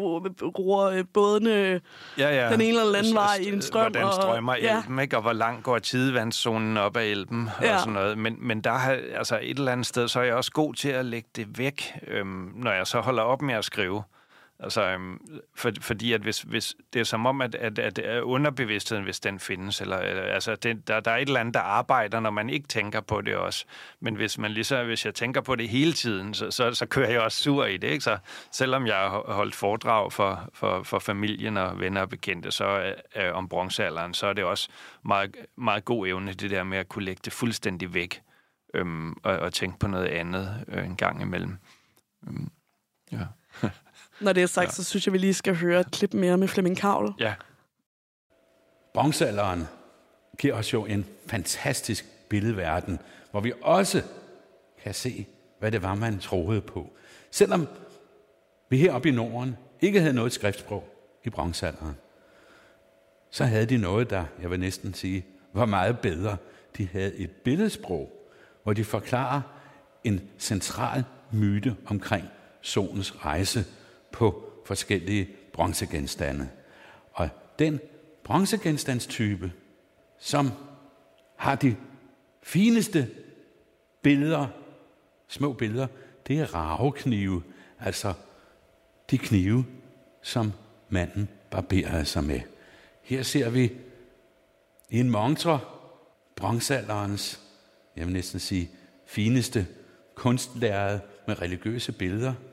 roer 0.59 1.03
bådene 1.13 1.81
ja, 2.17 2.45
ja. 2.45 2.51
den 2.51 2.61
ene 2.61 2.79
eller 2.79 2.97
anden 2.97 3.15
vej 3.15 3.37
i 3.41 3.53
en 3.53 3.61
strøm. 3.61 3.91
Hvordan 3.91 4.13
strømmer 4.13 4.53
og, 4.53 4.61
ja. 4.61 4.77
elben, 4.77 4.99
ikke? 4.99 5.15
og 5.15 5.21
hvor 5.21 5.33
langt 5.33 5.63
går 5.63 5.79
tidevandszonen 5.79 6.77
op 6.77 6.97
af 6.97 7.05
elben, 7.05 7.49
ja. 7.61 7.73
og 7.73 7.79
sådan 7.79 7.93
noget. 7.93 8.17
Men, 8.17 8.35
men 8.39 8.61
der 8.61 8.71
har, 8.71 8.99
altså 9.15 9.39
et 9.41 9.57
eller 9.57 9.71
andet 9.71 9.87
sted, 9.87 10.07
så 10.07 10.19
er 10.19 10.23
jeg 10.23 10.35
også 10.35 10.51
god 10.51 10.73
til 10.73 10.89
at 10.89 11.05
lægge 11.05 11.29
det 11.35 11.57
væk, 11.57 11.93
øhm, 12.07 12.51
når 12.55 12.71
jeg 12.71 12.87
så 12.87 12.99
holder 12.99 13.23
op 13.23 13.41
med 13.41 13.53
at 13.53 13.65
skrive. 13.65 14.03
Altså, 14.63 14.81
øhm, 14.81 15.41
for, 15.55 15.71
fordi 15.81 16.13
at 16.13 16.21
hvis, 16.21 16.41
hvis 16.41 16.75
det 16.93 16.99
er 16.99 17.03
som 17.03 17.25
om, 17.25 17.41
at, 17.41 17.55
at, 17.55 17.79
at 17.79 18.21
underbevidstheden, 18.21 19.03
hvis 19.03 19.19
den 19.19 19.39
findes, 19.39 19.81
eller, 19.81 19.97
eller 19.97 20.23
altså, 20.23 20.55
det, 20.55 20.87
der, 20.87 20.99
der 20.99 21.11
er 21.11 21.17
et 21.17 21.27
eller 21.27 21.39
andet, 21.39 21.53
der 21.53 21.59
arbejder, 21.59 22.19
når 22.19 22.29
man 22.29 22.49
ikke 22.49 22.67
tænker 22.67 23.01
på 23.01 23.21
det 23.21 23.35
også. 23.35 23.65
Men 23.99 24.15
hvis 24.15 24.37
man 24.37 24.51
ligesom, 24.51 24.85
hvis 24.85 25.05
jeg 25.05 25.15
tænker 25.15 25.41
på 25.41 25.55
det 25.55 25.69
hele 25.69 25.93
tiden, 25.93 26.33
så, 26.33 26.51
så, 26.51 26.73
så 26.73 26.85
kører 26.85 27.09
jeg 27.09 27.21
også 27.21 27.43
sur 27.43 27.65
i 27.65 27.77
det, 27.77 27.87
ikke? 27.87 28.03
Så 28.03 28.17
selvom 28.51 28.87
jeg 28.87 28.95
har 28.95 29.33
holdt 29.33 29.55
foredrag 29.55 30.13
for, 30.13 30.49
for, 30.53 30.83
for 30.83 30.99
familien 30.99 31.57
og 31.57 31.79
venner 31.79 32.01
og 32.01 32.09
bekendte, 32.09 32.51
så 32.51 32.95
øh, 33.15 33.33
om 33.33 33.49
bronzealderen, 33.49 34.13
så 34.13 34.27
er 34.27 34.33
det 34.33 34.43
også 34.43 34.69
meget, 35.05 35.35
meget 35.57 35.85
god 35.85 36.07
evne, 36.07 36.33
det 36.33 36.51
der 36.51 36.63
med 36.63 36.77
at 36.77 36.89
kunne 36.89 37.05
lægge 37.05 37.21
det 37.25 37.33
fuldstændig 37.33 37.93
væk, 37.93 38.21
øhm, 38.73 39.11
og, 39.23 39.39
og 39.39 39.53
tænke 39.53 39.79
på 39.79 39.87
noget 39.87 40.07
andet 40.07 40.65
øh, 40.67 40.85
en 40.85 40.95
gang 40.95 41.21
imellem. 41.21 41.57
Øhm, 42.27 42.51
ja. 43.11 43.25
Når 44.23 44.33
det 44.33 44.43
er 44.43 44.47
sagt, 44.47 44.67
ja. 44.67 44.71
så 44.71 44.83
synes 44.83 45.07
jeg, 45.07 45.13
vi 45.13 45.17
lige 45.17 45.33
skal 45.33 45.55
høre 45.55 45.79
et 45.79 45.91
klip 45.91 46.13
mere 46.13 46.37
med 46.37 46.47
Flemming 46.47 46.77
Kavl. 46.77 47.13
Ja. 47.19 47.33
Bronzealderen 48.93 49.67
giver 50.37 50.53
os 50.53 50.73
jo 50.73 50.85
en 50.85 51.05
fantastisk 51.27 52.05
billedverden, 52.29 52.99
hvor 53.31 53.39
vi 53.39 53.53
også 53.61 54.01
kan 54.83 54.93
se, 54.93 55.27
hvad 55.59 55.71
det 55.71 55.81
var, 55.81 55.95
man 55.95 56.19
troede 56.19 56.61
på. 56.61 56.89
Selvom 57.31 57.67
vi 58.69 58.77
heroppe 58.77 59.09
i 59.09 59.11
Norden 59.11 59.57
ikke 59.81 59.99
havde 60.01 60.13
noget 60.13 60.33
skriftsprog 60.33 60.89
i 61.23 61.29
bronzealderen, 61.29 61.95
så 63.29 63.45
havde 63.45 63.65
de 63.65 63.77
noget, 63.77 64.09
der, 64.09 64.25
jeg 64.41 64.51
vil 64.51 64.59
næsten 64.59 64.93
sige, 64.93 65.25
var 65.53 65.65
meget 65.65 65.99
bedre. 65.99 66.37
De 66.77 66.87
havde 66.91 67.15
et 67.15 67.31
billedsprog, 67.31 68.29
hvor 68.63 68.73
de 68.73 68.83
forklarer 68.83 69.41
en 70.03 70.21
central 70.39 71.03
myte 71.31 71.75
omkring 71.85 72.27
solens 72.61 73.25
rejse 73.25 73.65
på 74.13 74.49
forskellige 74.65 75.29
bronzegenstande. 75.53 76.49
Og 77.11 77.29
den 77.59 77.79
bronzegenstandstype, 78.23 79.51
som 80.19 80.51
har 81.35 81.55
de 81.55 81.75
fineste 82.43 83.09
billeder, 84.01 84.47
små 85.27 85.53
billeder, 85.53 85.87
det 86.27 86.39
er 86.39 86.55
raveknive, 86.55 87.43
altså 87.79 88.13
de 89.11 89.17
knive, 89.17 89.65
som 90.21 90.53
manden 90.89 91.29
barberede 91.51 92.05
sig 92.05 92.23
med. 92.23 92.39
Her 93.01 93.23
ser 93.23 93.49
vi 93.49 93.71
i 94.89 94.99
en 94.99 95.09
montre 95.09 95.59
bronzealderens, 96.35 97.41
jeg 97.95 98.05
vil 98.05 98.13
næsten 98.13 98.39
sige, 98.39 98.69
fineste 99.05 99.67
kunstlærede 100.15 101.01
med 101.27 101.41
religiøse 101.41 101.91
billeder– 101.91 102.33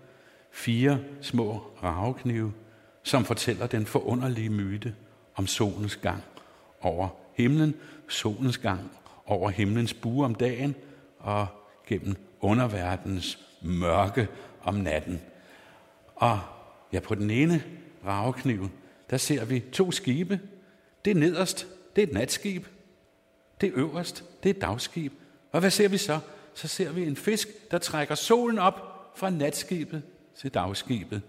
fire 0.51 1.01
små 1.21 1.63
raveknive, 1.83 2.53
som 3.03 3.25
fortæller 3.25 3.67
den 3.67 3.87
forunderlige 3.87 4.51
myte 4.51 4.95
om 5.35 5.47
solens 5.47 5.97
gang 5.97 6.23
over 6.81 7.09
himlen, 7.35 7.75
solens 8.09 8.59
gang 8.59 8.91
over 9.27 9.51
himlens 9.51 9.95
bue 9.95 10.25
om 10.25 10.35
dagen 10.35 10.75
og 11.19 11.47
gennem 11.87 12.17
underverdens 12.41 13.39
mørke 13.63 14.29
om 14.63 14.75
natten. 14.75 15.21
Og 16.15 16.41
ja, 16.93 17.01
på 17.01 17.15
den 17.15 17.31
ene 17.31 17.63
ravekniv, 18.07 18.69
der 19.11 19.17
ser 19.17 19.45
vi 19.45 19.61
to 19.73 19.93
skibe. 19.93 20.41
Det 21.05 21.17
nederst, 21.17 21.67
det 21.97 22.03
er 22.03 22.07
et 22.07 22.13
natskib. 22.13 22.67
Det 23.61 23.73
øverst, 23.75 24.25
det 24.43 24.51
er 24.51 24.55
et 24.55 24.61
dagskib. 24.61 25.13
Og 25.53 25.61
hvad 25.61 25.71
ser 25.71 25.89
vi 25.89 25.97
så? 25.97 26.19
Så 26.55 26.69
ser 26.69 26.93
vi 26.93 27.07
en 27.07 27.17
fisk, 27.17 27.71
der 27.71 27.79
trækker 27.79 28.15
solen 28.15 28.59
op 28.59 29.11
fra 29.17 29.31
natskibet 29.31 30.03
til 30.41 30.55
dagskibet. 30.55 31.23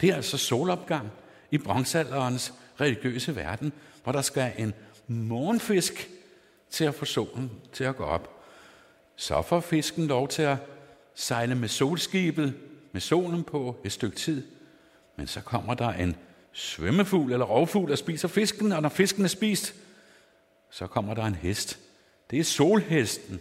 Det 0.00 0.08
er 0.08 0.14
altså 0.14 0.38
solopgang 0.38 1.10
i 1.50 1.58
bronzealderens 1.58 2.54
religiøse 2.80 3.36
verden, 3.36 3.72
hvor 4.02 4.12
der 4.12 4.22
skal 4.22 4.52
en 4.58 4.74
morgenfisk 5.06 6.10
til 6.70 6.84
at 6.84 6.94
få 6.94 7.04
solen 7.04 7.50
til 7.72 7.84
at 7.84 7.96
gå 7.96 8.04
op. 8.04 8.44
Så 9.16 9.42
får 9.42 9.60
fisken 9.60 10.06
lov 10.06 10.28
til 10.28 10.42
at 10.42 10.56
sejle 11.14 11.54
med 11.54 11.68
solskibet, 11.68 12.54
med 12.92 13.00
solen 13.00 13.44
på 13.44 13.76
et 13.84 13.92
stykke 13.92 14.16
tid. 14.16 14.46
Men 15.16 15.26
så 15.26 15.40
kommer 15.40 15.74
der 15.74 15.88
en 15.88 16.16
svømmefugl 16.52 17.32
eller 17.32 17.46
rovfugl, 17.46 17.90
der 17.90 17.96
spiser 17.96 18.28
fisken, 18.28 18.72
og 18.72 18.82
når 18.82 18.88
fisken 18.88 19.24
er 19.24 19.28
spist, 19.28 19.74
så 20.70 20.86
kommer 20.86 21.14
der 21.14 21.24
en 21.24 21.34
hest. 21.34 21.78
Det 22.30 22.38
er 22.38 22.44
solhesten, 22.44 23.40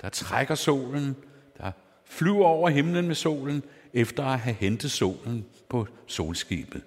der 0.00 0.08
trækker 0.08 0.54
solen, 0.54 1.16
der 1.58 1.72
flyver 2.04 2.46
over 2.46 2.68
himlen 2.68 3.06
med 3.06 3.14
solen, 3.14 3.62
efter 3.94 4.24
at 4.24 4.38
have 4.38 4.54
hentet 4.54 4.90
solen 4.90 5.46
på 5.68 5.86
solskibet. 6.06 6.82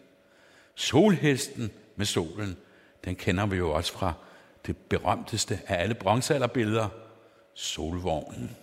Solhesten 0.76 1.72
med 1.96 2.06
solen, 2.06 2.58
den 3.06 3.16
kender 3.16 3.46
vi 3.46 3.56
jo 3.56 3.72
også 3.72 3.94
fra 3.94 4.14
det 4.66 4.78
berømteste 4.78 5.60
af 5.68 5.82
alle 5.82 5.96
bronzealderbilleder, 5.96 6.88
solvognen. 7.54 8.56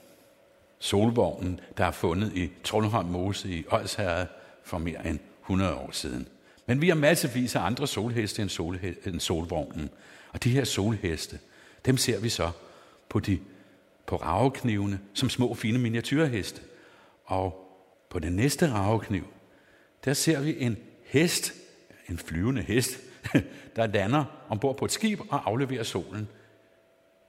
Solvognen, 0.78 1.60
der 1.76 1.84
er 1.84 1.90
fundet 1.90 2.32
i 2.36 2.50
Trollholm 2.64 3.08
Mose 3.08 3.48
i 3.48 3.64
Odsherred 3.70 4.26
for 4.64 4.78
mere 4.78 5.06
end 5.06 5.18
100 5.42 5.74
år 5.74 5.90
siden. 5.92 6.28
Men 6.66 6.80
vi 6.80 6.88
har 6.88 6.94
massevis 6.94 7.56
af 7.56 7.60
andre 7.60 7.86
solheste 7.86 8.42
end, 8.42 8.50
solhe- 8.50 9.08
end 9.08 9.20
solvognen. 9.20 9.90
Og 10.32 10.44
de 10.44 10.50
her 10.50 10.64
solheste, 10.64 11.38
dem 11.86 11.96
ser 11.96 12.20
vi 12.20 12.28
så 12.28 12.50
på, 13.08 13.20
de, 13.20 13.38
på 14.06 14.16
raveknivene 14.16 15.00
som 15.14 15.30
små 15.30 15.54
fine 15.54 15.78
miniatyrheste. 15.78 16.60
Og 17.24 17.61
på 18.12 18.18
den 18.18 18.32
næste 18.32 18.72
ravekniv, 18.72 19.26
der 20.04 20.14
ser 20.14 20.40
vi 20.40 20.56
en 20.58 20.76
hest, 21.04 21.52
en 22.08 22.18
flyvende 22.18 22.62
hest, 22.62 22.90
der 23.76 23.86
lander 23.86 24.24
ombord 24.48 24.76
på 24.76 24.84
et 24.84 24.92
skib 24.92 25.20
og 25.30 25.48
afleverer 25.48 25.82
solen. 25.82 26.28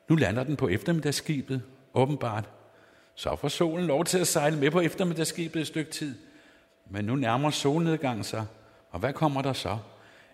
Nu 0.10 0.16
lander 0.16 0.44
den 0.44 0.56
på 0.56 0.68
eftermiddagsskibet, 0.68 1.62
åbenbart. 1.94 2.50
Så 3.16 3.36
får 3.36 3.48
solen 3.48 3.86
lov 3.86 4.06
til 4.06 4.18
at 4.18 4.28
sejle 4.28 4.58
med 4.58 4.72
på 4.72 4.80
eftermiddagsskibet 4.80 5.62
et 5.62 5.68
stykke 5.68 5.92
tid. 5.92 6.16
Men 6.90 7.06
nu 7.06 7.16
nærmer 7.16 7.50
solnedgangen 7.50 8.24
sig, 8.24 8.46
og 8.92 9.00
hvad 9.00 9.14
kommer 9.14 9.42
der 9.42 9.54
så? 9.54 9.78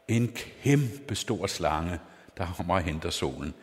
En 0.07 0.27
kæmpe 0.27 1.15
stor 1.15 1.47
slange, 1.47 1.99
der 2.37 2.53
kommer 2.57 2.73
og 2.73 2.81
henter 2.81 3.09
solen. 3.09 3.53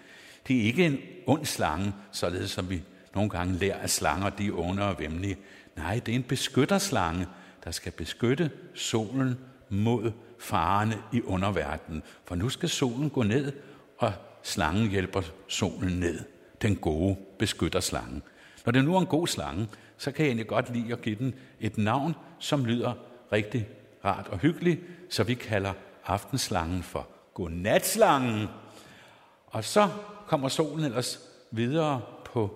Det 0.49 0.57
er 0.61 0.62
ikke 0.62 0.84
en 0.84 0.99
ond 1.26 1.45
slange, 1.45 1.93
således 2.12 2.51
som 2.51 2.70
vi 2.70 2.82
nogle 3.14 3.30
gange 3.30 3.55
lærer, 3.55 3.78
at 3.78 3.91
slanger 3.91 4.30
de 4.30 4.47
er 4.47 4.59
onde 4.59 4.89
og 4.89 4.99
vemmelige. 4.99 5.37
Nej, 5.77 6.01
det 6.07 6.12
er 6.12 6.16
en 6.16 6.22
beskytterslange, 6.22 7.27
der 7.64 7.70
skal 7.70 7.93
beskytte 7.93 8.51
solen 8.74 9.39
mod 9.68 10.12
farerne 10.39 10.99
i 11.12 11.22
underverdenen. 11.22 12.03
For 12.24 12.35
nu 12.35 12.49
skal 12.49 12.68
solen 12.68 13.11
gå 13.11 13.22
ned, 13.22 13.53
og 13.99 14.12
slangen 14.43 14.91
hjælper 14.91 15.22
solen 15.49 16.01
ned. 16.01 16.20
Den 16.62 16.77
gode 16.77 17.16
beskytterslange. 17.39 18.22
Når 18.64 18.72
det 18.72 18.85
nu 18.85 18.97
er 18.97 19.01
en 19.01 19.07
god 19.07 19.27
slange, 19.27 19.68
så 19.97 20.11
kan 20.11 20.24
jeg 20.24 20.29
egentlig 20.29 20.47
godt 20.47 20.74
lide 20.74 20.93
at 20.93 21.03
give 21.03 21.16
den 21.16 21.35
et 21.61 21.79
navn, 21.79 22.14
som 22.39 22.64
lyder 22.64 22.93
rigtig 23.33 23.68
rart 24.05 24.29
og 24.29 24.39
hyggeligt, 24.39 24.81
så 25.11 25.24
vi 25.24 25.35
kalder 25.35 25.72
aftenslangen 26.07 26.83
for 26.83 27.09
godnatslangen. 27.35 28.49
Og 29.47 29.64
så 29.64 29.89
kommer 30.27 30.49
solen 30.49 30.85
ellers 30.85 31.20
videre 31.51 32.03
på, 32.24 32.55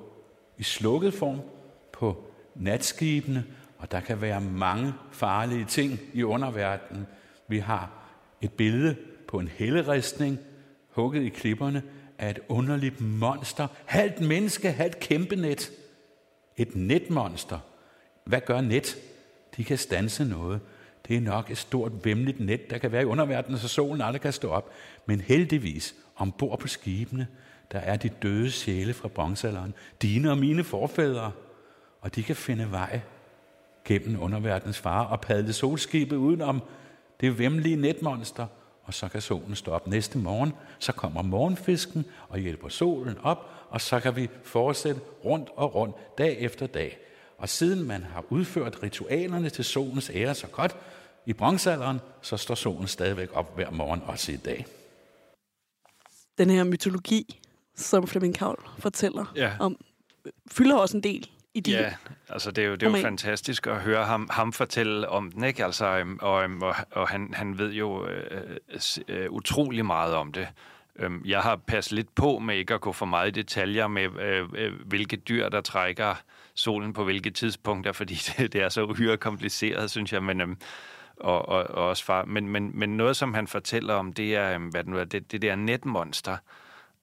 i 0.59 0.63
slukket 0.63 1.15
form 1.15 1.41
på 1.93 2.31
natskibene, 2.55 3.45
og 3.79 3.91
der 3.91 4.01
kan 4.01 4.21
være 4.21 4.41
mange 4.41 4.93
farlige 5.13 5.65
ting 5.65 6.01
i 6.13 6.23
underverdenen. 6.23 7.07
Vi 7.49 7.59
har 7.59 7.91
et 8.41 8.53
billede 8.53 8.97
på 9.29 9.39
en 9.39 9.49
helleristning, 9.49 10.39
hugget 10.89 11.23
i 11.23 11.29
klipperne, 11.29 11.83
af 12.19 12.31
et 12.31 12.39
underligt 12.49 13.01
monster. 13.01 13.67
Halvt 13.85 14.21
menneske, 14.21 14.73
halvt 14.73 15.01
kæmpenet. 15.01 15.71
Et 16.57 16.77
netmonster. 16.77 17.59
Hvad 18.25 18.41
gør 18.41 18.61
net? 18.61 18.97
De 19.57 19.65
kan 19.65 19.79
stanse 19.79 20.25
noget. 20.25 20.61
Det 21.09 21.17
er 21.17 21.21
nok 21.21 21.51
et 21.51 21.59
stort, 21.59 21.93
vemmeligt 22.05 22.41
net, 22.41 22.71
der 22.71 22.79
kan 22.79 22.93
være 22.93 23.03
i 23.03 23.05
underverdenen, 23.05 23.59
så 23.59 23.69
solen 23.69 24.01
aldrig 24.01 24.21
kan 24.21 24.33
stå 24.33 24.51
op. 24.51 24.71
Men 25.07 25.21
heldigvis, 25.21 25.95
ombord 26.17 26.59
på 26.59 26.69
skibene, 26.69 27.27
der 27.73 27.79
er 27.79 27.97
de 27.97 28.09
døde 28.09 28.51
sjæle 28.51 28.95
fra 28.95 29.09
bronzealderen, 29.09 29.75
dine 30.03 30.31
og 30.31 30.39
mine 30.39 30.65
forfædre, 30.65 31.33
og 32.01 32.15
de 32.15 32.23
kan 32.23 32.37
finde 32.37 32.71
vej 32.71 33.01
gennem 33.85 34.23
underverdens 34.23 34.79
fare 34.79 35.07
og 35.07 35.21
padle 35.21 35.53
solskibet 35.53 36.17
udenom 36.17 36.63
det 37.21 37.39
vemmelige 37.39 37.77
netmonster, 37.77 38.47
og 38.83 38.95
så 38.95 39.09
kan 39.09 39.21
solen 39.21 39.57
stå 39.57 39.71
op 39.71 39.87
næste 39.87 40.19
morgen. 40.19 40.53
Så 40.79 40.93
kommer 40.93 41.23
morgenfisken 41.23 42.05
og 42.29 42.39
hjælper 42.39 42.69
solen 42.69 43.19
op, 43.23 43.51
og 43.69 43.81
så 43.81 44.01
kan 44.01 44.17
vi 44.17 44.29
fortsætte 44.45 45.01
rundt 45.25 45.49
og 45.57 45.75
rundt 45.75 46.19
dag 46.19 46.39
efter 46.39 46.67
dag. 46.67 46.99
Og 47.39 47.49
siden 47.49 47.87
man 47.87 48.03
har 48.03 48.25
udført 48.29 48.83
ritualerne 48.83 49.51
til 49.51 49.65
solens 49.65 50.11
ære 50.15 50.35
så 50.35 50.47
godt 50.47 50.77
i 51.27 51.33
bronzealderen, 51.33 52.01
så 52.23 52.37
står 52.37 52.55
solen 52.55 52.87
stadigvæk 52.89 53.29
op 53.33 53.55
hver 53.55 53.71
morgen, 53.71 54.03
også 54.07 54.33
i 54.33 54.37
dag. 54.37 54.67
Den 56.39 56.51
her 56.51 56.65
mytologi, 56.65 57.41
som 57.77 58.07
Flemming 58.07 58.35
Kavl 58.35 58.69
fortæller 58.79 59.33
Ja. 59.37 59.53
om, 59.61 59.77
fylder 60.51 60.77
også 60.77 60.97
en 60.97 61.03
del 61.03 61.31
i 61.55 61.61
de 61.61 61.71
Ja, 61.71 61.95
altså 62.29 62.51
det 62.51 62.65
er 62.65 62.69
jo, 62.69 62.75
det 62.75 62.83
er 62.83 62.87
jo 62.87 62.91
roman. 62.91 63.03
fantastisk 63.03 63.67
at 63.67 63.77
høre 63.77 64.05
ham, 64.05 64.29
ham 64.33 64.53
fortælle 64.53 65.09
om 65.09 65.33
den, 65.33 65.45
ikke? 65.45 65.65
Altså, 65.65 65.87
øhm, 65.87 66.19
og, 66.23 66.43
øhm, 66.45 66.63
og, 66.63 66.75
og 66.91 67.09
han, 67.09 67.35
han 67.35 67.59
ved 67.59 67.73
jo 67.73 68.07
øh, 68.07 68.57
s- 68.79 69.01
øh, 69.09 69.31
utrolig 69.31 69.87
meget 69.87 70.15
om 70.15 70.33
det. 70.33 70.49
Øhm, 70.97 71.23
jeg 71.27 71.41
har 71.41 71.57
passet 71.57 71.93
lidt 71.93 72.15
på 72.15 72.39
med 72.39 72.57
ikke 72.57 72.75
at 72.75 72.81
gå 72.81 72.93
for 72.93 73.07
meget 73.07 73.29
i 73.29 73.31
detaljer 73.41 73.89
med, 73.89 74.21
øh, 74.21 74.49
øh, 74.55 74.73
hvilke 74.87 75.17
dyr, 75.17 75.49
der 75.49 75.61
trækker 75.61 76.15
solen 76.55 76.93
på 76.93 77.05
hvilke 77.05 77.31
tidspunkter, 77.31 77.93
fordi 77.93 78.15
det, 78.39 78.53
det 78.53 78.63
er 78.63 78.69
så 78.69 78.85
uhyre 78.85 79.17
kompliceret, 79.17 79.91
synes 79.91 80.13
jeg. 80.13 80.23
Men, 80.23 80.41
øhm, 80.41 80.57
og, 81.17 81.49
og, 81.49 81.63
og 81.65 81.89
også 81.89 82.05
far. 82.05 82.25
Men, 82.25 82.49
men, 82.49 82.71
men 82.75 82.97
noget, 82.97 83.17
som 83.17 83.35
han 83.35 83.47
fortæller 83.47 83.95
om, 83.95 84.13
det 84.13 84.37
er, 84.37 84.59
hvad 84.59 84.85
det, 84.85 84.91
nu 84.91 84.99
er 84.99 85.05
det, 85.05 85.33
det 85.33 85.43
der 85.43 85.55
netmonster. 85.57 86.37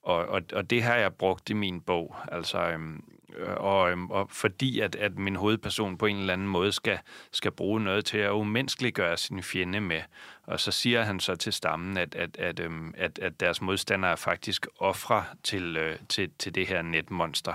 Og, 0.03 0.25
og, 0.25 0.41
og 0.53 0.69
det 0.69 0.83
har 0.83 0.95
jeg 0.95 1.13
brugt 1.13 1.49
i 1.49 1.53
min 1.53 1.81
bog. 1.81 2.15
Altså, 2.31 2.57
øhm, 2.69 2.95
øh, 2.95 2.99
Øh, 3.37 3.53
og, 3.57 3.91
øhm, 3.91 4.11
og 4.11 4.29
fordi 4.29 4.79
at, 4.79 4.95
at 4.95 5.17
min 5.17 5.35
hovedperson 5.35 5.97
på 5.97 6.05
en 6.05 6.17
eller 6.17 6.33
anden 6.33 6.47
måde 6.47 6.71
skal, 6.71 6.99
skal 7.31 7.51
bruge 7.51 7.79
noget 7.79 8.05
til 8.05 8.17
at 8.17 8.31
umenneskeliggøre 8.31 9.17
sin 9.17 9.43
fjende 9.43 9.81
med. 9.81 10.01
Og 10.43 10.59
så 10.59 10.71
siger 10.71 11.03
han 11.03 11.19
så 11.19 11.35
til 11.35 11.53
stammen, 11.53 11.97
at, 11.97 12.15
at, 12.15 12.37
at, 12.37 12.59
øhm, 12.59 12.93
at, 12.97 13.19
at 13.19 13.39
deres 13.39 13.61
modstandere 13.61 14.11
er 14.11 14.15
faktisk 14.15 14.67
ofre 14.79 15.25
til, 15.43 15.77
øh, 15.77 15.99
til, 16.09 16.29
til 16.39 16.55
det 16.55 16.67
her 16.67 16.81
netmonster. 16.81 17.53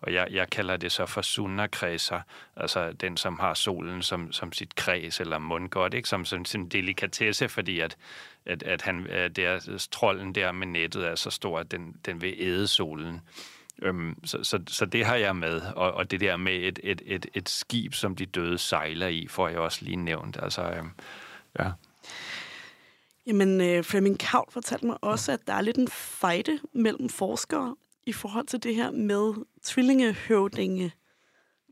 Og 0.00 0.12
jeg, 0.12 0.28
jeg 0.30 0.50
kalder 0.50 0.76
det 0.76 0.92
så 0.92 1.06
for 1.06 1.22
sunderkredser, 1.22 2.20
altså 2.56 2.92
den, 2.92 3.16
som 3.16 3.38
har 3.38 3.54
solen 3.54 4.02
som, 4.02 4.32
som 4.32 4.52
sit 4.52 4.74
kreds 4.74 5.20
eller 5.20 5.38
mundgodt, 5.38 5.94
ikke? 5.94 6.08
som, 6.08 6.24
som 6.24 6.44
sin 6.44 6.68
delikatesse, 6.68 7.48
fordi 7.48 7.80
at, 7.80 7.96
at, 8.46 8.62
at 8.62 8.82
han, 8.82 9.06
at 9.06 9.36
det 9.36 9.88
trolden 9.92 10.34
der 10.34 10.52
med 10.52 10.66
nettet 10.66 11.06
er 11.06 11.14
så 11.14 11.30
stor, 11.30 11.58
at 11.58 11.70
den, 11.70 11.96
den 12.06 12.22
vil 12.22 12.34
æde 12.38 12.66
solen. 12.66 13.20
Øhm, 13.82 14.16
så, 14.24 14.44
så, 14.44 14.58
så 14.68 14.86
det 14.86 15.04
har 15.04 15.16
jeg 15.16 15.36
med, 15.36 15.60
og, 15.60 15.92
og 15.92 16.10
det 16.10 16.20
der 16.20 16.36
med 16.36 16.54
et, 16.54 16.80
et, 16.82 17.02
et, 17.04 17.26
et 17.34 17.48
skib, 17.48 17.94
som 17.94 18.16
de 18.16 18.26
døde 18.26 18.58
sejler 18.58 19.06
i, 19.06 19.26
får 19.26 19.48
jeg 19.48 19.58
også 19.58 19.84
lige 19.84 19.96
nævnt. 19.96 20.36
Altså, 20.42 20.62
øhm, 20.62 20.90
ja. 21.58 21.70
Jamen, 23.26 23.60
øh, 23.60 23.84
Flemming 23.84 24.18
Kavl 24.18 24.52
fortalte 24.52 24.86
mig 24.86 24.96
også, 25.00 25.32
at 25.32 25.46
der 25.46 25.52
er 25.54 25.60
lidt 25.60 25.76
en 25.76 25.88
fejde 25.88 26.58
mellem 26.72 27.08
forskere 27.08 27.76
i 28.06 28.12
forhold 28.12 28.46
til 28.46 28.62
det 28.62 28.74
her 28.74 28.90
med 28.90 29.34
tvillingehøvdinge. 29.62 30.92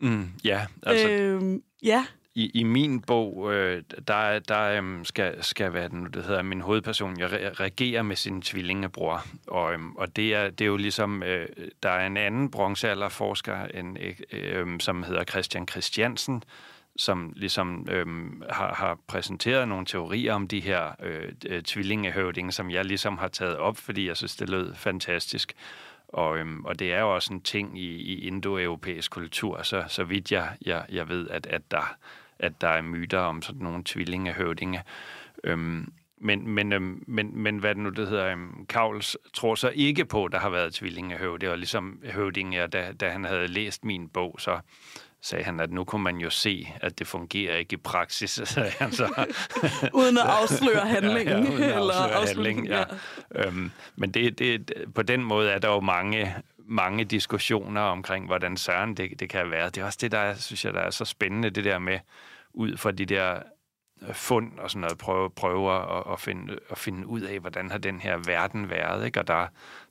Mm, 0.00 0.28
ja, 0.44 0.66
altså, 0.82 1.08
øh... 1.08 1.42
Øh, 1.42 1.60
ja, 1.82 2.06
i, 2.34 2.50
i 2.54 2.62
min 2.62 3.00
bog, 3.00 3.52
øh, 3.54 3.82
der, 4.08 4.38
der 4.38 4.82
øh, 4.82 5.04
skal, 5.04 5.44
skal 5.44 5.72
være 5.72 5.88
det 5.88 6.14
det 6.14 6.24
hedder, 6.24 6.42
min 6.42 6.60
hovedperson, 6.60 7.18
jeg 7.18 7.30
re- 7.30 7.60
reagerer 7.60 8.02
med 8.02 8.16
sin 8.16 8.42
tvillingebror. 8.42 9.24
Og, 9.46 9.72
øh, 9.72 9.78
og 9.96 10.16
det, 10.16 10.34
er, 10.34 10.50
det 10.50 10.64
er 10.64 10.68
jo 10.68 10.76
ligesom, 10.76 11.22
øh, 11.22 11.48
der 11.82 11.90
er 11.90 12.06
en 12.06 12.16
anden 12.16 12.50
bronzealderforsker, 12.50 13.64
en, 13.64 13.96
øh, 14.00 14.16
øhm, 14.32 14.80
som 14.80 15.02
hedder 15.02 15.24
Christian 15.24 15.68
Christiansen, 15.68 16.42
som 16.96 17.32
ligesom 17.36 17.86
øh, 17.90 18.06
har, 18.50 18.74
har 18.74 18.98
præsenteret 19.06 19.68
nogle 19.68 19.86
teorier 19.86 20.34
om 20.34 20.48
de 20.48 20.60
her 20.60 20.92
øh, 21.02 21.32
øh, 21.46 21.62
tvillingehøvdinge, 21.62 22.52
som 22.52 22.70
jeg 22.70 22.84
ligesom 22.84 23.18
har 23.18 23.28
taget 23.28 23.56
op, 23.56 23.76
fordi 23.76 24.08
jeg 24.08 24.16
synes, 24.16 24.36
det 24.36 24.48
lød 24.48 24.74
fantastisk. 24.74 25.52
Og, 26.08 26.38
øhm, 26.38 26.64
og 26.64 26.78
det 26.78 26.92
er 26.92 27.00
jo 27.00 27.14
også 27.14 27.34
en 27.34 27.40
ting 27.40 27.78
i, 27.78 27.86
i 27.86 28.26
indoeuropæisk 28.26 29.10
kultur, 29.10 29.62
så, 29.62 29.84
så 29.88 30.04
vidt 30.04 30.32
jeg, 30.32 30.48
jeg, 30.66 30.84
jeg 30.92 31.08
ved, 31.08 31.28
at, 31.28 31.46
at, 31.46 31.70
der, 31.70 31.96
at 32.42 32.60
der 32.60 32.68
er 32.68 32.82
myter 32.82 33.18
om 33.18 33.42
sådan 33.42 33.62
nogle 33.62 33.82
tvillingehøvdinge. 33.84 34.82
Øhm, 35.44 35.92
men, 36.20 36.48
men, 36.48 36.72
øhm, 36.72 37.04
men, 37.06 37.42
men 37.42 37.58
hvad 37.58 37.74
det 37.74 37.82
nu 37.82 37.90
det 37.90 38.08
hedder, 38.08 38.26
øhm, 38.26 38.66
Kavls 38.68 39.16
tror 39.34 39.54
så 39.54 39.72
ikke 39.74 40.04
på, 40.04 40.28
der 40.28 40.38
har 40.38 40.50
været 40.50 40.74
tvillingehøvdinge, 40.74 41.52
og 41.52 41.58
ligesom 41.58 42.00
høvdinger, 42.12 42.66
da, 42.66 42.92
da 43.00 43.08
han 43.10 43.24
havde 43.24 43.48
læst 43.48 43.84
min 43.84 44.08
bog, 44.08 44.36
så 44.38 44.58
sagde 45.24 45.44
han, 45.44 45.60
at 45.60 45.70
nu 45.72 45.84
kunne 45.84 46.02
man 46.02 46.16
jo 46.16 46.30
se, 46.30 46.68
at 46.80 46.98
det 46.98 47.06
fungerer 47.06 47.56
ikke 47.56 47.74
i 47.74 47.76
praksis, 47.76 48.30
sagde 48.44 48.70
han 48.78 48.92
så. 48.92 49.26
uden 50.00 50.18
at 50.18 50.24
afsløre 50.24 50.86
handlingen. 50.96 51.44
Ja, 51.44 51.50
ja, 51.52 51.64
at 51.64 51.76
eller 51.76 51.94
afsløre 51.94 52.20
afsløre- 52.20 52.26
handling, 52.26 52.66
ja. 52.66 52.84
Øhm, 53.34 53.70
men 53.96 54.10
det, 54.10 54.38
det, 54.38 54.72
på 54.94 55.02
den 55.02 55.22
måde 55.24 55.50
er 55.50 55.58
der 55.58 55.68
jo 55.68 55.80
mange, 55.80 56.34
mange 56.58 57.04
diskussioner 57.04 57.80
omkring, 57.80 58.26
hvordan 58.26 58.56
søren 58.56 58.94
det, 58.94 59.20
det 59.20 59.28
kan 59.28 59.50
være. 59.50 59.66
Det 59.66 59.78
er 59.78 59.84
også 59.84 59.98
det, 60.02 60.12
der 60.12 60.18
er, 60.18 60.34
synes 60.34 60.64
jeg, 60.64 60.74
der 60.74 60.80
er 60.80 60.90
så 60.90 61.04
spændende, 61.04 61.50
det 61.50 61.64
der 61.64 61.78
med, 61.78 61.98
ud 62.54 62.76
fra 62.76 62.90
de 62.90 63.06
der 63.06 63.38
øh, 64.08 64.14
fund 64.14 64.58
og 64.58 64.70
sådan 64.70 64.80
noget, 64.80 64.98
prøve, 64.98 65.30
prøve 65.30 65.72
at, 65.74 66.12
at, 66.12 66.20
finde, 66.20 66.58
at 66.70 66.78
finde 66.78 67.06
ud 67.06 67.20
af, 67.20 67.38
hvordan 67.40 67.70
har 67.70 67.78
den 67.78 68.00
her 68.00 68.16
verden 68.26 68.70
været, 68.70 69.06
ikke? 69.06 69.20
og 69.20 69.26
der, 69.26 69.46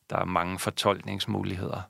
der 0.09 0.17
er 0.17 0.25
mange 0.25 0.59
fortolkningsmuligheder. 0.59 1.81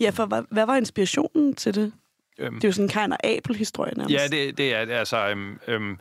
Ja, 0.00 0.10
for 0.10 0.26
hvad, 0.26 0.42
hvad 0.50 0.66
var 0.66 0.76
inspirationen 0.76 1.54
til 1.54 1.74
det? 1.74 1.92
Øhm, 2.38 2.54
Det 2.54 2.64
er 2.64 2.68
jo 2.68 2.72
sådan 2.72 2.84
en 2.84 2.88
Kain 2.88 3.12
og 3.12 3.26
Abel-historie 3.26 3.92
nærmest. 3.96 4.14
Ja, 4.14 4.28
det, 4.28 4.58
det 4.58 4.74
er. 4.74 4.98
Altså, 4.98 5.28
øhm, 5.28 5.58
øhm, 5.66 5.98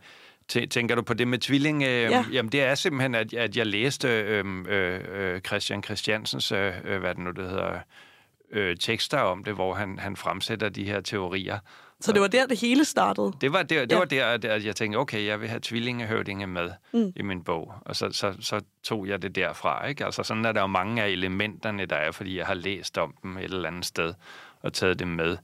tæ- 0.54 0.66
tænker 0.66 0.96
du 0.96 1.02
på 1.02 1.14
det 1.14 1.28
med 1.28 1.38
tvilling? 1.38 1.82
Ja. 1.82 2.10
ja. 2.10 2.26
Jamen, 2.32 2.52
det 2.52 2.62
er 2.62 2.76
simpelthen, 2.76 3.16
at, 3.16 3.34
at 3.34 3.58
jeg 3.58 3.66
læste 3.68 4.08
øhm, 4.08 4.66
øh, 4.66 5.02
øh, 5.12 5.42
Christian 5.42 5.84
Christiansens, 5.84 6.52
øh, 6.52 6.74
øh, 6.84 7.00
hvad 7.00 7.16
det 7.16 7.24
nu 7.24 7.32
det 7.32 7.50
hedder, 7.50 7.80
øh, 8.52 8.78
tekster 8.78 9.20
om 9.20 9.44
det, 9.44 9.54
hvor 9.54 9.74
han, 9.74 10.00
han 10.00 10.16
fremsætter 10.16 10.70
de 10.70 10.84
her 10.84 11.02
teorier. 11.02 11.60
Så 12.06 12.12
det 12.12 12.22
var 12.22 12.28
der, 12.28 12.48
det 12.48 12.60
hele 12.62 12.86
startede. 12.86 13.34
Det 13.42 13.54
var 13.54 13.64
der, 13.64 13.86
det 13.86 13.92
Ja. 13.92 13.98
var 13.98 14.06
der 14.06 14.26
at, 14.26 14.66
jeg 14.66 14.76
tænkte, 14.76 14.98
okay, 14.98 15.26
jeg 15.26 15.42
vil 15.42 15.50
have 15.50 15.60
tvillingehøvdinge 15.64 16.48
med 16.48 16.70
Mm. 16.94 17.00
mm. 17.00 17.14
i 17.16 17.22
min 17.22 17.44
bog. 17.44 17.74
Og 17.82 17.96
så, 17.96 18.10
så, 18.12 18.34
så 18.40 18.62
tog 18.84 19.08
jeg 19.08 19.22
det 19.22 19.36
derfra. 19.36 19.88
Ikke? 19.88 20.06
Altså, 20.06 20.24
sådan 20.24 20.46
er 20.46 20.52
der 20.52 20.62
jo 20.62 20.68
mange 20.68 21.04
af 21.04 21.10
elementerne, 21.10 21.86
der 21.86 21.96
er, 21.96 22.12
fordi 22.12 22.38
jeg 22.38 22.46
har 22.46 22.54
læst 22.54 22.98
om 22.98 23.16
dem 23.24 23.38
et 23.38 23.44
eller 23.44 23.68
andet 23.68 23.86
sted 23.86 24.14
og 24.62 24.74
taget 24.74 25.00
dem 25.00 25.08
med. 25.08 25.38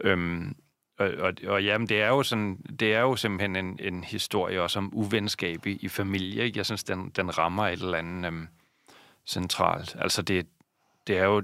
Øhm, 0.00 0.54
og, 0.98 1.10
og, 1.18 1.32
og 1.46 1.64
jamen, 1.64 1.88
det 1.88 2.02
er 2.02 2.08
jo, 2.08 2.22
sådan, 2.22 2.56
det 2.80 2.94
er 2.94 3.00
jo 3.00 3.16
simpelthen 3.16 3.56
en, 3.56 3.78
en 3.82 4.04
historie 4.04 4.62
også 4.62 4.78
om 4.78 4.90
uvenskab 4.94 5.66
i, 5.66 5.78
i 5.80 5.88
familie. 5.88 6.44
Ikke? 6.44 6.58
Jeg 6.58 6.66
synes, 6.66 6.84
den, 6.84 7.12
den 7.16 7.38
rammer 7.38 7.66
et 7.68 7.72
eller 7.82 7.98
andet 7.98 8.26
øhm, 8.26 8.48
centralt. 9.26 9.96
Altså, 9.98 10.22
det, 10.22 10.46
det 11.06 11.18
er 11.18 11.24
jo... 11.24 11.42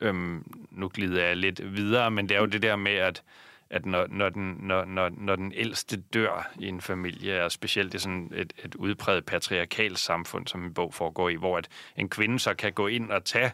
Øhm, 0.00 0.66
nu 0.70 0.88
glider 0.94 1.24
jeg 1.24 1.36
lidt 1.36 1.74
videre, 1.76 2.10
men 2.10 2.28
det 2.28 2.34
er 2.36 2.40
jo 2.40 2.46
det 2.46 2.62
der 2.62 2.76
med, 2.76 2.92
at 2.92 3.22
at 3.70 3.86
når, 3.86 4.06
når, 4.06 4.28
den, 4.28 4.56
når, 4.60 4.84
når, 4.84 5.08
når 5.08 5.36
den 5.36 5.52
ældste 5.52 5.96
dør 5.96 6.52
i 6.58 6.68
en 6.68 6.80
familie, 6.80 7.44
og 7.44 7.52
specielt 7.52 7.94
i 7.94 7.98
sådan 7.98 8.32
et, 8.34 8.52
et 8.64 8.74
udpræget 8.74 9.26
patriarkalt 9.26 9.98
samfund, 9.98 10.46
som 10.46 10.64
en 10.64 10.74
bog 10.74 10.94
foregår 10.94 11.28
i, 11.28 11.34
hvor 11.34 11.58
at 11.58 11.68
en 11.96 12.08
kvinde 12.08 12.38
så 12.38 12.54
kan 12.54 12.72
gå 12.72 12.86
ind 12.86 13.10
og 13.10 13.24
tage 13.24 13.52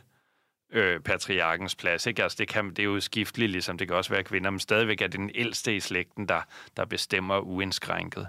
øh, 0.72 1.00
patriarkens 1.00 1.74
plads. 1.74 2.06
Ikke? 2.06 2.22
Altså, 2.22 2.36
det, 2.38 2.48
kan, 2.48 2.70
det 2.70 2.78
er 2.78 2.84
jo 2.84 3.00
skifteligt, 3.00 3.52
ligesom 3.52 3.78
det 3.78 3.88
kan 3.88 3.96
også 3.96 4.10
være 4.10 4.24
kvinder, 4.24 4.50
men 4.50 4.60
stadigvæk 4.60 5.02
er 5.02 5.06
det 5.06 5.20
den 5.20 5.30
ældste 5.34 5.76
i 5.76 5.80
slægten, 5.80 6.28
der, 6.28 6.40
der 6.76 6.84
bestemmer 6.84 7.38
uindskrænket. 7.38 8.28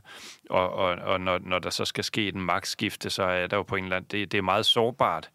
Og, 0.49 0.73
og, 0.73 0.89
og 0.89 1.21
når, 1.21 1.39
når 1.39 1.59
der 1.59 1.69
så 1.69 1.85
skal 1.85 2.03
ske 2.03 2.27
et 2.27 2.35
magtskifte, 2.35 3.09
så 3.09 3.23
er 3.23 3.47
der 3.47 3.57
jo 3.57 3.63
på 3.63 3.75
en 3.75 3.83
eller 3.83 3.95
anden... 3.95 4.09
Det, 4.11 4.31
det 4.31 4.37
er 4.37 4.41
meget 4.41 4.65
sårbart. 4.65 5.29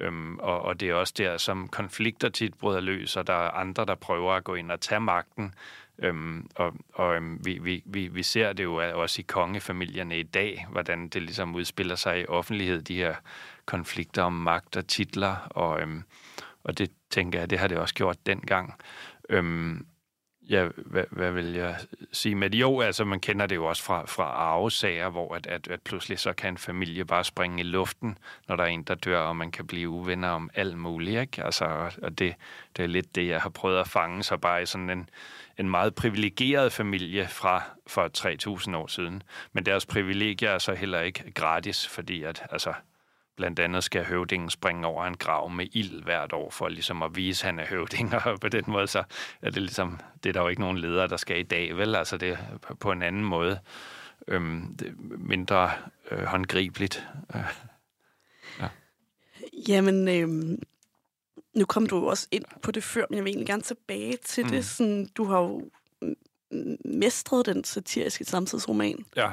Øhm, 0.00 0.38
og, 0.38 0.62
og 0.62 0.80
det 0.80 0.90
er 0.90 0.94
også 0.94 1.14
der, 1.18 1.36
som 1.36 1.68
konflikter 1.68 2.28
tit 2.28 2.54
bryder 2.54 2.80
løs, 2.80 3.16
og 3.16 3.26
der 3.26 3.32
er 3.32 3.50
andre, 3.50 3.84
der 3.84 3.94
prøver 3.94 4.32
at 4.32 4.44
gå 4.44 4.54
ind 4.54 4.70
og 4.70 4.80
tage 4.80 5.00
magten. 5.00 5.54
Øhm, 5.98 6.46
og 6.54 6.74
og 6.92 7.16
øhm, 7.16 7.40
vi, 7.44 7.58
vi, 7.58 7.82
vi, 7.86 8.08
vi 8.08 8.22
ser 8.22 8.52
det 8.52 8.64
jo 8.64 9.00
også 9.00 9.20
i 9.20 9.24
kongefamilierne 9.28 10.18
i 10.20 10.22
dag, 10.22 10.66
hvordan 10.70 11.08
det 11.08 11.22
ligesom 11.22 11.54
udspiller 11.54 11.94
sig 11.94 12.20
i 12.20 12.26
offentlighed, 12.26 12.82
de 12.82 12.96
her 12.96 13.14
konflikter 13.66 14.22
om 14.22 14.32
magt 14.32 14.76
og 14.76 14.86
titler, 14.86 15.36
og, 15.50 15.80
øhm, 15.80 16.02
og 16.64 16.78
det 16.78 16.90
tænker 17.10 17.38
jeg, 17.38 17.50
det 17.50 17.58
har 17.58 17.68
det 17.68 17.78
også 17.78 17.94
gjort 17.94 18.26
dengang. 18.26 18.74
Øhm, 19.28 19.86
Ja, 20.50 20.68
hvad, 20.76 21.04
hvad 21.10 21.30
vil 21.32 21.52
jeg 21.52 21.76
sige 22.12 22.34
med 22.34 22.50
det? 22.50 22.60
Jo, 22.60 22.80
altså 22.80 23.04
man 23.04 23.20
kender 23.20 23.46
det 23.46 23.56
jo 23.56 23.64
også 23.64 23.82
fra, 23.82 24.06
fra 24.06 24.24
arvesager, 24.24 25.08
hvor 25.08 25.34
at, 25.34 25.46
at, 25.46 25.68
at 25.68 25.82
pludselig 25.82 26.18
så 26.18 26.32
kan 26.32 26.52
en 26.54 26.58
familie 26.58 27.04
bare 27.04 27.24
springe 27.24 27.60
i 27.60 27.62
luften, 27.62 28.18
når 28.48 28.56
der 28.56 28.64
er 28.64 28.68
en, 28.68 28.82
der 28.82 28.94
dør, 28.94 29.18
og 29.20 29.36
man 29.36 29.50
kan 29.50 29.66
blive 29.66 29.88
uvenner 29.88 30.28
om 30.28 30.50
alt 30.54 30.78
muligt. 30.78 31.20
Ikke? 31.20 31.44
Altså, 31.44 31.90
og 32.02 32.18
det, 32.18 32.34
det 32.76 32.82
er 32.82 32.86
lidt 32.86 33.14
det, 33.14 33.28
jeg 33.28 33.40
har 33.40 33.50
prøvet 33.50 33.80
at 33.80 33.88
fange 33.88 34.22
sig 34.22 34.40
bare 34.40 34.62
i 34.62 34.66
sådan 34.66 34.90
en, 34.90 35.08
en 35.58 35.70
meget 35.70 35.94
privilegeret 35.94 36.72
familie 36.72 37.28
fra 37.28 37.62
for 37.86 38.08
3.000 38.68 38.76
år 38.76 38.86
siden. 38.86 39.22
Men 39.52 39.66
deres 39.66 39.86
privilegier 39.86 40.50
er 40.50 40.58
så 40.58 40.74
heller 40.74 41.00
ikke 41.00 41.32
gratis, 41.34 41.88
fordi 41.88 42.22
at, 42.22 42.42
altså, 42.50 42.72
Blandt 43.40 43.58
andet 43.58 43.84
skal 43.84 44.04
høvdingen 44.04 44.50
springe 44.50 44.86
over 44.86 45.04
en 45.04 45.16
grav 45.16 45.50
med 45.50 45.66
ild 45.72 46.02
hvert 46.02 46.32
år, 46.32 46.50
for 46.50 46.68
ligesom 46.68 47.02
at 47.02 47.16
vise, 47.16 47.44
at 47.44 47.46
han 47.46 47.58
er 47.58 47.66
høvding, 47.66 48.14
og 48.26 48.40
på 48.40 48.48
den 48.48 48.64
måde 48.66 48.86
så 48.86 49.02
er 49.42 49.50
det 49.50 49.62
ligesom, 49.62 50.00
det 50.22 50.28
er 50.28 50.32
der 50.32 50.40
jo 50.40 50.48
ikke 50.48 50.60
nogen 50.60 50.78
ledere, 50.78 51.08
der 51.08 51.16
skal 51.16 51.38
i 51.38 51.42
dag, 51.42 51.76
vel? 51.76 51.94
Altså 51.94 52.16
det 52.16 52.38
på 52.80 52.92
en 52.92 53.02
anden 53.02 53.24
måde 53.24 53.58
øhm, 54.28 54.76
det 54.76 54.94
mindre 55.18 55.70
øh, 56.10 56.24
håndgribeligt. 56.24 57.08
Øh, 57.34 57.40
ja. 58.60 58.68
Jamen, 59.68 60.08
øhm, 60.08 60.62
nu 61.54 61.64
kom 61.64 61.86
du 61.86 62.08
også 62.08 62.28
ind 62.30 62.44
på 62.62 62.70
det 62.70 62.82
før, 62.82 63.06
men 63.10 63.16
jeg 63.16 63.24
vil 63.24 63.30
egentlig 63.30 63.46
gerne 63.46 63.62
tilbage 63.62 64.16
til 64.16 64.44
mm. 64.44 64.50
det. 64.50 64.64
Sådan, 64.64 65.08
du 65.16 65.24
har 65.24 65.40
jo 65.40 65.70
mestret 66.84 67.46
den 67.46 67.64
satiriske 67.64 68.24
samtidsroman. 68.24 69.04
Ja. 69.16 69.30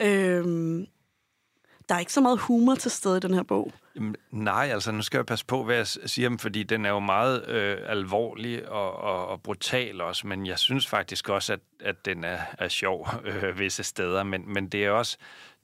Øhm, 0.00 0.86
der 1.88 1.94
er 1.94 1.98
ikke 1.98 2.12
så 2.12 2.20
meget 2.20 2.38
humor 2.38 2.74
til 2.74 2.90
stede 2.90 3.16
i 3.16 3.20
den 3.20 3.34
her 3.34 3.42
bog. 3.42 3.72
Jamen, 3.96 4.16
nej, 4.30 4.68
altså 4.72 4.92
nu 4.92 5.02
skal 5.02 5.18
jeg 5.18 5.26
passe 5.26 5.46
på, 5.46 5.64
hvad 5.64 5.76
jeg 5.76 5.86
siger, 5.86 6.36
fordi 6.40 6.62
den 6.62 6.84
er 6.84 6.90
jo 6.90 6.98
meget 6.98 7.48
øh, 7.48 7.78
alvorlig 7.86 8.68
og, 8.68 8.96
og, 8.96 9.26
og 9.26 9.42
brutal 9.42 10.00
også, 10.00 10.26
men 10.26 10.46
jeg 10.46 10.58
synes 10.58 10.86
faktisk 10.86 11.28
også, 11.28 11.52
at, 11.52 11.60
at 11.80 12.06
den 12.06 12.24
er, 12.24 12.38
er 12.58 12.68
sjov 12.68 13.08
øh, 13.24 13.58
visse 13.58 13.82
steder, 13.82 14.22
men, 14.22 14.52
men 14.52 14.68
det 14.68 14.84
er 14.84 14.90
også, 14.90 15.16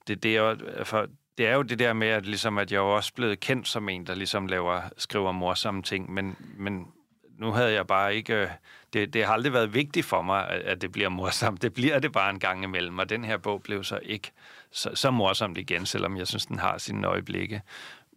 det, 0.07 0.23
det, 0.23 0.35
er, 0.37 0.55
for, 0.83 1.07
det 1.37 1.47
er 1.47 1.55
jo 1.55 1.61
det 1.61 1.79
der 1.79 1.93
med, 1.93 2.07
at, 2.07 2.25
ligesom, 2.25 2.57
at 2.57 2.71
jeg 2.71 2.77
er 2.77 2.81
også 2.81 3.13
blevet 3.13 3.39
kendt 3.39 3.67
som 3.67 3.89
en, 3.89 4.07
der 4.07 4.15
ligesom 4.15 4.47
laver, 4.47 4.81
skriver 4.97 5.31
morsomme 5.31 5.83
ting, 5.83 6.13
men, 6.13 6.35
men 6.57 6.87
nu 7.37 7.51
havde 7.51 7.73
jeg 7.73 7.87
bare 7.87 8.15
ikke... 8.15 8.33
Øh, 8.33 8.47
det, 8.93 9.13
det 9.13 9.25
har 9.25 9.33
aldrig 9.33 9.53
været 9.53 9.73
vigtigt 9.73 10.05
for 10.05 10.21
mig, 10.21 10.49
at 10.49 10.81
det 10.81 10.91
bliver 10.91 11.09
morsomt. 11.09 11.61
Det 11.61 11.73
bliver 11.73 11.99
det 11.99 12.11
bare 12.11 12.29
en 12.29 12.39
gang 12.39 12.63
imellem, 12.63 12.99
og 12.99 13.09
den 13.09 13.25
her 13.25 13.37
bog 13.37 13.63
blev 13.63 13.83
så 13.83 13.99
ikke 14.03 14.31
så, 14.71 14.89
så 14.93 15.11
morsomt 15.11 15.57
igen, 15.57 15.85
selvom 15.85 16.17
jeg 16.17 16.27
synes, 16.27 16.45
den 16.45 16.59
har 16.59 16.77
sine 16.77 17.07
øjeblikke. 17.07 17.61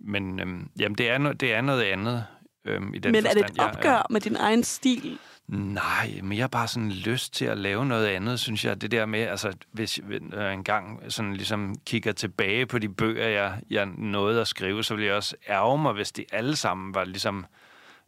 Men 0.00 0.40
øhm, 0.40 0.70
jamen, 0.78 0.98
det, 0.98 1.10
er 1.10 1.18
no, 1.18 1.32
det 1.32 1.54
er 1.54 1.60
noget 1.60 1.82
andet 1.82 2.26
øhm, 2.64 2.94
i 2.94 2.98
den 2.98 3.12
Men 3.12 3.24
forstand. 3.24 3.42
er 3.42 3.46
det 3.46 3.54
et 3.54 3.60
opgør 3.60 3.90
ja, 3.90 3.96
ja. 3.96 4.02
med 4.10 4.20
din 4.20 4.36
egen 4.36 4.64
stil? 4.64 5.18
Nej, 5.48 6.20
men 6.22 6.38
jeg 6.38 6.42
har 6.42 6.48
bare 6.48 6.68
sådan 6.68 6.90
lyst 6.90 7.34
til 7.34 7.44
at 7.44 7.58
lave 7.58 7.86
noget 7.86 8.06
andet, 8.06 8.40
synes 8.40 8.64
jeg. 8.64 8.80
Det 8.80 8.90
der 8.90 9.06
med, 9.06 9.20
altså, 9.20 9.52
hvis 9.72 10.00
jeg 10.32 10.54
engang 10.54 11.12
sådan 11.12 11.34
ligesom 11.34 11.74
kigger 11.86 12.12
tilbage 12.12 12.66
på 12.66 12.78
de 12.78 12.88
bøger, 12.88 13.28
jeg, 13.28 13.60
jeg 13.70 13.86
nåede 13.86 14.40
at 14.40 14.48
skrive, 14.48 14.84
så 14.84 14.94
ville 14.94 15.06
jeg 15.06 15.14
også 15.14 15.36
ærge 15.48 15.78
mig, 15.78 15.92
hvis 15.92 16.12
de 16.12 16.24
alle 16.32 16.56
sammen 16.56 16.94
var 16.94 17.04
ligesom 17.04 17.46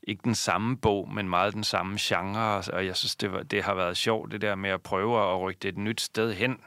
ikke 0.08 0.22
den 0.24 0.34
samme 0.34 0.76
bog, 0.76 1.12
men 1.14 1.28
meget 1.28 1.54
den 1.54 1.64
samme 1.64 1.96
genre, 2.00 2.62
og 2.72 2.86
jeg 2.86 2.96
synes, 2.96 3.16
det, 3.16 3.32
var, 3.32 3.42
det 3.42 3.62
har 3.62 3.74
været 3.74 3.96
sjovt, 3.96 4.32
det 4.32 4.40
der 4.40 4.54
med 4.54 4.70
at 4.70 4.82
prøve 4.82 5.32
at 5.32 5.40
rykke 5.40 5.58
det 5.62 5.68
et 5.68 5.78
nyt 5.78 6.00
sted 6.00 6.34
hen. 6.34 6.60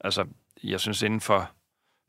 Altså, 0.00 0.26
jeg 0.62 0.80
synes, 0.80 1.02
inden 1.02 1.20
for, 1.20 1.50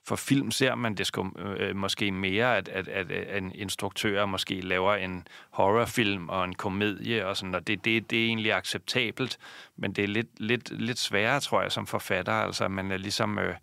for 0.08 0.16
film 0.16 0.52
ser 0.52 0.76
man 0.76 0.96
det 0.96 1.08
sgu, 1.08 1.32
øh, 1.40 1.76
måske 1.76 2.12
mere, 2.12 2.58
at, 2.58 2.70
at, 2.70 2.88
at, 2.88 3.12
at 3.12 3.44
en 3.44 3.52
instruktør 3.56 4.26
måske 4.26 4.62
laver 4.62 4.96
en 4.96 5.28
horrorfilm 5.50 6.30
og 6.30 6.46
en 6.46 6.56
komedie 6.56 7.28
og 7.28 7.38
sådan, 7.38 7.56
og 7.56 7.68
det, 7.68 7.86
det, 7.86 8.10
det 8.10 8.22
er 8.22 8.28
egentlig 8.28 8.54
acceptabelt, 8.54 9.38
men 9.76 9.94
det 9.94 10.04
er 10.04 10.08
lidt, 10.08 10.40
lidt, 10.40 10.82
lidt 10.82 11.00
sværere, 11.00 11.40
tror 11.40 11.62
jeg, 11.62 11.72
som 11.72 11.88
forfatter, 11.88 12.34
altså 12.34 12.68
man 12.68 12.92
er 12.92 12.98
ligesom... 12.98 13.40
Øh, 13.40 13.56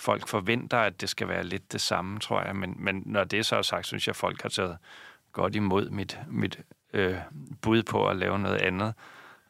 folk 0.00 0.28
forventer, 0.28 0.78
at 0.78 1.00
det 1.00 1.08
skal 1.08 1.28
være 1.28 1.44
lidt 1.44 1.72
det 1.72 1.80
samme, 1.80 2.20
tror 2.20 2.42
jeg, 2.42 2.56
men, 2.56 2.74
men 2.78 3.02
når 3.06 3.24
det 3.24 3.46
så 3.46 3.56
er 3.56 3.62
sagt, 3.62 3.86
synes 3.86 4.06
jeg, 4.06 4.12
at 4.12 4.16
folk 4.16 4.42
har 4.42 4.48
taget 4.48 4.78
godt 5.38 5.54
imod 5.54 5.90
mit, 5.90 6.18
mit 6.30 6.58
øh, 6.94 7.14
bud 7.62 7.82
på 7.82 8.08
at 8.08 8.16
lave 8.16 8.38
noget 8.38 8.56
andet. 8.56 8.94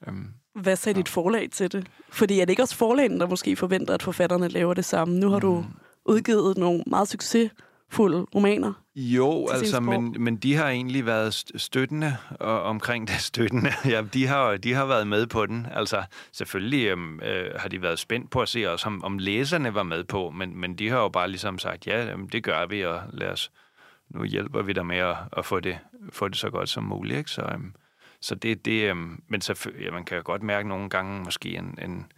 Øhm, 0.09 0.27
Hvad 0.55 0.77
sagde 0.77 0.97
ja. 0.97 1.01
dit 1.01 1.09
forlag 1.09 1.49
til 1.51 1.73
det? 1.73 1.87
Fordi 2.11 2.41
er 2.41 2.45
det 2.45 2.51
ikke 2.51 2.63
også 2.63 2.77
forlagene, 2.77 3.21
der 3.21 3.27
måske 3.27 3.57
forventer, 3.57 3.95
at 3.95 4.03
forfatterne 4.03 4.49
laver 4.49 4.75
det 4.75 4.85
samme? 4.85 5.19
Nu 5.19 5.29
har 5.29 5.37
mm. 5.37 5.41
du 5.41 5.65
udgivet 6.05 6.59
nogle 6.59 6.83
meget 6.87 7.09
succesfulde 7.09 8.27
romaner. 8.35 8.73
Jo, 8.97 9.49
altså, 9.53 9.81
men, 9.81 10.17
men 10.19 10.37
de 10.37 10.55
har 10.55 10.69
egentlig 10.69 11.07
været 11.07 11.35
støttende 11.57 12.17
og 12.41 12.63
omkring 12.63 13.09
det 13.09 13.21
støttende. 13.21 13.71
Ja, 13.93 14.03
de 14.13 14.27
har, 14.27 14.57
de 14.57 14.75
har 14.75 14.87
været 14.87 15.07
med 15.07 15.27
på 15.27 15.47
den. 15.47 15.67
Altså, 15.75 16.03
selvfølgelig 16.33 16.87
øhm, 16.87 17.21
øh, 17.21 17.51
har 17.57 17.69
de 17.69 17.83
været 17.83 17.99
spændt 17.99 18.31
på 18.31 18.41
at 18.41 18.49
se 18.49 18.67
os, 18.67 18.87
om, 18.87 19.05
om 19.05 19.19
læserne 19.19 19.75
var 19.75 19.83
med 19.83 20.05
på, 20.05 20.31
men, 20.31 20.57
men 20.57 20.75
de 20.75 20.89
har 20.89 20.99
jo 20.99 21.09
bare 21.09 21.29
ligesom 21.29 21.59
sagt, 21.59 21.87
ja, 21.87 22.15
det 22.33 22.45
gør 22.45 22.67
vi, 22.67 22.85
og 22.85 23.01
lad 23.13 23.29
os, 23.29 23.51
nu 24.09 24.25
hjælper 24.25 24.63
vi 24.63 24.73
dig 24.73 24.87
med 24.87 24.97
at, 24.97 25.17
at 25.37 25.45
få, 25.45 25.61
det, 25.61 25.79
få 26.11 26.29
det 26.29 26.37
så 26.37 26.51
godt 26.51 26.69
som 26.69 26.85
muligt. 26.85 27.19
Ikke? 27.19 27.31
Så, 27.31 27.43
øhm, 27.43 27.75
så 28.21 28.35
det, 28.35 28.65
det 28.65 28.91
øhm, 28.91 29.23
men 29.29 29.41
så, 29.41 29.71
ja, 29.81 29.91
man 29.91 30.05
kan 30.05 30.17
jo 30.17 30.23
godt 30.27 30.43
mærke 30.43 30.69
nogle 30.69 30.91
gange 30.91 31.21
måske 31.21 31.57
en, 31.57 31.79
en 31.83 32.13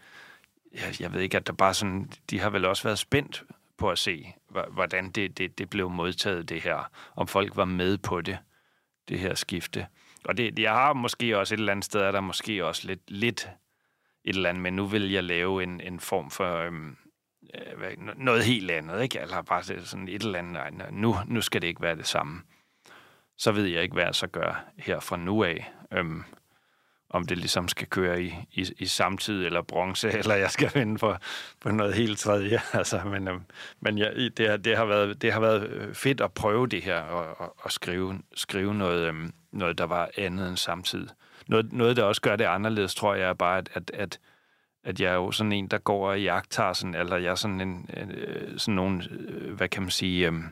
jeg, 0.74 1.00
jeg 1.00 1.12
ved 1.12 1.20
ikke, 1.20 1.36
at 1.36 1.46
der 1.46 1.52
bare 1.52 1.74
sådan, 1.74 2.12
de 2.30 2.40
har 2.40 2.50
vel 2.50 2.64
også 2.64 2.82
været 2.82 2.98
spændt 2.98 3.44
på 3.78 3.90
at 3.90 3.98
se, 3.98 4.34
hvordan 4.70 5.10
det, 5.10 5.38
det, 5.38 5.58
det 5.58 5.70
blev 5.70 5.90
modtaget, 5.90 6.48
det 6.48 6.62
her. 6.62 6.90
Om 7.16 7.26
folk 7.26 7.56
var 7.56 7.64
med 7.64 7.98
på 7.98 8.20
det, 8.20 8.38
det 9.08 9.18
her 9.18 9.34
skifte. 9.34 9.86
Og 10.24 10.36
det, 10.36 10.58
jeg 10.58 10.72
har 10.72 10.92
måske 10.92 11.38
også 11.38 11.54
et 11.54 11.58
eller 11.58 11.72
andet 11.72 11.84
sted, 11.84 12.00
er 12.00 12.10
der 12.10 12.20
måske 12.20 12.66
også 12.66 12.86
lidt, 12.86 13.10
lidt 13.10 13.48
et 14.24 14.36
eller 14.36 14.48
andet, 14.48 14.62
men 14.62 14.76
nu 14.76 14.86
vil 14.86 15.10
jeg 15.10 15.24
lave 15.24 15.62
en, 15.62 15.80
en 15.80 16.00
form 16.00 16.30
for 16.30 16.56
øhm, 16.56 16.96
Øh, 17.54 17.96
noget 18.16 18.44
helt 18.44 18.70
andet, 18.70 19.02
ikke? 19.02 19.20
Eller 19.20 19.42
bare 19.42 19.62
sådan 19.62 20.08
et 20.08 20.22
eller 20.22 20.38
andet, 20.38 20.52
nej, 20.52 20.90
nu, 20.90 21.16
nu 21.26 21.40
skal 21.40 21.62
det 21.62 21.68
ikke 21.68 21.82
være 21.82 21.96
det 21.96 22.06
samme. 22.06 22.42
Så 23.38 23.52
ved 23.52 23.64
jeg 23.64 23.82
ikke, 23.82 23.92
hvad 23.92 24.04
jeg 24.04 24.14
så 24.14 24.26
gør 24.26 24.64
her 24.78 25.00
fra 25.00 25.16
nu 25.16 25.44
af. 25.44 25.72
Øhm, 25.92 26.24
om 27.10 27.26
det 27.26 27.38
ligesom 27.38 27.68
skal 27.68 27.86
køre 27.86 28.22
i, 28.22 28.34
i, 28.52 28.72
i 28.78 28.86
samtid 28.86 29.46
eller 29.46 29.62
bronze, 29.62 30.12
eller 30.18 30.34
jeg 30.34 30.50
skal 30.50 30.70
vende 30.74 30.98
på, 30.98 31.16
på 31.60 31.70
noget 31.70 31.94
helt 31.94 32.18
tredje. 32.18 32.60
Altså, 32.72 33.00
men 33.04 33.28
øhm, 33.28 33.42
men 33.80 33.98
ja, 33.98 34.10
det, 34.36 34.48
har, 34.48 34.56
det, 34.56 34.76
har 34.76 34.84
været, 34.84 35.22
det 35.22 35.32
har 35.32 35.40
været 35.40 35.68
øh, 35.68 35.94
fedt 35.94 36.20
at 36.20 36.32
prøve 36.32 36.66
det 36.66 36.82
her 36.82 37.00
og, 37.00 37.40
og, 37.40 37.56
og 37.58 37.72
skrive, 37.72 38.18
skrive 38.34 38.74
noget, 38.74 39.08
øhm, 39.08 39.32
noget, 39.52 39.78
der 39.78 39.84
var 39.84 40.10
andet 40.16 40.48
end 40.48 40.56
samtid. 40.56 41.06
Noget, 41.46 41.72
noget, 41.72 41.96
der 41.96 42.04
også 42.04 42.20
gør 42.20 42.36
det 42.36 42.44
anderledes, 42.44 42.94
tror 42.94 43.14
jeg, 43.14 43.28
er 43.28 43.34
bare, 43.34 43.58
at, 43.58 43.70
at, 43.74 43.90
at 43.94 44.18
at 44.84 45.00
jeg 45.00 45.10
er 45.10 45.14
jo 45.14 45.30
sådan 45.30 45.52
en, 45.52 45.66
der 45.68 45.78
går 45.78 46.10
og 46.10 46.22
jagter 46.22 46.72
sådan, 46.72 46.94
eller 46.94 47.16
jeg 47.16 47.30
er 47.30 47.34
sådan 47.34 47.60
en, 47.60 47.90
øh, 47.96 48.58
sådan 48.58 48.74
nogle, 48.74 49.02
øh, 49.10 49.54
hvad 49.54 49.68
kan 49.68 49.82
man 49.82 49.90
sige, 49.90 50.26
øhm, 50.26 50.44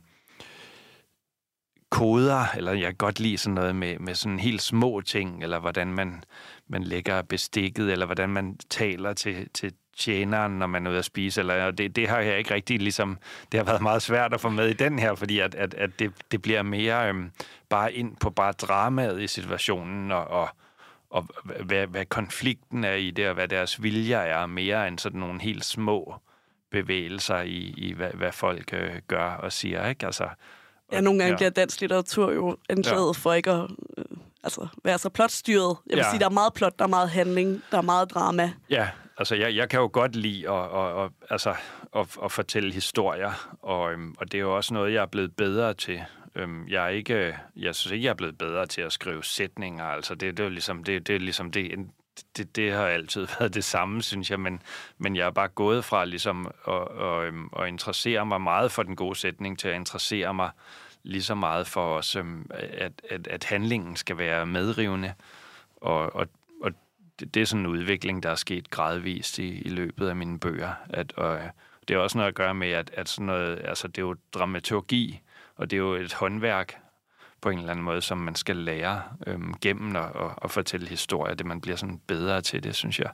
koder, 1.90 2.56
eller 2.56 2.72
jeg 2.72 2.86
kan 2.86 2.94
godt 2.94 3.20
lide 3.20 3.38
sådan 3.38 3.54
noget 3.54 3.76
med, 3.76 3.98
med 3.98 4.14
sådan 4.14 4.38
helt 4.38 4.62
små 4.62 5.00
ting, 5.00 5.42
eller 5.42 5.58
hvordan 5.58 5.92
man, 5.92 6.24
man 6.68 6.82
lægger 6.82 7.22
bestikket, 7.22 7.92
eller 7.92 8.06
hvordan 8.06 8.30
man 8.30 8.56
taler 8.70 9.12
til, 9.12 9.48
til 9.54 9.72
tjeneren, 9.96 10.58
når 10.58 10.66
man 10.66 10.86
er 10.86 10.90
ude 10.90 10.98
at 10.98 11.04
spise, 11.04 11.40
eller 11.40 11.70
det, 11.70 11.96
det 11.96 12.08
har 12.08 12.20
jeg 12.20 12.38
ikke 12.38 12.54
rigtig 12.54 12.80
ligesom, 12.80 13.18
det 13.52 13.58
har 13.58 13.64
været 13.64 13.82
meget 13.82 14.02
svært 14.02 14.34
at 14.34 14.40
få 14.40 14.48
med 14.48 14.68
i 14.68 14.72
den 14.72 14.98
her, 14.98 15.14
fordi 15.14 15.38
at, 15.38 15.54
at, 15.54 15.74
at 15.74 15.98
det, 15.98 16.12
det 16.32 16.42
bliver 16.42 16.62
mere 16.62 17.08
øhm, 17.08 17.30
bare 17.68 17.92
ind 17.92 18.16
på 18.16 18.30
bare 18.30 18.52
dramaet 18.52 19.22
i 19.22 19.26
situationen, 19.26 20.12
og, 20.12 20.24
og 20.24 20.48
og 21.10 21.26
hvad, 21.64 21.86
hvad 21.86 22.06
konflikten 22.06 22.84
er 22.84 22.94
i 22.94 23.10
det, 23.10 23.28
og 23.28 23.34
hvad 23.34 23.48
deres 23.48 23.82
viljer 23.82 24.18
er, 24.18 24.46
mere 24.46 24.88
end 24.88 24.98
sådan 24.98 25.20
nogle 25.20 25.40
helt 25.40 25.64
små 25.64 26.14
bevægelser 26.70 27.40
i, 27.40 27.74
i 27.76 27.92
hvad, 27.92 28.10
hvad 28.10 28.32
folk 28.32 28.72
øh, 28.72 28.90
gør 29.08 29.30
og 29.30 29.52
siger, 29.52 29.88
ikke? 29.88 30.06
Altså, 30.06 30.28
ja, 30.92 31.00
nogle 31.00 31.18
gange 31.18 31.32
ja. 31.32 31.36
bliver 31.36 31.50
dansk 31.50 31.80
litteratur 31.80 32.32
jo 32.32 32.56
anklaget 32.68 33.16
ja. 33.16 33.20
for 33.20 33.32
ikke 33.32 33.50
at 33.50 33.70
øh, 33.98 34.04
altså, 34.42 34.66
være 34.84 34.98
så 34.98 35.08
plotstyret. 35.08 35.76
Jeg 35.86 35.96
vil 35.96 36.02
ja. 36.04 36.10
sige, 36.10 36.20
der 36.20 36.26
er 36.26 36.30
meget 36.30 36.54
plot, 36.54 36.78
der 36.78 36.84
er 36.84 36.88
meget 36.88 37.10
handling, 37.10 37.62
der 37.70 37.78
er 37.78 37.82
meget 37.82 38.10
drama. 38.10 38.52
Ja, 38.70 38.88
altså 39.18 39.34
jeg, 39.34 39.56
jeg 39.56 39.68
kan 39.68 39.80
jo 39.80 39.90
godt 39.92 40.16
lide 40.16 40.50
at, 40.50 40.64
at, 40.64 41.04
at, 41.04 41.10
altså, 41.30 41.54
at, 41.96 42.06
at 42.24 42.32
fortælle 42.32 42.72
historier, 42.72 43.56
og, 43.62 43.92
øhm, 43.92 44.14
og 44.18 44.32
det 44.32 44.38
er 44.38 44.42
jo 44.42 44.56
også 44.56 44.74
noget, 44.74 44.92
jeg 44.92 45.02
er 45.02 45.06
blevet 45.06 45.36
bedre 45.36 45.74
til. 45.74 46.00
Øhm, 46.38 46.68
jeg 46.68 46.84
er 46.84 46.88
ikke, 46.88 47.38
jeg 47.56 47.74
synes 47.74 47.92
ikke, 47.92 48.04
jeg 48.04 48.10
er 48.10 48.14
blevet 48.14 48.38
bedre 48.38 48.66
til 48.66 48.80
at 48.80 48.92
skrive 48.92 49.24
sætninger. 49.24 49.84
Altså, 49.84 50.14
det, 50.14 50.36
det 50.36 50.46
er 50.46 50.50
ligesom 50.50 50.84
det, 50.84 51.06
det, 51.06 51.14
er 51.14 51.20
ligesom 51.20 51.50
det, 51.50 51.88
det, 52.36 52.56
det 52.56 52.72
har 52.72 52.86
altid 52.86 53.26
været 53.38 53.54
det 53.54 53.64
samme, 53.64 54.02
synes 54.02 54.30
jeg, 54.30 54.40
men, 54.40 54.62
men 54.98 55.16
jeg 55.16 55.26
er 55.26 55.30
bare 55.30 55.48
gået 55.48 55.84
fra 55.84 56.04
ligesom 56.04 56.50
at, 56.68 56.88
at, 57.00 57.26
øhm, 57.26 57.50
at 57.60 57.68
interessere 57.68 58.26
mig 58.26 58.40
meget 58.40 58.72
for 58.72 58.82
den 58.82 58.96
gode 58.96 59.18
sætning 59.18 59.58
til 59.58 59.68
at 59.68 59.74
interessere 59.74 60.34
mig 60.34 60.50
lige 61.02 61.22
så 61.22 61.34
meget 61.34 61.66
for 61.66 61.96
os, 61.96 62.16
øhm, 62.16 62.50
at, 62.50 62.92
at, 63.10 63.26
at 63.26 63.44
handlingen 63.44 63.96
skal 63.96 64.18
være 64.18 64.46
medrivende, 64.46 65.14
og, 65.76 66.16
og, 66.16 66.28
og 66.62 66.72
det, 67.20 67.34
det 67.34 67.40
er 67.40 67.46
sådan 67.46 67.60
en 67.60 67.66
udvikling, 67.66 68.22
der 68.22 68.30
er 68.30 68.34
sket 68.34 68.70
gradvist 68.70 69.38
i, 69.38 69.62
i 69.62 69.68
løbet 69.68 70.08
af 70.08 70.16
mine 70.16 70.40
bøger, 70.40 70.72
at, 70.90 71.12
og, 71.12 71.36
øh, 71.36 71.50
det 71.88 71.94
er 71.94 71.98
også 71.98 72.18
noget 72.18 72.28
at 72.28 72.34
gøre 72.34 72.54
med, 72.54 72.68
at, 72.68 72.90
at 72.94 73.08
sådan 73.08 73.26
noget, 73.26 73.60
altså 73.64 73.88
det 73.88 73.98
er 73.98 74.02
jo 74.02 74.16
dramaturgi, 74.34 75.20
og 75.58 75.70
det 75.70 75.76
er 75.76 75.80
jo 75.80 75.94
et 75.94 76.12
håndværk 76.12 76.78
på 77.40 77.50
en 77.50 77.58
eller 77.58 77.70
anden 77.70 77.84
måde, 77.84 78.02
som 78.02 78.18
man 78.18 78.34
skal 78.34 78.56
lære 78.56 79.02
øhm, 79.26 79.54
gennem 79.60 79.94
og, 79.94 80.02
og, 80.02 80.32
og 80.36 80.50
fortælle 80.50 80.88
historier. 80.88 81.34
Det 81.34 81.46
man 81.46 81.60
bliver 81.60 81.76
sådan 81.76 82.00
bedre 82.06 82.40
til 82.40 82.62
det, 82.62 82.74
synes 82.74 82.98
jeg. 82.98 83.10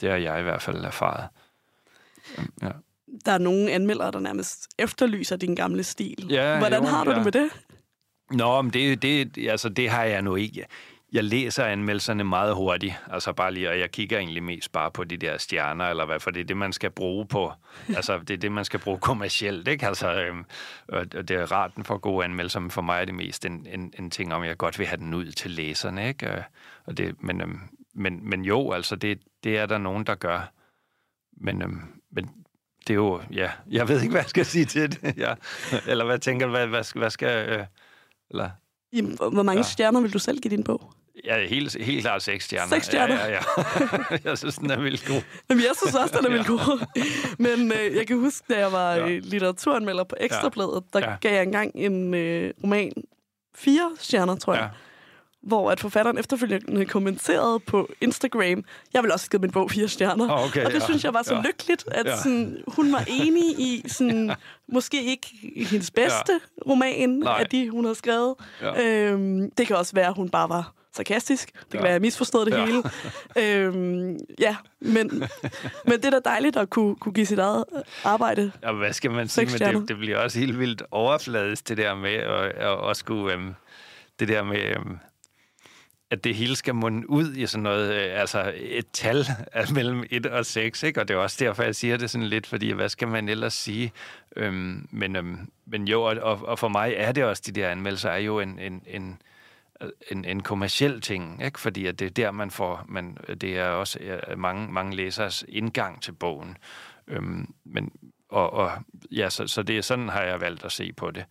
Det 0.00 0.10
har 0.10 0.16
jeg 0.16 0.40
i 0.40 0.42
hvert 0.42 0.62
fald 0.62 0.84
erfaret. 0.84 1.28
Øhm, 2.38 2.52
ja. 2.62 2.70
Der 3.24 3.32
er 3.32 3.38
nogle 3.38 3.70
anmeldere, 3.70 4.10
der 4.10 4.20
nærmest 4.20 4.68
efterlyser 4.78 5.36
din 5.36 5.54
gamle 5.54 5.82
stil. 5.82 6.26
Ja, 6.30 6.58
Hvordan 6.58 6.82
jo, 6.82 6.88
har 6.88 7.04
du 7.04 7.10
ja. 7.10 7.16
det 7.16 7.24
med 7.24 7.32
det? 7.32 7.50
Nå, 8.30 8.62
men 8.62 8.72
det, 8.72 9.02
det, 9.02 9.48
altså, 9.48 9.68
det 9.68 9.90
har 9.90 10.04
jeg 10.04 10.22
nu 10.22 10.36
ikke. 10.36 10.66
Jeg 11.16 11.24
læser 11.24 11.64
anmeldelserne 11.64 12.24
meget 12.24 12.54
hurtigt, 12.54 12.94
altså 13.10 13.32
bare 13.32 13.52
lige, 13.54 13.70
og 13.70 13.78
jeg 13.78 13.90
kigger 13.90 14.18
egentlig 14.18 14.42
mest 14.42 14.72
bare 14.72 14.90
på 14.90 15.04
de 15.04 15.16
der 15.16 15.38
stjerner, 15.38 15.84
eller 15.84 16.04
hvad, 16.06 16.20
for 16.20 16.30
det 16.30 16.40
er 16.40 16.44
det, 16.44 16.56
man 16.56 16.72
skal 16.72 16.90
bruge 16.90 17.26
på, 17.26 17.52
altså 17.96 18.18
det 18.18 18.30
er 18.30 18.36
det, 18.38 18.52
man 18.52 18.64
skal 18.64 18.80
bruge 18.80 18.98
kommercielt, 18.98 19.68
ikke? 19.68 19.86
Altså, 19.86 20.14
øhm, 20.22 20.44
og 20.88 21.12
det 21.12 21.30
er 21.30 21.52
rart, 21.52 21.76
den 21.76 21.84
får 21.84 21.98
gode 21.98 22.24
anmeldelser, 22.24 22.60
men 22.60 22.70
for 22.70 22.82
mig 22.82 23.00
er 23.00 23.04
det 23.04 23.14
mest 23.14 23.44
en, 23.44 23.66
en, 23.72 23.92
en 23.98 24.10
ting 24.10 24.34
om, 24.34 24.44
jeg 24.44 24.56
godt 24.56 24.78
vil 24.78 24.86
have 24.86 24.96
den 24.96 25.14
ud 25.14 25.32
til 25.32 25.50
læserne, 25.50 26.08
ikke? 26.08 26.28
Øh, 26.28 26.42
Og 26.84 26.96
det, 26.96 27.22
men, 27.22 27.40
øhm, 27.40 27.60
men, 27.94 28.28
men 28.30 28.44
jo, 28.44 28.72
altså 28.72 28.96
det, 28.96 29.18
det 29.44 29.58
er 29.58 29.66
der 29.66 29.78
nogen, 29.78 30.04
der 30.06 30.14
gør, 30.14 30.52
men, 31.36 31.62
øhm, 31.62 31.80
men 32.12 32.30
det 32.86 32.90
er 32.90 32.94
jo, 32.94 33.20
ja, 33.32 33.50
jeg 33.70 33.88
ved 33.88 34.00
ikke, 34.00 34.10
hvad 34.14 34.22
jeg 34.22 34.30
skal 34.30 34.46
sige 34.46 34.64
til 34.64 34.92
det, 35.02 35.16
ja. 35.16 35.34
eller 35.86 36.04
hvad 36.04 36.18
tænker 36.18 36.46
du, 36.46 36.50
hvad, 36.52 36.66
hvad, 36.66 36.82
skal- 36.82 36.98
hvad 36.98 37.10
skal, 37.10 37.48
øh, 37.48 37.66
eller... 38.30 38.50
Jamen, 38.92 39.16
hvor 39.16 39.42
mange 39.42 39.58
ja. 39.58 39.62
stjerner 39.62 40.00
vil 40.00 40.12
du 40.12 40.18
selv 40.18 40.40
give 40.40 40.50
din 40.56 40.64
bog? 40.64 40.92
Ja, 41.26 41.46
helt, 41.46 41.76
helt 41.84 42.00
klart 42.02 42.22
seks 42.22 42.44
stjerner. 42.44 42.68
Seks 42.68 42.86
stjerner? 42.86 43.14
Ja, 43.14 43.26
ja, 43.30 43.38
ja. 43.80 44.18
jeg 44.30 44.38
synes, 44.38 44.54
den 44.56 44.70
er 44.70 44.80
vildt 44.80 45.06
god. 45.08 45.22
Jamen, 45.50 45.64
jeg 45.64 45.70
synes 45.82 45.94
også, 45.94 46.14
den 46.18 46.26
er 46.26 46.30
vildt 46.30 46.46
god. 46.46 46.86
Men 47.38 47.72
øh, 47.72 47.96
jeg 47.96 48.06
kan 48.06 48.18
huske, 48.18 48.44
da 48.54 48.58
jeg 48.58 48.72
var 48.72 48.94
Ja. 48.94 49.18
literaturanmelder 49.22 50.04
på 50.04 50.16
Ekstrabladet, 50.20 50.82
der 50.92 50.98
Ja. 51.10 51.14
gav 51.20 51.32
jeg 51.32 51.42
engang 51.42 51.70
en 51.74 52.14
øh, 52.14 52.54
roman 52.62 52.92
fire 53.56 53.90
stjerner, 53.98 54.36
tror 54.36 54.54
jeg. 54.54 54.62
Ja. 54.62 54.68
Hvor 55.42 55.70
at 55.70 55.80
forfatteren 55.80 56.18
efterfølgende 56.18 56.84
kommenterede 56.86 57.60
på 57.60 57.88
Instagram, 58.00 58.64
jeg 58.94 59.02
vil 59.02 59.12
også 59.12 59.30
give 59.30 59.40
min 59.40 59.50
bog 59.50 59.70
fire 59.70 59.88
stjerner. 59.88 60.24
Åh, 60.32 60.44
okay, 60.44 60.64
og 60.64 60.72
det 60.72 60.80
ja. 60.80 60.84
synes 60.84 61.04
jeg 61.04 61.14
var 61.14 61.22
så 61.22 61.34
Ja. 61.34 61.42
lykkeligt, 61.46 61.84
at 61.90 62.06
Ja. 62.06 62.16
sådan, 62.16 62.56
hun 62.68 62.92
var 62.92 63.04
enig 63.08 63.44
i, 63.60 63.84
sådan, 63.88 64.32
måske 64.72 65.04
ikke 65.04 65.26
hendes 65.70 65.90
bedste 65.90 66.32
ja. 66.32 66.70
roman 66.70 67.08
Nej. 67.10 67.36
af 67.40 67.46
de, 67.46 67.70
hun 67.70 67.84
havde 67.84 67.94
skrevet. 67.94 68.34
Ja. 68.62 68.82
Øhm, 68.84 69.50
det 69.50 69.66
kan 69.66 69.76
også 69.76 69.92
være, 69.94 70.06
at 70.08 70.14
hun 70.14 70.28
bare 70.28 70.48
var 70.48 70.72
sarkastisk. 70.96 71.52
Det 71.52 71.70
kan 71.70 71.78
Ja. 71.80 71.82
være, 71.82 71.92
jeg 71.92 72.00
misforstod 72.00 72.46
det 72.46 72.52
Ja. 72.52 72.64
hele. 72.66 72.82
øhm, 73.66 74.18
ja, 74.40 74.56
men, 74.80 75.10
men 75.84 75.92
det 75.92 76.04
er 76.04 76.10
da 76.10 76.20
dejligt 76.24 76.56
at 76.56 76.70
kunne, 76.70 76.96
kunne 76.96 77.12
give 77.12 77.26
sit 77.26 77.38
eget 77.38 77.64
arbejde. 78.04 78.52
Og 78.62 78.74
hvad 78.76 78.92
skal 78.92 79.10
man 79.10 79.28
sige 79.28 79.46
med 79.46 79.80
det? 79.80 79.88
Det 79.88 79.98
bliver 79.98 80.18
også 80.18 80.38
helt 80.38 80.58
vildt 80.58 80.82
overfladisk, 80.90 81.68
det 81.68 81.76
der 81.76 81.94
med 81.94 82.14
at, 82.14 82.44
at, 82.44 82.90
at 82.90 82.96
skulle... 82.96 83.34
Øhm, 83.34 83.54
det 84.20 84.28
der 84.28 84.42
med... 84.44 84.62
Øhm, 84.76 84.98
at 86.10 86.24
det 86.24 86.34
hele 86.34 86.56
skal 86.56 86.74
munde 86.74 87.10
ud 87.10 87.34
i 87.34 87.46
sådan 87.46 87.62
noget, 87.62 87.94
øh, 87.94 88.20
altså 88.20 88.52
et 88.56 88.86
tal 88.92 89.26
af 89.52 89.72
mellem 89.72 90.04
1 90.10 90.26
og 90.26 90.46
6, 90.46 90.82
ikke? 90.82 91.00
Og 91.00 91.08
det 91.08 91.14
er 91.14 91.18
også 91.18 91.36
derfor, 91.40 91.62
jeg 91.62 91.74
siger 91.74 91.96
det 91.96 92.10
sådan 92.10 92.26
lidt, 92.26 92.46
fordi 92.46 92.70
hvad 92.72 92.88
skal 92.88 93.08
man 93.08 93.28
ellers 93.28 93.54
sige? 93.54 93.92
Øhm, 94.36 94.88
men, 94.90 95.16
øhm, 95.16 95.38
men 95.66 95.88
jo, 95.88 96.02
og, 96.02 96.16
og, 96.22 96.40
og 96.48 96.58
for 96.58 96.68
mig 96.68 96.94
er 96.96 97.12
det 97.12 97.24
også, 97.24 97.42
de 97.46 97.52
der 97.52 97.68
anmeldelser 97.68 98.10
er 98.10 98.18
jo 98.18 98.40
en, 98.40 98.58
en, 98.58 98.82
en, 98.86 99.18
en, 100.10 100.24
en 100.24 100.42
kommersiel 100.42 101.00
ting, 101.00 101.44
ikke? 101.44 101.60
Fordi 101.60 101.86
at 101.86 101.98
det 101.98 102.06
er 102.06 102.10
der, 102.10 102.30
man 102.30 102.50
får, 102.50 102.84
man, 102.88 103.16
det 103.40 103.58
er 103.58 103.68
også 103.68 104.20
mange, 104.36 104.72
mange 104.72 104.96
læsers 104.96 105.44
indgang 105.48 106.02
til 106.02 106.12
bogen. 106.12 106.56
Øhm, 107.08 107.54
men, 107.64 107.92
og, 108.28 108.52
og 108.52 108.72
ja, 109.10 109.30
så, 109.30 109.46
så 109.46 109.62
det 109.62 109.78
er 109.78 109.82
sådan, 109.82 110.08
har 110.08 110.22
jeg 110.22 110.40
valgt 110.40 110.64
at 110.64 110.72
se 110.72 110.92
på 110.92 111.10
det. 111.10 111.24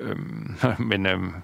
Øhm, 0.00 0.56
men 0.90 1.06
øhm, 1.06 1.34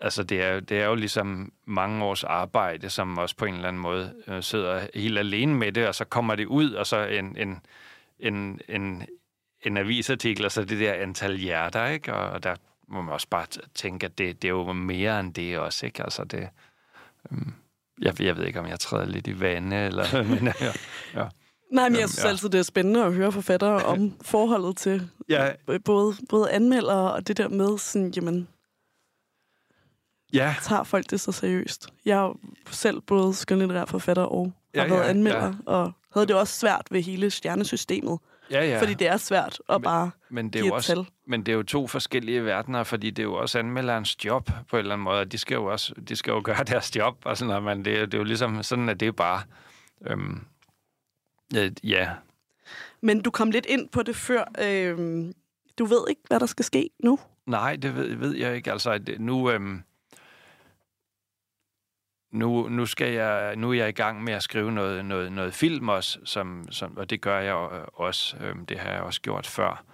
altså 0.00 0.22
det 0.22 0.42
er, 0.42 0.60
det 0.60 0.80
er 0.80 0.86
jo 0.86 0.94
ligesom 0.94 1.52
mange 1.64 2.04
års 2.04 2.24
arbejde, 2.24 2.90
som 2.90 3.18
også 3.18 3.36
på 3.36 3.44
en 3.44 3.54
eller 3.54 3.68
anden 3.68 3.82
måde 3.82 4.14
øh, 4.28 4.42
sidder 4.42 4.86
helt 4.94 5.18
alene 5.18 5.54
med 5.54 5.72
det, 5.72 5.88
og 5.88 5.94
så 5.94 6.04
kommer 6.04 6.34
det 6.34 6.46
ud, 6.46 6.72
og 6.72 6.86
så 6.86 7.04
en, 7.06 7.36
en, 7.36 7.60
en, 8.18 8.60
en, 8.68 9.06
en 9.62 9.76
avisartikel, 9.76 10.44
og 10.44 10.52
så 10.52 10.64
det 10.64 10.80
der 10.80 10.92
antal 10.92 11.36
hjerter, 11.36 11.86
ikke? 11.86 12.14
Og, 12.14 12.30
og 12.30 12.42
der 12.42 12.56
må 12.88 13.02
man 13.02 13.12
også 13.12 13.28
bare 13.30 13.46
tænke, 13.74 14.06
at 14.06 14.18
det, 14.18 14.42
det 14.42 14.48
er 14.48 14.52
jo 14.52 14.72
mere 14.72 15.20
end 15.20 15.34
det 15.34 15.58
også, 15.58 15.86
ikke? 15.86 16.02
Altså 16.02 16.24
det... 16.24 16.48
Øhm, 17.32 17.52
jeg, 18.00 18.20
jeg 18.22 18.36
ved 18.36 18.46
ikke, 18.46 18.60
om 18.60 18.66
jeg 18.66 18.80
træder 18.80 19.04
lidt 19.06 19.26
i 19.26 19.40
vande, 19.40 19.76
eller... 19.76 20.22
men, 20.34 20.44
ja, 20.60 20.72
ja. 21.14 21.28
Nej, 21.72 21.88
men 21.88 22.00
jeg 22.00 22.08
synes 22.08 22.24
ja. 22.24 22.28
altid, 22.28 22.48
det 22.48 22.58
er 22.58 22.62
spændende 22.62 23.04
at 23.04 23.12
høre 23.14 23.32
forfattere 23.32 23.84
om 23.84 24.12
forholdet 24.22 24.76
til 24.76 25.10
Ja, 25.28 25.52
både, 25.84 26.14
både 26.28 26.50
anmeldere 26.50 27.12
og 27.12 27.28
det 27.28 27.36
der 27.36 27.48
med, 27.48 27.78
sådan, 27.78 28.12
jamen, 28.16 28.48
ja, 30.32 30.54
tager 30.62 30.84
folk 30.84 31.10
det 31.10 31.20
så 31.20 31.32
seriøst? 31.32 31.88
Jeg 32.04 32.18
er 32.18 32.22
jo 32.22 32.36
selv 32.70 33.00
både 33.00 33.34
skønlitterær 33.34 33.84
forfatter 33.84 34.22
og 34.22 34.52
har 34.74 34.82
Ja, 34.82 34.88
været 34.88 35.04
ja, 35.04 35.08
anmelder, 35.08 35.46
ja. 35.46 35.52
og 35.72 35.92
havde 36.14 36.26
det 36.26 36.36
også 36.36 36.58
svært 36.58 36.86
ved 36.90 37.02
hele 37.02 37.30
stjernesystemet, 37.30 38.18
ja, 38.50 38.60
ja. 38.60 38.68
ja. 38.70 38.80
fordi 38.80 38.94
det 38.94 39.06
er 39.08 39.16
svært 39.16 39.60
at 39.68 39.74
Men- 39.74 39.82
bare 39.82 40.10
Men 40.30 40.46
det, 40.46 40.58
er 40.58 40.62
give 40.62 40.66
jo 40.66 40.72
et 40.72 40.76
også, 40.76 40.94
tal. 40.94 41.06
Men 41.26 41.42
det 41.46 41.52
er 41.52 41.56
jo 41.56 41.62
to 41.62 41.86
forskellige 41.86 42.44
verdener, 42.44 42.82
fordi 42.84 43.10
det 43.10 43.18
er 43.18 43.24
jo 43.24 43.34
også 43.34 43.58
anmelderens 43.58 44.24
job 44.24 44.50
på 44.68 44.76
en 44.76 44.80
eller 44.80 44.92
anden 44.94 45.04
måde, 45.04 45.20
og 45.20 45.32
de 45.32 45.38
skal 45.38 45.54
jo 45.54 45.64
også 45.64 45.94
de 46.08 46.16
skal 46.16 46.30
jo 46.30 46.40
gøre 46.44 46.64
deres 46.72 46.96
job, 46.96 47.16
og 47.24 47.36
sådan 47.36 47.48
noget, 47.48 47.62
men 47.62 47.84
det, 47.84 48.00
er- 48.00 48.06
det 48.06 48.14
er 48.14 48.18
jo 48.18 48.24
ligesom 48.24 48.62
sådan, 48.62 48.88
at 48.88 49.00
det 49.00 49.08
er 49.08 49.12
bare... 49.12 49.42
Øhm, 50.06 50.44
ja, 51.54 51.70
ja, 51.82 52.10
Men 53.00 53.22
du 53.22 53.30
kom 53.30 53.50
lidt 53.50 53.66
ind 53.66 53.88
på 53.88 54.02
det 54.02 54.16
før. 54.16 54.44
Øhm, 54.62 55.32
du 55.78 55.84
ved 55.84 56.04
ikke, 56.10 56.20
hvad 56.28 56.40
der 56.40 56.46
skal 56.46 56.64
ske 56.64 56.90
nu? 56.98 57.18
nej, 57.46 57.76
det 57.76 57.94
ved, 57.96 58.14
ved 58.14 58.34
jeg 58.36 58.56
ikke. 58.56 58.72
Altså, 58.72 58.90
at 58.90 59.10
nu, 59.18 59.50
øhm, 59.50 59.82
nu, 62.32 62.68
nu, 62.68 62.86
skal 62.86 63.12
jeg, 63.12 63.56
nu 63.56 63.70
er 63.70 63.74
jeg 63.74 63.88
i 63.88 63.92
gang 63.92 64.24
med 64.24 64.32
at 64.32 64.42
skrive 64.42 64.72
noget, 64.72 65.04
noget, 65.04 65.32
noget 65.32 65.54
film 65.54 65.88
også, 65.88 66.18
som, 66.24 66.66
som, 66.70 66.96
og 66.96 67.10
det 67.10 67.20
gør 67.20 67.38
jeg 67.40 67.68
øh, 67.72 67.84
også. 67.92 68.36
Øhm, 68.40 68.66
det 68.66 68.78
har 68.78 68.90
jeg 68.90 69.00
også 69.00 69.20
gjort 69.20 69.46
før. 69.46 69.84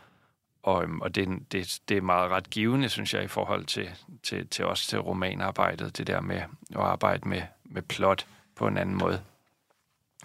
Og, 0.63 0.83
øhm, 0.83 1.01
og 1.01 1.15
det, 1.15 1.53
det, 1.53 1.81
det 1.89 1.97
er 1.97 2.01
meget 2.01 2.31
ret 2.31 2.51
givende, 2.51 2.89
synes 2.89 3.15
jeg, 3.15 3.25
i 3.25 3.29
forhold 3.29 3.65
til, 3.65 3.91
til, 4.23 4.49
til 4.49 4.65
også 4.65 4.87
til 4.87 4.99
romanarbejdet, 5.01 5.99
det 5.99 6.07
der 6.07 6.21
med 6.21 6.37
at 6.71 6.77
arbejde 6.77 7.29
med, 7.29 7.43
med 7.65 7.83
plot 7.83 8.27
på 8.57 8.67
en 8.67 8.77
anden 8.77 8.99
måde. 8.99 9.23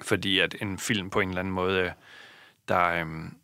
Fordi 0.02 0.40
at 0.40 0.56
en 0.62 0.80
film 0.80 1.10
på 1.10 1.20
en 1.20 1.30
eller 1.30 1.40
anden 1.40 1.54
måde, 1.54 1.80
øh, 1.80 1.92
der, 2.68 2.86
øhm, 2.86 3.38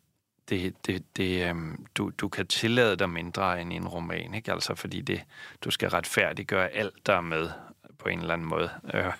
det, 0.48 0.86
det, 0.86 1.16
det, 1.16 1.48
øhm, 1.48 1.86
du, 1.94 2.10
du 2.18 2.28
kan 2.28 2.46
tillade 2.46 2.96
dig 2.96 3.10
mindre 3.10 3.60
end 3.60 3.72
i 3.72 3.76
en 3.76 3.88
roman, 3.88 4.34
ikke? 4.34 4.52
Altså 4.52 4.74
fordi 4.74 5.00
det, 5.00 5.22
du 5.64 5.70
skal 5.70 5.88
retfærdiggøre 5.88 6.68
alt, 6.68 7.06
der 7.06 7.14
er 7.14 7.20
med 7.20 7.50
på 7.98 8.08
en 8.08 8.18
eller 8.18 8.34
anden 8.34 8.48
måde. 8.48 8.70
Øh, 8.94 9.12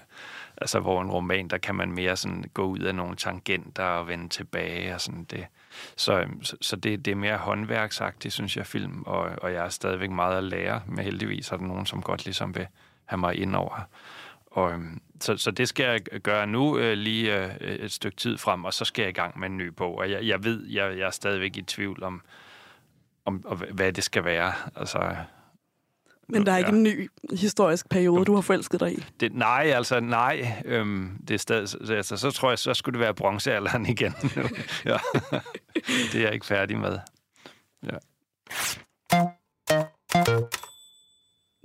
altså 0.57 0.81
hvor 0.81 1.03
en 1.03 1.11
roman, 1.11 1.49
der 1.49 1.59
kan 1.59 1.75
man 1.75 1.93
mere 1.93 2.16
sådan 2.16 2.45
gå 2.55 2.64
ud 2.64 2.79
af 2.79 2.95
nogle 2.95 3.16
tangenter 3.16 3.85
og 3.85 4.09
vende 4.09 4.29
tilbage 4.29 4.95
og 4.95 5.01
sådan 5.01 5.25
det. 5.25 5.47
Så, 5.97 6.20
øhm, 6.20 6.43
så, 6.43 6.57
så 6.61 6.77
det, 6.77 7.05
det 7.05 7.11
er 7.11 7.16
mere 7.16 7.37
håndværksagtigt, 7.37 8.35
synes 8.35 8.57
jeg, 8.57 8.66
film, 8.66 9.03
og, 9.07 9.31
og 9.43 9.53
jeg 9.53 9.64
er 9.64 9.68
stadigvæk 9.68 10.11
meget 10.11 10.37
at 10.37 10.45
lære, 10.45 10.83
men 10.87 11.05
heldigvis 11.05 11.51
er 11.51 11.57
der 11.57 11.64
nogen, 11.64 11.87
som 11.87 12.03
godt 12.03 12.25
ligesom 12.25 12.55
vil 12.55 12.66
have 13.05 13.18
mig 13.18 13.37
ind 13.37 13.57
over. 13.57 13.89
Og, 14.47 14.73
øhm, 14.73 15.01
så, 15.20 15.37
så 15.37 15.51
det 15.51 15.68
skal 15.68 15.85
jeg 15.87 16.20
gøre 16.20 16.47
nu 16.47 16.79
øh, 16.79 16.93
lige 16.93 17.45
øh, 17.45 17.55
et 17.61 17.93
stykke 17.93 18.16
tid 18.16 18.39
frem, 18.39 18.64
og 18.64 18.75
så 18.75 18.85
skal 18.85 19.03
jeg 19.03 19.11
i 19.11 19.12
gang 19.12 19.39
med 19.39 19.49
en 19.49 19.57
ny 19.57 19.66
bog. 19.66 19.99
Og 19.99 20.11
jeg, 20.11 20.27
jeg 20.27 20.45
ved, 20.45 20.66
jeg, 20.66 20.99
jeg 20.99 21.07
er 21.07 21.11
stadigvæk 21.11 21.57
i 21.57 21.62
tvivl 21.62 22.03
om, 22.03 22.23
om, 23.25 23.45
om, 23.47 23.62
hvad 23.73 23.93
det 23.93 24.05
skal 24.05 24.25
være. 24.25 24.53
Altså, 24.77 25.16
men 26.33 26.47
der 26.47 26.53
er 26.53 26.59
ikke 26.59 26.70
Ja. 26.70 26.76
en 26.76 26.83
ny 26.83 27.09
historisk 27.33 27.89
periode, 27.89 28.24
du 28.24 28.35
har 28.35 28.41
forelsket 28.41 28.80
dig 28.80 28.93
i. 28.99 29.05
det, 29.20 29.35
nej, 29.35 29.72
altså 29.74 30.01
nej. 30.01 30.62
Øhm, 30.64 31.11
det 31.28 31.35
er 31.35 31.39
stadig, 31.39 31.68
så- 31.68 31.78
altså, 31.95 32.16
så 32.16 32.30
tror 32.30 32.49
jeg, 32.49 32.59
så 32.59 32.74
skulle 32.74 32.93
det 32.99 33.01
være 33.05 33.14
bronzealderen 33.14 33.87
igen 33.97 34.14
nu. 34.37 34.43
ja. 34.85 34.97
det 36.12 36.14
er 36.14 36.20
jeg 36.20 36.35
ikke 36.35 36.47
færdig 36.47 36.78
med. 36.78 36.99
Ja. 37.87 37.97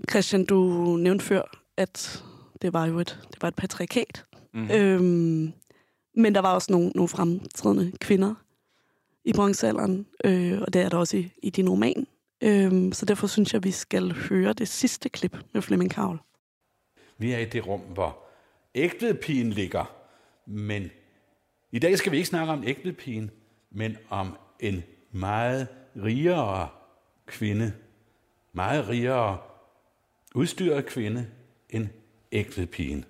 Christian, 0.10 0.46
du 0.46 0.58
nævnte 1.00 1.26
før, 1.26 1.42
at 1.78 2.24
det 2.62 2.74
var 2.74 2.86
jo 2.86 3.00
et, 3.00 3.20
det 3.34 3.42
var 3.42 3.48
et 3.48 3.56
patriarkat. 3.56 4.26
Mm. 4.54 4.72
Øhm, 4.72 5.54
men 6.16 6.36
der 6.36 6.42
var 6.42 6.54
også 6.54 6.72
nogle, 6.72 6.92
nogle 6.96 7.10
fremtrædende 7.10 7.92
kvinder 8.02 8.36
i 9.26 9.34
bronzealderen, 9.34 10.06
øh, 10.26 10.62
og 10.62 10.74
det 10.74 10.82
er 10.82 10.90
der 10.90 10.98
også 10.98 11.18
i, 11.18 11.32
i 11.44 11.50
din 11.50 11.70
roman. 11.70 12.08
Øhm, 12.42 12.92
så 12.92 13.06
derfor 13.06 13.28
synes 13.28 13.54
jeg, 13.54 13.64
vi 13.64 13.72
skal 13.72 14.12
høre 14.12 14.54
det 14.54 14.68
sidste 14.68 15.10
klip 15.10 15.38
med 15.54 15.62
Flemming 15.62 15.92
Kavl. 15.92 16.20
Vi 17.18 17.32
er 17.32 17.38
i 17.38 17.46
det 17.46 17.68
rum, 17.68 17.80
hvor 17.80 18.18
ægtepigen 18.76 19.50
ligger. 19.50 19.96
Men 20.46 20.90
i 21.72 21.80
dag 21.80 21.98
skal 21.98 22.12
vi 22.12 22.18
ikke 22.18 22.30
snakke 22.30 22.54
om 22.54 22.64
ægtepigen, 22.68 23.32
men 23.72 23.98
om 24.10 24.38
en 24.60 24.84
meget 25.12 25.68
rigere 25.96 26.70
kvinde. 27.26 27.74
Meget 28.54 28.88
rigere 28.88 29.38
udstyret 30.36 30.86
kvinde 30.86 31.28
end 31.70 31.88
ægtepigen. 32.32 33.06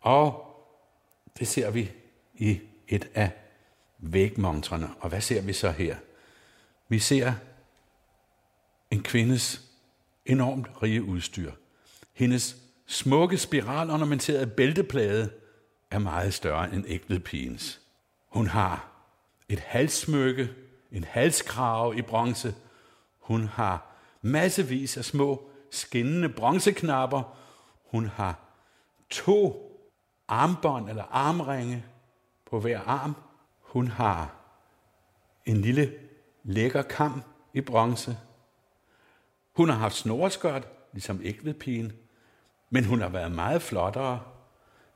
Og 0.00 0.44
det 1.38 1.48
ser 1.48 1.70
vi 1.70 1.90
i 2.34 2.60
et 2.88 3.10
af 3.14 3.30
vægmontrene. 3.98 4.90
Og 5.00 5.08
hvad 5.08 5.20
ser 5.20 5.42
vi 5.42 5.52
så 5.52 5.70
her? 5.70 5.96
Vi 6.88 6.98
ser 6.98 7.32
en 8.94 9.02
kvindes 9.02 9.60
enormt 10.26 10.66
rige 10.82 11.02
udstyr. 11.02 11.52
Hendes 12.12 12.56
smukke 12.86 13.38
spiralornamenterede 13.38 14.46
bælteplade 14.46 15.30
er 15.90 15.98
meget 15.98 16.34
større 16.34 16.74
end 16.74 16.84
ægtvedpigens. 16.88 17.80
Hun 18.28 18.46
har 18.46 18.88
et 19.48 19.58
halssmykke, 19.58 20.48
en 20.92 21.04
halskrave 21.04 21.96
i 21.96 22.02
bronze. 22.02 22.54
Hun 23.18 23.46
har 23.46 23.96
massevis 24.22 24.96
af 24.96 25.04
små 25.04 25.50
skinnende 25.70 26.28
bronzeknapper. 26.28 27.36
Hun 27.90 28.06
har 28.06 28.38
to 29.10 29.70
armbånd 30.28 30.88
eller 30.88 31.04
armringe 31.10 31.84
på 32.50 32.60
hver 32.60 32.80
arm. 32.80 33.16
Hun 33.60 33.88
har 33.88 34.34
en 35.46 35.56
lille 35.56 35.92
lækker 36.44 36.82
kam 36.82 37.22
i 37.54 37.60
bronze. 37.60 38.16
Hun 39.56 39.68
har 39.68 39.76
haft 39.76 39.96
snorskørt, 39.96 40.68
ligesom 40.92 41.20
ægvedpigen, 41.24 41.92
men 42.70 42.84
hun 42.84 43.00
har 43.00 43.08
været 43.08 43.32
meget 43.32 43.62
flottere, 43.62 44.20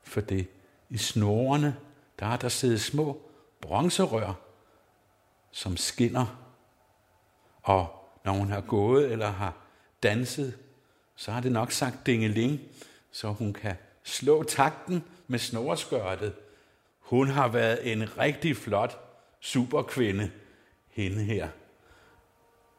for 0.02 0.20
det 0.20 0.48
i 0.88 0.96
snorene, 0.96 1.76
der 2.18 2.26
har 2.26 2.36
der 2.36 2.48
siddet 2.48 2.80
små 2.80 3.22
bronzerør, 3.60 4.32
som 5.50 5.76
skinner. 5.76 6.26
Og 7.62 8.08
når 8.24 8.32
hun 8.32 8.50
har 8.50 8.60
gået 8.60 9.12
eller 9.12 9.30
har 9.30 9.56
danset, 10.02 10.58
så 11.16 11.32
har 11.32 11.40
det 11.40 11.52
nok 11.52 11.72
sagt 11.72 12.06
dingeling, 12.06 12.60
så 13.10 13.28
hun 13.28 13.52
kan 13.52 13.76
slå 14.02 14.42
takten 14.42 15.04
med 15.26 15.38
snorskørtet. 15.38 16.34
Hun 16.98 17.28
har 17.28 17.48
været 17.48 17.92
en 17.92 18.18
rigtig 18.18 18.56
flot 18.56 19.00
superkvinde, 19.40 20.30
hende 20.90 21.24
her. 21.24 21.48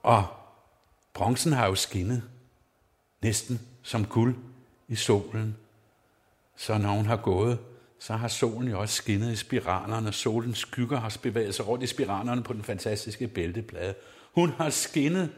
Og 0.03 0.38
bronzen 1.13 1.53
har 1.53 1.67
jo 1.67 1.75
skinnet 1.75 2.23
næsten 3.21 3.61
som 3.83 4.05
guld 4.05 4.35
i 4.87 4.95
solen. 4.95 5.57
Så 6.55 6.77
når 6.77 6.89
hun 6.89 7.05
har 7.05 7.17
gået, 7.17 7.59
så 7.99 8.13
har 8.13 8.27
solen 8.27 8.69
jo 8.69 8.79
også 8.79 8.95
skinnet 8.95 9.31
i 9.31 9.35
spiralerne. 9.35 10.11
Solens 10.11 10.57
skygger 10.57 10.99
har 10.99 11.17
bevæget 11.21 11.55
sig 11.55 11.67
rundt 11.67 11.83
i 11.83 11.87
spiralerne 11.87 12.43
på 12.43 12.53
den 12.53 12.63
fantastiske 12.63 13.27
bælteplade. 13.27 13.95
Hun 14.33 14.49
har 14.49 14.69
skinnet 14.69 15.29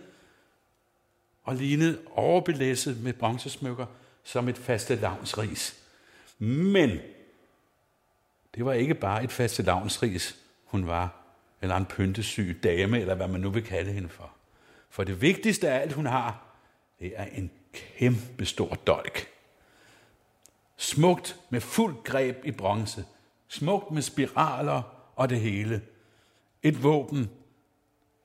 og 1.43 1.55
lignet 1.55 1.99
overbelæsset 2.11 3.03
med 3.03 3.13
bronzesmykker 3.13 3.85
som 4.23 4.49
et 4.49 4.57
faste 4.57 4.95
lavnsris. 4.95 5.75
Men 6.37 6.99
det 8.55 8.65
var 8.65 8.73
ikke 8.73 8.93
bare 8.93 9.23
et 9.23 9.31
faste 9.31 9.63
lavnsris, 9.63 10.35
hun 10.65 10.87
var, 10.87 11.15
eller 11.61 11.75
en 11.75 11.85
pyntesyg 11.85 12.59
dame, 12.63 12.99
eller 12.99 13.15
hvad 13.15 13.27
man 13.27 13.41
nu 13.41 13.49
vil 13.49 13.63
kalde 13.63 13.91
hende 13.91 14.09
for. 14.09 14.31
For 14.91 15.03
det 15.03 15.21
vigtigste 15.21 15.69
af 15.69 15.81
alt, 15.81 15.93
hun 15.93 16.05
har, 16.05 16.45
det 16.99 17.13
er 17.15 17.25
en 17.25 17.51
kæmpe 17.73 18.45
stor 18.45 18.75
dolk. 18.75 19.27
Smukt 20.77 21.39
med 21.49 21.61
fuld 21.61 22.03
greb 22.03 22.45
i 22.45 22.51
bronze. 22.51 23.05
Smukt 23.47 23.91
med 23.91 24.01
spiraler 24.01 24.81
og 25.15 25.29
det 25.29 25.39
hele. 25.39 25.81
Et 26.63 26.83
våben, 26.83 27.29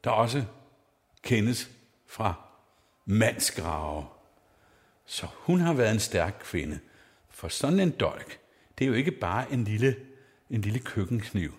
der 0.04 0.10
også 0.10 0.44
kendes 1.22 1.70
fra 2.06 2.34
mandsgrave. 3.04 4.06
Så 5.04 5.26
hun 5.34 5.60
har 5.60 5.74
været 5.74 5.92
en 5.92 6.00
stærk 6.00 6.40
kvinde. 6.40 6.78
For 7.30 7.48
sådan 7.48 7.80
en 7.80 7.90
dolk, 7.90 8.38
det 8.78 8.84
er 8.84 8.88
jo 8.88 8.94
ikke 8.94 9.10
bare 9.10 9.52
en 9.52 9.64
lille, 9.64 9.96
en 10.50 10.60
lille 10.60 10.78
køkkenkniv. 10.78 11.54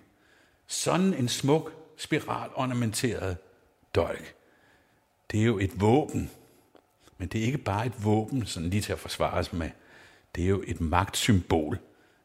Sådan 0.67 1.13
en 1.13 1.27
smuk, 1.27 1.73
spiralornamenteret 1.97 3.37
dolk, 3.95 4.36
det 5.31 5.39
er 5.39 5.45
jo 5.45 5.59
et 5.59 5.81
våben. 5.81 6.31
Men 7.17 7.27
det 7.27 7.41
er 7.41 7.45
ikke 7.45 7.57
bare 7.57 7.85
et 7.85 8.03
våben, 8.05 8.45
sådan 8.45 8.69
lige 8.69 8.81
til 8.81 8.93
at 8.93 8.99
forsvare 8.99 9.43
sig 9.43 9.55
med. 9.57 9.69
Det 10.35 10.43
er 10.43 10.47
jo 10.47 10.63
et 10.67 10.81
magtsymbol. 10.81 11.79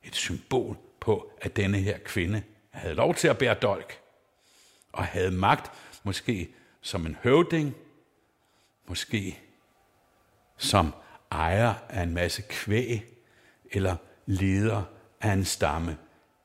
Et 0.05 0.14
symbol 0.14 0.76
på, 1.00 1.32
at 1.40 1.57
denne 1.57 1.78
her 1.78 1.98
kvinde 1.98 2.42
havde 2.70 2.94
lov 2.94 3.14
til 3.14 3.28
at 3.28 3.38
bære 3.38 3.55
dolk. 3.55 3.98
Og 4.92 5.05
havde 5.05 5.30
magt, 5.30 5.72
måske 6.03 6.55
som 6.80 7.07
en 7.07 7.16
høvding, 7.22 7.74
måske 8.88 9.38
som 10.57 10.94
ejer 11.30 11.74
af 11.88 12.03
en 12.03 12.14
masse 12.14 12.42
kvæg, 12.42 13.05
eller 13.70 13.96
leder 14.26 14.82
af 15.20 15.32
en 15.32 15.44
stamme. 15.44 15.98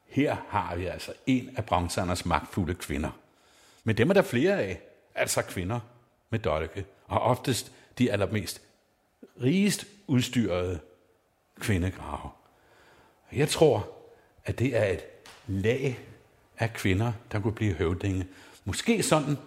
Her 0.06 0.38
har 0.50 0.76
vi 0.76 0.86
altså 0.86 1.14
en 1.26 1.58
af 1.58 1.66
bronzeanders 1.66 2.26
magtfulde 2.26 2.76
kvinder. 2.76 3.12
Men 3.84 3.98
dem 3.98 4.10
er 4.10 4.14
der 4.14 4.22
flere 4.22 4.62
af, 4.62 4.82
altså 5.16 5.42
kvinder 5.42 5.80
med 6.30 6.40
dolke, 6.40 6.86
og 7.06 7.22
oftest 7.22 7.72
de 7.98 8.12
allermest 8.12 8.62
rigest 9.42 9.86
udstyrede 10.08 10.80
kvindegrave. 11.60 12.30
Jeg 13.32 13.50
tror, 13.50 13.90
at 14.46 14.60
det 14.60 14.78
er 14.78 14.86
et 14.86 15.06
lag 15.48 16.00
af 16.58 16.74
kvinder, 16.74 17.14
der 17.32 17.40
kunne 17.40 17.54
blive 17.56 17.74
høvdinge. 17.74 18.28
Måske 18.66 19.04
sådan, 19.04 19.38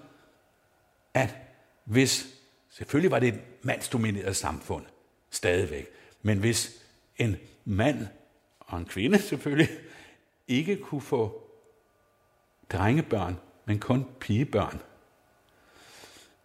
at 1.14 1.36
hvis, 1.84 2.26
selvfølgelig 2.70 3.10
var 3.10 3.18
det 3.18 3.28
et 3.28 3.40
mandsdomineret 3.62 4.36
samfund, 4.36 4.84
stadigvæk, 5.30 5.86
men 6.22 6.38
hvis 6.38 6.82
en 7.16 7.36
mand 7.64 8.06
og 8.60 8.78
en 8.78 8.84
kvinde 8.84 9.18
selvfølgelig 9.28 9.68
ikke 10.48 10.76
kunne 10.76 11.00
få 11.00 11.42
drengebørn, 12.72 13.36
men 13.64 13.78
kun 13.78 14.06
pigebørn, 14.20 14.80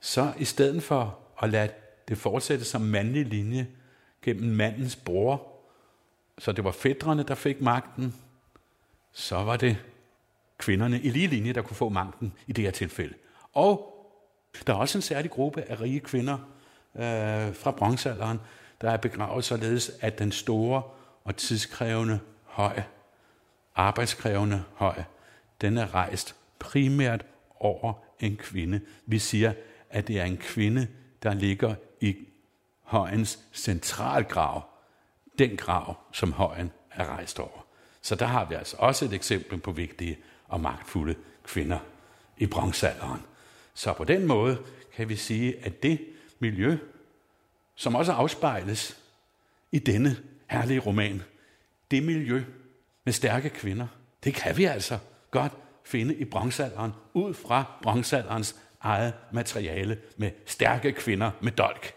så 0.05 0.33
i 0.37 0.45
stedet 0.45 0.83
for 0.83 1.19
at 1.41 1.49
lade 1.49 1.69
det 2.07 2.17
fortsætte 2.17 2.65
som 2.65 2.81
mandlig 2.81 3.25
linje 3.25 3.67
gennem 4.21 4.55
mandens 4.55 4.95
bror, 4.95 5.47
så 6.37 6.51
det 6.51 6.63
var 6.63 6.71
fædrene, 6.71 7.23
der 7.23 7.35
fik 7.35 7.61
magten, 7.61 8.15
så 9.11 9.35
var 9.35 9.57
det 9.57 9.77
kvinderne 10.57 11.01
i 11.01 11.09
lige 11.09 11.27
linje, 11.27 11.53
der 11.53 11.61
kunne 11.61 11.75
få 11.75 11.89
magten 11.89 12.33
i 12.47 12.53
det 12.53 12.63
her 12.63 12.71
tilfælde. 12.71 13.13
Og 13.53 13.95
der 14.67 14.73
er 14.73 14.77
også 14.77 14.97
en 14.97 15.01
særlig 15.01 15.31
gruppe 15.31 15.61
af 15.61 15.81
rige 15.81 15.99
kvinder 15.99 16.37
øh, 16.95 17.55
fra 17.55 17.71
bronzealderen, 17.71 18.39
der 18.81 18.91
er 18.91 18.97
begravet 18.97 19.45
således, 19.45 19.91
at 20.01 20.19
den 20.19 20.31
store 20.31 20.81
og 21.23 21.35
tidskrævende 21.35 22.19
høj, 22.43 22.81
arbejdskrævende 23.75 24.63
høj, 24.73 25.03
den 25.61 25.77
er 25.77 25.95
rejst 25.95 26.35
primært 26.59 27.25
over 27.59 27.93
en 28.19 28.37
kvinde. 28.37 28.81
Vi 29.05 29.19
siger, 29.19 29.53
at 29.95 30.07
det 30.07 30.19
er 30.19 30.23
en 30.23 30.37
kvinde, 30.37 30.87
der 31.23 31.33
ligger 31.33 31.75
i 32.01 32.15
højens 32.81 33.39
centralgrav. 33.53 34.63
Den 35.39 35.57
grav, 35.57 35.97
som 36.11 36.31
højen 36.31 36.71
er 36.91 37.05
rejst 37.05 37.39
over. 37.39 37.65
Så 38.01 38.15
der 38.15 38.25
har 38.25 38.45
vi 38.45 38.55
altså 38.55 38.75
også 38.79 39.05
et 39.05 39.13
eksempel 39.13 39.59
på 39.59 39.71
vigtige 39.71 40.17
og 40.47 40.61
magtfulde 40.61 41.15
kvinder 41.43 41.79
i 42.37 42.45
bronzealderen. 42.45 43.21
Så 43.73 43.93
på 43.93 44.03
den 44.03 44.27
måde 44.27 44.57
kan 44.95 45.09
vi 45.09 45.15
sige, 45.15 45.65
at 45.65 45.83
det 45.83 45.99
miljø, 46.39 46.77
som 47.75 47.95
også 47.95 48.11
afspejles 48.11 48.97
i 49.71 49.79
denne 49.79 50.17
herlige 50.49 50.79
roman, 50.79 51.21
det 51.91 52.03
miljø 52.03 52.43
med 53.03 53.13
stærke 53.13 53.49
kvinder, 53.49 53.87
det 54.23 54.33
kan 54.33 54.57
vi 54.57 54.63
altså 54.63 54.99
godt 55.31 55.51
finde 55.83 56.15
i 56.15 56.25
bronzealderen, 56.25 56.91
ud 57.13 57.33
fra 57.33 57.79
bronzealderens 57.81 58.55
eget 58.85 59.13
materiale 59.33 59.97
med 60.17 60.31
stærke 60.45 60.91
kvinder 60.91 61.31
med 61.41 61.51
dolk. 61.51 61.93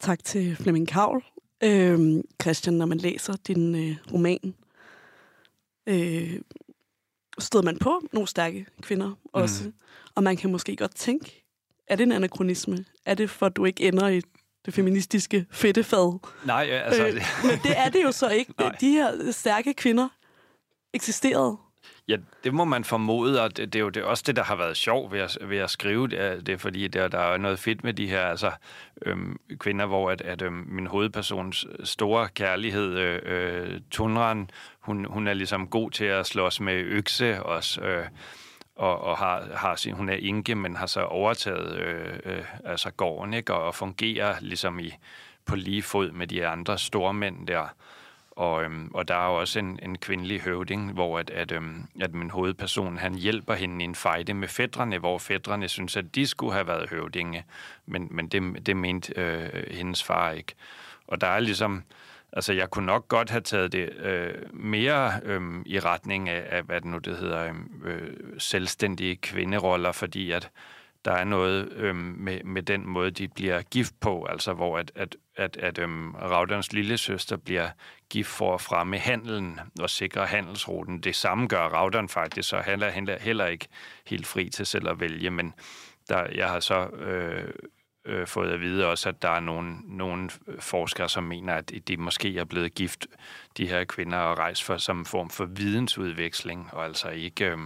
Tak 0.00 0.24
til 0.24 0.56
Flemming 0.56 0.88
Kavl. 0.88 1.24
Øhm, 1.64 2.22
Christian, 2.42 2.74
når 2.74 2.86
man 2.86 2.98
læser 2.98 3.36
din 3.46 3.74
øh, 3.74 3.96
roman, 4.12 4.54
øh, 5.86 6.40
stod 7.38 7.62
man 7.62 7.78
på 7.78 8.00
nogle 8.12 8.28
stærke 8.28 8.66
kvinder 8.82 9.12
også. 9.32 9.64
Mm. 9.64 9.74
Og 10.14 10.22
man 10.22 10.36
kan 10.36 10.52
måske 10.52 10.76
godt 10.76 10.94
tænke, 10.94 11.44
er 11.86 11.96
det 11.96 12.02
en 12.02 12.12
anachronisme? 12.12 12.84
Er 13.06 13.14
det 13.14 13.30
for, 13.30 13.46
at 13.46 13.56
du 13.56 13.64
ikke 13.64 13.88
ender 13.88 14.08
i 14.08 14.22
det 14.64 14.74
feministiske 14.74 15.46
fedtefad? 15.50 16.18
Nej, 16.46 16.64
altså... 16.70 17.06
Øh, 17.06 17.14
men 17.44 17.58
det 17.62 17.78
er 17.78 17.88
det 17.88 18.02
jo 18.02 18.12
så 18.12 18.28
ikke. 18.28 18.54
Nej. 18.58 18.76
De 18.80 18.90
her 18.90 19.32
stærke 19.32 19.74
kvinder 19.74 20.08
eksisterede. 20.94 21.56
Ja, 22.08 22.16
det 22.44 22.54
må 22.54 22.64
man 22.64 22.84
formode, 22.84 23.42
og 23.42 23.56
det, 23.56 23.72
det 23.72 23.78
er 23.78 23.82
jo 23.82 23.88
det, 23.88 24.02
også 24.02 24.24
det, 24.26 24.36
der 24.36 24.44
har 24.44 24.56
været 24.56 24.76
sjovt 24.76 25.12
ved 25.12 25.20
at, 25.20 25.38
ved 25.40 25.58
at 25.58 25.70
skrive 25.70 26.08
det, 26.08 26.46
det 26.46 26.52
er 26.52 26.58
fordi, 26.58 26.88
der, 26.88 27.08
der 27.08 27.18
er 27.18 27.36
noget 27.36 27.58
fedt 27.58 27.84
med 27.84 27.94
de 27.94 28.06
her 28.06 28.20
altså, 28.20 28.50
øhm, 29.06 29.40
kvinder, 29.58 29.86
hvor 29.86 30.10
at, 30.10 30.20
at 30.20 30.42
øhm, 30.42 30.64
min 30.68 30.86
hovedpersons 30.86 31.66
øh, 31.78 31.86
store 31.86 32.28
kærlighed, 32.28 32.98
øh, 32.98 33.20
øh 33.24 33.80
Tundran, 33.90 34.50
hun, 34.80 35.04
hun 35.04 35.26
er 35.26 35.34
ligesom 35.34 35.68
god 35.68 35.90
til 35.90 36.04
at 36.04 36.26
slås 36.26 36.60
med 36.60 36.74
økse 36.74 37.42
også, 37.42 37.80
øh, 37.80 38.06
og, 38.76 39.00
og 39.00 39.18
har, 39.18 39.48
har 39.54 39.76
sin, 39.76 39.94
hun 39.94 40.08
er 40.08 40.16
inke, 40.16 40.54
men 40.54 40.76
har 40.76 40.86
så 40.86 41.00
overtaget 41.00 41.76
øh, 41.78 42.18
øh, 42.24 42.44
altså 42.64 42.90
gården, 42.90 43.34
ikke? 43.34 43.54
Og, 43.54 43.62
og 43.62 43.74
fungerer 43.74 44.34
ligesom 44.40 44.78
i, 44.78 44.94
på 45.46 45.56
lige 45.56 45.82
fod 45.82 46.12
med 46.12 46.26
de 46.26 46.46
andre 46.46 46.78
store 46.78 47.14
mænd 47.14 47.46
der. 47.46 47.74
Og, 48.36 48.64
øhm, 48.64 48.90
og 48.94 49.08
der 49.08 49.14
er 49.14 49.26
jo 49.26 49.40
også 49.40 49.58
en, 49.58 49.78
en 49.82 49.98
kvindelig 49.98 50.40
høvding, 50.40 50.92
hvor 50.92 51.18
at, 51.18 51.30
at, 51.30 51.52
øhm, 51.52 51.84
at 52.00 52.14
min 52.14 52.30
hovedperson, 52.30 52.96
han 52.96 53.14
hjælper 53.14 53.54
hende 53.54 53.84
i 53.84 53.88
en 53.88 53.94
fejde 53.94 54.34
med 54.34 54.48
fædrene, 54.48 54.98
hvor 54.98 55.18
fædrene 55.18 55.68
synes, 55.68 55.96
at 55.96 56.14
de 56.14 56.26
skulle 56.26 56.52
have 56.52 56.66
været 56.66 56.90
høvdinge, 56.90 57.44
men, 57.86 58.08
men 58.10 58.28
det, 58.28 58.66
det 58.66 58.76
mente 58.76 59.12
øh, 59.16 59.64
hendes 59.70 60.04
far 60.04 60.30
ikke. 60.30 60.54
Og 61.06 61.20
der 61.20 61.26
er 61.26 61.40
ligesom, 61.40 61.82
altså 62.32 62.52
jeg 62.52 62.70
kunne 62.70 62.86
nok 62.86 63.08
godt 63.08 63.30
have 63.30 63.40
taget 63.40 63.72
det 63.72 63.92
øh, 63.96 64.34
mere 64.52 65.20
øh, 65.22 65.42
i 65.66 65.78
retning 65.78 66.28
af, 66.28 66.56
af, 66.56 66.62
hvad 66.62 66.80
det 66.80 66.90
nu 66.90 66.98
det 66.98 67.16
hedder, 67.16 67.48
øhm, 67.48 67.82
øh, 67.84 68.16
selvstændige 68.38 69.16
kvinderoller, 69.16 69.92
fordi 69.92 70.30
at 70.30 70.50
der 71.04 71.12
er 71.12 71.24
noget 71.24 71.72
øhm, 71.72 72.14
med, 72.18 72.44
med 72.44 72.62
den 72.62 72.86
måde, 72.86 73.10
de 73.10 73.28
bliver 73.28 73.62
gift 73.62 74.00
på, 74.00 74.24
altså 74.24 74.52
hvor 74.52 74.78
at, 74.78 74.92
at, 74.94 75.16
at, 75.36 75.56
at 75.56 75.78
øhm, 75.78 76.14
Raudans 76.14 76.72
lille 76.72 76.98
søster 76.98 77.36
bliver 77.36 77.68
gift 78.12 78.28
for 78.28 78.54
at 78.54 78.60
fremme 78.60 78.98
handelen 78.98 79.60
og 79.80 79.90
sikre 79.90 80.26
handelsruten. 80.26 81.00
Det 81.00 81.16
samme 81.16 81.46
gør 81.46 81.68
Raudern 81.68 82.08
faktisk, 82.08 82.48
så 82.48 82.56
han 82.56 82.82
er 82.82 82.90
heller, 82.90 83.18
heller 83.18 83.46
ikke 83.46 83.68
helt 84.06 84.26
fri 84.26 84.48
til 84.48 84.66
selv 84.66 84.88
at 84.88 85.00
vælge, 85.00 85.30
men 85.30 85.54
der, 86.08 86.26
jeg 86.34 86.48
har 86.48 86.60
så 86.60 86.86
øh, 86.86 87.48
øh, 88.04 88.26
fået 88.26 88.52
at 88.52 88.60
vide 88.60 88.86
også, 88.86 89.08
at 89.08 89.22
der 89.22 89.28
er 89.28 89.40
nogle, 89.40 89.76
nogle 89.84 90.30
forskere, 90.58 91.08
som 91.08 91.24
mener, 91.24 91.54
at 91.54 91.72
de 91.88 91.96
måske 91.96 92.38
er 92.38 92.44
blevet 92.44 92.74
gift, 92.74 93.06
de 93.56 93.68
her 93.68 93.84
kvinder, 93.84 94.18
og 94.18 94.38
rejst 94.38 94.64
for 94.64 94.76
som 94.76 95.04
form 95.04 95.30
for 95.30 95.44
vidensudveksling, 95.44 96.70
og 96.72 96.84
altså 96.84 97.08
ikke 97.08 97.50
øh, 97.50 97.58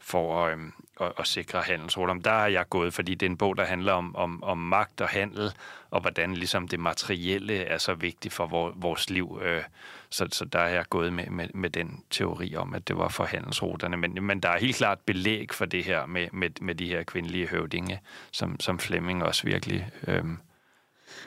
for 0.00 0.46
at, 0.46 0.58
øh, 0.58 0.64
og, 0.96 1.12
og 1.16 1.26
sikre 1.26 1.62
handelsruter. 1.62 2.14
Der 2.14 2.30
er 2.30 2.46
jeg 2.46 2.68
gået, 2.70 2.94
fordi 2.94 3.14
det 3.14 3.26
er 3.26 3.30
en 3.30 3.36
bog, 3.36 3.56
der 3.56 3.64
handler 3.64 3.92
om, 3.92 4.16
om, 4.16 4.42
om 4.42 4.58
magt 4.58 5.00
og 5.00 5.08
handel, 5.08 5.52
og 5.90 6.00
hvordan 6.00 6.34
ligesom 6.34 6.68
det 6.68 6.80
materielle 6.80 7.54
er 7.54 7.78
så 7.78 7.94
vigtigt 7.94 8.34
for 8.34 8.46
vor, 8.46 8.72
vores 8.76 9.10
liv. 9.10 9.40
Øh, 9.42 9.62
så, 10.10 10.28
så 10.32 10.44
der 10.44 10.58
er 10.58 10.68
jeg 10.68 10.84
gået 10.90 11.12
med, 11.12 11.26
med, 11.26 11.48
med 11.54 11.70
den 11.70 12.02
teori 12.10 12.56
om, 12.56 12.74
at 12.74 12.88
det 12.88 12.96
var 12.96 13.08
for 13.08 13.24
handelsruterne. 13.24 13.96
Men, 13.96 14.24
men 14.24 14.40
der 14.40 14.48
er 14.48 14.58
helt 14.58 14.76
klart 14.76 14.98
belæg 15.00 15.52
for 15.52 15.64
det 15.64 15.84
her 15.84 16.06
med, 16.06 16.28
med, 16.32 16.50
med 16.60 16.74
de 16.74 16.88
her 16.88 17.02
kvindelige 17.02 17.46
høvdinge, 17.46 18.00
som, 18.32 18.60
som 18.60 18.78
Flemming 18.78 19.22
også 19.22 19.42
virkelig 19.44 19.90
øh, 20.08 20.24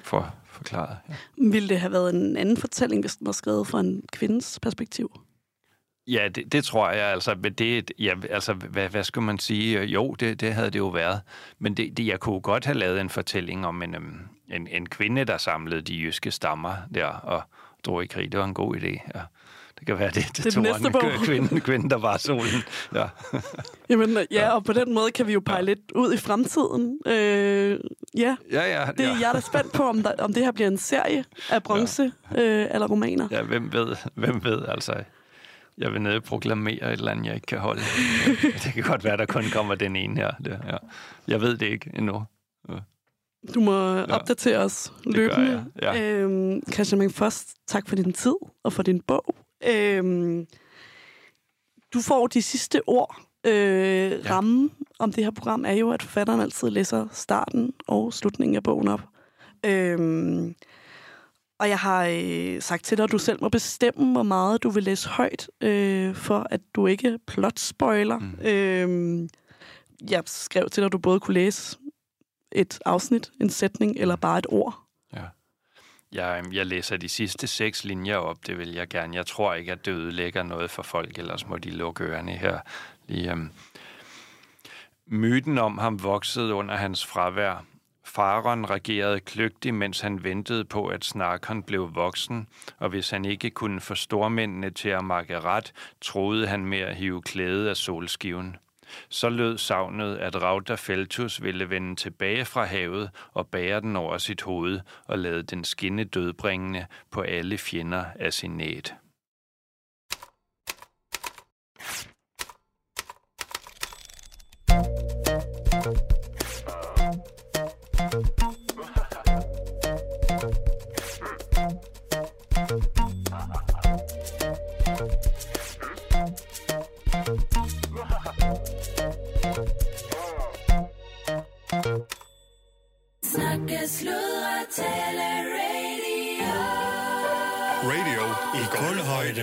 får 0.03 0.35
forklaret. 0.45 0.97
Ja. 1.09 1.15
Ville 1.37 1.69
det 1.69 1.79
have 1.79 1.91
været 1.91 2.15
en 2.15 2.37
anden 2.37 2.57
fortælling, 2.57 3.03
hvis 3.03 3.15
den 3.15 3.25
var 3.25 3.31
skrevet 3.31 3.67
fra 3.67 3.79
en 3.79 4.03
kvindes 4.11 4.59
perspektiv? 4.61 5.11
Ja, 6.09 6.27
det, 6.27 6.51
det 6.51 6.63
tror 6.63 6.89
jeg. 6.89 7.05
Altså, 7.05 7.33
det, 7.33 7.91
ja, 7.99 8.13
altså 8.29 8.53
hvad, 8.53 8.89
hvad 8.89 9.03
skal 9.03 9.21
man 9.21 9.39
sige? 9.39 9.83
Jo, 9.83 10.13
det, 10.13 10.41
det 10.41 10.53
havde 10.53 10.69
det 10.69 10.79
jo 10.79 10.87
været. 10.87 11.21
Men 11.59 11.73
det, 11.73 11.97
det, 11.97 12.07
jeg 12.07 12.19
kunne 12.19 12.41
godt 12.41 12.65
have 12.65 12.77
lavet 12.77 13.01
en 13.01 13.09
fortælling 13.09 13.65
om 13.65 13.83
en, 13.83 13.95
øhm, 13.95 14.19
en, 14.51 14.67
en 14.67 14.85
kvinde, 14.85 15.25
der 15.25 15.37
samlede 15.37 15.81
de 15.81 15.93
jyske 15.93 16.31
stammer 16.31 16.73
der 16.93 17.05
og 17.05 17.41
drog 17.83 18.03
i 18.03 18.07
krig. 18.07 18.31
Det 18.31 18.39
var 18.39 18.45
en 18.45 18.53
god 18.53 18.75
idé. 18.75 19.11
Ja. 19.15 19.21
Det 19.79 19.87
kan 19.87 19.99
være, 19.99 20.07
det, 20.07 20.25
det, 20.37 20.43
det 20.45 20.57
er 20.57 20.61
næste 20.61 20.91
bog. 20.91 21.01
Kvinde, 21.25 21.59
kvinde, 21.59 21.89
der 21.89 21.97
var 21.97 22.17
solen. 22.17 22.63
Ja. 22.95 23.05
Jamen, 23.89 24.17
ja, 24.31 24.49
og 24.49 24.63
på 24.63 24.73
den 24.73 24.93
måde 24.93 25.11
kan 25.11 25.27
vi 25.27 25.33
jo 25.33 25.41
pege 25.45 25.55
ja. 25.55 25.61
lidt 25.61 25.91
ud 25.95 26.13
i 26.13 26.17
fremtiden. 26.17 26.99
Øh, 27.05 27.79
ja. 28.17 28.35
Ja, 28.51 28.79
ja, 28.79 28.91
det, 28.91 29.03
ja. 29.03 29.17
Jeg 29.21 29.29
er 29.29 29.33
da 29.33 29.39
spændt 29.39 29.73
på, 29.73 29.83
om, 29.83 30.03
der, 30.03 30.11
om 30.19 30.33
det 30.33 30.43
her 30.43 30.51
bliver 30.51 30.67
en 30.67 30.77
serie 30.77 31.25
af 31.49 31.63
bronze 31.63 32.11
ja. 32.35 32.41
øh, 32.41 32.67
eller 32.71 32.87
romaner. 32.87 33.27
Ja, 33.31 33.41
hvem 33.41 33.73
ved, 33.73 33.95
hvem 34.15 34.43
ved 34.43 34.65
altså 34.67 34.93
jeg 35.79 35.93
vil 35.93 36.01
nede 36.01 36.21
proklamere 36.21 36.93
et 36.93 36.99
eller 36.99 37.11
andet, 37.11 37.25
jeg 37.25 37.35
ikke 37.35 37.45
kan 37.45 37.59
holde. 37.59 37.81
det 38.63 38.73
kan 38.73 38.83
godt 38.83 39.03
være, 39.03 39.17
der 39.17 39.25
kun 39.25 39.43
kommer 39.53 39.75
den 39.75 39.95
ene 39.95 40.15
her. 40.15 40.31
Det, 40.45 40.59
ja. 40.67 40.77
Jeg 41.27 41.41
ved 41.41 41.57
det 41.57 41.65
ikke 41.65 41.91
endnu. 41.95 42.23
Ja. 42.69 42.73
Du 43.53 43.59
må 43.59 43.95
ja. 43.95 44.15
opdatere 44.15 44.57
os 44.57 44.93
løbende. 45.05 45.65
Ja. 45.81 46.01
Øhm, 46.01 46.61
Christian 46.73 47.11
først 47.11 47.55
tak 47.67 47.89
for 47.89 47.95
din 47.95 48.13
tid 48.13 48.35
og 48.63 48.73
for 48.73 48.83
din 48.83 49.01
bog. 49.01 49.35
Øhm, 49.67 50.47
du 51.93 52.01
får 52.01 52.27
de 52.27 52.41
sidste 52.41 52.81
ord. 52.87 53.21
Øh, 53.45 53.53
ja. 53.53 54.17
Rammen 54.29 54.71
om 54.99 55.13
det 55.13 55.23
her 55.23 55.31
program 55.31 55.65
er 55.65 55.73
jo, 55.73 55.91
at 55.91 56.03
forfatteren 56.03 56.41
altid 56.41 56.69
læser 56.69 57.07
starten 57.11 57.73
og 57.87 58.13
slutningen 58.13 58.55
af 58.55 58.63
bogen 58.63 58.87
op. 58.87 59.01
Øhm, 59.65 60.55
og 61.59 61.69
jeg 61.69 61.79
har 61.79 62.05
øh, 62.11 62.61
sagt 62.61 62.83
til 62.83 62.97
dig, 62.97 63.03
at 63.03 63.11
du 63.11 63.17
selv 63.17 63.37
må 63.41 63.49
bestemme, 63.49 64.11
hvor 64.11 64.23
meget 64.23 64.63
du 64.63 64.69
vil 64.69 64.83
læse 64.83 65.09
højt, 65.09 65.49
øh, 65.61 66.15
for 66.15 66.47
at 66.49 66.61
du 66.75 66.87
ikke 66.87 67.19
plot-spoiler. 67.27 68.19
Mm. 68.19 68.39
Øh, 68.41 69.29
jeg 70.09 70.23
skrev 70.25 70.69
til 70.69 70.81
dig, 70.81 70.85
at 70.85 70.91
du 70.91 70.97
både 70.97 71.19
kunne 71.19 71.33
læse 71.33 71.77
et 72.51 72.79
afsnit, 72.85 73.31
en 73.41 73.49
sætning 73.49 73.97
eller 73.97 74.15
bare 74.15 74.37
et 74.37 74.45
ord. 74.49 74.83
Ja. 75.13 75.23
Jeg, 76.11 76.43
jeg 76.51 76.65
læser 76.65 76.97
de 76.97 77.09
sidste 77.09 77.47
seks 77.47 77.83
linjer 77.83 78.17
op, 78.17 78.47
det 78.47 78.57
vil 78.57 78.73
jeg 78.73 78.87
gerne. 78.87 79.15
Jeg 79.15 79.25
tror 79.25 79.53
ikke, 79.53 79.71
at 79.71 79.85
det 79.85 79.91
ødelægger 79.91 80.43
noget 80.43 80.71
for 80.71 80.83
folk, 80.83 81.17
ellers 81.17 81.47
må 81.47 81.57
de 81.57 81.69
lukke 81.69 82.03
ørerne 82.03 82.31
her. 82.31 82.59
Lige, 83.07 83.31
um... 83.31 83.51
Myten 85.11 85.57
om 85.57 85.77
ham 85.77 86.03
voksede 86.03 86.53
under 86.53 86.75
hans 86.75 87.05
fravær. 87.05 87.65
Faren 88.09 88.69
regerede 88.69 89.19
kløgtigt, 89.19 89.75
mens 89.75 90.01
han 90.01 90.23
ventede 90.23 90.65
på, 90.65 90.87
at 90.87 91.05
Snarkon 91.05 91.63
blev 91.63 91.95
voksen, 91.95 92.47
og 92.77 92.89
hvis 92.89 93.09
han 93.09 93.25
ikke 93.25 93.49
kunne 93.49 93.81
få 93.81 93.95
stormændene 93.95 94.69
til 94.69 94.89
at 94.89 95.03
makke 95.03 95.39
ret, 95.39 95.73
troede 96.01 96.47
han 96.47 96.65
med 96.65 96.79
at 96.79 96.95
hive 96.95 97.21
klæde 97.21 97.69
af 97.69 97.77
solskiven. 97.77 98.55
Så 99.09 99.29
lød 99.29 99.57
savnet, 99.57 100.17
at 100.17 100.41
Rauta 100.41 100.75
Feltus 100.75 101.41
ville 101.41 101.69
vende 101.69 101.95
tilbage 101.95 102.45
fra 102.45 102.65
havet 102.65 103.09
og 103.33 103.47
bære 103.47 103.81
den 103.81 103.95
over 103.95 104.17
sit 104.17 104.41
hoved 104.41 104.79
og 105.05 105.19
lade 105.19 105.43
den 105.43 105.63
skinne 105.63 106.03
dødbringende 106.03 106.85
på 107.11 107.21
alle 107.21 107.57
fjender 107.57 108.05
af 108.19 108.33
sin 108.33 108.51
net. 108.51 108.95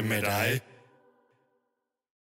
Med 0.02 0.22
dig. 0.22 0.60